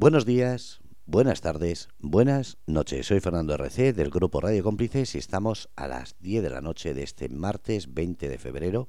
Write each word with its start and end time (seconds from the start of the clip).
Buenos 0.00 0.24
días, 0.24 0.80
buenas 1.06 1.40
tardes, 1.40 1.88
buenas 1.98 2.58
noches. 2.68 3.08
Soy 3.08 3.18
Fernando 3.18 3.54
RC 3.54 3.92
del 3.92 4.10
grupo 4.10 4.40
Radio 4.40 4.62
Cómplices 4.62 5.16
y 5.16 5.18
estamos 5.18 5.70
a 5.74 5.88
las 5.88 6.14
10 6.20 6.44
de 6.44 6.50
la 6.50 6.60
noche 6.60 6.94
de 6.94 7.02
este 7.02 7.28
martes 7.28 7.92
20 7.92 8.28
de 8.28 8.38
febrero, 8.38 8.88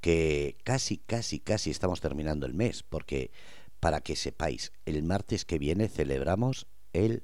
que 0.00 0.56
casi, 0.64 0.98
casi, 0.98 1.38
casi 1.38 1.70
estamos 1.70 2.00
terminando 2.00 2.46
el 2.46 2.52
mes, 2.52 2.82
porque 2.82 3.30
para 3.78 4.00
que 4.00 4.16
sepáis, 4.16 4.72
el 4.86 5.04
martes 5.04 5.44
que 5.44 5.60
viene 5.60 5.86
celebramos 5.86 6.66
el 6.92 7.22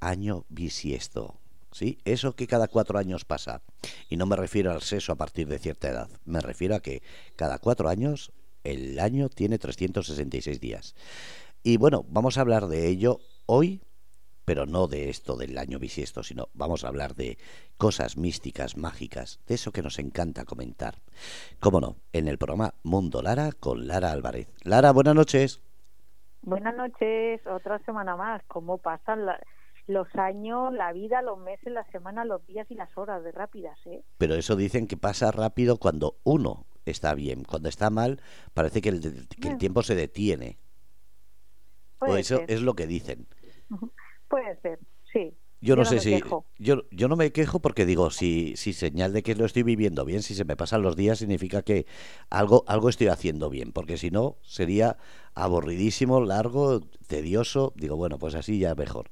año 0.00 0.46
bisiesto. 0.48 1.38
¿Sí? 1.70 1.98
Eso 2.04 2.34
que 2.34 2.48
cada 2.48 2.66
cuatro 2.66 2.98
años 2.98 3.24
pasa. 3.24 3.62
Y 4.08 4.16
no 4.16 4.26
me 4.26 4.34
refiero 4.34 4.72
al 4.72 4.82
sexo 4.82 5.12
a 5.12 5.16
partir 5.16 5.46
de 5.46 5.60
cierta 5.60 5.90
edad. 5.90 6.10
Me 6.24 6.40
refiero 6.40 6.74
a 6.74 6.80
que 6.80 7.04
cada 7.36 7.60
cuatro 7.60 7.88
años 7.88 8.32
el 8.64 8.98
año 8.98 9.28
tiene 9.28 9.58
366 9.58 10.60
días. 10.60 10.96
Y 11.68 11.78
bueno, 11.78 12.04
vamos 12.08 12.38
a 12.38 12.42
hablar 12.42 12.68
de 12.68 12.86
ello 12.86 13.18
hoy, 13.46 13.82
pero 14.44 14.66
no 14.66 14.86
de 14.86 15.08
esto 15.08 15.34
del 15.34 15.58
año 15.58 15.80
bisiesto, 15.80 16.22
sino 16.22 16.46
vamos 16.54 16.84
a 16.84 16.88
hablar 16.88 17.16
de 17.16 17.38
cosas 17.76 18.16
místicas, 18.16 18.76
mágicas, 18.76 19.40
de 19.48 19.56
eso 19.56 19.72
que 19.72 19.82
nos 19.82 19.98
encanta 19.98 20.44
comentar. 20.44 21.02
Cómo 21.58 21.80
no, 21.80 21.96
en 22.12 22.28
el 22.28 22.38
programa 22.38 22.74
Mundo 22.84 23.20
Lara 23.20 23.50
con 23.50 23.88
Lara 23.88 24.12
Álvarez. 24.12 24.48
Lara, 24.62 24.92
buenas 24.92 25.16
noches. 25.16 25.60
Buenas 26.42 26.76
noches, 26.76 27.44
otra 27.48 27.80
semana 27.80 28.14
más. 28.14 28.44
¿Cómo 28.46 28.78
pasan 28.78 29.26
los 29.88 30.06
años, 30.14 30.72
la 30.72 30.92
vida, 30.92 31.20
los 31.20 31.40
meses, 31.40 31.72
la 31.72 31.82
semana, 31.90 32.24
los 32.24 32.46
días 32.46 32.70
y 32.70 32.76
las 32.76 32.96
horas 32.96 33.24
de 33.24 33.32
rápidas, 33.32 33.76
¿eh? 33.86 34.04
Pero 34.18 34.36
eso 34.36 34.54
dicen 34.54 34.86
que 34.86 34.96
pasa 34.96 35.32
rápido 35.32 35.78
cuando 35.78 36.14
uno 36.22 36.64
está 36.84 37.12
bien. 37.14 37.42
Cuando 37.42 37.68
está 37.68 37.90
mal, 37.90 38.20
parece 38.54 38.80
que 38.80 38.90
el, 38.90 39.26
que 39.40 39.48
el 39.48 39.58
tiempo 39.58 39.82
se 39.82 39.96
detiene. 39.96 40.58
O 41.98 42.16
eso 42.16 42.42
es 42.48 42.62
lo 42.62 42.74
que 42.74 42.86
dicen. 42.86 43.26
Puede 44.28 44.56
ser, 44.60 44.78
sí. 45.12 45.34
Yo, 45.60 45.74
no, 45.74 45.84
sé 45.86 46.00
si 46.00 46.22
yo, 46.58 46.82
yo 46.90 47.08
no 47.08 47.16
me 47.16 47.32
quejo 47.32 47.60
porque 47.60 47.86
digo 47.86 48.10
si 48.10 48.56
si 48.56 48.74
señal 48.74 49.14
de 49.14 49.22
que 49.22 49.34
lo 49.34 49.46
estoy 49.46 49.62
viviendo 49.62 50.04
bien, 50.04 50.22
si 50.22 50.34
se 50.34 50.44
me 50.44 50.54
pasan 50.54 50.82
los 50.82 50.96
días 50.96 51.18
significa 51.18 51.62
que 51.62 51.86
algo 52.28 52.62
algo 52.66 52.90
estoy 52.90 53.08
haciendo 53.08 53.48
bien, 53.48 53.72
porque 53.72 53.96
si 53.96 54.10
no 54.10 54.36
sería 54.42 54.98
aburridísimo, 55.34 56.20
largo, 56.20 56.80
tedioso. 57.08 57.72
Digo 57.74 57.96
bueno 57.96 58.18
pues 58.18 58.34
así 58.34 58.58
ya 58.58 58.74
mejor. 58.74 59.10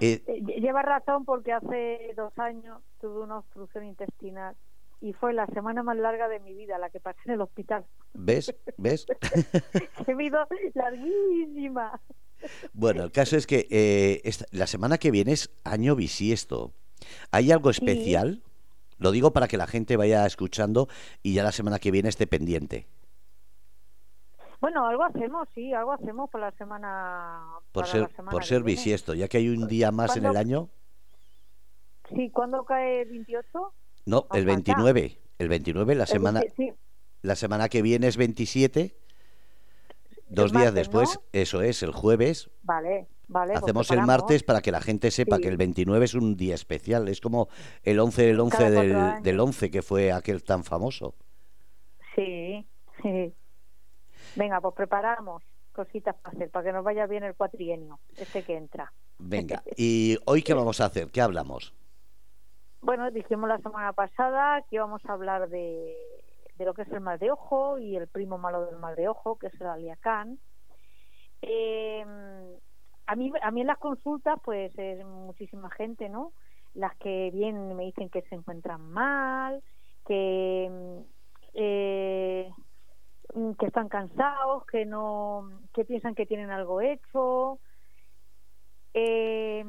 Eh, 0.00 0.24
eh, 0.26 0.42
lleva 0.60 0.82
razón 0.82 1.26
porque 1.26 1.52
hace 1.52 2.14
dos 2.16 2.36
años 2.38 2.82
tuve 2.98 3.20
una 3.20 3.38
obstrucción 3.38 3.84
intestinal 3.84 4.56
y 5.02 5.12
fue 5.12 5.34
la 5.34 5.46
semana 5.46 5.82
más 5.82 5.96
larga 5.96 6.28
de 6.28 6.38
mi 6.38 6.54
vida 6.54 6.78
la 6.78 6.88
que 6.88 7.00
pasé 7.00 7.18
en 7.26 7.32
el 7.32 7.40
hospital. 7.40 7.84
¿Ves? 8.14 8.54
¿Ves? 8.76 9.04
He 10.06 10.14
vivido 10.14 10.46
larguísima. 10.74 12.00
Bueno, 12.72 13.02
el 13.02 13.10
caso 13.10 13.36
es 13.36 13.48
que 13.48 13.66
eh, 13.70 14.22
la 14.52 14.68
semana 14.68 14.98
que 14.98 15.10
viene 15.10 15.32
es 15.32 15.50
año 15.64 15.96
bisiesto. 15.96 16.72
¿Hay 17.32 17.50
algo 17.50 17.70
especial? 17.70 18.42
Lo 18.98 19.10
digo 19.10 19.32
para 19.32 19.48
que 19.48 19.56
la 19.56 19.66
gente 19.66 19.96
vaya 19.96 20.24
escuchando 20.24 20.88
y 21.22 21.34
ya 21.34 21.42
la 21.42 21.52
semana 21.52 21.80
que 21.80 21.90
viene 21.90 22.08
esté 22.08 22.28
pendiente. 22.28 22.86
Bueno, 24.60 24.86
algo 24.86 25.02
hacemos, 25.02 25.48
sí, 25.52 25.74
algo 25.74 25.90
hacemos 25.90 26.30
por 26.30 26.40
la 26.40 26.52
semana. 26.52 27.42
Por 27.72 27.88
ser, 27.88 28.08
por 28.30 28.44
ser 28.44 28.62
bisiesto, 28.62 29.14
ya 29.14 29.26
que 29.26 29.38
hay 29.38 29.48
un 29.48 29.66
día 29.66 29.90
más 29.90 30.16
en 30.16 30.26
el 30.26 30.36
año. 30.36 30.68
Sí, 32.14 32.30
¿cuándo 32.30 32.64
cae 32.64 33.04
28? 33.04 33.72
No, 34.04 34.26
el 34.32 34.44
29. 34.44 35.18
El 35.38 35.48
29, 35.48 35.94
la 35.94 36.06
semana. 36.06 36.42
La 37.22 37.36
semana 37.36 37.68
que 37.68 37.82
viene 37.82 38.08
es 38.08 38.16
27. 38.16 38.96
Dos 40.28 40.52
días 40.52 40.72
después, 40.72 41.20
eso 41.32 41.62
es, 41.62 41.82
el 41.82 41.92
jueves. 41.92 42.50
Vale, 42.62 43.06
vale. 43.28 43.52
Pues 43.52 43.62
Hacemos 43.62 43.90
el 43.90 44.02
martes 44.02 44.42
para 44.42 44.62
que 44.62 44.72
la 44.72 44.80
gente 44.80 45.10
sepa 45.10 45.38
que 45.38 45.48
el 45.48 45.56
29 45.56 46.04
es 46.04 46.14
un 46.14 46.36
día 46.36 46.54
especial. 46.54 47.08
Es 47.08 47.20
como 47.20 47.48
el 47.82 48.00
11 48.00 48.26
del 48.26 48.40
11 48.40 48.70
del, 48.70 49.22
del 49.22 49.40
11, 49.40 49.70
que 49.70 49.82
fue 49.82 50.10
aquel 50.10 50.42
tan 50.42 50.64
famoso. 50.64 51.14
Sí, 52.16 52.66
sí. 53.02 53.34
Venga, 54.36 54.60
pues 54.60 54.74
preparamos 54.74 55.42
cositas 55.72 56.14
para 56.16 56.34
hacer, 56.34 56.50
para 56.50 56.64
que 56.66 56.72
nos 56.72 56.84
vaya 56.84 57.06
bien 57.06 57.24
el 57.24 57.34
cuatrienio, 57.34 58.00
este 58.16 58.42
que 58.42 58.56
entra. 58.56 58.92
Venga, 59.18 59.62
¿y 59.76 60.16
hoy 60.26 60.42
qué 60.42 60.54
vamos 60.54 60.80
a 60.80 60.86
hacer? 60.86 61.10
¿Qué 61.10 61.20
hablamos? 61.20 61.74
Bueno, 62.82 63.08
dijimos 63.12 63.48
la 63.48 63.58
semana 63.58 63.92
pasada 63.92 64.60
que 64.62 64.74
íbamos 64.74 65.04
a 65.06 65.12
hablar 65.12 65.48
de, 65.48 65.96
de 66.56 66.64
lo 66.64 66.74
que 66.74 66.82
es 66.82 66.88
el 66.90 67.00
mal 67.00 67.16
de 67.20 67.30
ojo 67.30 67.78
y 67.78 67.96
el 67.96 68.08
primo 68.08 68.38
malo 68.38 68.66
del 68.66 68.76
mal 68.76 68.96
de 68.96 69.08
ojo, 69.08 69.38
que 69.38 69.46
es 69.46 69.60
el 69.60 69.68
aliacán. 69.68 70.40
Eh, 71.42 72.04
a 73.06 73.14
mí, 73.14 73.32
a 73.40 73.50
mí 73.52 73.60
en 73.60 73.66
las 73.68 73.78
consultas, 73.78 74.36
pues 74.44 74.76
es 74.76 75.04
muchísima 75.06 75.70
gente, 75.70 76.08
¿no? 76.08 76.32
Las 76.74 76.96
que 76.96 77.30
vienen 77.32 77.76
me 77.76 77.84
dicen 77.84 78.10
que 78.10 78.22
se 78.22 78.34
encuentran 78.34 78.80
mal, 78.90 79.62
que 80.04 80.68
eh, 81.54 82.50
que 83.58 83.66
están 83.66 83.88
cansados, 83.88 84.66
que 84.66 84.84
no, 84.86 85.48
que 85.72 85.84
piensan 85.84 86.16
que 86.16 86.26
tienen 86.26 86.50
algo 86.50 86.80
hecho. 86.80 87.60
Eh, 88.92 89.64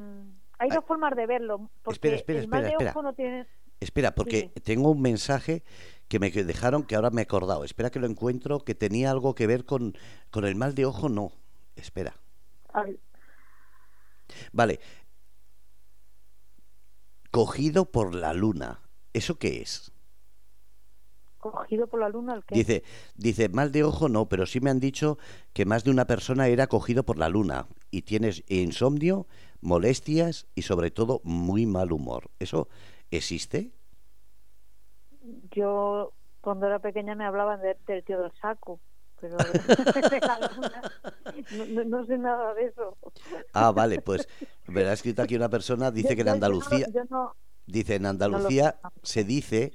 hay 0.63 0.69
dos 0.69 0.85
formas 0.85 1.13
de 1.15 1.27
verlo. 1.27 1.69
Porque 1.83 2.15
espera, 2.15 2.15
espera, 2.15 2.69
espera, 2.69 2.93
no 3.01 3.13
tiene... 3.13 3.47
Espera, 3.81 4.15
porque 4.15 4.49
tengo 4.63 4.91
un 4.91 5.01
mensaje 5.01 5.63
que 6.07 6.17
me 6.17 6.31
dejaron 6.31 6.83
que 6.83 6.95
ahora 6.95 7.09
me 7.09 7.21
he 7.21 7.23
acordado. 7.23 7.65
Espera 7.65 7.89
que 7.89 7.99
lo 7.99 8.07
encuentro, 8.07 8.63
que 8.63 8.75
tenía 8.75 9.11
algo 9.11 9.35
que 9.35 9.45
ver 9.45 9.65
con, 9.65 9.97
con 10.31 10.45
el 10.45 10.55
mal 10.55 10.73
de 10.73 10.85
ojo. 10.85 11.09
No, 11.09 11.33
espera. 11.75 12.15
Vale. 14.53 14.79
Cogido 17.29 17.91
por 17.91 18.15
la 18.15 18.33
luna. 18.33 18.79
¿Eso 19.11 19.37
qué 19.37 19.61
es? 19.61 19.91
Cogido 21.51 21.87
por 21.87 21.99
la 21.99 22.09
luna 22.09 22.41
Dice, 22.49 22.83
dice, 23.15 23.49
mal 23.49 23.71
de 23.71 23.83
ojo 23.83 24.09
no, 24.09 24.27
pero 24.27 24.45
sí 24.45 24.61
me 24.61 24.69
han 24.69 24.79
dicho 24.79 25.17
que 25.53 25.65
más 25.65 25.83
de 25.83 25.91
una 25.91 26.05
persona 26.05 26.47
era 26.47 26.67
cogido 26.67 27.03
por 27.03 27.17
la 27.17 27.29
luna 27.29 27.67
y 27.91 28.03
tienes 28.03 28.43
insomnio, 28.47 29.27
molestias 29.61 30.47
y 30.55 30.63
sobre 30.63 30.91
todo 30.91 31.21
muy 31.23 31.65
mal 31.65 31.91
humor. 31.91 32.29
¿Eso 32.39 32.67
existe? 33.11 33.71
Yo 35.51 36.13
cuando 36.41 36.67
era 36.67 36.79
pequeña 36.79 37.15
me 37.15 37.25
hablaban 37.25 37.61
del 37.61 38.03
tío 38.03 38.21
del 38.21 38.31
saco. 38.41 38.79
Pero 39.19 39.37
no, 41.85 42.05
sé 42.05 42.17
nada 42.17 42.53
de 42.55 42.65
eso. 42.65 42.97
Ah, 43.53 43.71
vale, 43.71 44.01
pues 44.01 44.27
ha 44.67 44.93
escrito 44.93 45.21
aquí 45.21 45.37
una 45.37 45.47
persona, 45.47 45.91
dice 45.91 46.13
que 46.13 46.23
en 46.23 46.29
Andalucía, 46.29 46.87
dice 47.65 47.95
en 47.95 48.05
Andalucía 48.05 48.75
se 49.01 49.23
dice 49.23 49.71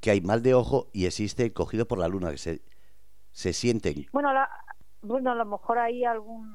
que 0.00 0.10
hay 0.10 0.20
mal 0.20 0.42
de 0.42 0.54
ojo 0.54 0.88
y 0.92 1.06
existe 1.06 1.52
cogido 1.52 1.86
por 1.86 1.98
la 1.98 2.08
luna, 2.08 2.30
que 2.30 2.38
se, 2.38 2.62
se 3.32 3.52
sienten. 3.52 4.06
Bueno, 4.12 4.30
bueno, 5.02 5.32
a 5.32 5.34
lo 5.34 5.44
mejor 5.44 5.78
hay 5.78 6.04
algún 6.04 6.54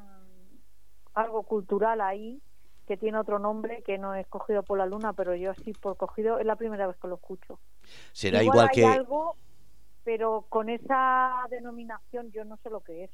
algo 1.13 1.43
cultural 1.43 2.01
ahí 2.01 2.41
que 2.87 2.97
tiene 2.97 3.19
otro 3.19 3.37
nombre 3.37 3.83
que 3.83 3.97
no 3.99 4.15
es 4.15 4.25
cogido 4.27 4.63
por 4.63 4.77
la 4.77 4.87
luna, 4.87 5.13
pero 5.13 5.35
yo 5.35 5.53
sí 5.53 5.73
por 5.73 5.95
cogido 5.95 6.39
es 6.39 6.45
la 6.45 6.55
primera 6.55 6.87
vez 6.87 6.97
que 6.97 7.07
lo 7.07 7.15
escucho. 7.15 7.59
Será 8.13 8.41
igual, 8.41 8.69
que 8.71 8.83
algo, 8.83 9.35
pero 10.03 10.45
con 10.49 10.69
esa 10.69 11.45
denominación 11.51 12.31
yo 12.31 12.45
no 12.45 12.57
sé 12.57 12.69
lo 12.71 12.81
que 12.81 13.03
es. 13.03 13.11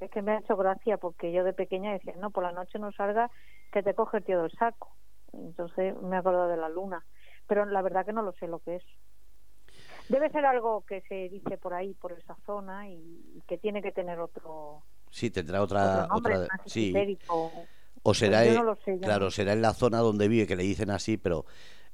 Es 0.00 0.10
que 0.10 0.22
me 0.22 0.32
ha 0.32 0.38
hecho 0.40 0.56
gracia 0.56 0.96
porque 0.96 1.30
yo 1.30 1.44
de 1.44 1.52
pequeña 1.52 1.92
decía, 1.92 2.14
no, 2.18 2.30
por 2.30 2.42
la 2.42 2.50
noche 2.50 2.80
no 2.80 2.90
salga 2.90 3.30
que 3.70 3.84
te 3.84 3.94
coge 3.94 4.16
el 4.16 4.24
tío 4.24 4.42
del 4.42 4.50
saco. 4.50 4.96
Entonces 5.32 5.94
me 6.02 6.16
he 6.16 6.18
acordado 6.18 6.48
de 6.48 6.56
la 6.56 6.68
luna. 6.68 7.04
Pero 7.46 7.64
la 7.64 7.80
verdad 7.80 8.04
que 8.04 8.12
no 8.12 8.22
lo 8.22 8.32
sé 8.32 8.48
lo 8.48 8.58
que 8.58 8.76
es. 8.76 8.84
Debe 10.12 10.28
ser 10.28 10.44
algo 10.44 10.84
que 10.86 11.00
se 11.08 11.30
dice 11.30 11.56
por 11.56 11.72
ahí, 11.72 11.94
por 11.94 12.12
esa 12.12 12.36
zona, 12.44 12.86
y, 12.86 13.42
que 13.48 13.56
tiene 13.56 13.80
que 13.80 13.92
tener 13.92 14.20
otro. 14.20 14.82
Sí, 15.10 15.30
tendrá 15.30 15.62
otra. 15.62 16.06
otra 16.12 16.48
sí. 16.66 16.92
O 18.02 18.12
será, 18.12 18.42
claro, 19.00 19.30
será 19.30 19.54
en 19.54 19.62
la 19.62 19.72
zona 19.72 20.00
donde 20.00 20.28
vive 20.28 20.46
que 20.46 20.54
le 20.54 20.64
dicen 20.64 20.90
así, 20.90 21.16
pero. 21.16 21.46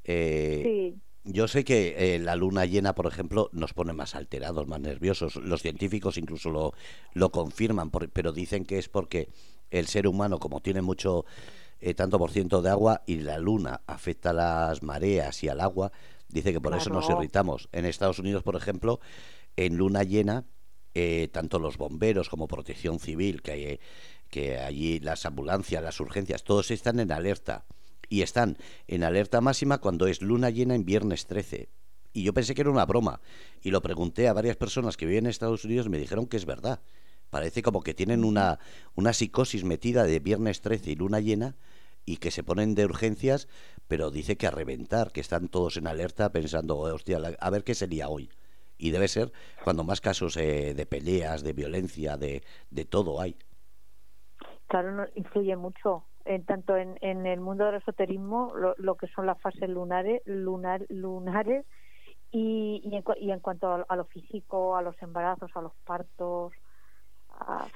Eh, 0.02 0.62
sí. 0.64 1.00
Yo 1.30 1.46
sé 1.46 1.62
que 1.62 2.14
eh, 2.14 2.18
la 2.18 2.34
luna 2.34 2.64
llena, 2.64 2.94
por 2.94 3.06
ejemplo, 3.06 3.50
nos 3.52 3.72
pone 3.72 3.92
más 3.92 4.16
alterados, 4.16 4.66
más 4.66 4.80
nerviosos. 4.80 5.36
Los 5.36 5.62
científicos 5.62 6.16
incluso 6.16 6.50
lo, 6.50 6.72
lo 7.12 7.30
confirman, 7.30 7.90
pero 7.90 8.32
dicen 8.32 8.64
que 8.64 8.78
es 8.78 8.88
porque 8.88 9.28
el 9.70 9.86
ser 9.86 10.08
humano, 10.08 10.38
como 10.38 10.60
tiene 10.60 10.80
mucho 10.80 11.24
eh, 11.80 11.94
tanto 11.94 12.18
por 12.18 12.30
ciento 12.30 12.62
de 12.62 12.70
agua 12.70 13.02
y 13.06 13.18
la 13.18 13.38
luna 13.38 13.82
afecta 13.86 14.30
a 14.30 14.32
las 14.32 14.82
mareas 14.82 15.44
y 15.44 15.48
al 15.48 15.60
agua, 15.60 15.92
Dice 16.28 16.52
que 16.52 16.60
por 16.60 16.74
eso 16.74 16.90
nos 16.90 17.08
irritamos. 17.08 17.68
En 17.72 17.84
Estados 17.84 18.18
Unidos, 18.18 18.42
por 18.42 18.56
ejemplo, 18.56 19.00
en 19.56 19.76
luna 19.76 20.02
llena, 20.02 20.44
eh, 20.94 21.28
tanto 21.32 21.58
los 21.58 21.78
bomberos 21.78 22.28
como 22.28 22.48
protección 22.48 23.00
civil, 23.00 23.40
que, 23.42 23.52
hay, 23.52 23.80
que 24.28 24.58
allí 24.58 25.00
las 25.00 25.24
ambulancias, 25.26 25.82
las 25.82 26.00
urgencias, 26.00 26.44
todos 26.44 26.70
están 26.70 27.00
en 27.00 27.12
alerta. 27.12 27.64
Y 28.10 28.22
están 28.22 28.56
en 28.86 29.04
alerta 29.04 29.40
máxima 29.40 29.78
cuando 29.78 30.06
es 30.06 30.22
luna 30.22 30.50
llena 30.50 30.74
en 30.74 30.84
viernes 30.84 31.26
13. 31.26 31.68
Y 32.12 32.22
yo 32.22 32.32
pensé 32.32 32.54
que 32.54 32.62
era 32.62 32.70
una 32.70 32.86
broma. 32.86 33.20
Y 33.62 33.70
lo 33.70 33.82
pregunté 33.82 34.28
a 34.28 34.32
varias 34.32 34.56
personas 34.56 34.96
que 34.96 35.06
viven 35.06 35.26
en 35.26 35.30
Estados 35.30 35.64
Unidos 35.64 35.86
y 35.86 35.90
me 35.90 35.98
dijeron 35.98 36.26
que 36.26 36.36
es 36.36 36.46
verdad. 36.46 36.80
Parece 37.30 37.62
como 37.62 37.82
que 37.82 37.94
tienen 37.94 38.24
una, 38.24 38.58
una 38.94 39.12
psicosis 39.12 39.64
metida 39.64 40.04
de 40.04 40.18
viernes 40.18 40.62
13 40.62 40.90
y 40.90 40.94
luna 40.94 41.20
llena 41.20 41.56
y 42.06 42.16
que 42.16 42.30
se 42.30 42.42
ponen 42.42 42.74
de 42.74 42.86
urgencias, 42.86 43.48
pero 43.88 44.10
dice 44.10 44.36
que 44.36 44.46
a 44.46 44.50
reventar, 44.50 45.10
que 45.10 45.20
están 45.20 45.48
todos 45.48 45.78
en 45.78 45.86
alerta 45.86 46.30
pensando, 46.30 46.78
hostia, 46.78 47.18
a 47.40 47.50
ver 47.50 47.64
qué 47.64 47.74
sería 47.74 48.08
hoy. 48.08 48.30
Y 48.76 48.90
debe 48.90 49.08
ser 49.08 49.32
cuando 49.64 49.82
más 49.82 50.00
casos 50.00 50.36
eh, 50.36 50.74
de 50.74 50.86
peleas, 50.86 51.42
de 51.42 51.52
violencia, 51.52 52.16
de, 52.16 52.42
de 52.70 52.84
todo 52.84 53.20
hay. 53.20 53.36
Claro, 54.68 55.06
influye 55.14 55.56
mucho, 55.56 56.04
en, 56.26 56.44
tanto 56.44 56.76
en, 56.76 56.98
en, 57.00 57.26
el 57.26 57.40
mundo 57.40 57.64
del 57.64 57.76
esoterismo, 57.76 58.52
lo, 58.76 58.94
que 58.96 59.08
son 59.08 59.26
las 59.26 59.40
fases 59.40 59.68
lunares, 59.68 60.20
lunar, 60.26 60.84
lunares 60.90 61.64
y, 62.30 62.82
y, 62.84 62.94
en, 62.94 63.04
y 63.18 63.30
en 63.32 63.40
cuanto 63.40 63.68
a, 63.68 63.86
a, 63.88 63.96
lo 63.96 64.04
físico, 64.04 64.76
a 64.76 64.82
los 64.82 65.00
embarazos, 65.02 65.50
a 65.54 65.62
los 65.62 65.72
partos, 65.86 66.52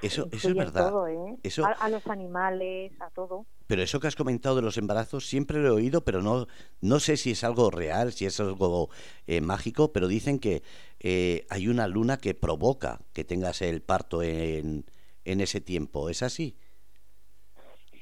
eso, 0.03 0.29
eso 0.33 0.49
es 0.49 0.55
verdad. 0.55 0.93
¿eh? 1.09 1.39
a, 1.79 1.89
los 1.89 2.07
animales, 2.07 2.93
a 3.01 3.11
todo. 3.11 3.47
Pero 3.67 3.83
eso 3.83 4.01
que 4.01 4.07
has 4.07 4.17
comentado 4.17 4.57
de 4.57 4.63
los 4.63 4.77
embarazos 4.77 5.27
siempre 5.27 5.59
lo 5.59 5.69
he 5.69 5.71
oído, 5.71 6.05
pero 6.05 6.23
no, 6.23 6.47
no 6.81 7.01
sé 7.01 7.17
si 7.17 7.33
es 7.33 7.45
algo 7.45 7.71
real, 7.71 8.13
si 8.13 8.27
es 8.27 8.41
algo 8.41 8.91
eh, 9.27 9.41
mágico, 9.41 9.93
pero 9.93 10.09
dicen 10.09 10.39
que 10.39 10.63
eh, 11.01 11.47
hay 11.51 11.69
una 11.69 11.87
luna 11.87 12.19
que 12.19 12.35
provoca 12.35 13.01
que 13.13 13.25
tengas 13.25 13.63
el 13.63 13.83
parto 13.83 14.23
en, 14.23 14.85
en 15.25 15.41
ese 15.41 15.61
tiempo. 15.61 16.09
¿Es 16.09 16.23
así? 16.23 16.57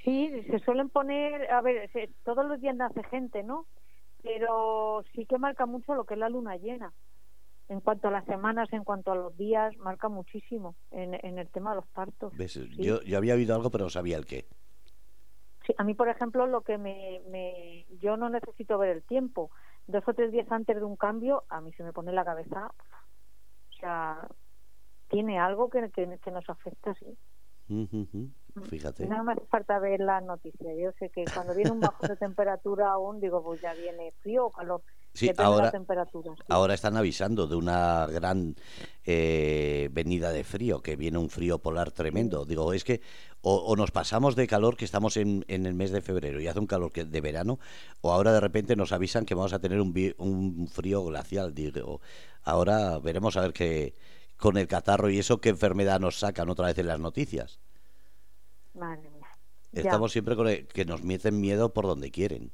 Sí, 0.05 0.31
se 0.51 0.59
suelen 0.61 0.89
poner, 0.89 1.51
a 1.51 1.61
ver, 1.61 1.91
todos 2.25 2.47
los 2.47 2.61
días 2.61 2.75
nace 2.75 3.03
gente, 3.05 3.43
¿no? 3.43 3.67
Pero 4.23 5.05
sí 5.15 5.27
que 5.27 5.39
marca 5.39 5.67
mucho 5.67 5.95
lo 5.95 6.05
que 6.05 6.15
es 6.15 6.21
la 6.21 6.29
luna 6.29 6.57
llena 6.57 6.93
en 7.71 7.81
cuanto 7.81 8.09
a 8.09 8.11
las 8.11 8.25
semanas, 8.25 8.69
en 8.73 8.83
cuanto 8.83 9.13
a 9.13 9.15
los 9.15 9.37
días, 9.37 9.77
marca 9.79 10.09
muchísimo 10.09 10.75
en, 10.91 11.15
en 11.15 11.39
el 11.39 11.49
tema 11.51 11.71
de 11.71 11.77
los 11.77 11.87
partos. 11.87 12.33
Yo, 12.77 13.01
yo 13.03 13.17
había 13.17 13.35
oído 13.35 13.55
algo, 13.55 13.71
pero 13.71 13.85
no 13.85 13.91
sabía 13.91 14.17
el 14.17 14.27
qué. 14.27 14.49
Sí, 15.65 15.73
a 15.79 15.85
mí, 15.85 15.95
por 15.95 16.09
ejemplo, 16.09 16.49
lo 16.49 16.63
que 16.63 16.79
me, 16.79 17.21
me, 17.29 17.87
yo 18.01 18.17
no 18.17 18.29
necesito 18.29 18.77
ver 18.77 18.91
el 18.91 19.05
tiempo. 19.05 19.53
Dos 19.87 20.03
o 20.09 20.15
tres 20.15 20.33
días 20.33 20.51
antes 20.51 20.77
de 20.77 20.83
un 20.83 20.97
cambio, 20.97 21.45
a 21.49 21.61
mí 21.61 21.73
se 21.75 21.85
me 21.85 21.93
pone 21.93 22.13
la 22.13 22.25
cabeza. 22.25 22.73
O 23.71 23.73
sea, 23.79 24.27
tiene 25.09 25.39
algo 25.39 25.71
que, 25.71 25.91
que, 25.91 26.31
nos 26.33 26.51
afecta, 26.51 26.93
sí. 26.95 27.17
Fíjate. 28.65 29.07
No 29.07 29.23
me 29.23 29.35
hace 29.35 29.47
falta 29.47 29.79
ver 29.79 30.01
las 30.01 30.25
noticias. 30.25 30.77
Yo 30.77 30.91
sé 30.99 31.11
que 31.11 31.25
cuando 31.33 31.55
viene 31.55 31.71
un 31.71 31.79
bajo 31.79 32.05
de 32.05 32.17
temperatura 32.17 32.91
aún, 32.91 33.21
digo, 33.21 33.45
pues 33.45 33.61
ya 33.61 33.75
viene 33.75 34.11
frío 34.23 34.47
o 34.47 34.51
calor. 34.51 34.83
Sí, 35.13 35.31
ahora, 35.39 35.73
ahora 36.49 36.75
están 36.75 36.97
avisando 36.97 37.47
de 37.47 37.57
una 37.57 38.07
gran 38.07 38.55
eh, 39.05 39.89
venida 39.93 40.31
de 40.31 40.45
frío, 40.45 40.83
que 40.83 40.95
viene 40.97 41.19
un 41.19 41.31
frío 41.31 41.59
polar 41.59 41.91
tremendo. 41.91 42.45
Digo, 42.45 42.73
es 42.73 42.85
que 42.85 43.01
o, 43.43 43.75
nos 43.77 43.91
pasamos 43.91 44.37
de 44.37 44.47
calor, 44.47 44.77
que 44.77 44.85
estamos 44.85 45.17
en, 45.17 45.45
en, 45.49 45.67
el 45.67 45.75
mes 45.75 45.91
de 45.91 46.01
febrero 46.01 46.41
y 46.41 46.47
hace 46.47 46.61
un 46.61 46.67
calor 46.67 46.93
que 46.93 47.05
de 47.05 47.21
verano, 47.21 47.59
o 48.03 48.13
ahora 48.13 48.33
de 48.33 48.41
repente 48.41 48.77
nos 48.77 48.93
avisan 48.93 49.25
que 49.25 49.35
vamos 49.35 49.53
a 49.53 49.59
tener 49.59 49.81
un, 49.81 49.93
un 50.19 50.69
frío 50.69 51.05
glacial. 51.05 51.55
Digo, 51.55 52.01
ahora 52.45 52.99
veremos 53.01 53.37
a 53.37 53.41
ver 53.41 53.53
qué 53.53 53.95
con 54.41 54.57
el 54.57 54.67
catarro 54.67 55.11
y 55.11 55.19
eso, 55.19 55.41
qué 55.41 55.51
enfermedad 55.51 56.01
nos 56.01 56.19
sacan 56.19 56.49
otra 56.49 56.67
vez 56.67 56.79
en 56.79 56.87
las 56.87 56.99
noticias. 56.99 57.61
Estamos 59.73 60.13
siempre 60.13 60.35
con 60.35 60.49
que 60.49 60.85
nos 60.85 61.05
meten 61.05 61.41
miedo 61.41 61.73
por 61.73 61.87
donde 61.87 62.11
quieren. 62.11 62.51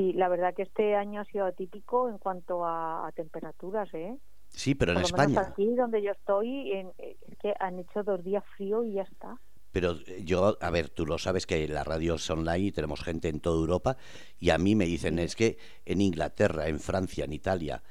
Sí, 0.00 0.14
la 0.14 0.28
verdad 0.28 0.54
que 0.54 0.62
este 0.62 0.94
año 0.94 1.20
ha 1.20 1.24
sido 1.26 1.44
atípico 1.44 2.08
en 2.08 2.16
cuanto 2.16 2.64
a, 2.64 3.12
temperaturas, 3.14 3.92
¿eh? 3.92 4.16
Sí, 4.48 4.74
pero 4.74 4.92
en 4.92 4.98
España. 4.98 5.40
aquí 5.42 5.66
donde 5.74 6.02
yo 6.02 6.12
estoy, 6.12 6.72
es 6.72 7.38
que 7.38 7.52
han 7.60 7.78
hecho 7.78 8.02
dos 8.02 8.24
días 8.24 8.42
frío 8.56 8.82
y 8.82 8.94
ya 8.94 9.02
está. 9.02 9.38
Pero 9.72 9.96
yo, 10.24 10.56
a 10.58 10.70
ver, 10.70 10.88
tú 10.88 11.04
lo 11.04 11.18
sabes 11.18 11.46
que 11.46 11.68
la 11.68 11.84
radio 11.84 12.14
es 12.14 12.30
online 12.30 12.68
y 12.68 12.72
tenemos 12.72 13.02
gente 13.02 13.28
en 13.28 13.40
toda 13.40 13.60
Europa 13.60 13.98
y 14.38 14.50
a 14.50 14.56
mí 14.58 14.74
me 14.74 14.86
dicen 14.86 15.18
es 15.18 15.36
que 15.36 15.58
en 15.84 16.00
Inglaterra, 16.00 16.68
en 16.68 16.80
Francia, 16.80 17.26
en 17.26 17.34
Italia, 17.34 17.82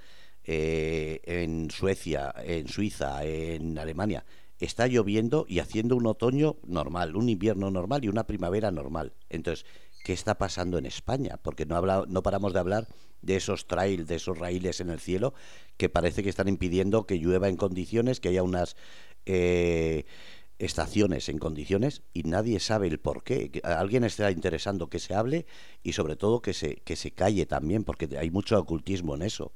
eh, 0.43 1.21
en 1.25 1.69
Suecia, 1.69 2.33
en 2.43 2.67
Suiza, 2.67 3.23
en 3.23 3.77
Alemania, 3.77 4.25
está 4.57 4.87
lloviendo 4.87 5.45
y 5.47 5.59
haciendo 5.59 5.95
un 5.95 6.07
otoño 6.07 6.57
normal, 6.65 7.15
un 7.15 7.29
invierno 7.29 7.69
normal 7.69 8.03
y 8.03 8.09
una 8.09 8.25
primavera 8.25 8.71
normal. 8.71 9.13
Entonces, 9.29 9.65
qué 10.09 10.13
está 10.13 10.39
pasando 10.39 10.79
en 10.79 10.87
España, 10.87 11.37
porque 11.39 11.67
no, 11.67 11.75
habla, 11.75 12.03
no 12.07 12.23
paramos 12.23 12.51
de 12.51 12.59
hablar 12.59 12.87
de 13.21 13.35
esos 13.35 13.67
trails, 13.67 14.07
de 14.07 14.15
esos 14.15 14.39
raíles 14.39 14.81
en 14.81 14.89
el 14.89 14.99
cielo, 14.99 15.35
que 15.77 15.87
parece 15.87 16.23
que 16.23 16.29
están 16.29 16.47
impidiendo 16.47 17.05
que 17.05 17.19
llueva 17.19 17.47
en 17.47 17.57
condiciones, 17.57 18.19
que 18.19 18.29
haya 18.29 18.41
unas 18.41 18.75
eh, 19.27 20.05
estaciones 20.57 21.29
en 21.29 21.37
condiciones 21.37 22.01
y 22.11 22.23
nadie 22.23 22.59
sabe 22.59 22.87
el 22.87 22.99
por 22.99 23.21
qué. 23.23 23.61
alguien 23.63 24.03
está 24.03 24.31
interesando 24.31 24.89
que 24.89 24.97
se 24.97 25.13
hable 25.13 25.45
y 25.83 25.93
sobre 25.93 26.15
todo 26.15 26.41
que 26.41 26.53
se, 26.53 26.77
que 26.77 26.95
se 26.95 27.11
calle 27.11 27.45
también, 27.45 27.83
porque 27.83 28.09
hay 28.17 28.31
mucho 28.31 28.57
ocultismo 28.57 29.13
en 29.13 29.21
eso. 29.21 29.51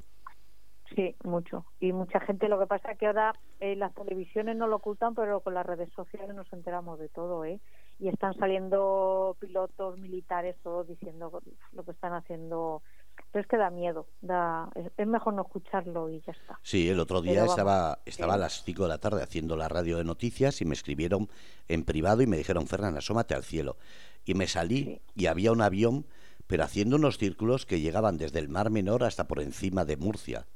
Sí, 0.95 1.15
mucho. 1.23 1.65
Y 1.79 1.93
mucha 1.93 2.19
gente, 2.19 2.47
lo 2.47 2.59
que 2.59 2.67
pasa 2.67 2.91
es 2.91 2.99
que 2.99 3.07
ahora 3.07 3.33
eh, 3.59 3.75
las 3.75 3.95
televisiones 3.95 4.55
no 4.55 4.67
lo 4.67 4.75
ocultan, 4.75 5.15
pero 5.15 5.39
con 5.39 5.55
las 5.55 5.65
redes 5.65 5.91
sociales 5.95 6.35
nos 6.35 6.53
enteramos 6.53 6.99
de 6.99 7.09
todo, 7.09 7.43
¿eh? 7.43 7.59
Y 7.99 8.09
están 8.09 8.33
saliendo 8.35 9.37
pilotos 9.39 9.97
militares 9.97 10.55
todos 10.63 10.87
diciendo 10.87 11.41
lo 11.71 11.83
que 11.83 11.91
están 11.91 12.13
haciendo. 12.13 12.81
Pero 13.31 13.43
es 13.43 13.47
que 13.47 13.57
da 13.57 13.69
miedo 13.69 14.07
da 14.21 14.71
es 14.75 15.07
mejor 15.07 15.35
no 15.35 15.43
escucharlo 15.43 16.09
y 16.09 16.21
ya 16.21 16.31
está. 16.31 16.59
Sí 16.63 16.89
el 16.89 16.99
otro 16.99 17.21
día 17.21 17.45
estaba 17.45 17.99
estaba 18.05 18.33
a 18.33 18.37
las 18.37 18.63
5 18.63 18.83
de 18.83 18.89
la 18.89 18.97
tarde 18.97 19.21
haciendo 19.21 19.55
la 19.55 19.69
radio 19.69 19.97
de 19.97 20.03
noticias 20.03 20.61
y 20.61 20.65
me 20.65 20.73
escribieron 20.73 21.29
en 21.67 21.85
privado 21.85 22.21
y 22.23 22.27
me 22.27 22.37
dijeron 22.37 22.67
Fernán 22.67 22.97
asómate 22.97 23.35
al 23.35 23.43
cielo 23.43 23.77
y 24.25 24.33
me 24.33 24.47
salí 24.47 25.01
y 25.15 25.27
había 25.27 25.51
un 25.51 25.61
avión 25.61 26.07
pero 26.47 26.63
haciendo 26.63 26.95
unos 26.95 27.17
círculos 27.17 27.65
que 27.65 27.79
llegaban 27.79 28.17
desde 28.17 28.39
el 28.39 28.49
Mar 28.49 28.69
Menor 28.69 29.03
hasta 29.03 29.27
por 29.27 29.41
encima 29.41 29.85
de 29.85 29.97
Murcia 29.97 30.47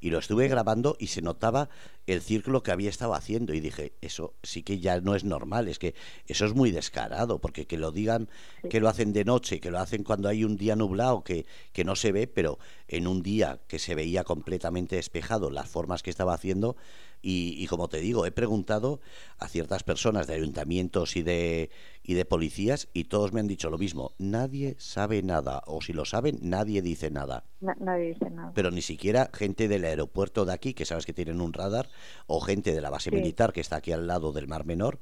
y 0.00 0.10
lo 0.10 0.18
estuve 0.18 0.48
grabando 0.48 0.96
y 0.98 1.08
se 1.08 1.22
notaba 1.22 1.68
el 2.06 2.22
círculo 2.22 2.62
que 2.62 2.72
había 2.72 2.88
estado 2.88 3.14
haciendo. 3.14 3.54
Y 3.54 3.60
dije, 3.60 3.92
eso 4.00 4.34
sí 4.42 4.62
que 4.62 4.80
ya 4.80 5.00
no 5.00 5.14
es 5.14 5.24
normal, 5.24 5.68
es 5.68 5.78
que 5.78 5.94
eso 6.26 6.46
es 6.46 6.54
muy 6.54 6.70
descarado, 6.70 7.40
porque 7.40 7.66
que 7.66 7.76
lo 7.76 7.92
digan 7.92 8.28
que 8.68 8.80
lo 8.80 8.88
hacen 8.88 9.12
de 9.12 9.24
noche, 9.24 9.60
que 9.60 9.70
lo 9.70 9.78
hacen 9.78 10.02
cuando 10.02 10.28
hay 10.28 10.44
un 10.44 10.56
día 10.56 10.76
nublado, 10.76 11.22
que, 11.22 11.46
que 11.72 11.84
no 11.84 11.96
se 11.96 12.12
ve, 12.12 12.26
pero 12.26 12.58
en 12.88 13.06
un 13.06 13.22
día 13.22 13.60
que 13.68 13.78
se 13.78 13.94
veía 13.94 14.24
completamente 14.24 14.96
despejado 14.96 15.50
las 15.50 15.68
formas 15.68 16.02
que 16.02 16.10
estaba 16.10 16.34
haciendo, 16.34 16.76
y, 17.22 17.66
como 17.66 17.88
te 17.88 18.00
digo, 18.00 18.24
he 18.24 18.32
preguntado 18.32 19.00
a 19.38 19.48
ciertas 19.48 19.82
personas 19.82 20.26
de 20.26 20.34
ayuntamientos 20.34 21.16
y 21.16 21.22
de, 21.22 21.70
y 22.10 22.14
de 22.14 22.24
policías 22.24 22.88
y 22.92 23.04
todos 23.04 23.32
me 23.32 23.38
han 23.38 23.46
dicho 23.46 23.70
lo 23.70 23.78
mismo. 23.78 24.14
Nadie 24.18 24.74
sabe 24.80 25.22
nada, 25.22 25.62
o 25.68 25.80
si 25.80 25.92
lo 25.92 26.04
saben, 26.04 26.40
nadie 26.42 26.82
dice 26.82 27.08
nada. 27.08 27.44
nadie 27.60 28.14
dice 28.14 28.28
nada. 28.30 28.50
Pero 28.52 28.72
ni 28.72 28.82
siquiera 28.82 29.30
gente 29.32 29.68
del 29.68 29.84
aeropuerto 29.84 30.44
de 30.44 30.52
aquí, 30.52 30.74
que 30.74 30.84
sabes 30.84 31.06
que 31.06 31.12
tienen 31.12 31.40
un 31.40 31.52
radar, 31.52 31.88
o 32.26 32.40
gente 32.40 32.72
de 32.72 32.80
la 32.80 32.90
base 32.90 33.12
militar 33.12 33.52
que 33.52 33.60
está 33.60 33.76
aquí 33.76 33.92
al 33.92 34.08
lado 34.08 34.32
del 34.32 34.48
Mar 34.48 34.64
Menor, 34.64 34.98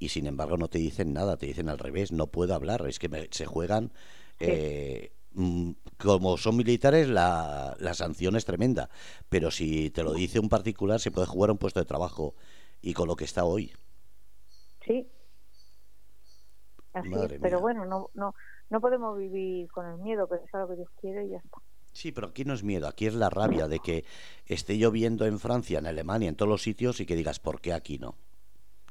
y 0.00 0.08
sin 0.08 0.26
embargo 0.26 0.56
no 0.56 0.66
te 0.66 0.78
dicen 0.78 1.12
nada, 1.12 1.36
te 1.36 1.46
dicen 1.46 1.68
al 1.68 1.78
revés, 1.78 2.10
no 2.10 2.26
puedo 2.26 2.56
hablar, 2.56 2.84
es 2.88 2.98
que 2.98 3.28
se 3.30 3.46
juegan. 3.46 3.92
Eh, 4.40 5.12
Mm, 5.34 5.72
como 5.98 6.38
son 6.38 6.56
militares, 6.56 7.06
la, 7.08 7.76
la, 7.78 7.94
sanción 7.94 8.34
es 8.34 8.44
tremenda. 8.44 8.88
Pero 9.28 9.52
si 9.52 9.90
te 9.90 10.02
lo 10.02 10.14
dice 10.14 10.40
un 10.40 10.48
particular, 10.48 10.98
se 10.98 11.12
puede 11.12 11.28
jugar 11.28 11.52
un 11.52 11.58
puesto 11.58 11.78
de 11.78 11.86
trabajo. 11.86 12.34
Y 12.80 12.94
con 12.94 13.06
lo 13.06 13.14
que 13.14 13.24
está 13.24 13.44
hoy. 13.44 13.72
Sí. 14.84 15.06
Así 17.00 17.12
es. 17.12 17.40
Pero 17.40 17.60
bueno, 17.60 17.84
no, 17.84 18.10
no, 18.14 18.34
no 18.70 18.80
podemos 18.80 19.16
vivir 19.16 19.70
con 19.70 19.86
el 19.86 19.98
miedo, 19.98 20.28
que 20.28 20.36
es 20.36 20.54
algo 20.54 20.68
que 20.68 20.76
Dios 20.76 20.88
quiere 21.00 21.24
y 21.26 21.30
ya 21.30 21.38
está. 21.38 21.58
Sí, 21.92 22.12
pero 22.12 22.28
aquí 22.28 22.44
no 22.44 22.54
es 22.54 22.62
miedo, 22.62 22.86
aquí 22.86 23.06
es 23.06 23.14
la 23.14 23.30
rabia 23.30 23.66
de 23.66 23.80
que 23.80 24.04
esté 24.46 24.78
lloviendo 24.78 25.26
en 25.26 25.38
Francia, 25.40 25.78
en 25.78 25.86
Alemania, 25.86 26.28
en 26.28 26.36
todos 26.36 26.48
los 26.48 26.62
sitios 26.62 27.00
y 27.00 27.06
que 27.06 27.16
digas, 27.16 27.40
¿por 27.40 27.60
qué 27.60 27.72
aquí 27.72 27.98
no? 27.98 28.14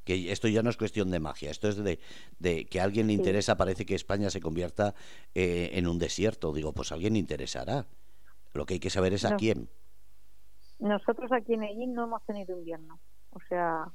que 0.08 0.32
esto 0.32 0.48
ya 0.48 0.64
no 0.64 0.70
es 0.70 0.78
cuestión 0.78 1.12
de 1.12 1.20
magia, 1.20 1.52
esto 1.52 1.68
es 1.68 1.76
de, 1.84 2.00
que 2.66 2.80
a 2.80 2.84
alguien 2.86 3.08
le 3.08 3.14
interesa, 3.14 3.58
parece 3.58 3.86
que 3.86 3.94
España 3.94 4.30
se 4.30 4.40
convierta 4.40 4.96
eh, 5.36 5.72
en 5.74 5.86
un 5.86 6.00
desierto. 6.00 6.54
Digo, 6.54 6.72
pues 6.72 6.94
a 6.94 6.96
alguien 6.96 7.14
le 7.14 7.20
interesará. 7.20 7.86
Lo 8.54 8.66
que 8.66 8.76
hay 8.76 8.80
que 8.80 8.90
saber 8.90 9.14
es 9.14 9.26
a 9.26 9.36
quién. 9.36 9.70
Nosotros 10.80 11.30
aquí 11.34 11.56
en 11.56 11.64
Ellín 11.64 11.94
no 11.94 12.06
hemos 12.06 12.24
tenido 12.24 12.58
invierno. 12.58 13.02
O 13.32 13.40
sea, 13.50 13.92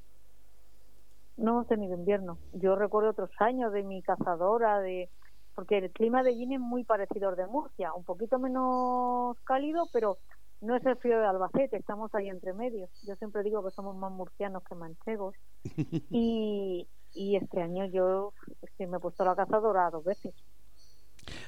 no 1.42 1.52
hemos 1.52 1.66
tenido 1.66 1.94
invierno. 1.94 2.38
Yo 2.52 2.76
recuerdo 2.76 3.10
otros 3.10 3.30
años 3.38 3.72
de 3.72 3.82
mi 3.82 4.02
cazadora, 4.02 4.80
de 4.80 5.10
porque 5.54 5.78
el 5.78 5.90
clima 5.90 6.22
de 6.22 6.30
Ellín 6.30 6.52
es 6.52 6.60
muy 6.60 6.84
parecido 6.84 7.28
al 7.28 7.36
de 7.36 7.46
Murcia, 7.46 7.92
un 7.92 8.04
poquito 8.04 8.38
menos 8.38 9.36
cálido, 9.44 9.86
pero 9.92 10.18
no 10.62 10.76
es 10.76 10.86
el 10.86 10.96
frío 10.96 11.18
de 11.18 11.26
Albacete, 11.26 11.76
estamos 11.76 12.14
ahí 12.14 12.28
entre 12.28 12.54
medios. 12.54 12.88
Yo 13.06 13.16
siempre 13.16 13.42
digo 13.42 13.62
que 13.62 13.70
somos 13.74 13.96
más 13.96 14.12
murcianos 14.12 14.62
que 14.64 14.74
manchegos. 14.74 15.34
y, 16.10 16.86
y 17.14 17.36
este 17.36 17.60
año 17.60 17.84
yo 17.86 18.32
me 18.78 18.96
he 18.96 19.00
puesto 19.00 19.24
la 19.24 19.36
cazadora 19.36 19.90
dos 19.90 20.04
veces. 20.04 20.34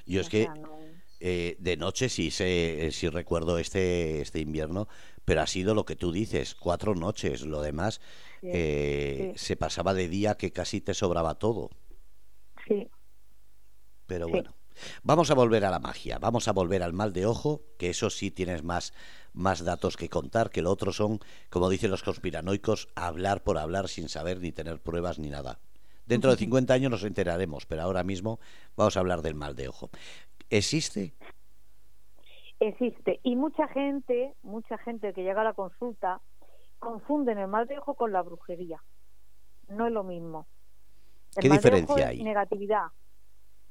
Yo 0.07 0.21
es 0.21 0.29
que 0.29 0.49
Eh, 1.21 1.57
de 1.59 1.77
noche 1.79 2.11
sí, 2.11 2.31
sé, 2.31 2.91
sí 2.91 3.09
recuerdo 3.09 3.57
este, 3.57 4.21
este 4.21 4.41
invierno, 4.41 4.89
pero 5.25 5.41
ha 5.41 5.47
sido 5.47 5.75
lo 5.75 5.87
que 5.87 5.97
tú 5.97 6.13
dices, 6.13 6.55
cuatro 6.55 6.95
noches. 6.95 7.47
Lo 7.47 7.63
demás 7.63 8.01
se 8.53 9.57
pasaba 9.57 9.95
de 9.95 10.09
día 10.09 10.37
que 10.37 10.53
casi 10.53 10.81
te 10.81 10.95
sobraba 10.95 11.35
todo. 11.39 11.71
Sí. 12.67 12.89
Pero 14.07 14.29
bueno. 14.29 14.55
Vamos 15.03 15.31
a 15.31 15.35
volver 15.35 15.65
a 15.65 15.71
la 15.71 15.79
magia, 15.79 16.19
vamos 16.19 16.49
a 16.49 16.53
volver 16.53 16.83
al 16.83 16.93
mal 16.93 17.13
de 17.13 17.27
ojo, 17.27 17.63
que 17.79 17.91
eso 17.91 18.11
sí 18.11 18.31
tienes 18.31 18.65
más, 18.65 18.93
más 19.33 19.65
datos 19.65 19.97
que 19.97 20.09
contar, 20.09 20.51
que 20.51 20.63
lo 20.63 20.71
otro 20.71 20.93
son, 20.93 21.21
como 21.51 21.69
dicen 21.69 21.91
los 21.91 22.03
conspiranoicos, 22.03 22.89
hablar 22.95 23.43
por 23.45 23.59
hablar 23.59 23.89
sin 23.89 24.09
saber 24.09 24.41
ni 24.41 24.53
tener 24.53 24.81
pruebas 24.81 25.19
ni 25.19 25.31
nada. 25.31 25.61
Dentro 26.07 26.31
de 26.31 26.37
50 26.39 26.75
años 26.75 26.91
nos 26.91 27.05
enteraremos, 27.05 27.67
pero 27.67 27.83
ahora 27.83 28.05
mismo 28.05 28.41
vamos 28.77 28.97
a 28.97 29.01
hablar 29.01 29.23
del 29.23 29.35
mal 29.35 29.55
de 29.55 29.69
ojo. 29.69 29.91
¿Existe? 30.51 31.15
Existe. 32.61 33.21
Y 33.23 33.37
mucha 33.37 33.69
gente, 33.69 34.35
mucha 34.43 34.79
gente 34.79 35.13
que 35.13 35.23
llega 35.23 35.41
a 35.41 35.45
la 35.45 35.55
consulta, 35.55 36.21
confunden 36.85 37.39
el 37.39 37.49
mal 37.49 37.67
de 37.67 37.79
ojo 37.79 37.95
con 37.95 38.13
la 38.13 38.23
brujería. 38.23 38.83
No 39.69 39.87
es 39.87 39.93
lo 39.93 40.05
mismo. 40.05 40.47
¿Qué 41.37 41.49
diferencia 41.49 42.09
hay? 42.09 42.23
Negatividad. 42.23 42.87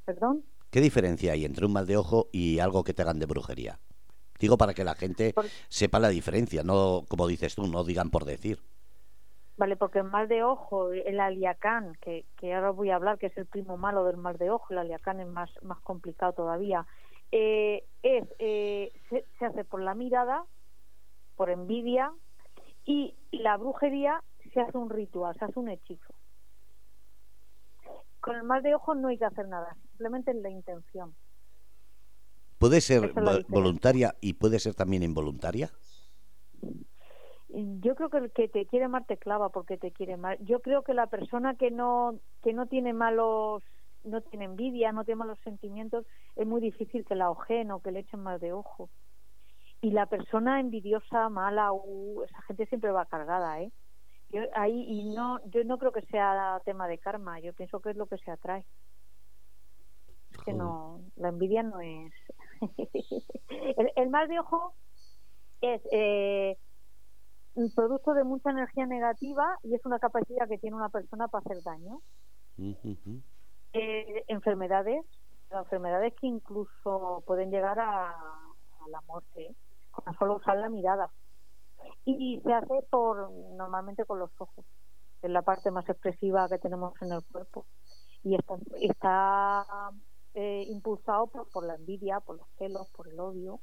¿Perdón? 0.06 0.44
¿Qué 0.70 0.82
diferencia 0.82 1.34
hay 1.34 1.46
entre 1.46 1.66
un 1.66 1.74
mal 1.74 1.86
de 1.86 1.98
ojo 1.98 2.28
y 2.32 2.60
algo 2.60 2.84
que 2.84 2.94
te 2.94 3.04
hagan 3.04 3.20
de 3.20 3.26
brujería? 3.26 3.80
Digo 4.40 4.58
para 4.58 4.74
que 4.74 4.84
la 4.84 4.96
gente 4.96 5.34
sepa 5.70 6.00
la 6.00 6.10
diferencia, 6.10 6.64
no 6.64 7.04
como 7.08 7.28
dices 7.28 7.56
tú, 7.56 7.68
no 7.68 7.84
digan 7.84 8.10
por 8.10 8.26
decir. 8.26 8.60
Vale, 9.56 9.76
porque 9.76 10.00
el 10.00 10.06
mal 10.06 10.28
de 10.28 10.44
ojo, 10.44 10.92
el 10.92 11.20
aliacán, 11.20 11.96
que, 12.02 12.26
que 12.38 12.56
ahora 12.56 12.72
voy 12.72 12.90
a 12.90 12.96
hablar, 12.96 13.20
que 13.20 13.28
es 13.28 13.38
el 13.38 13.46
primo 13.46 13.78
malo 13.78 14.04
del 14.04 14.18
mal 14.18 14.38
de 14.38 14.50
ojo, 14.50 14.66
el 14.72 14.80
aliacán 14.80 15.20
es 15.20 15.28
más, 15.28 15.52
más 15.62 15.80
complicado 15.82 16.34
todavía, 16.34 16.88
eh, 17.32 17.86
es 18.02 18.28
eh, 18.40 18.92
se, 19.10 19.46
hace 19.46 19.64
por 19.64 19.82
la 19.82 19.96
mirada, 19.96 20.46
por 21.36 21.50
envidia, 21.50 22.12
y 22.86 23.16
la 23.32 23.58
brujería 23.58 24.24
se 24.54 24.62
hace 24.62 24.78
un 24.78 24.90
ritual, 24.90 25.36
se 25.38 25.46
hace 25.46 25.60
un 25.60 25.70
hechizo. 25.70 26.14
Con 28.20 28.36
el 28.36 28.44
mal 28.44 28.64
de 28.64 28.76
ojo 28.76 28.96
no 28.96 29.10
hay 29.10 29.18
que 29.18 29.26
hacer 29.26 29.48
nada, 29.48 29.76
simplemente 29.90 30.32
en 30.32 30.42
la 30.42 30.50
intención. 30.50 31.14
¿Puede 32.58 32.80
ser 32.80 33.14
voluntaria 33.50 34.16
y 34.22 34.34
puede 34.34 34.60
ser 34.60 34.74
también 34.74 35.04
involuntaria? 35.04 35.72
Yo 37.50 37.96
creo 37.96 38.10
que 38.10 38.18
el 38.18 38.32
que 38.32 38.48
te 38.48 38.66
quiere 38.66 38.88
mal 38.88 39.06
te 39.06 39.18
clava 39.18 39.50
porque 39.50 39.78
te 39.78 39.92
quiere 39.92 40.16
mal. 40.16 40.38
Yo 40.40 40.62
creo 40.62 40.82
que 40.84 40.94
la 40.94 41.08
persona 41.08 41.56
que 41.56 41.72
no 41.72 42.16
que 42.42 42.54
no 42.54 42.68
tiene 42.68 42.94
malos 42.94 43.62
no 44.06 44.22
tiene 44.22 44.46
envidia, 44.46 44.92
no 44.92 45.04
tiene 45.04 45.20
malos 45.20 45.40
sentimientos, 45.44 46.06
es 46.36 46.48
muy 46.48 46.62
difícil 46.62 47.06
que 47.06 47.16
la 47.16 47.30
ojeen 47.30 47.72
o 47.72 47.82
que 47.82 47.92
le 47.92 48.00
echen 48.00 48.22
mal 48.22 48.40
de 48.40 48.54
ojo. 48.54 48.90
Y 49.84 49.92
la 49.92 50.06
persona 50.06 50.62
envidiosa, 50.62 51.28
mala, 51.28 51.74
uh, 51.74 52.24
esa 52.24 52.42
gente 52.44 52.66
siempre 52.68 52.92
va 52.92 53.06
cargada, 53.06 53.62
¿eh? 53.62 53.70
Yo 54.30 54.40
ahí 54.56 54.86
y 54.88 55.14
no 55.14 55.42
yo 55.50 55.66
no 55.66 55.78
creo 55.78 55.92
que 55.92 56.04
sea 56.04 56.62
tema 56.64 56.88
de 56.88 57.00
karma, 57.00 57.42
yo 57.42 57.52
pienso 57.52 57.82
que 57.82 57.90
es 57.90 57.98
lo 57.98 58.06
que 58.06 58.18
se 58.20 58.32
atrae. 58.32 58.66
Es 60.32 60.38
que 60.46 60.54
no, 60.54 61.02
la 61.18 61.28
envidia 61.28 61.64
no 61.64 61.82
es. 61.82 62.14
el, 63.98 64.10
mal 64.10 64.30
de 64.30 64.40
ojo 64.40 64.74
es 65.60 65.82
eh, 65.92 66.58
un 67.56 67.70
producto 67.76 68.14
de 68.14 68.24
mucha 68.24 68.52
energía 68.52 68.86
negativa 68.86 69.60
y 69.64 69.76
es 69.76 69.86
una 69.86 70.00
capacidad 70.00 70.48
que 70.48 70.60
tiene 70.60 70.78
una 70.78 70.88
persona 70.88 71.28
para 71.28 71.44
hacer 71.44 71.62
daño. 71.62 72.00
Eh, 73.74 74.24
enfermedades, 74.30 75.06
enfermedades 75.52 76.14
que 76.22 76.28
incluso 76.28 77.22
pueden 77.28 77.52
llegar 77.52 77.82
a, 77.82 78.12
a 78.12 78.88
la 78.90 79.02
muerte 79.02 79.54
solo 80.18 80.38
usar 80.38 80.58
la 80.58 80.70
mirada. 80.70 81.12
Y 82.06 82.42
se 82.44 82.54
hace 82.54 82.82
por 82.90 83.32
normalmente 83.32 84.06
con 84.06 84.20
los 84.20 84.32
ojos 84.40 84.66
es 85.24 85.32
la 85.32 85.42
parte 85.42 85.72
más 85.72 85.88
expresiva 85.90 86.50
que 86.50 86.60
tenemos 86.60 86.94
en 87.02 87.14
el 87.14 87.24
cuerpo. 87.24 87.66
Y 88.24 88.36
está, 88.36 88.58
está 88.80 89.92
eh, 90.34 90.66
impulsado 90.68 91.28
por, 91.28 91.66
la 91.66 91.76
envidia 91.76 92.20
por 92.20 92.38
los 92.38 92.48
celos 92.58 92.90
por 92.92 93.08
el 93.08 93.20
odio. 93.20 93.62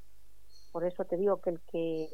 Por 0.72 0.84
eso 0.84 1.04
te 1.04 1.16
digo 1.16 1.40
que 1.40 1.50
el 1.50 1.60
que 1.70 2.08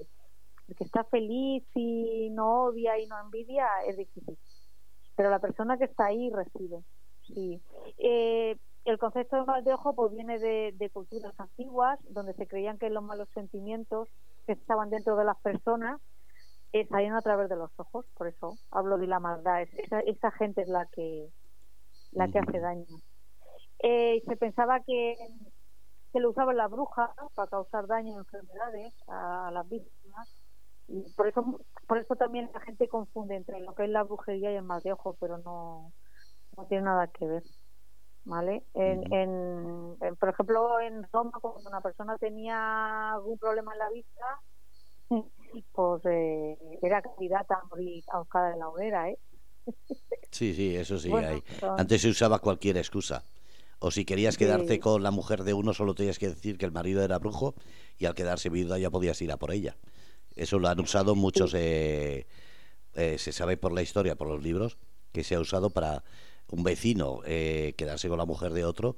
el 0.69 0.75
que 0.75 0.85
está 0.85 1.05
feliz 1.05 1.65
y 1.75 2.29
no 2.31 2.65
odia 2.65 2.99
y 2.99 3.07
no 3.07 3.21
envidia 3.21 3.69
es 3.87 3.97
difícil. 3.97 4.37
Pero 5.15 5.31
la 5.31 5.39
persona 5.39 5.79
que 5.79 5.85
está 5.85 6.07
ahí 6.07 6.29
recibe. 6.31 6.83
Sí. 7.23 7.63
Eh, 7.99 8.57
el 8.87 8.99
concepto 8.99 9.37
de 9.37 9.45
mal 9.45 9.65
de 9.65 9.75
ojo 9.75 9.95
pues 9.95 10.13
viene 10.13 10.39
de, 10.39 10.73
de 10.77 10.91
culturas 10.91 11.35
antiguas 11.39 11.99
donde 12.09 12.35
se 12.35 12.47
creían 12.47 12.79
que 12.79 12.89
los 12.89 13.03
malos 13.03 13.29
sentimientos 13.35 14.09
que 14.47 14.53
estaban 14.53 14.91
dentro 14.91 15.17
de 15.17 15.25
las 15.25 15.37
personas 15.39 16.01
eh, 16.73 16.87
salían 16.89 17.15
a 17.15 17.23
través 17.23 17.49
de 17.49 17.57
los 17.57 17.71
ojos, 17.79 18.07
por 18.17 18.29
eso 18.29 18.55
hablo 18.71 18.99
de 18.99 19.07
la 19.07 19.19
maldad. 19.19 19.63
Esa, 19.63 20.01
esa 20.01 20.31
gente 20.33 20.63
es 20.63 20.69
la 20.69 20.87
que 20.87 21.29
la 22.13 22.29
que 22.29 22.39
hace 22.39 22.61
daño. 22.61 22.87
Eh, 23.81 24.23
se 24.27 24.37
pensaba 24.37 24.81
que 24.81 25.17
se 26.13 26.21
lo 26.21 26.31
usaba 26.31 26.55
la 26.55 26.69
bruja 26.69 27.13
para 27.35 27.49
causar 27.49 27.87
daño 27.87 28.15
y 28.15 28.19
enfermedades 28.19 28.95
a, 29.09 29.51
las 29.53 29.69
víctimas. 29.69 30.29
Y 30.89 31.03
por 31.15 31.29
eso 31.29 31.61
por 31.89 31.99
eso 31.99 32.15
también 32.15 32.51
la 32.55 32.61
gente 32.61 32.89
confunde 32.89 33.37
entre 33.37 33.61
lo 33.61 33.75
que 33.75 33.85
es 33.85 33.91
la 33.91 34.05
brujería 34.05 34.53
y 34.53 34.57
el 34.57 34.63
mal 34.63 34.83
de 34.83 34.93
ojo, 34.93 35.17
pero 35.21 35.39
no, 35.39 35.93
no 36.57 36.67
tiene 36.67 36.85
nada 36.85 37.09
que 37.09 37.27
ver. 37.27 37.43
¿Vale? 38.27 38.65
En, 38.75 39.13
en, 39.13 39.97
por 40.19 40.29
ejemplo, 40.29 40.81
en 40.81 41.07
Roma, 41.13 41.31
cuando 41.41 41.71
una 41.71 41.81
persona 41.81 42.19
tenía 42.19 43.13
algún 43.13 43.39
problema 43.39 43.73
en 43.73 43.79
la 43.79 43.91
vista, 43.91 44.41
pues 45.73 46.03
eh, 46.07 46.59
era 46.83 47.03
candidata 47.03 47.55
a 47.55 47.67
morir 47.69 48.03
ahogada 48.13 48.53
en 48.53 48.59
la 48.59 48.69
hoguera, 48.69 49.09
¿eh? 49.11 49.19
Sí, 50.33 50.55
sí, 50.55 50.75
eso 50.75 50.99
sí. 50.99 51.13
hay. 51.13 51.43
Antes 51.79 52.03
se 52.03 52.09
usaba 52.09 52.41
cualquier 52.41 52.77
excusa. 52.77 53.23
O 53.79 53.93
si 53.93 54.05
querías 54.05 54.37
quedarte 54.37 54.81
con 54.81 55.05
la 55.05 55.13
mujer 55.13 55.45
de 55.45 55.55
uno, 55.55 55.73
solo 55.73 55.95
tenías 55.95 56.19
que 56.19 56.29
decir 56.29 56.59
que 56.59 56.67
el 56.67 56.73
marido 56.73 57.03
era 57.03 57.19
brujo 57.19 57.55
y 57.97 58.07
al 58.07 58.15
quedarse 58.15 58.49
viuda 58.49 58.79
ya 58.79 58.91
podías 58.91 59.23
ir 59.23 59.31
a 59.31 59.37
por 59.37 59.53
ella. 59.53 59.77
Eso 60.35 60.59
lo 60.59 60.69
han 60.69 60.81
usado 60.81 61.15
muchos, 61.15 61.55
eh, 61.55 62.27
eh, 62.95 63.19
se 63.19 63.33
sabe 63.33 63.57
por 63.57 63.73
la 63.73 63.83
historia, 63.83 64.17
por 64.17 64.29
los 64.29 64.43
libros, 64.43 64.79
que 65.13 65.23
se 65.25 65.35
ha 65.35 65.41
usado 65.41 65.71
para 65.71 66.05
un 66.51 66.63
vecino 66.63 67.21
quedarse 67.25 68.09
con 68.09 68.19
la 68.19 68.25
mujer 68.25 68.53
de 68.53 68.65
otro 68.65 68.97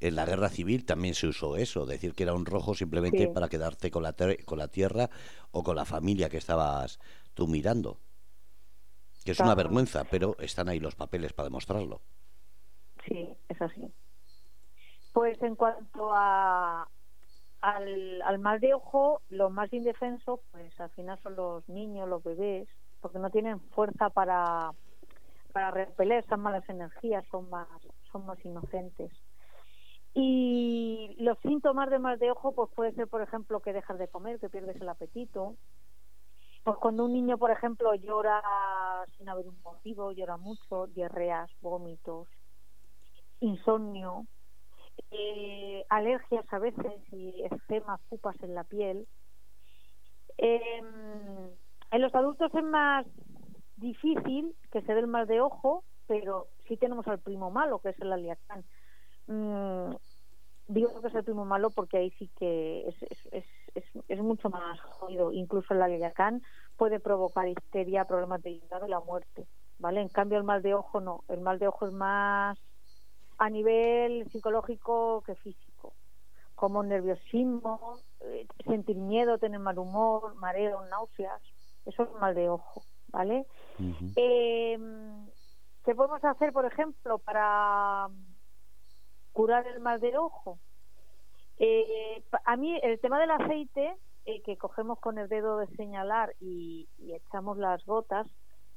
en 0.00 0.14
la 0.14 0.26
guerra 0.26 0.48
civil 0.48 0.84
también 0.84 1.14
se 1.14 1.26
usó 1.26 1.56
eso, 1.56 1.86
decir 1.86 2.14
que 2.14 2.24
era 2.24 2.34
un 2.34 2.44
rojo 2.44 2.74
simplemente 2.74 3.28
para 3.28 3.48
quedarte 3.48 3.90
con 3.90 4.02
la, 4.02 4.14
con 4.44 4.58
la 4.58 4.68
tierra 4.68 5.08
o 5.52 5.62
con 5.62 5.76
la 5.76 5.84
familia 5.84 6.28
que 6.28 6.36
estabas 6.36 6.98
tú 7.34 7.46
mirando. 7.46 7.98
Que 9.24 9.32
es 9.32 9.40
una 9.40 9.54
vergüenza, 9.54 10.04
pero 10.04 10.36
están 10.38 10.68
ahí 10.68 10.78
los 10.78 10.94
papeles 10.94 11.32
para 11.32 11.48
demostrarlo. 11.48 12.00
Sí, 13.06 13.36
es 13.48 13.60
así. 13.60 13.90
Pues 15.12 15.42
en 15.42 15.56
cuanto 15.56 16.12
a, 16.12 16.88
al, 17.60 18.22
al 18.22 18.38
mal 18.38 18.60
de 18.60 18.74
ojo, 18.74 19.22
los 19.30 19.50
más 19.50 19.72
indefensos, 19.72 20.40
pues 20.52 20.78
al 20.78 20.90
final 20.90 21.18
son 21.22 21.36
los 21.36 21.68
niños, 21.68 22.08
los 22.08 22.22
bebés, 22.22 22.68
porque 23.00 23.18
no 23.18 23.30
tienen 23.30 23.60
fuerza 23.70 24.10
para, 24.10 24.72
para 25.56 25.70
repeler 25.70 26.22
esas 26.22 26.38
malas 26.38 26.68
energías, 26.68 27.24
son 27.30 27.48
más, 27.48 27.66
son 28.12 28.26
más 28.26 28.38
inocentes. 28.44 29.10
Y 30.12 31.16
los 31.18 31.38
síntomas 31.38 31.88
de 31.88 31.98
mal 31.98 32.18
de 32.18 32.30
ojo, 32.30 32.52
pues 32.52 32.68
puede 32.74 32.92
ser, 32.92 33.08
por 33.08 33.22
ejemplo, 33.22 33.60
que 33.60 33.72
dejas 33.72 33.98
de 33.98 34.06
comer, 34.08 34.38
que 34.38 34.50
pierdes 34.50 34.78
el 34.78 34.88
apetito. 34.90 35.56
Pues 36.62 36.76
cuando 36.76 37.06
un 37.06 37.14
niño, 37.14 37.38
por 37.38 37.50
ejemplo, 37.50 37.94
llora 37.94 38.42
sin 39.16 39.30
haber 39.30 39.48
un 39.48 39.58
motivo, 39.62 40.12
llora 40.12 40.36
mucho, 40.36 40.88
diarreas, 40.88 41.50
vómitos, 41.62 42.28
insomnio, 43.40 44.26
eh, 45.10 45.86
alergias 45.88 46.44
a 46.52 46.58
veces 46.58 47.00
y 47.12 47.44
eczemas, 47.44 48.02
pupas 48.10 48.36
en 48.42 48.54
la 48.54 48.64
piel. 48.64 49.08
Em, 50.36 51.48
en 51.92 52.02
los 52.02 52.14
adultos 52.14 52.54
es 52.54 52.64
más 52.64 53.06
difícil 53.76 54.54
que 54.70 54.82
se 54.82 54.94
dé 54.94 55.00
el 55.00 55.06
mal 55.06 55.26
de 55.26 55.40
ojo, 55.40 55.84
pero 56.06 56.48
sí 56.66 56.76
tenemos 56.76 57.06
al 57.08 57.18
primo 57.18 57.50
malo, 57.50 57.78
que 57.78 57.90
es 57.90 58.00
el 58.00 58.12
aliacán 58.12 58.64
Mm, 59.26 59.94
digo 60.68 61.00
que 61.00 61.08
es 61.08 61.14
el 61.14 61.24
primo 61.24 61.44
malo 61.44 61.70
porque 61.70 61.96
ahí 61.96 62.10
sí 62.12 62.30
que 62.38 62.86
es, 62.88 62.94
es, 63.02 63.44
es, 63.74 63.84
es, 64.08 64.20
mucho 64.20 64.50
más 64.50 64.80
jodido. 64.80 65.32
Incluso 65.32 65.74
el 65.74 65.82
aliacán 65.82 66.42
puede 66.76 67.00
provocar 67.00 67.48
histeria, 67.48 68.04
problemas 68.04 68.42
de 68.42 68.50
hígado 68.50 68.86
y 68.86 68.90
la 68.90 69.00
muerte. 69.00 69.46
¿vale? 69.78 70.00
En 70.00 70.08
cambio, 70.08 70.38
el 70.38 70.44
mal 70.44 70.62
de 70.62 70.74
ojo 70.74 71.00
no. 71.00 71.24
El 71.28 71.40
mal 71.40 71.58
de 71.58 71.68
ojo 71.68 71.86
es 71.86 71.92
más 71.92 72.58
a 73.38 73.50
nivel 73.50 74.30
psicológico 74.30 75.22
que 75.26 75.34
físico. 75.36 75.92
Como 76.54 76.82
nerviosismo, 76.82 77.98
eh, 78.20 78.46
sentir 78.64 78.96
miedo, 78.96 79.38
tener 79.38 79.60
mal 79.60 79.78
humor, 79.78 80.34
mareo, 80.36 80.84
náuseas. 80.86 81.42
Eso 81.84 82.04
es 82.04 82.12
mal 82.20 82.34
de 82.34 82.48
ojo. 82.48 82.82
¿Vale? 83.08 83.46
eh, 84.16 84.78
¿Qué 85.84 85.94
podemos 85.94 86.24
hacer, 86.24 86.52
por 86.52 86.66
ejemplo, 86.66 87.18
para 87.18 88.08
curar 89.36 89.66
el 89.66 89.80
mal 89.80 90.00
de 90.00 90.16
ojo. 90.16 90.58
Eh, 91.58 92.24
a 92.46 92.56
mí 92.56 92.80
el 92.82 92.98
tema 93.00 93.20
del 93.20 93.30
aceite, 93.30 93.94
eh, 94.24 94.40
que 94.42 94.56
cogemos 94.56 94.98
con 94.98 95.18
el 95.18 95.28
dedo 95.28 95.58
de 95.58 95.66
señalar 95.76 96.34
y, 96.40 96.88
echamos 96.98 97.58
las 97.58 97.84
gotas, 97.84 98.26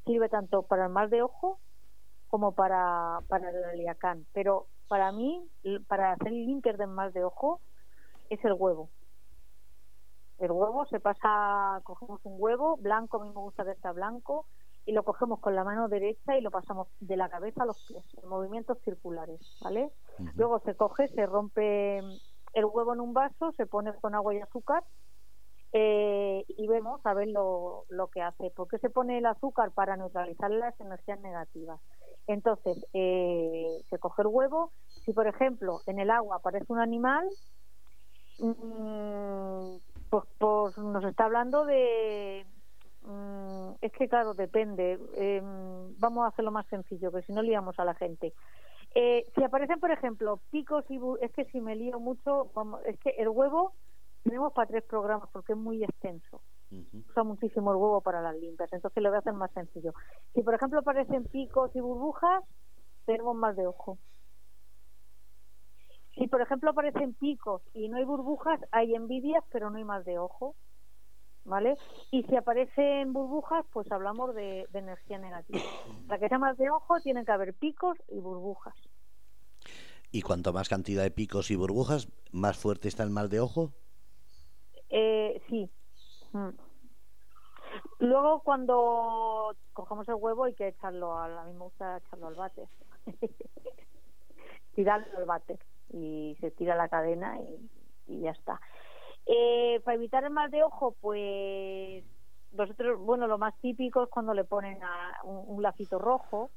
sirve 0.05 0.27
tanto 0.27 0.63
para 0.63 0.88
el 0.88 0.91
mal 0.91 1.09
de 1.09 1.21
ojo 1.21 1.59
como 2.27 2.51
para, 2.51 3.19
para 3.29 3.50
el 3.50 3.63
aliacán. 3.63 4.25
Pero 4.33 4.67
para 4.89 5.13
mí, 5.13 5.50
para 5.88 6.12
hacer 6.12 6.27
el 6.27 6.45
linker 6.45 6.75
del 6.75 6.89
mal 6.89 7.13
de 7.13 7.24
ojo, 7.24 7.62
es 8.29 8.43
el 8.43 8.53
huevo. 8.53 8.89
El 10.39 10.51
huevo 10.51 10.86
se 10.86 11.00
pasa, 11.00 11.81
cogemos 11.84 12.22
un 12.24 12.36
huevo 12.38 12.77
blanco, 12.77 13.22
a 13.22 13.25
mí 13.25 13.29
me 13.29 13.41
gusta 13.41 13.65
que 13.65 13.72
está 13.72 13.91
blanco, 13.91 14.46
y 14.86 14.93
lo 14.93 15.03
cogemos 15.03 15.39
con 15.39 15.55
la 15.55 15.63
mano 15.63 15.88
derecha 15.88 16.38
y 16.38 16.41
lo 16.41 16.50
pasamos 16.50 16.88
de 17.00 17.17
la 17.17 17.29
cabeza 17.29 17.63
a 17.63 17.65
los 17.65 17.86
pies, 17.88 18.03
en 18.22 18.29
movimientos 18.29 18.77
circulares, 18.84 19.39
¿vale? 19.62 19.91
Luego 20.36 20.60
se 20.62 20.75
coge, 20.75 21.08
se 21.10 21.25
rompe 21.25 22.00
el 22.53 22.65
huevo 22.65 22.93
en 22.93 23.01
un 23.01 23.13
vaso, 23.13 23.51
se 23.58 23.67
pone 23.67 23.93
con 24.01 24.15
agua 24.15 24.34
y 24.34 24.39
azúcar 24.39 24.84
eh, 25.72 26.43
y 26.48 26.67
vemos 26.67 27.05
a 27.05 27.13
ver 27.13 27.27
lo, 27.27 27.86
lo 27.89 28.08
que 28.08 28.22
hace. 28.22 28.50
¿Por 28.51 28.67
qué 28.67 28.79
se 28.79 28.89
pone 28.89 29.19
el 29.19 29.25
azúcar? 29.25 29.72
Para 29.72 29.96
neutralizar 29.96 30.50
las 30.50 30.79
energías 30.79 31.19
negativas. 31.19 31.79
Entonces, 32.27 32.84
eh, 32.93 33.84
se 33.89 34.00
coge 34.00 34.24
el 34.24 34.29
huevo. 34.29 34.72
Si, 35.05 35.13
por 35.13 35.27
ejemplo, 35.27 35.81
en 35.86 36.00
el 36.00 36.10
agua 36.10 36.38
aparece 36.38 36.65
un 36.69 36.79
animal, 36.79 37.27
mm, 38.39 39.77
pues, 40.09 40.23
pues, 40.37 40.77
nos 40.77 41.03
está 41.03 41.25
hablando 41.25 41.65
de... 41.65 42.45
Mm, 43.03 43.71
es 43.81 43.91
que, 43.93 44.07
claro, 44.07 44.33
depende. 44.33 44.99
Em, 45.15 45.99
vamos 45.99 46.25
a 46.25 46.27
hacerlo 46.27 46.51
más 46.51 46.67
sencillo, 46.67 47.11
que 47.11 47.21
si 47.23 47.33
no 47.33 47.41
liamos 47.41 47.79
a 47.79 47.85
la 47.85 47.95
gente. 47.95 48.33
Eh, 48.95 49.25
si 49.35 49.43
aparecen, 49.43 49.79
por 49.79 49.91
ejemplo, 49.91 50.39
picos 50.51 50.85
y... 50.89 50.99
Es 51.21 51.31
que 51.33 51.45
si 51.45 51.61
me 51.61 51.75
lío 51.75 51.99
mucho, 51.99 52.51
es 52.85 52.99
que 52.99 53.11
el 53.11 53.29
huevo 53.29 53.73
tenemos 54.23 54.53
para 54.53 54.67
tres 54.67 54.83
programas 54.83 55.29
porque 55.31 55.53
es 55.53 55.57
muy 55.57 55.83
extenso. 55.83 56.41
Usa 56.71 57.23
muchísimo 57.23 57.71
el 57.71 57.77
huevo 57.77 58.01
para 58.01 58.21
las 58.21 58.35
limpias, 58.35 58.71
entonces 58.71 59.01
lo 59.01 59.09
voy 59.09 59.15
a 59.15 59.19
hacer 59.19 59.33
más 59.33 59.51
sencillo. 59.51 59.93
Si, 60.33 60.43
por 60.43 60.53
ejemplo, 60.53 60.79
aparecen 60.79 61.23
picos 61.23 61.75
y 61.75 61.79
burbujas, 61.79 62.43
tenemos 63.05 63.35
más 63.35 63.55
de 63.55 63.65
ojo. 63.65 63.97
Si, 66.19 66.27
por 66.27 66.41
ejemplo, 66.41 66.71
aparecen 66.71 67.13
picos 67.13 67.61
y 67.73 67.88
no 67.88 67.95
hay 67.95 68.03
burbujas, 68.03 68.59
hay 68.71 68.93
envidias, 68.93 69.41
pero 69.53 69.69
no 69.69 69.77
hay 69.77 69.85
más 69.85 70.03
de 70.03 70.19
ojo. 70.19 70.53
¿Vale? 71.45 71.77
Y 72.11 72.23
si 72.23 72.35
aparecen 72.35 73.13
burbujas, 73.13 73.65
pues 73.71 73.89
hablamos 73.91 74.35
de, 74.35 74.67
energía 74.73 75.17
negativa. 75.17 75.63
Para 76.07 76.19
que 76.19 76.27
sea 76.27 76.38
más 76.38 76.57
de 76.57 76.69
ojo, 76.69 76.99
tienen 76.99 77.25
que 77.25 77.31
haber 77.31 77.53
picos 77.53 77.97
y 78.09 78.19
burbujas. 78.19 78.75
¿Y 80.11 80.21
cuanto 80.21 80.51
más 80.51 80.67
cantidad 80.67 81.03
de 81.03 81.11
picos 81.11 81.49
y 81.51 81.55
burbujas, 81.55 82.09
más 82.33 82.57
fuerte 82.57 82.89
está 82.89 83.03
el 83.03 83.11
mal 83.11 83.29
de 83.29 83.39
ojo? 83.39 83.71
Eh, 84.89 85.41
sí. 85.47 85.69
Mm. 86.33 86.49
Luego, 87.99 88.41
cuando 88.41 89.55
cogemos 89.71 90.07
el 90.09 90.15
huevo, 90.15 90.43
hay 90.43 90.53
que 90.53 90.67
echarlo 90.67 91.17
al. 91.17 91.38
A 91.38 91.45
mí 91.45 91.53
me 91.53 91.59
gusta 91.59 91.97
echarlo 91.97 92.27
al 92.27 92.35
váter. 92.35 92.67
Tirarlo 94.75 95.17
al 95.17 95.25
váter. 95.25 95.59
Y 95.91 96.38
se 96.39 96.51
tira 96.51 96.75
la 96.75 96.89
cadena 96.89 97.38
y 98.08 98.22
ya 98.22 98.31
está. 98.31 98.60
Eh, 99.31 99.79
para 99.84 99.96
evitar 99.96 100.24
el 100.24 100.31
mal 100.31 100.50
de 100.50 100.63
ojo, 100.63 100.96
pues 101.00 102.03
nosotros, 102.51 103.00
bueno, 103.00 103.27
lo 103.27 103.38
más 103.38 103.55
típico 103.62 104.01
es 104.01 104.10
cuando 104.10 104.34
le 104.34 104.43
ponen 104.43 104.81
a 104.84 105.22
un, 105.24 105.62
lacito 105.62 106.00
rojo. 106.00 106.50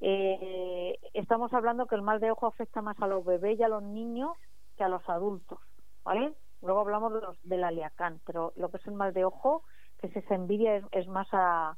Eh, 0.00 0.98
estamos 1.12 1.52
hablando 1.52 1.86
que 1.86 1.94
el 1.94 2.00
mal 2.00 2.20
de 2.20 2.30
ojo 2.30 2.46
afecta 2.46 2.80
más 2.80 2.98
a 3.02 3.06
los 3.06 3.22
bebés 3.24 3.58
y 3.58 3.62
a 3.62 3.68
los 3.68 3.82
niños 3.82 4.30
que 4.78 4.84
a 4.84 4.88
los 4.88 5.06
adultos, 5.10 5.58
¿vale? 6.04 6.32
Luego 6.62 6.80
hablamos 6.80 7.12
de 7.12 7.20
los, 7.20 7.42
del 7.42 7.64
aliacán, 7.64 8.20
pero 8.24 8.54
lo 8.56 8.70
que 8.70 8.78
es 8.78 8.86
el 8.86 8.94
mal 8.94 9.12
de 9.12 9.26
ojo, 9.26 9.62
que 9.98 10.06
es 10.06 10.16
esa 10.16 10.34
envidia, 10.34 10.82
es, 10.90 11.06
más 11.06 11.28
a, 11.32 11.76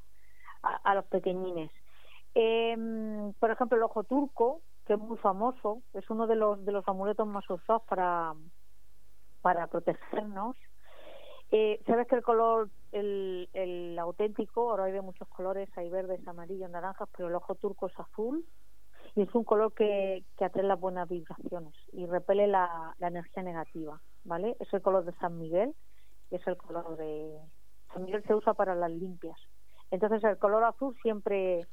a, 0.63 0.95
los 0.95 1.05
pequeñines. 1.07 1.73
Em, 2.35 3.33
por 3.35 3.51
ejemplo, 3.51 3.77
el 3.77 3.83
ojo 3.83 4.05
turco, 4.05 4.63
que 4.85 4.95
es 4.95 4.99
muy 4.99 5.17
famoso, 5.19 5.83
es 5.93 6.09
uno 6.11 6.27
de 6.27 6.37
los, 6.37 6.65
de 6.65 6.73
los 6.73 6.87
amuletos 6.87 7.27
más 7.27 7.49
usados 7.49 7.83
para, 7.83 8.35
para 9.43 9.67
protegernos. 9.67 10.57
Eh, 11.51 11.81
Sabes 11.87 12.07
que 12.09 12.17
el 12.17 12.23
color, 12.23 12.69
el, 12.93 13.49
el 13.53 13.99
auténtico, 13.99 14.71
ahora 14.71 14.85
hay 14.85 14.93
de 14.93 15.01
muchos 15.01 15.29
colores, 15.29 15.69
hay 15.77 15.89
verdes, 15.89 16.27
amarillos, 16.27 16.71
naranjas, 16.71 17.09
pero 17.17 17.29
el 17.29 17.35
ojo 17.35 17.55
turco 17.55 17.87
es 17.87 17.99
azul 17.99 18.45
y 19.15 19.23
es 19.23 19.35
un 19.35 19.45
color 19.45 19.73
que, 19.73 20.25
que 20.37 20.45
atrae 20.45 20.65
las 20.65 20.81
buenas 20.81 21.09
vibraciones 21.09 21.75
y 21.93 22.07
repele 22.07 22.47
la, 22.47 22.95
la 22.99 23.09
energía 23.09 23.43
negativa, 23.43 24.01
¿vale? 24.25 24.57
Es 24.59 24.73
el 24.75 24.83
color 24.83 25.05
de 25.05 25.13
San 25.15 25.39
Miguel 25.39 25.75
y 26.31 26.37
es 26.37 26.47
el 26.47 26.57
color 26.57 26.97
de... 26.97 27.39
San 27.93 28.05
Miguel 28.05 28.25
se 28.25 28.35
usa 28.35 28.55
para 28.55 28.75
las 28.75 28.91
limpias. 28.91 29.39
Entonces 29.93 30.25
el 30.25 30.39
color 30.39 30.65
azul 30.65 30.97
siempre 31.03 31.67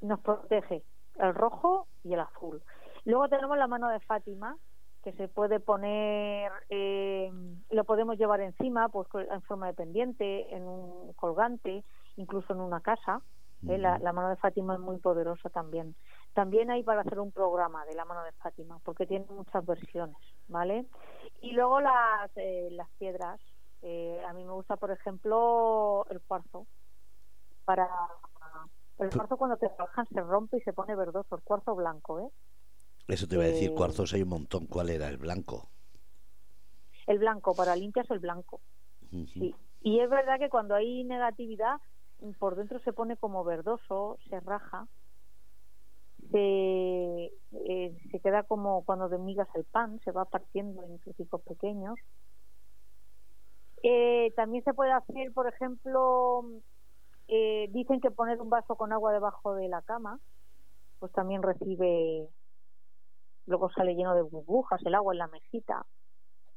nos 0.00 0.20
protege, 0.20 0.84
el 1.18 1.34
rojo 1.34 1.86
y 2.02 2.14
el 2.14 2.20
azul. 2.20 2.62
Luego 3.04 3.28
tenemos 3.28 3.58
la 3.58 3.66
mano 3.66 3.88
de 3.88 4.00
Fátima, 4.00 4.56
que 5.02 5.12
se 5.12 5.28
puede 5.28 5.60
poner, 5.60 6.50
eh, 6.70 7.30
lo 7.70 7.84
podemos 7.84 8.16
llevar 8.16 8.40
encima, 8.40 8.88
pues 8.88 9.06
en 9.30 9.42
forma 9.42 9.66
de 9.66 9.74
pendiente, 9.74 10.54
en 10.54 10.62
un 10.62 11.12
colgante, 11.12 11.84
incluso 12.16 12.54
en 12.54 12.60
una 12.60 12.80
casa. 12.80 13.20
¿eh? 13.68 13.76
la, 13.76 13.98
mano 14.12 14.30
de 14.30 14.36
Fátima 14.36 14.74
es 14.74 14.80
muy 14.80 14.96
poderosa 14.98 15.50
también. 15.50 15.94
También 16.32 16.70
hay 16.70 16.82
para 16.82 17.02
hacer 17.02 17.20
un 17.20 17.32
programa 17.32 17.84
de 17.84 17.94
la 17.94 18.06
mano 18.06 18.24
de 18.24 18.32
Fátima, 18.32 18.78
porque 18.82 19.06
tiene 19.06 19.26
muchas 19.28 19.64
versiones, 19.66 20.16
¿vale? 20.48 20.86
Y 21.42 21.52
luego 21.52 21.80
las, 21.82 22.30
eh, 22.36 22.68
las 22.72 22.88
piedras. 22.98 23.38
a 23.82 24.32
mí 24.32 24.42
me 24.42 24.52
gusta, 24.52 24.76
por 24.76 24.90
ejemplo, 24.90 26.06
el 26.08 26.22
cuarzo. 26.22 26.66
Para 27.66 27.88
el 28.98 29.10
cuarzo 29.10 29.36
cuando 29.36 29.56
te 29.56 29.68
trabajan 29.68 30.06
se 30.08 30.20
rompe 30.20 30.58
y 30.58 30.60
se 30.60 30.72
pone 30.72 30.94
verdoso, 30.94 31.36
el 31.36 31.42
cuarzo 31.42 31.74
blanco, 31.74 32.20
¿eh? 32.20 32.30
Eso 33.08 33.26
te 33.26 33.34
iba 33.34 33.44
a 33.44 33.48
decir, 33.48 33.70
eh, 33.70 33.74
cuarzos 33.74 34.12
hay 34.14 34.22
un 34.22 34.30
montón. 34.30 34.66
¿Cuál 34.66 34.90
era? 34.90 35.08
¿El 35.08 35.18
blanco? 35.18 35.68
El 37.06 37.18
blanco, 37.18 37.54
para 37.54 37.76
limpias 37.76 38.10
el 38.10 38.18
blanco. 38.18 38.60
Sí. 39.10 39.54
Y 39.82 40.00
es 40.00 40.08
verdad 40.08 40.38
que 40.38 40.48
cuando 40.48 40.74
hay 40.74 41.04
negatividad, 41.04 41.76
por 42.38 42.56
dentro 42.56 42.78
se 42.80 42.92
pone 42.92 43.16
como 43.16 43.44
verdoso, 43.44 44.18
se 44.28 44.40
raja, 44.40 44.88
se, 46.30 47.32
eh, 47.52 47.98
se 48.10 48.20
queda 48.20 48.44
como 48.44 48.84
cuando 48.84 49.08
migas 49.18 49.48
el 49.54 49.64
pan, 49.64 50.00
se 50.04 50.10
va 50.10 50.24
partiendo 50.24 50.82
en 50.84 50.98
trocitos 51.00 51.42
pequeños. 51.42 51.96
Eh, 53.82 54.32
también 54.34 54.64
se 54.64 54.72
puede 54.72 54.92
hacer, 54.92 55.32
por 55.34 55.46
ejemplo, 55.46 56.44
dicen 57.26 58.00
que 58.00 58.10
poner 58.10 58.40
un 58.40 58.50
vaso 58.50 58.76
con 58.76 58.92
agua 58.92 59.12
debajo 59.12 59.54
de 59.54 59.68
la 59.68 59.82
cama, 59.82 60.20
pues 60.98 61.12
también 61.12 61.42
recibe 61.42 62.28
luego 63.46 63.70
sale 63.70 63.94
lleno 63.94 64.14
de 64.14 64.22
burbujas, 64.22 64.80
el 64.84 64.94
agua 64.94 65.14
en 65.14 65.18
la 65.18 65.26
mesita. 65.28 65.86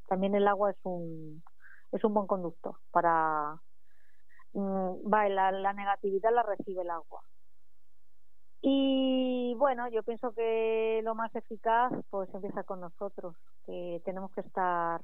También 0.07 0.35
el 0.35 0.47
agua 0.47 0.71
es 0.71 0.77
un, 0.83 1.43
es 1.91 2.03
un 2.03 2.13
buen 2.13 2.27
conductor 2.27 2.75
para... 2.91 3.61
Mm, 4.53 5.13
va, 5.13 5.27
la, 5.29 5.51
la 5.51 5.73
negatividad 5.73 6.31
la 6.33 6.43
recibe 6.43 6.81
el 6.81 6.89
agua. 6.89 7.21
Y 8.61 9.53
bueno, 9.55 9.87
yo 9.89 10.03
pienso 10.03 10.31
que 10.33 11.01
lo 11.03 11.13
más 11.13 11.33
eficaz 11.35 11.91
pues 12.09 12.33
empieza 12.33 12.63
con 12.63 12.79
nosotros, 12.79 13.35
que 13.65 14.01
tenemos 14.03 14.31
que 14.31 14.41
estar 14.41 15.01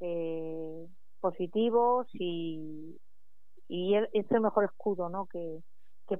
eh, 0.00 0.86
positivos 1.20 2.06
y, 2.14 2.96
y 3.68 3.96
es 3.96 4.30
el 4.30 4.40
mejor 4.40 4.64
escudo 4.64 5.08
¿no? 5.08 5.26
que, 5.26 5.62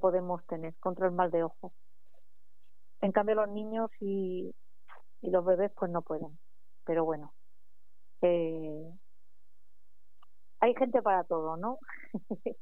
podemos 0.01 0.45
tener 0.47 0.75
contra 0.81 1.07
el 1.07 1.13
mal 1.13 1.31
de 1.31 1.45
ojo. 1.45 1.73
En 3.01 3.13
cambio, 3.13 3.37
los 3.37 3.49
niños 3.49 3.91
y 4.01 4.53
y 5.23 5.31
los 5.31 5.45
bebés 5.45 5.73
pues 5.77 5.91
no 5.91 6.03
pueden. 6.03 6.39
Pero 6.85 7.05
bueno, 7.05 7.33
eh, 8.23 8.93
hay 10.61 10.75
gente 10.75 11.03
para 11.03 11.25
todo, 11.25 11.57
¿no? 11.57 11.79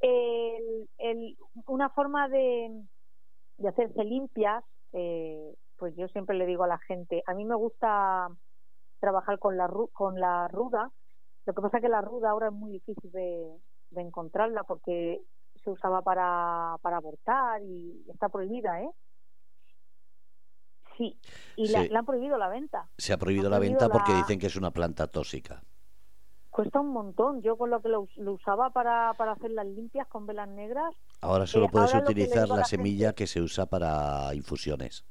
el, 0.00 1.36
una 1.66 1.90
forma 1.90 2.28
de, 2.28 2.82
de 3.58 3.68
hacerse 3.68 4.04
limpias, 4.04 4.64
eh, 4.92 5.54
pues 5.76 5.94
yo 5.96 6.08
siempre 6.08 6.36
le 6.36 6.46
digo 6.46 6.64
a 6.64 6.68
la 6.68 6.78
gente, 6.78 7.22
a 7.26 7.34
mí 7.34 7.44
me 7.44 7.56
gusta 7.56 8.28
trabajar 9.00 9.38
con 9.38 9.56
la, 9.56 9.70
con 9.92 10.18
la 10.18 10.48
ruda, 10.48 10.90
lo 11.46 11.52
que 11.52 11.62
pasa 11.62 11.78
es 11.78 11.82
que 11.82 11.88
la 11.88 12.00
ruda 12.00 12.30
ahora 12.30 12.48
es 12.48 12.52
muy 12.52 12.72
difícil 12.72 13.10
de, 13.12 13.58
de 13.90 14.00
encontrarla 14.00 14.64
porque 14.64 15.22
se 15.62 15.70
usaba 15.70 16.02
para, 16.02 16.76
para 16.82 16.98
abortar 16.98 17.62
y 17.62 18.04
está 18.08 18.28
prohibida, 18.28 18.82
¿eh? 18.82 18.90
Sí, 20.96 21.18
y 21.56 21.68
La, 21.68 21.98
han 21.98 22.06
prohibido 22.06 22.38
la 22.38 22.48
venta. 22.48 22.88
Se 22.98 23.12
ha 23.12 23.18
prohibido 23.18 23.50
la 23.50 23.58
venta 23.58 23.88
porque 23.88 24.14
dicen 24.14 24.38
que 24.38 24.46
es 24.46 24.56
una 24.56 24.70
planta 24.70 25.08
tóxica. 25.08 25.62
Cuesta 26.50 26.80
un 26.80 26.92
montón. 26.92 27.42
Yo 27.42 27.56
con 27.56 27.70
lo 27.70 27.80
que 27.82 27.88
lo, 27.88 28.06
usaba 28.30 28.70
para, 28.70 29.12
para 29.14 29.32
hacer 29.32 29.50
las 29.50 29.66
limpias 29.66 30.06
con 30.06 30.24
velas 30.24 30.48
negras. 30.48 30.94
Ahora 31.20 31.48
solo 31.48 31.66
eh, 31.66 31.68
puedes 31.72 31.92
utilizar 31.94 32.48
la, 32.48 32.64
semilla 32.64 33.12
que 33.12 33.26
se 33.26 33.40
usa 33.40 33.66
para 33.66 34.32
infusiones. 34.34 35.04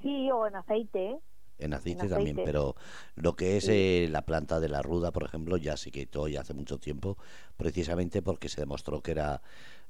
Sí, 0.00 0.30
o 0.30 0.46
en 0.46 0.56
aceite. 0.56 1.18
En 1.60 1.74
aceite, 1.74 2.08
también, 2.08 2.40
pero 2.44 2.76
lo 3.14 3.36
que 3.36 3.56
es 3.56 3.68
eh, 3.68 4.08
la 4.10 4.22
planta 4.22 4.60
de 4.60 4.68
la 4.68 4.82
ruda, 4.82 5.12
por 5.12 5.24
ejemplo, 5.24 5.56
ya 5.56 5.76
se 5.76 5.90
quitó 5.90 6.28
ya 6.28 6.40
hace 6.40 6.54
mucho 6.54 6.78
tiempo, 6.78 7.16
precisamente 7.56 8.22
porque 8.22 8.48
se 8.48 8.60
demostró 8.60 9.02
que 9.02 9.12
era, 9.12 9.42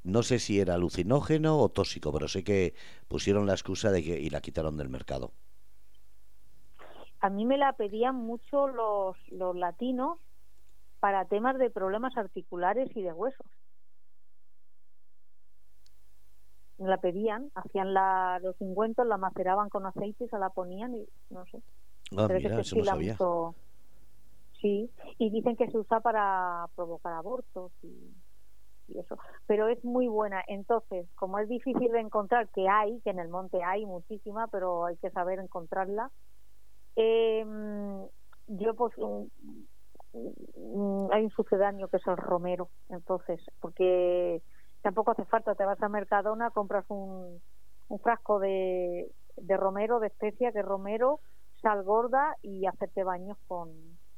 no 0.03 0.23
sé 0.23 0.39
si 0.39 0.61
era 0.61 0.75
alucinógeno 0.75 1.59
o 1.59 1.69
tóxico, 1.69 2.13
pero 2.13 2.29
sé 2.29 2.45
que 2.45 2.75
pusieron 3.09 3.47
la 3.47 3.53
excusa 3.53 3.91
de 3.91 4.03
que 4.03 4.21
y 4.21 4.31
la 4.31 4.41
quitaron 4.41 4.77
del 4.77 4.89
mercado. 4.89 5.33
A 7.21 7.29
mí 7.29 7.45
me 7.45 7.59
la 7.59 7.75
pedían 7.75 8.17
mucho 8.17 8.67
los, 8.69 9.17
los 9.31 9.55
latinos 9.55 10.19
para 11.01 11.25
temas 11.27 11.59
de 11.59 11.71
problemas 11.71 12.17
articulares 12.17 12.91
y 12.95 13.03
de 13.03 13.13
huesos. 13.13 13.47
Me 16.70 16.70
la 16.89 16.97
pedían, 16.99 17.51
hacían 17.55 17.93
la, 17.93 18.39
los 18.43 18.57
ungüentos, 18.61 19.07
la 19.07 19.19
maceraban 19.19 19.69
con 19.69 19.87
aceite 19.87 20.25
y 20.25 20.29
se 20.29 20.39
la 20.39 20.51
ponían 20.51 20.95
y 20.95 21.07
no 21.31 21.45
sé. 21.47 21.63
Ah, 22.17 22.29
mira, 22.29 22.61
eso 22.61 22.77
no 22.77 22.85
sabía. 22.85 23.17
Sí, 24.61 24.91
y 25.19 25.31
dicen 25.31 25.57
que 25.57 25.71
se 25.71 25.79
usa 25.79 26.01
para 26.01 26.67
provocar 26.75 27.15
abortos 27.15 27.73
y, 27.83 27.95
eso. 28.99 29.17
Pero 29.47 29.69
es 29.69 29.83
muy 29.85 30.09
buena. 30.09 30.43
Entonces, 30.49 31.07
como 31.15 31.39
es 31.39 31.49
difícil 31.49 31.93
de 31.93 32.01
encontrar, 32.01 32.49
que 32.49 32.69
hay, 32.69 33.01
que 33.03 33.11
en 33.11 33.21
el 33.21 33.29
monte 33.29 33.63
hay 33.63 33.87
muchísima, 33.87 34.49
pero 34.49 34.87
hay 34.87 34.97
que 34.97 35.11
saber 35.11 35.39
encontrarla, 35.39 36.11
eh, 36.97 37.47
yo 38.49 38.75
pues 38.75 38.93
hay 40.13 41.25
un 41.25 41.31
sucedáneo 41.37 41.87
que 41.89 41.99
es 41.99 42.07
el 42.09 42.17
romero, 42.17 42.69
entonces, 42.89 43.41
porque 43.61 44.43
tampoco 44.83 45.13
hace 45.13 45.25
falta, 45.25 45.55
te 45.55 45.65
vas 45.65 45.83
a 45.83 45.89
Mercadona, 45.89 46.51
compras 46.51 46.85
un, 46.89 47.41
un 47.89 47.99
frasco 48.01 48.39
de, 48.39 49.11
de 49.37 49.57
romero, 49.57 50.01
de 50.01 50.09
especia, 50.09 50.53
que 50.53 50.63
romero, 50.63 51.21
sal 51.61 51.83
gorda 51.83 52.37
y 52.43 52.67
hacerte 52.67 53.05
baños 53.05 53.39
con, 53.47 53.71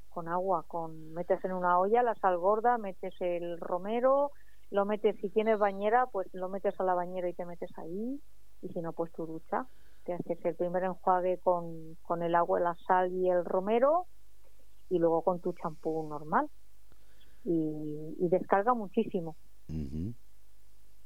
con 0.08 0.28
agua, 0.28 0.64
con 0.68 1.12
metes 1.14 1.44
en 1.44 1.52
una 1.52 1.78
olla 1.78 2.02
la 2.02 2.14
sal 2.16 2.38
gorda, 2.38 2.78
metes 2.78 3.14
el 3.20 3.58
romero, 3.58 4.30
lo 4.70 4.84
metes, 4.84 5.16
si 5.20 5.28
tienes 5.28 5.58
bañera, 5.58 6.06
pues 6.06 6.28
lo 6.32 6.48
metes 6.48 6.78
a 6.80 6.84
la 6.84 6.94
bañera 6.94 7.28
y 7.28 7.34
te 7.34 7.44
metes 7.44 7.70
ahí, 7.78 8.20
y 8.62 8.68
si 8.68 8.80
no, 8.80 8.92
pues 8.92 9.12
tu 9.12 9.26
ducha. 9.26 9.66
Te 10.04 10.14
haces 10.14 10.44
el 10.44 10.56
primer 10.56 10.82
enjuague 10.84 11.38
con, 11.38 11.96
con 12.02 12.22
el 12.22 12.34
agua, 12.34 12.58
la 12.58 12.74
sal 12.86 13.12
y 13.12 13.28
el 13.28 13.44
romero, 13.44 14.06
y 14.88 14.98
luego 14.98 15.22
con 15.22 15.40
tu 15.40 15.52
champú 15.52 16.06
normal. 16.08 16.48
Y, 17.44 18.28
descarga 18.28 18.72
muchísimo. 18.72 19.36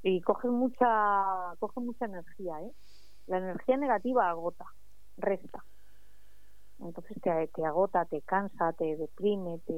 Y 0.09 0.21
coge 0.21 0.47
mucha, 0.47 1.57
coge 1.59 1.81
mucha 1.81 2.05
energía, 2.05 2.63
¿eh? 2.63 2.71
La 3.27 3.39
energía 3.39 3.77
negativa 3.77 4.31
agota, 4.31 4.67
resta. 5.17 5.65
Entonces 6.79 7.21
te, 7.21 7.49
te 7.49 7.65
agota, 7.65 8.05
te 8.05 8.23
cansa, 8.23 8.73
te 8.75 8.97
deprime, 8.97 9.59
te... 9.67 9.73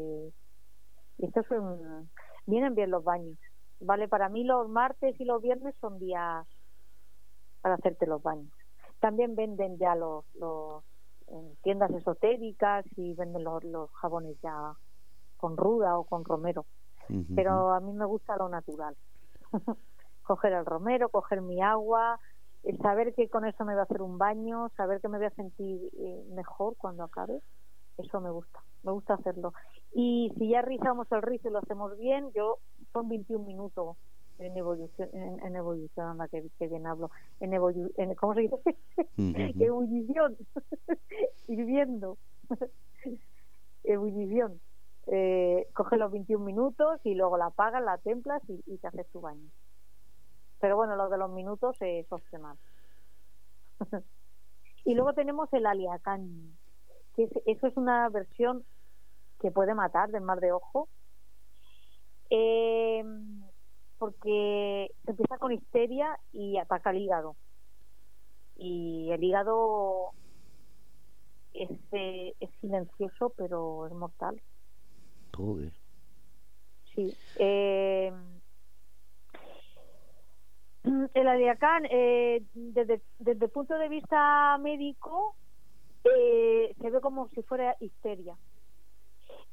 Y 1.16 1.24
esto 1.24 1.40
es 1.40 1.50
un... 1.50 2.10
Vienen 2.44 2.74
bien 2.74 2.90
los 2.90 3.04
baños. 3.04 3.38
Vale, 3.80 4.06
para 4.06 4.28
mí 4.28 4.44
los 4.44 4.68
martes 4.68 5.18
y 5.18 5.24
los 5.24 5.40
viernes 5.40 5.74
son 5.80 5.98
días 5.98 6.46
para 7.62 7.76
hacerte 7.76 8.06
los 8.06 8.22
baños. 8.22 8.52
También 9.00 9.34
venden 9.34 9.78
ya 9.78 9.94
los, 9.94 10.26
los 10.34 10.84
en 11.28 11.56
tiendas 11.62 11.90
esotéricas 11.92 12.84
y 12.96 13.14
venden 13.14 13.44
los, 13.44 13.64
los 13.64 13.90
jabones 13.92 14.38
ya 14.42 14.74
con 15.38 15.56
ruda 15.56 15.98
o 15.98 16.04
con 16.04 16.22
romero. 16.22 16.66
Pero 17.34 17.72
a 17.72 17.80
mí 17.80 17.94
me 17.94 18.04
gusta 18.04 18.36
lo 18.36 18.50
natural. 18.50 18.94
coger 20.28 20.52
el 20.52 20.66
romero, 20.66 21.08
coger 21.08 21.40
mi 21.40 21.60
agua, 21.62 22.20
saber 22.82 23.14
que 23.14 23.28
con 23.28 23.46
eso 23.46 23.64
me 23.64 23.74
va 23.74 23.80
a 23.80 23.84
hacer 23.84 24.02
un 24.02 24.18
baño, 24.18 24.68
saber 24.76 25.00
que 25.00 25.08
me 25.08 25.16
voy 25.16 25.26
a 25.26 25.30
sentir 25.30 25.80
eh, 25.98 26.24
mejor 26.34 26.76
cuando 26.76 27.02
acabe, 27.02 27.40
eso 27.96 28.20
me 28.20 28.30
gusta, 28.30 28.62
me 28.82 28.92
gusta 28.92 29.14
hacerlo. 29.14 29.54
Y 29.94 30.30
si 30.38 30.50
ya 30.50 30.60
rizamos 30.60 31.10
el 31.12 31.22
rizo 31.22 31.48
y 31.48 31.52
lo 31.52 31.60
hacemos 31.60 31.96
bien, 31.98 32.30
yo 32.34 32.58
son 32.92 33.08
21 33.08 33.44
minutos 33.44 33.96
en 34.38 34.56
evolución, 34.56 35.08
en, 35.14 35.56
evolución, 35.56 36.06
anda, 36.06 36.28
que, 36.28 36.44
bien 36.68 36.86
hablo, 36.86 37.10
en, 37.40 37.54
evolución, 37.54 38.14
¿cómo 38.14 38.34
se 38.34 38.42
dice? 38.42 38.56
ebullición, 39.64 40.36
hirviendo, 41.48 42.18
ebullición. 43.84 44.60
Eh, 45.10 45.66
coge 45.72 45.96
los 45.96 46.12
21 46.12 46.44
minutos 46.44 47.00
y 47.02 47.14
luego 47.14 47.38
la 47.38 47.46
apagas, 47.46 47.82
la 47.82 47.96
templas 47.96 48.42
y, 48.46 48.62
y 48.66 48.76
te 48.76 48.88
haces 48.88 49.08
tu 49.08 49.22
baño. 49.22 49.48
Pero 50.60 50.76
bueno, 50.76 50.96
lo 50.96 51.08
de 51.08 51.18
los 51.18 51.30
minutos 51.30 51.76
es 51.80 52.10
opcional. 52.10 52.56
y 54.84 54.94
luego 54.94 55.12
tenemos 55.12 55.52
el 55.52 55.66
aliacán, 55.66 56.56
que 57.14 57.28
eso 57.46 57.66
es 57.66 57.76
una 57.76 58.08
versión 58.08 58.64
que 59.40 59.50
puede 59.50 59.74
matar 59.74 60.10
del 60.10 60.22
mar 60.22 60.40
de 60.40 60.52
ojo. 60.52 60.88
Eh, 62.30 63.04
porque 63.98 64.90
empieza 65.06 65.38
con 65.38 65.52
histeria 65.52 66.18
y 66.32 66.56
ataca 66.58 66.90
el 66.90 66.98
hígado. 66.98 67.36
Y 68.56 69.10
el 69.12 69.22
hígado 69.22 70.12
es, 71.52 71.70
eh, 71.92 72.34
es 72.40 72.50
silencioso, 72.60 73.32
pero 73.36 73.86
es 73.86 73.92
mortal. 73.92 74.40
Sí. 76.94 77.16
Eh, 77.38 78.12
el 81.14 81.28
aliacán, 81.28 81.84
eh, 81.90 82.42
desde, 82.54 83.02
desde 83.18 83.44
el 83.44 83.50
punto 83.50 83.78
de 83.78 83.88
vista 83.88 84.56
médico, 84.58 85.34
eh, 86.04 86.74
se 86.80 86.90
ve 86.90 87.00
como 87.00 87.28
si 87.30 87.42
fuera 87.42 87.76
histeria. 87.80 88.36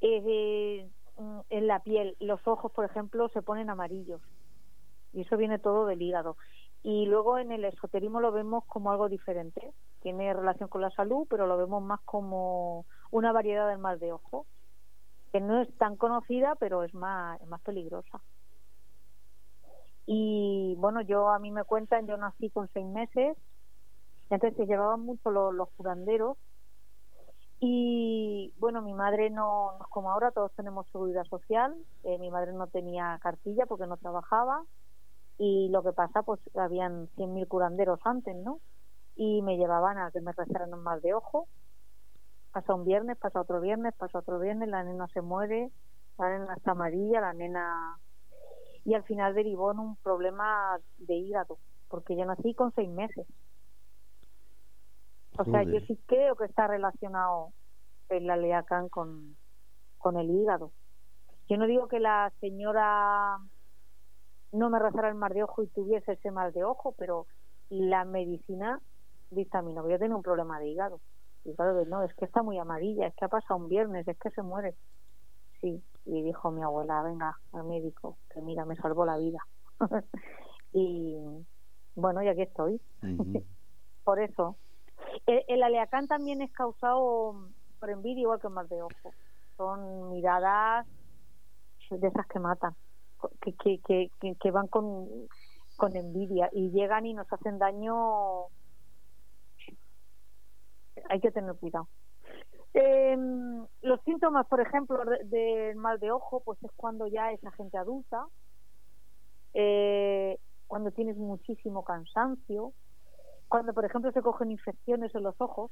Eh, 0.01 0.87
en 1.49 1.67
la 1.67 1.79
piel, 1.79 2.15
los 2.19 2.45
ojos, 2.45 2.71
por 2.71 2.85
ejemplo, 2.85 3.29
se 3.29 3.41
ponen 3.41 3.69
amarillos. 3.69 4.21
Y 5.13 5.21
eso 5.21 5.37
viene 5.37 5.59
todo 5.59 5.85
del 5.85 6.01
hígado. 6.01 6.35
Y 6.83 7.05
luego 7.05 7.39
en 7.39 7.51
el 7.51 7.65
esoterismo 7.65 8.19
lo 8.19 8.31
vemos 8.31 8.65
como 8.65 8.91
algo 8.91 9.09
diferente. 9.09 9.73
Tiene 10.01 10.33
relación 10.33 10.69
con 10.69 10.81
la 10.81 10.91
salud, 10.91 11.25
pero 11.29 11.47
lo 11.47 11.57
vemos 11.57 11.81
más 11.81 12.01
como 12.01 12.85
una 13.11 13.31
variedad 13.31 13.67
del 13.69 13.79
mal 13.79 13.99
de 13.99 14.11
ojo, 14.11 14.45
que 15.31 15.39
no 15.39 15.61
es 15.61 15.73
tan 15.77 15.95
conocida, 15.95 16.55
pero 16.59 16.83
es 16.83 16.93
más, 16.93 17.41
es 17.41 17.47
más 17.47 17.61
peligrosa. 17.61 18.21
Y 20.05 20.75
bueno, 20.77 21.01
yo 21.01 21.29
a 21.29 21.39
mí 21.39 21.51
me 21.51 21.63
cuentan, 21.63 22.07
yo 22.07 22.17
nací 22.17 22.49
con 22.51 22.69
seis 22.73 22.85
meses, 22.85 23.37
entonces 24.29 24.57
se 24.57 24.65
llevaban 24.65 25.01
mucho 25.01 25.31
los, 25.31 25.69
curanderos. 25.77 26.37
Y 27.59 28.53
bueno, 28.57 28.81
mi 28.81 28.93
madre 28.93 29.29
no, 29.29 29.79
como 29.89 30.11
ahora 30.11 30.31
todos 30.31 30.51
tenemos 30.53 30.87
seguridad 30.91 31.23
social, 31.25 31.73
eh, 32.03 32.19
mi 32.19 32.29
madre 32.29 32.53
no 32.53 32.67
tenía 32.67 33.17
cartilla 33.21 33.65
porque 33.65 33.87
no 33.87 33.97
trabajaba. 33.97 34.63
Y 35.37 35.69
lo 35.69 35.83
que 35.83 35.91
pasa, 35.91 36.21
pues 36.23 36.39
habían 36.55 37.07
100.000 37.15 37.47
curanderos 37.47 37.99
antes, 38.03 38.35
¿no? 38.35 38.59
Y 39.15 39.41
me 39.41 39.57
llevaban 39.57 39.97
a 39.97 40.11
que 40.11 40.21
me 40.21 40.31
rezaran 40.31 40.73
un 40.73 40.83
mal 40.83 41.01
de 41.01 41.13
ojo. 41.13 41.47
Pasa 42.51 42.73
un 42.73 42.85
viernes, 42.85 43.17
pasa 43.17 43.41
otro 43.41 43.59
viernes, 43.59 43.93
pasa 43.97 44.19
otro 44.19 44.39
viernes, 44.39 44.69
la 44.69 44.83
nena 44.83 45.07
se 45.07 45.21
muere, 45.21 45.71
la 46.17 46.29
nena 46.29 46.53
está 46.53 46.71
amarilla, 46.71 47.19
la 47.19 47.33
nena 47.33 47.99
y 48.85 48.93
al 48.93 49.03
final 49.03 49.33
derivó 49.33 49.71
en 49.71 49.79
un 49.79 49.95
problema 49.97 50.79
de 50.99 51.15
hígado, 51.15 51.57
porque 51.89 52.15
yo 52.15 52.23
nací 52.25 52.53
con 52.53 52.71
seis 52.73 52.89
meses. 52.89 53.27
O 55.37 55.43
sea, 55.43 55.63
yo 55.63 55.79
sí 55.81 55.99
creo 56.05 56.35
que 56.35 56.45
está 56.45 56.67
relacionado 56.67 57.51
el 58.07 58.29
aleacán 58.29 58.87
con, 58.87 59.35
con 59.97 60.17
el 60.17 60.29
hígado. 60.29 60.71
Yo 61.49 61.57
no 61.57 61.65
digo 61.65 61.87
que 61.87 61.99
la 61.99 62.31
señora 62.39 63.37
no 64.51 64.69
me 64.69 64.79
rezara 64.79 65.09
el 65.09 65.15
mal 65.15 65.33
de 65.33 65.43
ojo 65.43 65.63
y 65.63 65.67
tuviese 65.67 66.13
ese 66.13 66.31
mal 66.31 66.53
de 66.53 66.63
ojo, 66.63 66.93
pero 66.97 67.27
la 67.69 68.05
medicina 68.05 68.79
dictaminó 69.31 69.83
que 69.83 69.91
yo 69.91 69.99
tenía 69.99 70.15
un 70.15 70.23
problema 70.23 70.59
de 70.59 70.69
hígado. 70.69 71.01
Y 71.43 71.53
claro, 71.55 71.83
no, 71.85 72.03
es 72.03 72.13
que 72.15 72.25
está 72.25 72.41
muy 72.41 72.57
amarilla, 72.57 73.07
es 73.07 73.15
que 73.15 73.25
ha 73.25 73.29
pasado 73.29 73.59
un 73.59 73.67
viernes, 73.67 74.07
es 74.07 74.17
que 74.17 74.29
se 74.29 74.41
muere. 74.41 74.75
Sí, 75.59 75.83
y 76.05 76.21
dijo 76.21 76.51
mi 76.51 76.61
abuela, 76.61 77.01
venga 77.01 77.37
al 77.53 77.63
médico, 77.63 78.17
que 78.33 78.41
mira, 78.41 78.65
me 78.65 78.75
salvó 78.75 79.05
la 79.05 79.17
vida. 79.17 79.39
y 80.73 81.17
bueno, 81.95 82.21
y 82.21 82.27
aquí 82.27 82.43
estoy. 82.43 82.79
por 84.03 84.19
eso. 84.19 84.55
El, 85.25 85.63
aleacán 85.63 86.07
también 86.07 86.41
es 86.41 86.51
causado 86.51 87.49
por 87.79 87.89
envidia 87.89 88.21
igual 88.21 88.39
que 88.39 88.47
el 88.47 88.53
mal 88.53 88.67
de 88.67 88.81
ojo. 88.81 89.13
Son 89.57 90.09
miradas 90.09 90.85
de 91.89 92.07
esas 92.07 92.27
que 92.27 92.39
matan, 92.39 92.75
que, 93.41 93.53
que, 93.53 93.79
que, 94.19 94.35
que 94.35 94.51
van 94.51 94.67
con, 94.67 95.07
con 95.77 95.95
envidia 95.95 96.49
y 96.51 96.71
llegan 96.71 97.05
y 97.05 97.13
nos 97.13 97.31
hacen 97.31 97.57
daño. 97.57 98.47
Hay 101.09 101.19
que 101.19 101.31
tener 101.31 101.55
cuidado. 101.55 101.87
Eh, 102.77 103.17
los 103.83 104.01
síntomas, 104.01 104.45
por 104.47 104.59
ejemplo, 104.59 104.99
del 105.23 105.77
mal 105.77 105.97
de 105.97 106.11
ojo, 106.11 106.41
pues 106.41 106.61
es 106.61 106.71
cuando 106.75 107.07
ya 107.07 107.31
es 107.31 107.39
gente 107.55 107.77
adulta, 107.77 108.25
eh, 109.53 110.37
cuando 110.67 110.91
tienes 110.91 111.15
muchísimo 111.15 111.85
cansancio, 111.85 112.73
cuando, 113.47 113.73
por 113.73 113.85
ejemplo, 113.85 114.11
se 114.11 114.21
cogen 114.21 114.51
infecciones 114.51 115.15
en 115.15 115.23
los 115.23 115.39
ojos, 115.39 115.71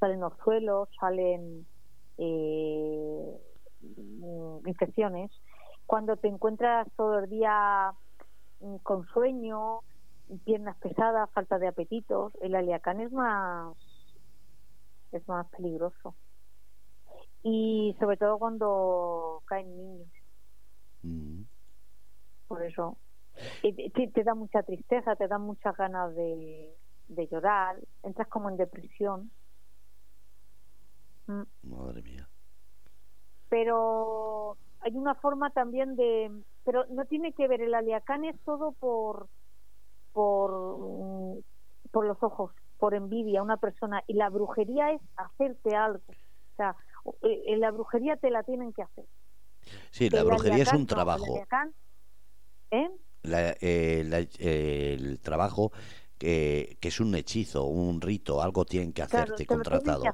salen 0.00 0.22
orzuelos, 0.22 0.88
salen 0.98 1.66
eh, 2.16 3.38
infecciones. 4.64 5.30
Cuando 5.84 6.16
te 6.16 6.28
encuentras 6.28 6.88
todo 6.96 7.18
el 7.18 7.28
día 7.28 7.92
mm, 8.60 8.76
con 8.76 9.06
sueño, 9.08 9.80
piernas 10.46 10.78
pesadas, 10.78 11.30
falta 11.32 11.58
de 11.58 11.68
apetitos, 11.68 12.32
el 12.40 12.54
aliacán 12.54 13.00
es 13.00 13.12
más 13.12 13.76
es 15.12 15.26
más 15.28 15.46
peligroso. 15.50 16.14
Y 17.42 17.96
sobre 18.00 18.16
todo 18.16 18.38
cuando 18.38 19.42
caen 19.46 19.76
niños. 19.76 20.08
Mm. 21.02 21.42
Por 22.48 22.62
eso 22.64 22.96
te, 23.62 24.10
te, 24.12 24.24
da 24.24 24.34
mucha 24.34 24.62
tristeza, 24.62 25.16
te 25.16 25.28
da 25.28 25.38
muchas 25.38 25.76
ganas 25.76 26.14
de, 26.14 26.74
de 27.08 27.26
llorar, 27.28 27.76
entras 28.02 28.28
como 28.28 28.48
en 28.48 28.56
depresión. 28.56 29.30
Mm. 31.26 31.42
Madre 31.64 32.02
mía. 32.02 32.28
Pero 33.48 34.56
hay 34.80 34.96
una 34.96 35.14
forma 35.16 35.50
también 35.50 35.96
de, 35.96 36.30
pero 36.64 36.86
no 36.86 37.04
tiene 37.04 37.32
que 37.32 37.48
ver 37.48 37.60
el 37.60 37.74
aliacán 37.74 38.24
es 38.24 38.38
todo 38.44 38.72
por 38.72 39.28
por 40.12 40.78
mm, 40.78 41.38
por 41.90 42.06
los 42.06 42.22
ojos, 42.22 42.52
por 42.86 42.94
envidia 42.94 43.40
a 43.40 43.42
una 43.42 43.56
persona 43.56 44.04
y 44.06 44.14
la 44.14 44.30
brujería 44.30 44.92
es 44.92 45.00
hacerte 45.16 45.74
algo. 45.74 46.04
O 46.06 46.56
sea, 46.56 46.76
eh, 47.24 47.42
en 47.48 47.58
la 47.58 47.72
brujería 47.72 48.16
te 48.16 48.30
la 48.30 48.44
tienen 48.44 48.72
que 48.72 48.82
hacer. 48.82 49.04
Sí, 49.90 50.08
la 50.08 50.22
brujería 50.22 50.62
es 50.62 50.72
un 50.72 50.86
trabajo. 50.86 51.36
¿eh? 52.70 52.88
el 54.38 55.18
trabajo 55.20 55.72
que, 56.16 56.78
es 56.80 57.00
un 57.00 57.12
hechizo, 57.16 57.64
un 57.64 58.00
rito, 58.00 58.40
algo 58.40 58.64
tienen 58.64 58.92
que 58.92 59.02
hacerte 59.02 59.44
contratado. 59.46 60.04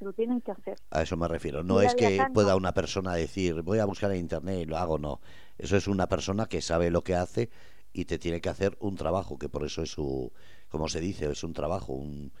Lo 0.00 0.12
tienen 0.12 0.42
que 0.42 0.50
hacer, 0.50 0.76
A 0.90 1.00
eso 1.00 1.16
me 1.16 1.26
refiero. 1.26 1.62
No 1.62 1.80
es 1.80 1.94
que 1.94 2.22
pueda 2.34 2.54
una 2.54 2.74
persona 2.74 3.14
decir, 3.14 3.62
voy 3.62 3.78
a 3.78 3.86
buscar 3.86 4.10
en 4.10 4.18
internet 4.18 4.58
y 4.60 4.64
lo 4.66 4.76
hago, 4.76 4.98
no. 4.98 5.22
Eso 5.56 5.74
es 5.74 5.88
una 5.88 6.06
persona 6.06 6.44
que 6.44 6.60
sabe 6.60 6.90
lo 6.90 7.02
que 7.02 7.14
hace 7.14 7.48
y 7.94 8.04
te 8.04 8.18
tiene 8.18 8.42
que 8.42 8.50
hacer 8.50 8.76
un 8.78 8.96
trabajo, 8.96 9.38
que 9.38 9.48
por 9.48 9.64
eso 9.64 9.82
es 9.82 9.90
su, 9.90 10.30
como 10.70 10.88
se 10.88 11.00
dice, 11.00 11.30
es 11.30 11.44
un 11.44 11.52
trabajo, 11.52 11.92
un, 11.92 12.32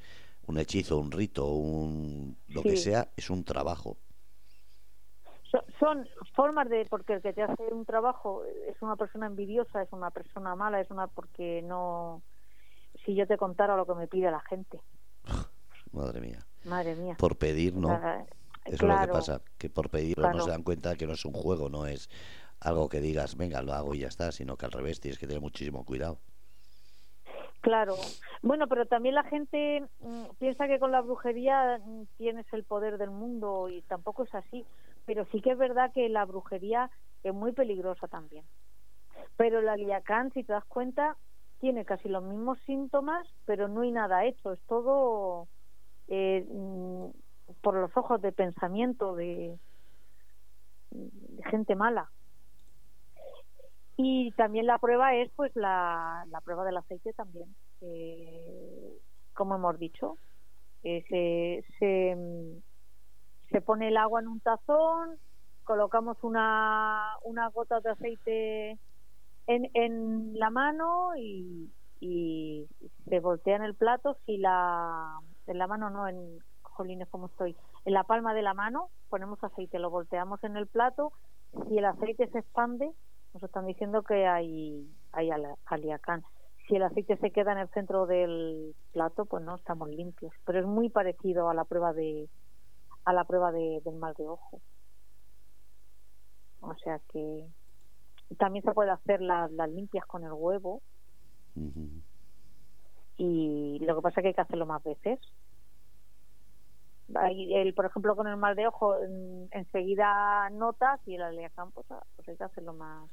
un 0.46 0.58
hechizo, 0.58 0.98
un 0.98 1.10
rito, 1.10 1.46
un 1.46 2.36
lo 2.48 2.62
que 2.62 2.76
sea, 2.76 3.08
es 3.16 3.28
un 3.30 3.44
trabajo. 3.44 3.98
Son, 5.80 6.06
formas 6.36 6.68
de, 6.68 6.86
porque 6.88 7.14
el 7.14 7.22
que 7.22 7.32
te 7.32 7.42
hace 7.42 7.64
un 7.72 7.84
trabajo 7.84 8.44
es 8.68 8.80
una 8.82 8.94
persona 8.94 9.26
envidiosa, 9.26 9.82
es 9.82 9.92
una 9.92 10.10
persona 10.10 10.54
mala, 10.54 10.80
es 10.80 10.90
una 10.90 11.08
porque 11.08 11.60
no, 11.62 12.22
si 13.04 13.14
yo 13.16 13.26
te 13.26 13.36
contara 13.36 13.76
lo 13.76 13.84
que 13.84 13.94
me 13.94 14.06
pide 14.06 14.30
la 14.30 14.40
gente. 14.40 14.80
Madre 15.92 16.20
mía. 16.20 16.46
Madre 16.64 16.94
mía. 16.94 17.16
Por 17.18 17.36
pedir, 17.36 17.74
¿no? 17.74 17.92
Eso 18.64 18.74
es 18.74 18.82
lo 18.82 19.00
que 19.00 19.08
pasa, 19.08 19.42
que 19.58 19.70
por 19.70 19.90
pedir 19.90 20.18
no 20.18 20.40
se 20.44 20.50
dan 20.50 20.62
cuenta 20.62 20.94
que 20.94 21.06
no 21.06 21.14
es 21.14 21.24
un 21.24 21.32
juego, 21.32 21.68
no 21.68 21.86
es 21.86 22.08
algo 22.60 22.88
que 22.88 23.00
digas, 23.00 23.36
venga, 23.36 23.62
lo 23.62 23.72
hago 23.72 23.94
y 23.94 24.00
ya 24.00 24.08
está, 24.08 24.30
sino 24.30 24.56
que 24.56 24.66
al 24.66 24.72
revés 24.72 25.00
tienes 25.00 25.18
que 25.18 25.26
tener 25.26 25.40
muchísimo 25.40 25.84
cuidado. 25.84 26.20
Claro. 27.60 27.94
Bueno, 28.42 28.68
pero 28.68 28.86
también 28.86 29.14
la 29.14 29.24
gente 29.24 29.84
mm, 30.00 30.24
piensa 30.38 30.66
que 30.66 30.78
con 30.78 30.92
la 30.92 31.02
brujería 31.02 31.78
mm, 31.84 32.04
tienes 32.16 32.46
el 32.52 32.64
poder 32.64 32.96
del 32.96 33.10
mundo 33.10 33.68
y 33.68 33.82
tampoco 33.82 34.24
es 34.24 34.34
así. 34.34 34.64
Pero 35.04 35.26
sí 35.26 35.40
que 35.40 35.52
es 35.52 35.58
verdad 35.58 35.92
que 35.92 36.08
la 36.08 36.24
brujería 36.24 36.90
es 37.22 37.34
muy 37.34 37.52
peligrosa 37.52 38.08
también. 38.08 38.44
Pero 39.36 39.60
la 39.60 39.76
liacán, 39.76 40.32
si 40.32 40.44
te 40.44 40.52
das 40.52 40.64
cuenta, 40.66 41.16
tiene 41.58 41.84
casi 41.84 42.08
los 42.08 42.22
mismos 42.22 42.58
síntomas, 42.64 43.26
pero 43.44 43.68
no 43.68 43.82
hay 43.82 43.92
nada 43.92 44.24
hecho. 44.24 44.52
Es 44.52 44.60
todo 44.66 45.48
eh, 46.08 46.46
mm, 46.48 47.06
por 47.60 47.74
los 47.74 47.94
ojos 47.96 48.22
de 48.22 48.32
pensamiento 48.32 49.14
de 49.16 49.58
gente 51.50 51.74
mala. 51.74 52.10
Y 54.02 54.30
también 54.32 54.64
la 54.64 54.78
prueba 54.78 55.14
es 55.14 55.30
pues 55.36 55.54
la, 55.54 56.24
la 56.30 56.40
prueba 56.40 56.64
del 56.64 56.78
aceite 56.78 57.12
también. 57.12 57.54
como 59.34 59.56
hemos 59.56 59.78
dicho, 59.78 60.16
se, 60.82 61.62
se, 61.78 63.60
pone 63.60 63.88
el 63.88 63.98
agua 63.98 64.20
en 64.20 64.28
un 64.28 64.40
tazón, 64.40 65.18
colocamos 65.64 66.16
una, 66.22 67.12
una 67.24 67.50
gota 67.50 67.80
de 67.80 67.90
aceite 67.90 68.78
en, 69.46 69.70
en 69.74 70.38
la 70.38 70.48
mano 70.48 71.10
y, 71.18 71.70
y 72.00 72.66
se 73.06 73.20
voltea 73.20 73.56
en 73.56 73.64
el 73.64 73.74
plato 73.74 74.16
si 74.24 74.38
la 74.38 75.20
en 75.46 75.58
la 75.58 75.66
mano 75.66 75.90
no 75.90 76.08
en 76.08 76.38
jolines 76.62 77.08
como 77.08 77.26
estoy 77.26 77.54
en 77.84 77.92
la 77.92 78.04
palma 78.04 78.32
de 78.32 78.42
la 78.42 78.54
mano 78.54 78.88
ponemos 79.10 79.42
aceite 79.42 79.78
lo 79.78 79.90
volteamos 79.90 80.42
en 80.44 80.56
el 80.56 80.66
plato 80.68 81.12
si 81.68 81.76
el 81.76 81.84
aceite 81.84 82.28
se 82.28 82.38
expande 82.38 82.90
nos 83.34 83.42
están 83.42 83.66
diciendo 83.66 84.02
que 84.02 84.26
hay, 84.26 84.88
hay 85.12 85.30
aliacán. 85.66 86.22
Si 86.66 86.76
el 86.76 86.82
aceite 86.82 87.16
se 87.16 87.30
queda 87.30 87.52
en 87.52 87.58
el 87.58 87.68
centro 87.70 88.06
del 88.06 88.74
plato, 88.92 89.24
pues 89.24 89.42
no 89.42 89.56
estamos 89.56 89.88
limpios. 89.88 90.32
Pero 90.44 90.60
es 90.60 90.66
muy 90.66 90.88
parecido 90.88 91.48
a 91.48 91.54
la 91.54 91.64
prueba 91.64 91.92
de 91.92 92.28
a 93.04 93.12
la 93.12 93.24
prueba 93.24 93.50
de, 93.50 93.80
del 93.84 93.96
mal 93.96 94.14
de 94.14 94.28
ojo. 94.28 94.60
O 96.60 96.74
sea 96.76 97.00
que 97.12 97.46
también 98.38 98.64
se 98.64 98.72
puede 98.72 98.90
hacer 98.90 99.20
las, 99.20 99.50
las 99.52 99.70
limpias 99.70 100.04
con 100.06 100.24
el 100.24 100.32
huevo. 100.32 100.82
Y 103.16 103.78
lo 103.80 103.96
que 103.96 104.02
pasa 104.02 104.20
es 104.20 104.22
que 104.22 104.28
hay 104.28 104.34
que 104.34 104.40
hacerlo 104.40 104.66
más 104.66 104.82
veces. 104.82 105.18
El, 107.32 107.74
por 107.74 107.86
ejemplo, 107.86 108.14
con 108.14 108.28
el 108.28 108.36
mal 108.36 108.54
de 108.54 108.68
ojo, 108.68 108.94
enseguida 109.50 110.48
notas 110.50 111.00
y 111.06 111.16
el 111.16 111.22
aliacán, 111.22 111.72
pues, 111.72 111.86
pues 112.14 112.28
hay 112.28 112.36
que 112.36 112.44
hacerlo 112.44 112.72
más, 112.72 113.10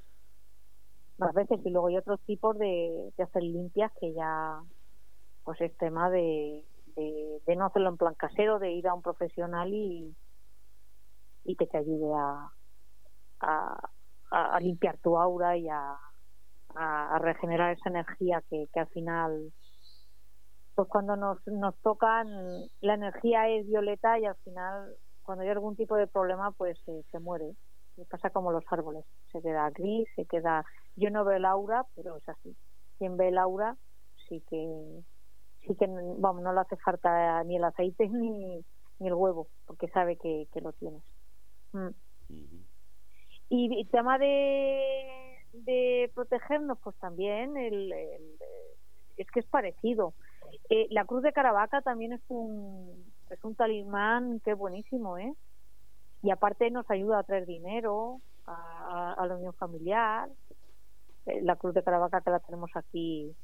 más 1.17 1.33
veces 1.33 1.59
y 1.65 1.69
luego 1.69 1.87
hay 1.87 1.97
otros 1.97 2.19
tipos 2.21 2.57
de, 2.57 3.11
hacer 3.17 3.43
limpias 3.43 3.91
que 3.99 4.13
ya 4.13 4.59
pues 5.43 5.59
es 5.61 5.75
tema 5.77 6.09
de, 6.09 6.63
de, 6.95 7.55
no 7.55 7.65
hacerlo 7.65 7.89
en 7.89 7.97
plan 7.97 8.15
casero 8.15 8.59
de 8.59 8.71
ir 8.71 8.87
a 8.87 8.93
un 8.93 9.01
profesional 9.01 9.73
y 9.73 10.15
y 11.47 11.55
que 11.55 11.65
te 11.65 11.77
ayude 11.77 12.13
a, 12.13 12.51
a, 14.31 14.59
limpiar 14.59 14.97
tu 14.97 15.17
aura 15.17 15.55
y 15.55 15.69
a, 15.69 15.97
a, 16.75 17.19
regenerar 17.19 17.71
esa 17.71 17.89
energía 17.89 18.43
que, 18.49 18.67
que 18.73 18.79
al 18.81 18.87
final 18.87 19.53
pues 20.75 20.89
cuando 20.89 21.15
nos, 21.15 21.39
nos 21.47 21.75
tocan 21.77 22.27
la 22.81 22.93
energía 22.93 23.47
es 23.47 23.65
violeta 23.65 24.19
y 24.19 24.25
al 24.25 24.35
final 24.43 24.93
cuando 25.23 25.43
hay 25.43 25.49
algún 25.49 25.75
tipo 25.75 25.95
de 25.95 26.07
problema 26.07 26.51
pues 26.51 26.77
se 26.83 27.19
muere. 27.19 27.55
Pasa 28.11 28.29
como 28.29 28.51
los 28.51 28.63
árboles 28.69 29.05
se 29.31 29.41
queda 29.41 29.71
gris 29.71 30.07
se 30.15 30.25
queda 30.25 30.63
yo 30.97 31.09
no 31.09 31.23
veo 31.23 31.37
el 31.37 31.45
aura, 31.45 31.85
pero 31.95 32.17
es 32.17 32.27
así. 32.27 32.55
Quien 32.97 33.15
ve 33.15 33.29
el 33.29 33.37
aura 33.37 33.77
sí 34.27 34.43
que 34.49 35.03
sí 35.65 35.75
que 35.75 35.87
vamos, 36.17 36.41
no 36.43 36.53
le 36.53 36.59
hace 36.59 36.75
falta 36.77 37.43
ni 37.43 37.57
el 37.57 37.63
aceite 37.63 38.07
ni, 38.09 38.63
ni 38.99 39.07
el 39.07 39.13
huevo, 39.13 39.47
porque 39.65 39.87
sabe 39.89 40.17
que, 40.17 40.47
que 40.51 40.61
lo 40.61 40.73
tienes. 40.73 41.03
Mm. 41.73 41.89
Y 43.49 43.79
el 43.79 43.89
tema 43.89 44.17
de, 44.17 45.37
de 45.53 46.11
protegernos, 46.13 46.77
pues 46.83 46.95
también 46.97 47.55
el, 47.55 47.93
es 49.15 49.27
que 49.31 49.39
es 49.39 49.45
parecido. 49.45 50.13
Eh, 50.69 50.87
la 50.89 51.05
cruz 51.05 51.23
de 51.23 51.33
Caravaca 51.33 51.81
también 51.81 52.13
es 52.13 52.21
un 52.29 53.11
es 53.29 53.43
un 53.43 53.55
talismán 53.55 54.39
que 54.41 54.51
es 54.51 54.57
buenísimo, 54.57 55.17
¿eh? 55.17 55.33
Y 56.23 56.31
aparte 56.31 56.71
nos 56.71 56.89
ayuda 56.89 57.19
a 57.19 57.23
traer 57.23 57.45
dinero 57.45 58.21
a, 58.45 59.13
a 59.13 59.27
la 59.27 59.35
unión 59.35 59.53
familiar, 59.53 60.29
la 61.41 61.55
cruz 61.55 61.73
de 61.73 61.83
Caravaca 61.83 62.21
que 62.21 62.31
la 62.31 62.39
tenemos 62.39 62.71
aquí 62.75 63.35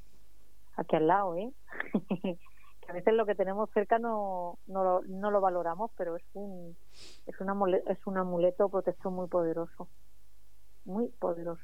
aquí 0.76 0.96
al 0.96 1.08
lado, 1.08 1.36
¿eh? 1.36 1.52
que 2.82 2.92
a 2.92 2.94
veces 2.94 3.14
lo 3.14 3.26
que 3.26 3.36
tenemos 3.36 3.70
cerca 3.74 4.00
no, 4.00 4.60
no, 4.68 4.84
lo, 4.84 5.02
no 5.08 5.32
lo 5.32 5.42
valoramos, 5.42 5.92
pero 5.98 6.16
es 6.16 6.24
un 6.34 6.76
es, 7.26 7.40
una, 7.40 7.56
es 7.90 8.00
un 8.06 8.18
amuleto 8.18 8.70
protector 8.70 9.12
muy 9.12 9.28
poderoso, 9.28 9.88
muy 10.86 11.08
poderoso. 11.08 11.64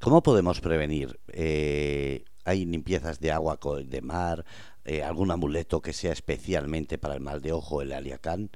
¿Cómo 0.00 0.22
podemos 0.22 0.60
prevenir? 0.60 1.18
Eh, 1.28 2.24
¿Hay 2.44 2.64
limpiezas 2.64 3.18
de 3.18 3.32
agua, 3.32 3.58
de 3.84 4.02
mar, 4.02 4.44
eh, 4.84 5.02
algún 5.02 5.30
amuleto 5.30 5.80
que 5.80 5.92
sea 5.92 6.12
especialmente 6.12 6.98
para 6.98 7.14
el 7.14 7.20
mal 7.20 7.40
de 7.40 7.52
ojo, 7.52 7.82
el 7.82 7.92
aliacán? 7.92 8.50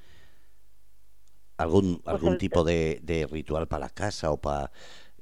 ¿Algún, 1.56 2.00
pues 2.02 2.14
algún 2.14 2.38
tipo 2.38 2.62
de, 2.62 3.00
de, 3.02 3.26
ritual 3.26 3.68
para 3.68 3.86
la 3.86 3.90
casa 3.90 4.30
o 4.30 4.36
para... 4.38 4.70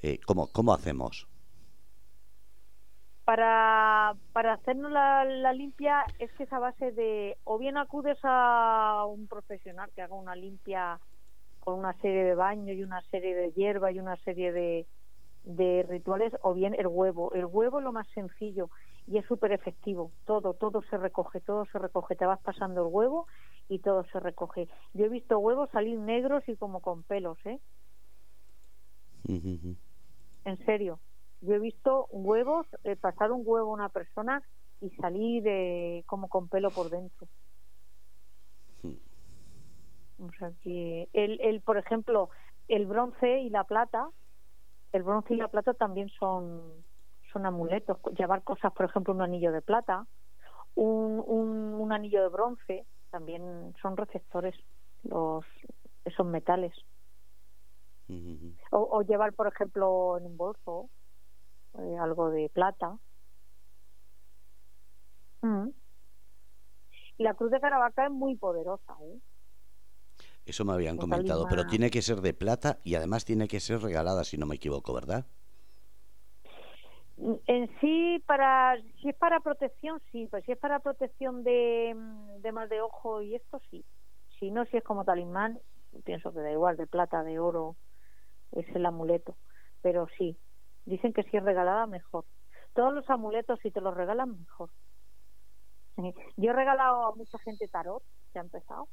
Eh, 0.03 0.21
¿cómo, 0.25 0.49
¿Cómo 0.49 0.73
hacemos? 0.73 1.28
Para, 3.29 4.17
para 4.33 4.55
hacernos 4.55 4.91
la, 4.91 5.23
la, 5.23 5.53
limpia 5.53 6.07
es 6.19 6.33
que 6.33 6.45
esa 6.45 6.59
base 6.59 6.93
de 6.93 7.37
o 7.45 7.59
bien 7.59 7.77
acudes 7.77 8.17
a 8.23 9.05
un 9.07 9.27
profesional 9.27 9.91
que 9.95 10.01
haga 10.01 10.15
una 10.15 10.35
limpia 10.35 10.99
con 11.61 11.79
una 11.79 11.93
serie 12.01 12.25
de 12.25 12.35
baños 12.35 12.75
y 12.75 12.83
una 12.83 13.03
serie 13.11 13.37
de 13.37 13.53
hierba 13.53 13.93
y 13.93 13.99
una 13.99 14.17
serie 14.25 14.51
de, 14.51 14.87
de 15.45 15.85
rituales 15.87 16.33
o 16.41 16.55
bien 16.55 16.75
el 16.79 16.87
huevo. 16.87 17.31
El 17.35 17.45
huevo 17.45 17.81
es 17.81 17.85
lo 17.85 17.93
más 17.93 18.09
sencillo 18.15 18.71
y 19.07 19.19
es 19.19 19.27
súper 19.27 19.53
efectivo. 19.53 20.11
Todo, 20.25 20.55
todo 20.55 20.81
se 20.89 20.97
recoge, 20.97 21.43
todo 21.43 21.67
se 21.67 21.79
recoge. 21.79 22.17
Te 22.17 22.25
vas 22.25 22.41
pasando 22.41 22.81
el 22.81 22.91
huevo 22.91 23.27
y 23.69 23.81
todo 23.81 24.05
se 24.05 24.21
recoge. 24.21 24.69
Yo 24.95 25.05
he 25.05 25.11
visto 25.11 25.39
huevos 25.39 25.69
salir 25.71 25.99
negros 25.99 26.49
y 26.49 26.57
como 26.57 26.81
con 26.81 27.03
pelos, 27.03 27.37
¿eh? 27.45 27.61
En 30.47 30.57
serio. 30.65 30.99
Yo 31.41 31.55
he 31.55 31.59
visto 31.59 32.07
huevos, 32.11 32.67
eh, 32.85 32.97
pasar 32.97 33.33
un 33.33 33.43
huevo 33.45 33.71
a 33.71 33.75
una 33.75 33.89
persona 33.89 34.43
y 34.81 34.91
salir 34.91 35.43
de, 35.43 36.05
como 36.07 36.29
con 36.29 36.49
pelo 36.49 36.71
por 36.71 36.91
dentro. 36.91 37.29
O 40.21 40.31
sea 40.39 40.51
que 40.63 41.09
el, 41.13 41.41
el, 41.41 41.61
por 41.61 41.79
ejemplo, 41.79 42.31
el 42.67 42.87
bronce 42.87 43.39
y 43.41 43.51
la 43.51 43.65
plata, 43.65 44.09
el 44.93 45.05
bronce 45.05 45.35
y 45.35 45.37
la 45.37 45.49
plata 45.49 45.75
también 45.75 46.09
son, 46.19 46.61
son 47.33 47.47
amuletos. 47.47 47.99
Llevar 48.17 48.43
cosas, 48.43 48.73
por 48.73 48.87
ejemplo, 48.87 49.15
un 49.15 49.23
anillo 49.23 49.53
de 49.53 49.63
plata, 49.63 50.07
un, 50.75 51.23
un, 51.25 51.75
un 51.75 51.93
anillo 51.93 52.23
de 52.23 52.29
bronce, 52.29 52.85
también 53.11 53.75
son 53.81 53.97
receptores 53.97 54.57
los 55.05 55.45
esos 56.05 56.27
metales. 56.27 56.73
o, 58.71 58.79
o, 58.79 59.03
llevar, 59.03 59.35
por 59.35 59.47
ejemplo, 59.47 60.17
en 60.19 60.27
un 60.27 60.37
bolso 60.37 60.89
eh, 61.79 61.97
algo 61.99 62.31
de 62.31 62.49
plata. 62.49 62.99
Mm. 65.43 65.69
Y 67.19 67.23
la 67.23 67.35
cruz 67.35 67.51
de 67.51 67.61
Caravaca 67.61 68.07
es 68.07 68.11
muy 68.11 68.37
poderosa. 68.37 68.97
¿eh? 69.03 69.19
Eso 70.47 70.65
me 70.65 70.73
habían 70.73 70.97
comentado, 70.97 71.47
pero 71.49 71.67
tiene 71.67 71.91
que 71.91 72.03
ser 72.03 72.21
de 72.21 72.33
plata 72.33 72.79
y 72.85 72.95
además 72.95 73.25
tiene 73.25 73.49
que 73.49 73.61
ser 73.61 73.81
regalada, 73.81 74.25
si 74.25 74.39
no 74.39 74.47
me 74.47 74.57
equivoco, 74.57 74.95
¿verdad? 74.95 75.27
En 77.47 77.69
sí, 77.81 78.23
para 78.27 78.77
si 79.03 79.09
es 79.09 79.17
para 79.17 79.41
protección, 79.41 80.01
sí, 80.13 80.29
pues 80.31 80.45
si 80.45 80.53
es 80.53 80.59
para 80.59 80.79
protección 80.79 81.43
de, 81.43 81.97
de 82.39 82.53
mal 82.53 82.69
de 82.69 82.81
ojo 82.81 83.23
y 83.23 83.35
esto, 83.35 83.61
sí. 83.71 83.85
Si 84.39 84.53
no, 84.53 84.65
si 84.67 84.77
es 84.77 84.85
como 84.85 85.05
talismán, 85.05 85.59
pienso 86.05 86.33
que 86.33 86.41
da 86.41 86.53
igual, 86.53 86.77
de 86.77 86.87
plata, 86.87 87.25
de 87.25 87.41
oro, 87.41 87.77
es 88.53 88.67
el 88.75 88.87
amuleto. 88.87 89.37
Pero 89.83 90.07
sí, 90.17 90.39
dicen 90.89 91.13
que 91.13 91.23
si 91.25 91.37
es 91.37 91.43
regalada, 91.43 91.87
mejor. 91.87 92.25
Todos 92.75 92.93
los 92.93 93.09
amuletos, 93.11 93.59
si 93.61 93.71
te 93.71 93.81
los 93.81 93.95
regalan, 93.95 94.39
mejor. 94.39 94.71
Yo 96.37 96.51
he 96.51 96.53
regalado 96.53 97.07
a 97.07 97.15
mucha 97.15 97.39
gente 97.41 97.67
tarot, 97.69 98.03
que 98.33 98.39
ha 98.39 98.43
empezado, 98.43 98.89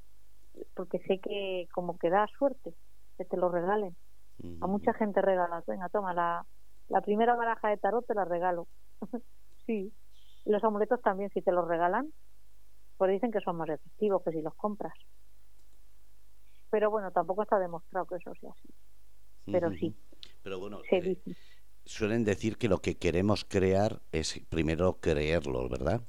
porque 0.73 0.99
sé 0.99 1.19
que 1.19 1.67
como 1.73 1.97
que 1.97 2.09
da 2.09 2.27
suerte 2.37 2.73
que 3.17 3.25
te 3.25 3.37
lo 3.37 3.49
regalen. 3.49 3.95
A 4.59 4.67
mucha 4.67 4.93
gente 4.93 5.21
regala, 5.21 5.63
venga, 5.65 5.87
toma, 5.89 6.13
la, 6.13 6.45
la 6.89 7.01
primera 7.01 7.35
baraja 7.35 7.69
de 7.69 7.77
tarot 7.77 8.05
te 8.05 8.13
la 8.13 8.25
regalo. 8.25 8.67
sí. 9.65 9.93
Los 10.45 10.63
amuletos 10.63 11.01
también, 11.01 11.29
si 11.29 11.41
te 11.41 11.51
los 11.51 11.67
regalan, 11.67 12.11
pues 12.97 13.11
dicen 13.11 13.31
que 13.31 13.39
son 13.39 13.55
más 13.55 13.69
efectivos 13.69 14.23
que 14.23 14.31
si 14.31 14.41
los 14.41 14.53
compras. 14.55 14.93
Pero 16.69 16.91
bueno, 16.91 17.11
tampoco 17.11 17.43
está 17.43 17.57
demostrado 17.59 18.05
que 18.07 18.15
eso 18.15 18.33
sea 18.35 18.51
así. 18.51 18.69
Pero 19.45 19.71
sí. 19.71 19.95
Pero 20.43 20.59
bueno, 20.59 20.81
eh, 20.91 21.17
suelen 21.85 22.23
decir 22.23 22.57
que 22.57 22.67
lo 22.67 22.79
que 22.79 22.97
queremos 22.97 23.45
crear 23.45 24.01
es 24.11 24.41
primero 24.49 24.99
creerlo, 24.99 25.69
¿verdad? 25.69 26.01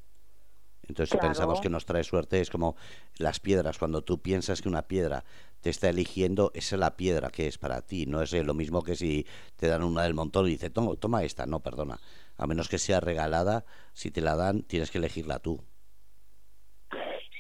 Entonces, 0.88 1.10
si 1.10 1.18
pensamos 1.18 1.60
que 1.60 1.68
nos 1.68 1.84
trae 1.84 2.04
suerte, 2.04 2.40
es 2.40 2.50
como 2.50 2.76
las 3.18 3.40
piedras. 3.40 3.78
Cuando 3.78 4.02
tú 4.02 4.22
piensas 4.22 4.62
que 4.62 4.68
una 4.68 4.82
piedra 4.82 5.24
te 5.60 5.70
está 5.70 5.88
eligiendo, 5.88 6.52
esa 6.54 6.76
es 6.76 6.80
la 6.80 6.96
piedra 6.96 7.30
que 7.30 7.48
es 7.48 7.58
para 7.58 7.82
ti. 7.82 8.06
No 8.06 8.22
es 8.22 8.32
lo 8.32 8.54
mismo 8.54 8.82
que 8.82 8.94
si 8.94 9.26
te 9.56 9.66
dan 9.66 9.82
una 9.82 10.04
del 10.04 10.14
montón 10.14 10.46
y 10.46 10.50
dice, 10.50 10.70
toma, 10.70 10.94
toma 10.94 11.24
esta. 11.24 11.44
No, 11.46 11.60
perdona. 11.60 11.98
A 12.36 12.46
menos 12.46 12.68
que 12.68 12.78
sea 12.78 13.00
regalada, 13.00 13.64
si 13.94 14.10
te 14.12 14.20
la 14.20 14.36
dan, 14.36 14.62
tienes 14.62 14.90
que 14.90 14.98
elegirla 14.98 15.40
tú. 15.40 15.60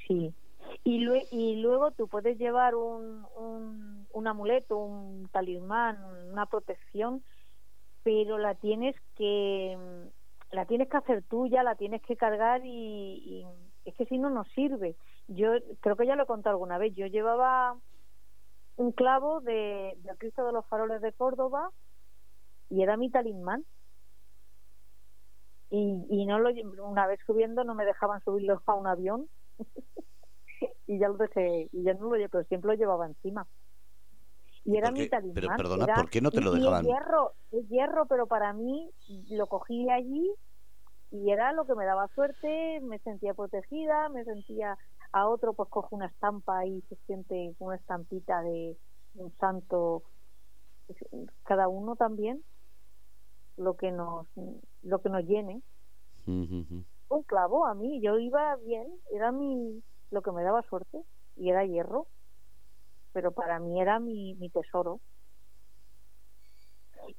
Sí. 0.08 0.34
Y, 0.82 1.04
y 1.30 1.56
luego 1.56 1.92
tú 1.92 2.08
puedes 2.08 2.38
llevar 2.38 2.74
un, 2.74 3.26
un, 3.36 4.06
un 4.12 4.26
amuleto, 4.26 4.76
un 4.76 5.28
talismán, 5.32 5.98
una 6.32 6.46
protección, 6.46 7.22
pero 8.06 8.38
la 8.38 8.54
tienes 8.54 8.94
que 9.16 9.76
la 10.52 10.64
tienes 10.64 10.88
que 10.88 10.96
hacer 10.96 11.24
tuya, 11.24 11.64
la 11.64 11.74
tienes 11.74 12.00
que 12.02 12.16
cargar 12.16 12.60
y, 12.64 13.44
es 13.84 13.96
que 13.96 14.06
si 14.06 14.16
no, 14.16 14.30
no 14.30 14.44
sirve. 14.54 14.94
Yo 15.26 15.50
creo 15.80 15.96
que 15.96 16.06
ya 16.06 16.14
lo 16.14 16.22
he 16.22 16.26
contado 16.26 16.54
alguna 16.54 16.78
vez, 16.78 16.94
yo 16.94 17.08
llevaba 17.08 17.76
un 18.76 18.92
clavo 18.92 19.40
de, 19.40 19.98
de 20.04 20.16
Cristo 20.18 20.46
de 20.46 20.52
los 20.52 20.64
Faroles 20.66 21.02
de 21.02 21.12
Córdoba 21.14 21.72
y 22.70 22.82
era 22.82 22.96
mi 22.96 23.10
talismán. 23.10 23.64
Y, 25.68 26.26
no 26.26 26.38
lo 26.38 26.50
una 26.84 27.08
vez 27.08 27.18
subiendo 27.26 27.64
no 27.64 27.74
me 27.74 27.84
dejaban 27.84 28.22
subirlo 28.22 28.62
a 28.66 28.74
un 28.74 28.86
avión 28.86 29.28
y 30.86 31.00
ya 31.00 31.08
lo 31.08 31.16
dejé 31.16 31.68
y 31.72 31.82
ya 31.82 31.94
no 31.94 32.14
lo 32.14 32.28
pero 32.30 32.44
siempre 32.44 32.68
lo 32.68 32.74
llevaba 32.74 33.06
encima 33.06 33.48
y 34.66 34.76
era 34.76 34.90
mi 34.90 35.08
talismán. 35.08 35.34
Pero 35.34 35.56
perdona, 35.56 35.86
¿por 35.94 36.10
qué 36.10 36.20
no 36.20 36.30
te 36.30 36.40
lo 36.40 36.52
dejaban? 36.52 36.84
Es 36.84 36.92
hierro, 36.92 37.32
es 37.52 37.68
hierro, 37.68 38.06
pero 38.06 38.26
para 38.26 38.52
mí 38.52 38.90
lo 39.30 39.46
cogí 39.46 39.88
allí 39.88 40.34
y 41.10 41.30
era 41.30 41.52
lo 41.52 41.66
que 41.66 41.74
me 41.74 41.86
daba 41.86 42.08
suerte, 42.08 42.80
me 42.82 42.98
sentía 42.98 43.32
protegida, 43.32 44.08
me 44.08 44.24
sentía 44.24 44.76
a 45.12 45.28
otro 45.28 45.54
pues 45.54 45.68
coge 45.70 45.94
una 45.94 46.06
estampa 46.06 46.66
y 46.66 46.82
se 46.82 46.96
siente 47.06 47.54
una 47.60 47.76
estampita 47.76 48.42
de 48.42 48.76
un 49.14 49.32
santo 49.38 50.02
cada 51.44 51.68
uno 51.68 51.96
también 51.96 52.42
lo 53.56 53.76
que 53.76 53.92
nos 53.92 54.26
lo 54.82 55.00
que 55.00 55.08
nos 55.08 55.24
llene 55.24 55.62
un 57.08 57.22
clavo 57.22 57.66
a 57.66 57.74
mí 57.74 58.00
yo 58.02 58.18
iba 58.18 58.56
bien 58.56 58.86
era 59.12 59.32
mi 59.32 59.82
lo 60.10 60.22
que 60.22 60.32
me 60.32 60.42
daba 60.42 60.62
suerte 60.62 61.02
y 61.36 61.50
era 61.50 61.64
hierro 61.64 62.08
pero 63.16 63.32
para 63.32 63.58
mí 63.58 63.80
era 63.80 63.98
mi, 63.98 64.34
mi 64.34 64.50
tesoro. 64.50 65.00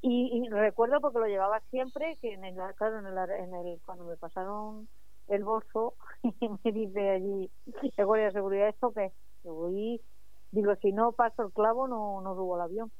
Y, 0.03 0.47
recuerdo 0.51 1.01
porque 1.01 1.17
lo 1.17 1.25
llevaba 1.25 1.59
siempre, 1.71 2.15
que 2.21 2.33
en 2.33 2.45
el, 2.45 2.55
claro, 2.75 2.99
en 2.99 3.07
el, 3.07 3.17
en 3.17 3.55
el, 3.55 3.81
cuando 3.83 4.05
me 4.05 4.15
pasaron 4.15 4.87
el 5.27 5.43
bolso, 5.43 5.95
me 6.63 6.71
dice 6.71 7.09
allí, 7.09 7.49
el 7.97 8.05
guardia 8.05 8.27
de 8.27 8.33
seguridad, 8.33 8.67
¿esto 8.67 8.93
que 8.93 9.11
Voy, 9.43 9.99
digo, 10.51 10.75
si 10.75 10.91
no 10.91 11.13
paso 11.13 11.41
el 11.41 11.51
clavo, 11.51 11.87
no, 11.87 12.21
no 12.21 12.35
subo 12.35 12.57
el 12.57 12.61
avión. 12.61 12.91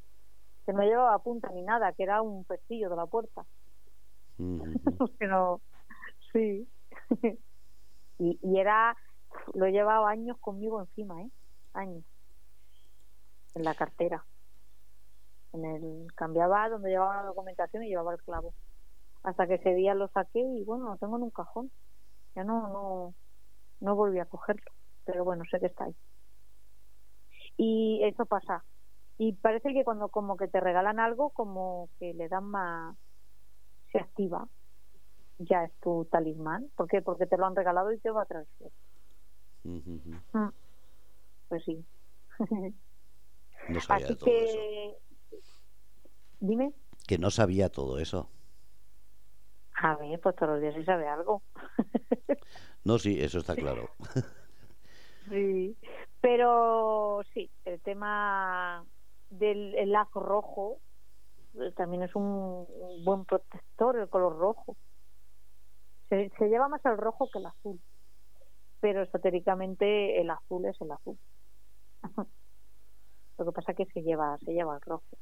Que 0.66 0.74
no 0.74 0.82
llevaba 0.82 1.20
punta 1.20 1.52
ni 1.54 1.62
nada, 1.62 1.94
que 1.94 2.02
era 2.02 2.24
un 2.24 2.46
pestillo 2.46 2.90
de 2.90 2.96
la 2.96 3.06
puerta. 3.06 3.46
no, 5.20 5.62
sí. 6.34 6.68
y, 8.18 8.40
y 8.42 8.60
era, 8.60 8.98
lo 9.54 9.68
llevaba 9.68 10.10
años 10.10 10.40
conmigo 10.40 10.82
encima, 10.82 11.22
¿eh? 11.22 11.30
Años 11.74 12.04
en 13.58 13.64
la 13.64 13.76
cartera. 13.76 14.26
En 15.54 15.66
el 15.66 16.14
cambiaba 16.16 16.70
donde 16.70 16.90
llevaba 16.90 17.18
la 17.18 17.28
documentación 17.28 17.84
y 17.84 17.90
llevaba 17.90 18.14
el 18.14 18.22
clavo. 18.22 18.54
Hasta 19.24 19.48
que 19.48 19.56
ese 19.56 19.74
día 19.74 19.94
lo 19.96 20.08
saqué 20.10 20.40
y 20.40 20.64
bueno, 20.64 20.86
lo 20.86 20.98
tengo 20.98 21.18
en 21.18 21.24
un 21.24 21.32
cajón. 21.32 21.72
Ya 22.36 22.44
no 22.44 22.70
no 22.70 23.14
no 23.80 23.96
volví 23.96 24.20
a 24.20 24.26
cogerlo, 24.26 24.72
pero 25.06 25.24
bueno, 25.24 25.44
sé 25.50 25.60
que 25.60 25.68
está 25.68 25.86
ahí. 25.86 25.96
Y 27.58 28.02
eso 28.04 28.26
pasa. 28.26 28.64
Y 29.18 29.34
parece 29.34 29.74
que 29.74 29.84
cuando 29.84 30.10
como 30.10 30.38
que 30.38 30.48
te 30.48 30.60
regalan 30.60 31.00
algo, 31.00 31.32
como 31.32 31.90
que 32.00 32.14
le 32.14 32.28
dan 32.30 32.46
más 32.46 32.96
se 33.92 34.00
activa. 34.00 34.48
Ya 35.40 35.64
es 35.64 35.74
tu 35.80 36.06
talismán. 36.06 36.70
¿Por 36.76 36.88
qué? 36.88 37.02
Porque 37.02 37.26
te 37.26 37.38
lo 37.38 37.46
han 37.46 37.56
regalado 37.56 37.92
y 37.92 38.00
te 38.00 38.12
va 38.12 38.24
a 38.24 38.26
traer. 38.26 38.48
Mm. 39.64 40.48
Pues 41.50 41.64
sí. 41.64 41.84
No 43.70 43.82
sabía 43.82 44.16
todo 44.16 44.26
que... 44.26 44.44
eso. 44.46 44.98
Dime. 46.40 46.74
Que 47.08 47.18
no 47.18 47.32
sabía 47.32 47.70
todo 47.70 48.00
eso. 48.00 48.30
A 49.76 49.96
ver, 49.96 50.20
pues 50.20 50.36
todos 50.36 50.54
los 50.54 50.62
días 50.62 50.74
se 50.74 50.86
sabe 50.86 51.08
algo. 51.08 51.42
no, 52.84 52.98
sí, 52.98 53.22
eso 53.22 53.40
está 53.40 53.56
claro. 53.56 53.90
sí, 55.30 55.78
pero 56.20 57.22
sí, 57.34 57.50
el 57.66 57.80
tema 57.82 58.86
del 59.30 59.92
lazo 59.92 60.20
rojo 60.20 60.80
eh, 61.60 61.72
también 61.76 62.04
es 62.04 62.16
un, 62.16 62.68
buen 63.04 63.26
protector, 63.26 63.98
el 64.00 64.10
color 64.10 64.38
rojo. 64.38 64.76
Se, 66.10 66.32
se 66.38 66.48
lleva 66.48 66.68
más 66.70 66.84
el 66.86 66.98
rojo 66.98 67.30
que 67.32 67.40
el 67.40 67.46
azul, 67.46 67.80
pero 68.80 69.04
esotéricamente 69.04 70.20
el 70.20 70.30
azul 70.30 70.66
es 70.66 70.80
el 70.82 70.92
azul. 70.92 71.18
Lo 73.38 73.46
que 73.46 73.52
pasa 73.52 73.72
es 73.72 73.78
que 73.78 73.86
se 73.88 74.02
lleva, 74.02 74.38
se 74.40 74.54
lleva 74.54 74.76
el 74.76 74.82
rojo. 74.82 75.18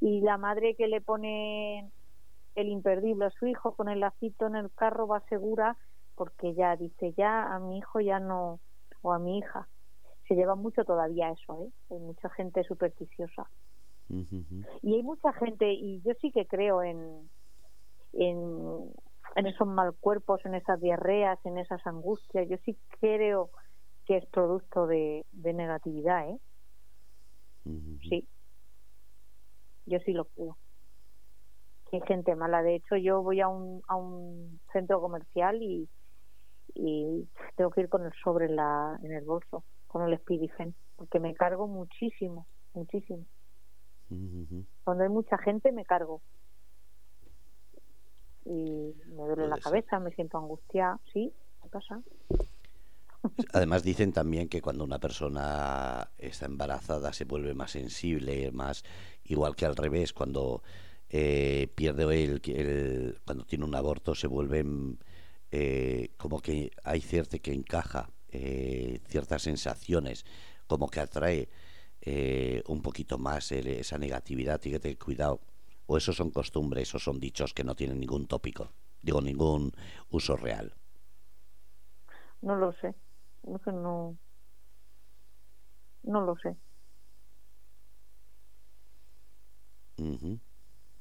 Y 0.00 0.20
la 0.20 0.38
madre 0.38 0.74
que 0.76 0.86
le 0.86 1.00
pone 1.00 1.90
el 2.54 2.68
imperdible 2.68 3.26
a 3.26 3.30
su 3.30 3.46
hijo 3.46 3.74
con 3.74 3.88
el 3.88 4.00
lacito 4.00 4.46
en 4.46 4.56
el 4.56 4.70
carro 4.72 5.06
va 5.06 5.20
segura 5.28 5.76
porque 6.14 6.54
ya 6.54 6.76
dice 6.76 7.12
ya 7.16 7.54
a 7.54 7.60
mi 7.60 7.78
hijo 7.78 8.00
ya 8.00 8.18
no 8.18 8.58
o 9.02 9.12
a 9.12 9.20
mi 9.20 9.38
hija 9.38 9.68
se 10.26 10.34
lleva 10.34 10.56
mucho 10.56 10.84
todavía 10.84 11.30
eso 11.30 11.62
¿eh? 11.62 11.70
hay 11.90 11.98
mucha 12.00 12.28
gente 12.30 12.64
supersticiosa 12.64 13.48
y 14.82 14.94
hay 14.94 15.02
mucha 15.04 15.32
gente 15.34 15.72
y 15.72 16.00
yo 16.00 16.14
sí 16.20 16.32
que 16.32 16.46
creo 16.46 16.82
en 16.82 17.30
en, 18.14 18.92
en 19.36 19.46
esos 19.46 19.68
mal 19.68 19.94
cuerpos 20.00 20.44
en 20.44 20.56
esas 20.56 20.80
diarreas 20.80 21.38
en 21.44 21.58
esas 21.58 21.86
angustias 21.86 22.48
yo 22.48 22.56
sí 22.64 22.76
creo 22.98 23.50
que 24.08 24.16
es 24.16 24.26
producto 24.26 24.86
de, 24.86 25.26
de 25.32 25.52
negatividad, 25.52 26.30
¿eh? 26.30 26.38
Sí. 28.08 28.26
Yo 29.86 29.98
sí 30.00 30.12
lo 30.12 30.26
creo. 30.26 30.56
Que 31.90 31.96
hay 31.96 32.02
gente 32.06 32.34
mala. 32.36 32.62
De 32.62 32.76
hecho, 32.76 32.96
yo 32.96 33.22
voy 33.22 33.40
a 33.40 33.48
un, 33.48 33.82
a 33.88 33.96
un 33.96 34.60
centro 34.72 35.00
comercial 35.00 35.62
y, 35.62 35.88
y 36.74 37.28
tengo 37.56 37.70
que 37.70 37.82
ir 37.82 37.88
con 37.88 38.04
el 38.04 38.12
sobre 38.22 38.46
en, 38.46 38.56
la, 38.56 38.98
en 39.02 39.12
el 39.12 39.24
bolso, 39.24 39.64
con 39.86 40.02
el 40.06 40.18
Spirifen, 40.18 40.74
porque 40.96 41.20
me 41.20 41.34
cargo 41.34 41.66
muchísimo, 41.66 42.46
muchísimo. 42.74 43.24
Cuando 44.84 45.04
hay 45.04 45.10
mucha 45.10 45.36
gente 45.38 45.72
me 45.72 45.84
cargo. 45.84 46.22
Y 48.44 48.94
me 49.08 49.26
duele 49.26 49.48
la 49.48 49.58
cabeza, 49.58 50.00
me 50.00 50.10
siento 50.12 50.38
angustiada, 50.38 50.98
sí, 51.12 51.34
¿qué 51.62 51.68
pasa? 51.68 52.02
Además 53.52 53.82
dicen 53.82 54.12
también 54.12 54.48
que 54.48 54.62
cuando 54.62 54.84
una 54.84 54.98
persona 54.98 56.10
está 56.18 56.46
embarazada 56.46 57.12
se 57.12 57.24
vuelve 57.24 57.54
más 57.54 57.72
sensible, 57.72 58.50
más 58.52 58.84
igual 59.24 59.56
que 59.56 59.66
al 59.66 59.76
revés, 59.76 60.12
cuando 60.12 60.62
eh, 61.10 61.68
pierde 61.74 62.04
el, 62.24 62.40
el, 62.44 63.20
cuando 63.24 63.44
tiene 63.44 63.64
un 63.64 63.74
aborto 63.74 64.14
se 64.14 64.26
vuelven 64.26 64.98
eh, 65.50 66.10
como 66.18 66.40
que 66.40 66.70
hay 66.84 67.00
cierto 67.00 67.38
que 67.40 67.52
encaja 67.52 68.10
eh, 68.30 69.00
ciertas 69.08 69.42
sensaciones, 69.42 70.26
como 70.66 70.88
que 70.88 71.00
atrae 71.00 71.48
eh, 72.02 72.62
un 72.66 72.82
poquito 72.82 73.16
más 73.18 73.50
esa 73.52 73.96
negatividad 73.98 74.60
y 74.64 74.72
que 74.72 74.80
te 74.80 74.96
cuidado. 74.96 75.40
O 75.86 75.96
esos 75.96 76.16
son 76.16 76.30
costumbres 76.30 76.94
o 76.94 76.98
son 76.98 77.18
dichos 77.18 77.54
que 77.54 77.64
no 77.64 77.74
tienen 77.74 77.98
ningún 77.98 78.26
tópico, 78.26 78.72
digo, 79.00 79.22
ningún 79.22 79.72
uso 80.10 80.36
real. 80.36 80.74
No 82.42 82.56
lo 82.56 82.72
sé. 82.72 82.94
No 83.44 83.58
sé, 83.58 83.72
no. 83.72 84.16
No 86.02 86.20
lo 86.22 86.36
sé. 86.36 86.56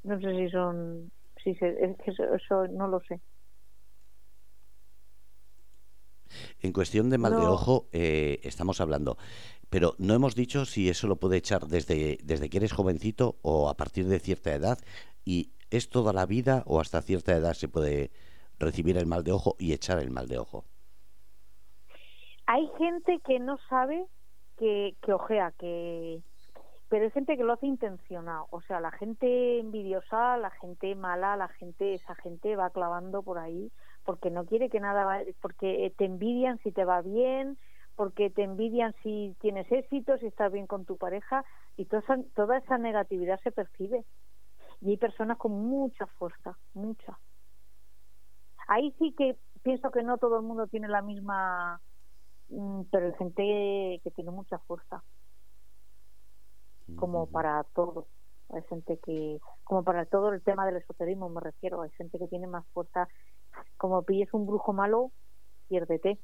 No 0.04 0.20
sé 0.20 0.36
si 0.36 0.50
son. 0.50 1.12
Si 1.44 1.54
se, 1.56 1.70
es 1.70 1.98
que 1.98 2.12
eso, 2.12 2.68
no 2.68 2.88
lo 2.88 3.00
sé. 3.02 3.22
En 6.62 6.74
cuestión 6.74 7.10
de 7.10 7.18
mal 7.18 7.32
de 7.40 7.48
ojo, 7.48 7.88
eh, 7.94 8.40
estamos 8.44 8.82
hablando, 8.82 9.18
pero 9.70 9.96
no 9.98 10.14
hemos 10.14 10.36
dicho 10.36 10.66
si 10.66 10.90
eso 10.90 11.08
lo 11.08 11.18
puede 11.18 11.38
echar 11.38 11.68
desde, 11.68 12.18
desde 12.24 12.50
que 12.50 12.58
eres 12.58 12.74
jovencito 12.74 13.38
o 13.44 13.70
a 13.70 13.78
partir 13.78 14.08
de 14.08 14.20
cierta 14.20 14.54
edad, 14.54 14.78
y 15.24 15.52
es 15.70 15.90
toda 15.90 16.12
la 16.12 16.26
vida 16.26 16.64
o 16.66 16.82
hasta 16.82 17.02
cierta 17.02 17.34
edad 17.34 17.54
se 17.54 17.70
puede 17.70 18.12
recibir 18.60 18.98
el 18.98 19.06
mal 19.06 19.24
de 19.24 19.32
ojo 19.32 19.56
y 19.58 19.74
echar 19.74 20.00
el 20.00 20.10
mal 20.10 20.28
de 20.28 20.40
ojo 20.40 20.66
hay 22.48 22.68
gente 22.78 23.20
que 23.20 23.40
no 23.40 23.58
sabe 23.70 24.08
que, 24.58 24.96
que 25.02 25.14
ojea, 25.14 25.52
que 25.60 26.22
pero 26.90 27.04
hay 27.04 27.12
gente 27.12 27.36
que 27.36 27.44
lo 27.44 27.54
hace 27.54 27.68
intencionado, 27.68 28.48
o 28.50 28.62
sea, 28.62 28.80
la 28.80 28.92
gente 28.92 29.60
envidiosa, 29.60 30.38
la 30.38 30.52
gente 30.52 30.96
mala, 30.96 31.36
la 31.36 31.50
gente, 31.50 31.94
esa 31.94 32.16
gente 32.16 32.56
va 32.56 32.70
clavando 32.70 33.22
por 33.24 33.40
ahí 33.40 33.72
porque 34.06 34.32
no 34.32 34.46
quiere 34.46 34.70
que 34.70 34.80
nada, 34.80 35.22
porque 35.42 35.94
te 35.98 36.06
envidian 36.06 36.60
si 36.60 36.72
te 36.72 36.86
va 36.86 37.02
bien, 37.02 37.58
porque 37.98 38.30
te 38.30 38.44
envidian 38.44 38.96
si 39.04 39.36
tienes 39.42 39.70
éxito, 39.70 40.18
si 40.18 40.28
estás 40.28 40.50
bien 40.50 40.66
con 40.66 40.86
tu 40.86 40.96
pareja 40.96 41.44
y 41.76 41.86
toda 41.86 42.02
esa, 42.04 42.18
toda 42.34 42.58
esa 42.58 42.78
negatividad 42.78 43.38
se 43.42 43.52
percibe. 43.52 44.06
Y 44.80 44.92
hay 44.92 44.98
personas 44.98 45.38
con 45.38 45.52
mucha 45.52 46.06
fuerza, 46.06 46.58
mucha. 46.74 47.20
Ahí 48.70 48.96
sí 48.98 49.14
que 49.18 49.36
pienso 49.62 49.92
que 49.92 50.04
no 50.04 50.18
todo 50.18 50.38
el 50.38 50.44
mundo 50.44 50.68
tiene 50.68 50.88
la 50.88 51.02
misma 51.02 51.82
pero 52.92 53.08
hay 53.08 53.14
gente 53.14 54.02
que 54.04 54.12
tiene 54.16 54.32
mucha 54.32 54.58
fuerza 54.60 55.04
como 56.96 57.28
para 57.28 57.64
todo 57.76 58.08
hay 58.50 58.64
gente 58.70 58.98
que 59.04 59.40
como 59.66 59.84
para 59.84 60.06
todo 60.06 60.32
el 60.32 60.42
tema 60.42 60.66
del 60.66 60.78
esoterismo 60.78 61.30
me 61.30 61.42
refiero 61.42 61.82
hay 61.82 61.92
gente 61.92 62.18
que 62.18 62.28
tiene 62.28 62.48
más 62.48 62.66
fuerza 62.68 63.08
como 63.76 64.04
pilles 64.04 64.34
un 64.34 64.48
brujo 64.48 64.72
malo 64.72 65.12
piérdete 65.68 66.18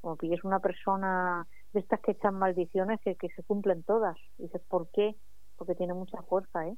como 0.00 0.16
pilles 0.16 0.42
una 0.42 0.58
persona 0.58 1.46
de 1.72 1.80
estas 1.80 2.00
que 2.00 2.12
echan 2.12 2.34
maldiciones 2.34 3.00
que, 3.00 3.14
que 3.14 3.28
se 3.30 3.44
cumplen 3.44 3.84
todas 3.84 4.16
dices 4.38 4.60
¿por 4.68 4.88
qué? 4.90 5.16
porque 5.56 5.76
tiene 5.76 5.94
mucha 5.94 6.20
fuerza 6.22 6.66
¿eh? 6.66 6.76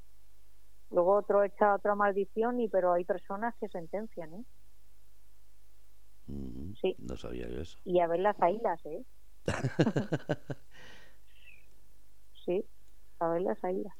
luego 0.91 1.15
otro 1.15 1.43
echa 1.43 1.75
otra 1.75 1.95
maldición 1.95 2.61
y 2.61 2.69
pero 2.69 2.93
hay 2.93 3.05
personas 3.05 3.55
que 3.57 3.69
sentencian 3.69 4.35
¿eh? 4.35 4.45
Sí. 6.81 6.97
No 6.99 7.17
sabía 7.17 7.47
eso. 7.47 7.79
Y 7.85 8.01
a 8.01 8.07
ver 8.07 8.21
las 8.21 8.41
ailas, 8.43 8.85
¿eh? 8.87 9.05
sí, 12.45 12.65
a 13.19 13.29
ver 13.29 13.43
las 13.43 13.63
ailas. 13.65 13.95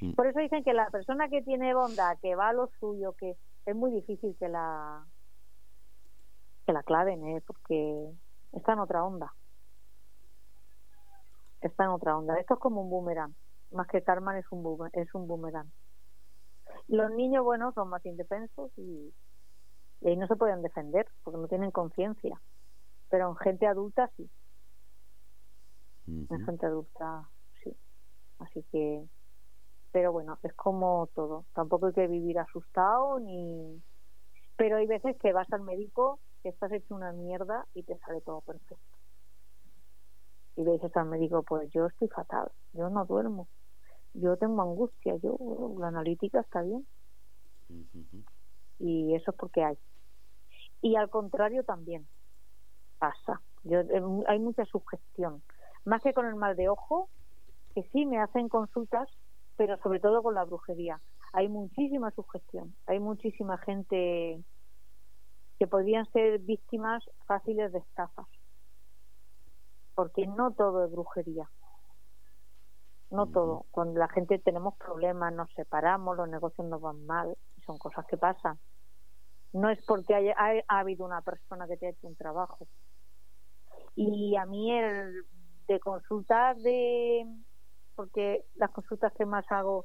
Mm. 0.00 0.12
Por 0.12 0.26
eso 0.26 0.40
dicen 0.40 0.64
que 0.64 0.72
la 0.72 0.90
persona 0.90 1.28
que 1.28 1.42
tiene 1.42 1.74
bondad, 1.74 2.18
que 2.20 2.34
va 2.34 2.48
a 2.48 2.52
lo 2.52 2.70
suyo, 2.80 3.12
que 3.12 3.36
es 3.66 3.76
muy 3.76 3.92
difícil 3.92 4.36
que 4.38 4.48
la 4.48 5.06
que 6.66 6.72
la 6.72 6.82
claven, 6.82 7.24
¿eh? 7.26 7.42
Porque 7.46 8.12
está 8.52 8.72
en 8.72 8.78
otra 8.80 9.04
onda. 9.04 9.34
Está 11.60 11.84
en 11.84 11.90
otra 11.90 12.16
onda. 12.16 12.38
Esto 12.38 12.54
es 12.54 12.60
como 12.60 12.82
un 12.82 12.90
boomerang. 12.90 13.34
Más 13.72 13.86
que 13.88 14.02
Carmen 14.02 14.36
es 14.36 14.46
un, 14.50 14.90
es 14.92 15.14
un 15.14 15.26
boomerang. 15.26 15.70
Los 16.88 17.10
niños, 17.12 17.44
bueno, 17.44 17.72
son 17.72 17.88
más 17.88 18.04
indefensos 18.04 18.70
y 18.76 19.12
y 20.02 20.08
ahí 20.08 20.16
no 20.16 20.26
se 20.26 20.36
pueden 20.36 20.62
defender 20.62 21.06
porque 21.22 21.38
no 21.38 21.46
tienen 21.46 21.70
conciencia. 21.70 22.40
Pero 23.08 23.28
en 23.28 23.36
gente 23.36 23.66
adulta 23.66 24.10
sí. 24.16 24.28
En 26.06 26.44
gente 26.44 26.66
adulta 26.66 27.28
sí. 27.62 27.76
Así 28.40 28.64
que, 28.72 29.06
pero 29.92 30.10
bueno, 30.12 30.38
es 30.42 30.52
como 30.54 31.08
todo. 31.14 31.44
Tampoco 31.54 31.86
hay 31.86 31.92
que 31.92 32.08
vivir 32.08 32.38
asustado 32.40 33.20
ni. 33.20 33.80
Pero 34.56 34.76
hay 34.76 34.86
veces 34.86 35.16
que 35.18 35.32
vas 35.32 35.50
al 35.52 35.62
médico, 35.62 36.18
que 36.42 36.48
estás 36.48 36.72
hecho 36.72 36.94
una 36.94 37.12
mierda 37.12 37.66
y 37.74 37.84
te 37.84 37.96
sale 37.98 38.20
todo 38.22 38.40
perfecto. 38.40 38.76
Y 40.56 40.64
le 40.64 40.72
dices 40.72 40.94
al 40.96 41.06
médico, 41.06 41.44
pues 41.44 41.70
yo 41.70 41.86
estoy 41.86 42.08
fatal, 42.08 42.50
yo 42.72 42.90
no 42.90 43.06
duermo, 43.06 43.48
yo 44.12 44.36
tengo 44.36 44.60
angustia, 44.60 45.16
yo 45.16 45.38
la 45.78 45.88
analítica 45.88 46.40
está 46.40 46.60
bien. 46.62 46.86
Y 48.78 49.14
eso 49.14 49.30
es 49.30 49.36
porque 49.36 49.64
hay 49.64 49.78
y 50.82 50.96
al 50.96 51.08
contrario 51.08 51.64
también 51.64 52.06
pasa. 52.98 53.40
Yo, 53.62 53.80
eh, 53.80 54.02
hay 54.26 54.38
mucha 54.40 54.64
sugestión, 54.66 55.42
más 55.84 56.02
que 56.02 56.12
con 56.12 56.26
el 56.26 56.34
mal 56.34 56.56
de 56.56 56.68
ojo, 56.68 57.08
que 57.74 57.84
sí 57.92 58.04
me 58.04 58.20
hacen 58.20 58.48
consultas, 58.48 59.08
pero 59.56 59.78
sobre 59.78 60.00
todo 60.00 60.22
con 60.22 60.34
la 60.34 60.44
brujería. 60.44 61.00
Hay 61.32 61.48
muchísima 61.48 62.10
sugestión, 62.10 62.74
hay 62.86 62.98
muchísima 62.98 63.56
gente 63.58 64.42
que 65.58 65.66
podrían 65.66 66.04
ser 66.12 66.40
víctimas 66.40 67.02
fáciles 67.26 67.72
de 67.72 67.78
estafas, 67.78 68.26
porque 69.94 70.26
no 70.26 70.50
todo 70.52 70.84
es 70.84 70.90
brujería. 70.90 71.48
No 73.10 73.26
todo. 73.26 73.66
Cuando 73.70 74.00
la 74.00 74.08
gente 74.08 74.38
tenemos 74.38 74.74
problemas, 74.76 75.34
nos 75.34 75.52
separamos, 75.52 76.16
los 76.16 76.28
negocios 76.30 76.66
nos 76.66 76.80
van 76.80 77.04
mal, 77.04 77.36
son 77.66 77.76
cosas 77.76 78.06
que 78.06 78.16
pasan 78.16 78.58
no 79.52 79.68
es 79.70 79.84
porque 79.86 80.14
haya, 80.14 80.34
ha, 80.38 80.78
habido 80.78 81.04
una 81.04 81.20
persona 81.20 81.66
que 81.66 81.76
te 81.76 81.86
ha 81.86 81.90
hecho 81.90 82.08
un 82.08 82.16
trabajo. 82.16 82.66
Y 83.94 84.36
a 84.36 84.46
mí 84.46 84.72
el 84.72 85.24
de 85.68 85.80
consultar 85.80 86.56
de 86.56 87.26
porque 87.94 88.44
las 88.54 88.70
consultas 88.70 89.12
que 89.12 89.26
más 89.26 89.44
hago 89.50 89.84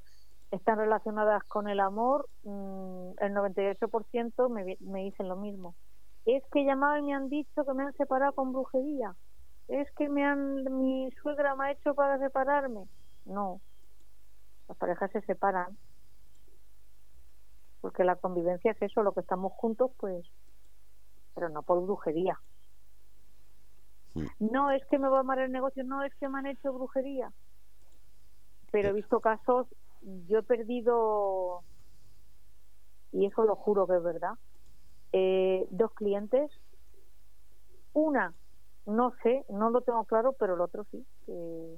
están 0.51 0.77
relacionadas 0.77 1.43
con 1.43 1.67
el 1.67 1.79
amor, 1.81 2.29
mm, 2.43 3.11
el 3.19 3.33
98% 3.33 4.49
me, 4.49 4.77
me 4.79 5.03
dicen 5.03 5.27
lo 5.27 5.35
mismo. 5.35 5.75
Es 6.25 6.43
que 6.51 6.63
llamado 6.63 6.97
y 6.97 7.01
me 7.03 7.13
han 7.13 7.29
dicho 7.29 7.65
que 7.65 7.73
me 7.73 7.83
han 7.83 7.93
separado 7.93 8.33
con 8.33 8.53
brujería. 8.53 9.15
Es 9.67 9.91
que 9.97 10.07
me 10.07 10.25
han, 10.25 10.63
mi 10.79 11.11
suegra 11.21 11.55
me 11.55 11.65
ha 11.65 11.71
hecho 11.71 11.93
para 11.95 12.17
separarme. 12.19 12.85
No, 13.25 13.59
las 14.69 14.77
parejas 14.77 15.11
se 15.11 15.21
separan 15.21 15.77
porque 17.87 18.03
la 18.03 18.17
convivencia 18.17 18.71
es 18.71 18.81
eso, 18.81 19.01
lo 19.01 19.13
que 19.13 19.21
estamos 19.21 19.53
juntos, 19.53 19.91
pues, 19.97 20.29
pero 21.33 21.47
no 21.47 21.63
por 21.63 21.81
brujería. 21.81 22.37
No 24.39 24.71
es 24.71 24.85
que 24.87 24.99
me 24.99 25.07
va 25.07 25.19
a 25.19 25.21
amar 25.21 25.39
el 25.39 25.53
negocio, 25.53 25.85
no 25.85 26.03
es 26.03 26.13
que 26.15 26.27
me 26.27 26.39
han 26.39 26.47
hecho 26.47 26.73
brujería. 26.73 27.31
Pero 28.73 28.89
he 28.89 28.91
visto 28.91 29.21
casos, 29.21 29.67
yo 30.01 30.39
he 30.39 30.43
perdido, 30.43 31.63
y 33.13 33.25
eso 33.25 33.45
lo 33.45 33.55
juro 33.55 33.87
que 33.87 33.95
es 33.95 34.03
verdad, 34.03 34.33
eh, 35.13 35.65
dos 35.69 35.93
clientes. 35.93 36.51
Una, 37.93 38.35
no 38.85 39.13
sé, 39.23 39.45
no 39.47 39.69
lo 39.69 39.79
tengo 39.79 40.03
claro, 40.03 40.33
pero 40.33 40.55
el 40.55 40.59
otro 40.59 40.83
sí. 40.91 41.07
Que 41.25 41.77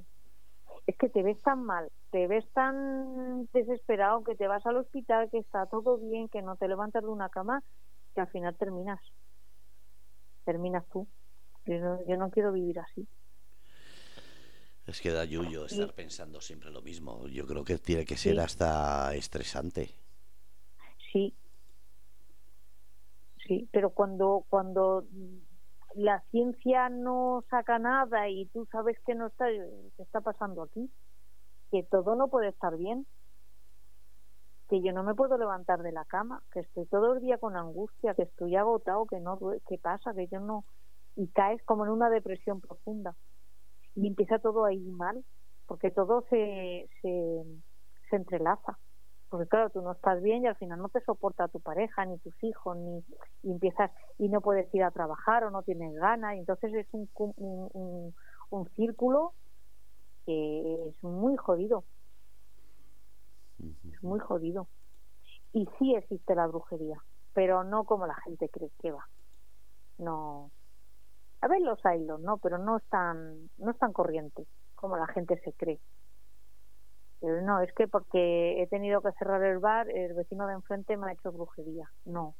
es 0.89 0.97
que 0.97 1.07
te 1.07 1.21
ves 1.21 1.39
tan 1.43 1.63
mal, 1.63 1.91
te 2.09 2.25
ves 2.25 2.45
tan 2.51 3.47
desesperado 3.53 4.23
que 4.23 4.35
te 4.35 4.47
vas 4.47 4.65
al 4.65 4.77
hospital, 4.77 5.29
que 5.29 5.37
está 5.37 5.67
todo 5.67 5.99
bien, 5.99 6.29
que 6.29 6.41
no 6.41 6.55
te 6.55 6.67
levantas 6.67 7.03
de 7.03 7.09
una 7.09 7.29
cama, 7.29 7.61
que 8.15 8.21
al 8.21 8.27
final 8.29 8.57
terminas. 8.57 8.99
Terminas 10.45 10.83
tú. 10.91 11.07
Yo 11.65 12.17
no, 12.17 12.31
quiero 12.31 12.51
vivir 12.51 12.79
así. 12.79 13.07
Es 14.87 14.99
que 14.99 15.11
da 15.11 15.25
yuyo 15.25 15.65
estar 15.65 15.93
pensando 15.93 16.41
siempre 16.41 16.71
lo 16.71 16.81
mismo. 16.81 17.27
Yo 17.27 17.45
creo 17.45 17.63
que 17.63 17.77
tiene 17.77 18.03
que 18.03 18.17
ser 18.17 18.39
hasta 18.39 19.13
estresante. 19.13 19.91
Sí. 21.11 21.35
Sí, 23.45 23.69
pero 23.71 23.91
cuando 23.91 24.45
cuando 24.49 25.05
la 25.95 26.21
ciencia 26.31 26.89
no 26.89 27.43
saca 27.49 27.79
nada 27.79 28.29
y 28.29 28.45
tú 28.47 28.67
sabes 28.71 28.97
que 29.05 29.15
no 29.15 29.27
está 29.27 29.47
que 29.47 30.03
está 30.03 30.21
pasando 30.21 30.63
aquí, 30.63 30.89
que 31.71 31.83
todo 31.83 32.15
no 32.15 32.27
puede 32.27 32.49
estar 32.49 32.77
bien, 32.77 33.05
que 34.69 34.81
yo 34.81 34.93
no 34.93 35.03
me 35.03 35.15
puedo 35.15 35.37
levantar 35.37 35.81
de 35.81 35.91
la 35.91 36.05
cama, 36.05 36.43
que 36.51 36.61
estoy 36.61 36.85
todo 36.85 37.13
el 37.13 37.21
día 37.21 37.37
con 37.37 37.57
angustia, 37.57 38.13
que 38.13 38.23
estoy 38.23 38.55
agotado, 38.55 39.05
que 39.07 39.19
no 39.19 39.39
que 39.67 39.77
pasa, 39.77 40.13
que 40.13 40.27
yo 40.27 40.39
no 40.39 40.65
y 41.15 41.27
caes 41.27 41.61
como 41.63 41.85
en 41.85 41.91
una 41.91 42.09
depresión 42.09 42.61
profunda. 42.61 43.15
Y 43.95 44.07
empieza 44.07 44.39
todo 44.39 44.65
ahí 44.65 44.79
mal, 44.91 45.25
porque 45.65 45.91
todo 45.91 46.23
se, 46.29 46.87
se, 47.01 47.43
se 48.09 48.15
entrelaza 48.15 48.77
porque 49.29 49.47
claro, 49.47 49.69
tú 49.69 49.81
no 49.81 49.91
estás 49.91 50.21
bien 50.21 50.43
y 50.43 50.47
al 50.47 50.55
final 50.55 50.79
no 50.79 50.89
te 50.89 51.01
soporta 51.01 51.47
tu 51.47 51.59
pareja, 51.59 52.05
ni 52.05 52.17
tus 52.17 52.33
hijos, 52.43 52.75
ni 52.77 53.03
y 53.43 53.51
empiezas 53.51 53.91
y 54.17 54.27
no 54.27 54.41
puedes 54.41 54.73
ir 54.73 54.83
a 54.83 54.91
trabajar 54.91 55.43
o 55.43 55.51
no 55.51 55.63
tienes 55.63 55.93
ganas, 55.95 56.35
y 56.35 56.39
entonces 56.39 56.73
es 56.73 56.87
un, 56.91 57.09
un, 57.15 58.15
un, 58.49 58.69
círculo 58.71 59.33
que 60.25 60.89
es 60.89 61.03
muy 61.03 61.37
jodido, 61.37 61.83
es 63.59 64.03
muy 64.03 64.19
jodido. 64.19 64.67
Y 65.53 65.67
sí 65.77 65.95
existe 65.95 66.35
la 66.35 66.47
brujería, 66.47 67.01
pero 67.33 67.63
no 67.63 67.83
como 67.85 68.05
la 68.07 68.15
gente 68.15 68.49
cree 68.49 68.71
que 68.79 68.91
va. 68.91 69.07
No. 69.97 70.51
A 71.41 71.47
ver 71.47 71.61
los 71.61 71.79
hilos, 71.85 72.19
¿no? 72.19 72.37
Pero 72.37 72.57
no 72.57 72.77
es 72.77 72.83
tan, 72.89 73.49
no 73.57 73.71
es 73.71 73.77
tan 73.77 73.93
corriente 73.93 74.45
como 74.75 74.97
la 74.97 75.07
gente 75.07 75.39
se 75.43 75.53
cree. 75.53 75.79
Pero 77.21 77.41
no, 77.41 77.59
es 77.61 77.73
que 77.73 77.87
porque 77.87 78.61
he 78.61 78.67
tenido 78.67 79.01
que 79.01 79.11
cerrar 79.13 79.43
el 79.43 79.59
bar, 79.59 79.89
el 79.89 80.13
vecino 80.13 80.47
de 80.47 80.53
enfrente 80.53 80.95
me 80.95 81.09
ha 81.09 81.13
hecho 81.13 81.31
brujería. 81.31 81.91
No. 82.05 82.35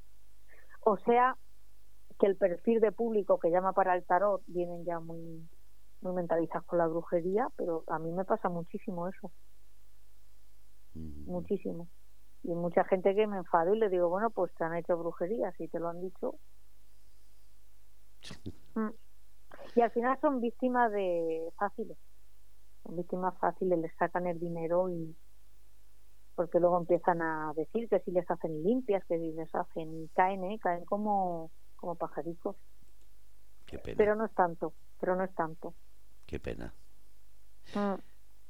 O 0.81 0.97
sea, 0.97 1.35
que 2.17 2.27
el 2.27 2.37
perfil 2.37 2.79
de 2.79 2.91
público 2.91 3.39
que 3.39 3.51
llama 3.51 3.73
para 3.73 3.95
el 3.95 4.05
tarot 4.05 4.41
vienen 4.47 4.85
ya 4.85 4.99
muy, 4.99 5.47
muy 6.01 6.13
mentalizados 6.13 6.65
con 6.65 6.79
la 6.79 6.87
brujería, 6.87 7.49
pero 7.57 7.83
a 7.87 7.99
mí 7.99 8.11
me 8.11 8.23
pasa 8.23 8.47
muchísimo 8.47 9.07
eso. 9.09 9.31
Muchísimo. 10.95 11.89
Y 12.43 12.53
mucha 12.55 12.85
gente 12.85 13.13
que 13.13 13.27
me 13.27 13.37
enfado 13.37 13.73
y 13.73 13.79
le 13.79 13.89
digo, 13.89 14.07
bueno, 14.07 14.29
pues 14.29 14.53
te 14.55 14.63
han 14.63 14.75
hecho 14.75 14.97
brujería, 14.97 15.51
si 15.53 15.67
te 15.67 15.79
lo 15.79 15.89
han 15.89 16.01
dicho. 16.01 16.35
Mm. 18.75 18.89
Y 19.75 19.81
al 19.81 19.91
final 19.91 20.17
son 20.21 20.39
víctimas 20.39 20.91
de 20.91 21.51
fáciles 21.57 21.97
son 22.83 22.95
víctimas 22.95 23.37
fáciles, 23.39 23.79
les 23.79 23.95
sacan 23.95 24.27
el 24.27 24.39
dinero 24.39 24.89
y 24.89 25.15
porque 26.35 26.59
luego 26.59 26.77
empiezan 26.77 27.21
a 27.21 27.51
decir 27.53 27.89
que 27.89 27.99
si 27.99 28.11
les 28.11 28.29
hacen 28.31 28.63
limpias, 28.63 29.03
que 29.05 29.17
si 29.17 29.33
les 29.33 29.53
hacen 29.53 30.03
y 30.03 30.07
caen, 30.15 30.45
¿eh? 30.45 30.57
caen 30.61 30.85
como, 30.85 31.51
como 31.75 31.95
pajaricos. 31.95 32.55
Pero 33.83 34.15
no 34.15 34.25
es 34.25 34.33
tanto, 34.33 34.73
pero 35.01 35.17
no 35.17 35.25
es 35.25 35.35
tanto. 35.35 35.73
Qué 36.25 36.39
pena. 36.39 36.73
Mm. 37.75 37.95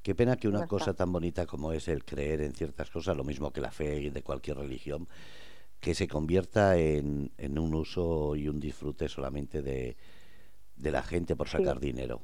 Qué 0.04 0.14
pena 0.14 0.38
que 0.38 0.48
una 0.48 0.68
cosa 0.68 0.94
tan 0.94 1.12
bonita 1.12 1.48
como 1.48 1.74
es 1.74 1.88
el 1.88 2.06
creer 2.06 2.42
en 2.42 2.54
ciertas 2.54 2.92
cosas, 2.92 3.18
lo 3.18 3.24
mismo 3.24 3.52
que 3.52 3.60
la 3.60 3.72
fe 3.72 4.12
de 4.12 4.24
cualquier 4.24 4.58
religión, 4.58 5.08
que 5.80 5.96
se 5.96 6.08
convierta 6.08 6.78
en, 6.78 7.32
en 7.38 7.58
un 7.58 7.74
uso 7.74 8.36
y 8.36 8.48
un 8.48 8.60
disfrute 8.60 9.10
solamente 9.10 9.64
de, 9.64 9.98
de 10.76 10.92
la 10.92 11.02
gente 11.02 11.36
por 11.36 11.50
sacar 11.50 11.80
dinero 11.80 12.22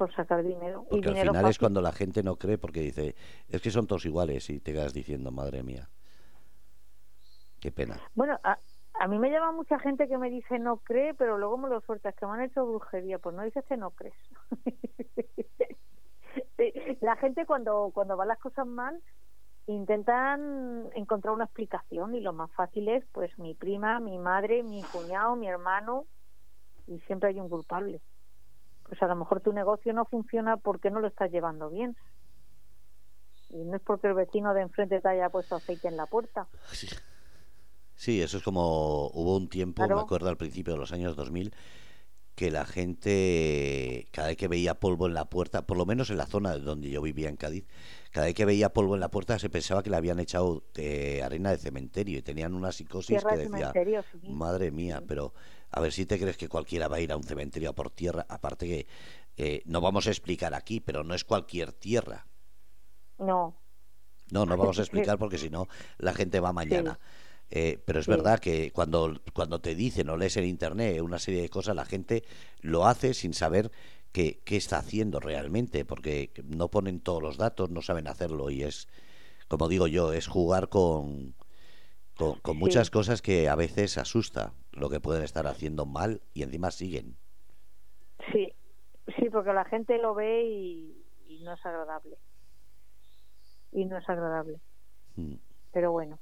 por 0.00 0.14
sacar 0.14 0.42
dinero. 0.42 0.86
Porque 0.88 1.10
al 1.10 1.14
final 1.14 1.44
es 1.44 1.58
cuando 1.58 1.82
la 1.82 1.92
gente 1.92 2.22
no 2.22 2.36
cree 2.36 2.56
porque 2.56 2.80
dice, 2.80 3.14
es 3.50 3.60
que 3.60 3.70
son 3.70 3.86
todos 3.86 4.06
iguales 4.06 4.48
y 4.48 4.58
te 4.58 4.72
quedas 4.72 4.94
diciendo, 4.94 5.30
madre 5.30 5.62
mía. 5.62 5.90
Qué 7.60 7.70
pena. 7.70 8.00
Bueno, 8.14 8.40
a, 8.42 8.58
a 8.98 9.08
mí 9.08 9.18
me 9.18 9.30
llama 9.30 9.52
mucha 9.52 9.78
gente 9.78 10.08
que 10.08 10.16
me 10.16 10.30
dice 10.30 10.58
no 10.58 10.78
cree, 10.78 11.12
pero 11.12 11.36
luego 11.36 11.58
me 11.58 11.68
lo 11.68 11.82
sueltas, 11.82 12.14
que 12.14 12.24
me 12.24 12.32
han 12.32 12.40
hecho 12.40 12.64
brujería. 12.64 13.18
Pues 13.18 13.36
no 13.36 13.42
dices 13.42 13.62
que 13.66 13.76
no 13.76 13.90
crees. 13.90 14.14
la 17.02 17.16
gente 17.16 17.44
cuando, 17.44 17.90
cuando 17.92 18.16
van 18.16 18.28
las 18.28 18.38
cosas 18.38 18.66
mal 18.66 19.02
intentan 19.66 20.88
encontrar 20.94 21.34
una 21.34 21.44
explicación 21.44 22.14
y 22.14 22.22
lo 22.22 22.32
más 22.32 22.50
fácil 22.52 22.88
es 22.88 23.04
pues 23.12 23.38
mi 23.38 23.52
prima, 23.52 24.00
mi 24.00 24.16
madre, 24.16 24.62
mi 24.62 24.82
cuñado, 24.82 25.36
mi 25.36 25.46
hermano 25.46 26.06
y 26.86 27.00
siempre 27.00 27.28
hay 27.28 27.38
un 27.38 27.50
culpable 27.50 28.00
pues 28.90 29.00
a 29.04 29.06
lo 29.06 29.14
mejor 29.14 29.40
tu 29.40 29.52
negocio 29.52 29.92
no 29.92 30.04
funciona 30.04 30.56
porque 30.56 30.90
no 30.90 30.98
lo 30.98 31.06
estás 31.06 31.30
llevando 31.30 31.70
bien. 31.70 31.96
Y 33.50 33.64
no 33.64 33.76
es 33.76 33.82
porque 33.82 34.08
el 34.08 34.14
vecino 34.14 34.52
de 34.52 34.62
enfrente 34.62 35.00
te 35.00 35.08
haya 35.08 35.30
puesto 35.30 35.54
aceite 35.54 35.86
en 35.86 35.96
la 35.96 36.06
puerta. 36.06 36.48
Sí, 37.94 38.20
eso 38.20 38.38
es 38.38 38.42
como 38.42 39.08
hubo 39.14 39.36
un 39.36 39.48
tiempo, 39.48 39.86
me 39.86 40.00
acuerdo 40.00 40.28
al 40.28 40.36
principio 40.36 40.72
de 40.72 40.80
los 40.80 40.90
años 40.90 41.14
2000, 41.14 41.54
que 42.34 42.50
la 42.50 42.64
gente, 42.64 44.08
cada 44.10 44.28
vez 44.28 44.36
que 44.36 44.48
veía 44.48 44.80
polvo 44.80 45.06
en 45.06 45.14
la 45.14 45.26
puerta, 45.26 45.66
por 45.66 45.76
lo 45.76 45.86
menos 45.86 46.10
en 46.10 46.16
la 46.16 46.26
zona 46.26 46.56
donde 46.58 46.90
yo 46.90 47.02
vivía 47.02 47.28
en 47.28 47.36
Cádiz, 47.36 47.66
cada 48.10 48.26
vez 48.26 48.34
que 48.34 48.44
veía 48.44 48.72
polvo 48.72 48.94
en 48.94 49.00
la 49.00 49.10
puerta 49.10 49.38
se 49.38 49.50
pensaba 49.50 49.84
que 49.84 49.90
le 49.90 49.96
habían 49.96 50.18
echado 50.18 50.64
eh, 50.74 51.22
arena 51.22 51.50
de 51.50 51.58
cementerio 51.58 52.18
y 52.18 52.22
tenían 52.22 52.54
una 52.54 52.72
psicosis 52.72 53.22
que 53.22 53.36
decía, 53.36 53.72
madre 54.28 54.72
mía, 54.72 55.00
pero 55.06 55.32
a 55.70 55.80
ver 55.80 55.92
si 55.92 56.06
te 56.06 56.18
crees 56.18 56.36
que 56.36 56.48
cualquiera 56.48 56.88
va 56.88 56.96
a 56.96 57.00
ir 57.00 57.12
a 57.12 57.16
un 57.16 57.24
cementerio 57.24 57.74
por 57.74 57.90
tierra, 57.90 58.26
aparte 58.28 58.66
que 58.66 58.86
eh, 59.36 59.62
no 59.66 59.80
vamos 59.80 60.06
a 60.06 60.10
explicar 60.10 60.54
aquí, 60.54 60.80
pero 60.80 61.04
no 61.04 61.14
es 61.14 61.24
cualquier 61.24 61.72
tierra. 61.72 62.26
No. 63.18 63.54
No, 64.30 64.46
no 64.46 64.56
vamos 64.56 64.78
a 64.78 64.82
explicar 64.82 65.18
porque 65.18 65.38
si 65.38 65.50
no 65.50 65.68
la 65.98 66.12
gente 66.12 66.40
va 66.40 66.52
mañana. 66.52 66.98
Eh, 67.52 67.82
pero 67.84 67.98
es 67.98 68.06
verdad 68.06 68.38
que 68.38 68.70
cuando, 68.70 69.20
cuando 69.32 69.60
te 69.60 69.74
dicen 69.74 70.08
o 70.08 70.16
lees 70.16 70.36
en 70.36 70.44
internet 70.44 71.00
una 71.00 71.18
serie 71.18 71.42
de 71.42 71.48
cosas, 71.48 71.74
la 71.74 71.84
gente 71.84 72.22
lo 72.60 72.86
hace 72.86 73.12
sin 73.12 73.34
saber 73.34 73.72
qué, 74.12 74.40
qué 74.44 74.56
está 74.56 74.78
haciendo 74.78 75.18
realmente, 75.18 75.84
porque 75.84 76.30
no 76.44 76.68
ponen 76.68 77.00
todos 77.00 77.20
los 77.20 77.38
datos, 77.38 77.70
no 77.70 77.82
saben 77.82 78.06
hacerlo 78.06 78.50
y 78.50 78.62
es, 78.62 78.86
como 79.48 79.68
digo 79.68 79.88
yo, 79.88 80.12
es 80.12 80.28
jugar 80.28 80.68
con, 80.68 81.34
con, 82.42 82.56
muchas 82.58 82.90
cosas 82.90 83.22
que 83.22 83.48
a 83.48 83.54
veces 83.54 83.98
asusta 83.98 84.52
lo 84.72 84.90
que 84.90 85.00
pueden 85.00 85.22
estar 85.22 85.46
haciendo 85.46 85.86
mal 85.86 86.20
y 86.34 86.42
encima 86.42 86.70
siguen. 86.70 87.16
Sí, 88.32 88.52
sí, 89.16 89.30
porque 89.30 89.52
la 89.52 89.64
gente 89.64 89.98
lo 89.98 90.14
ve 90.14 90.44
y, 90.44 91.40
no 91.42 91.54
es 91.54 91.64
agradable. 91.64 92.16
Y 93.72 93.84
no 93.86 93.96
es 93.96 94.08
agradable. 94.08 94.60
Mm. 95.16 95.34
Pero 95.72 95.92
bueno. 95.92 96.18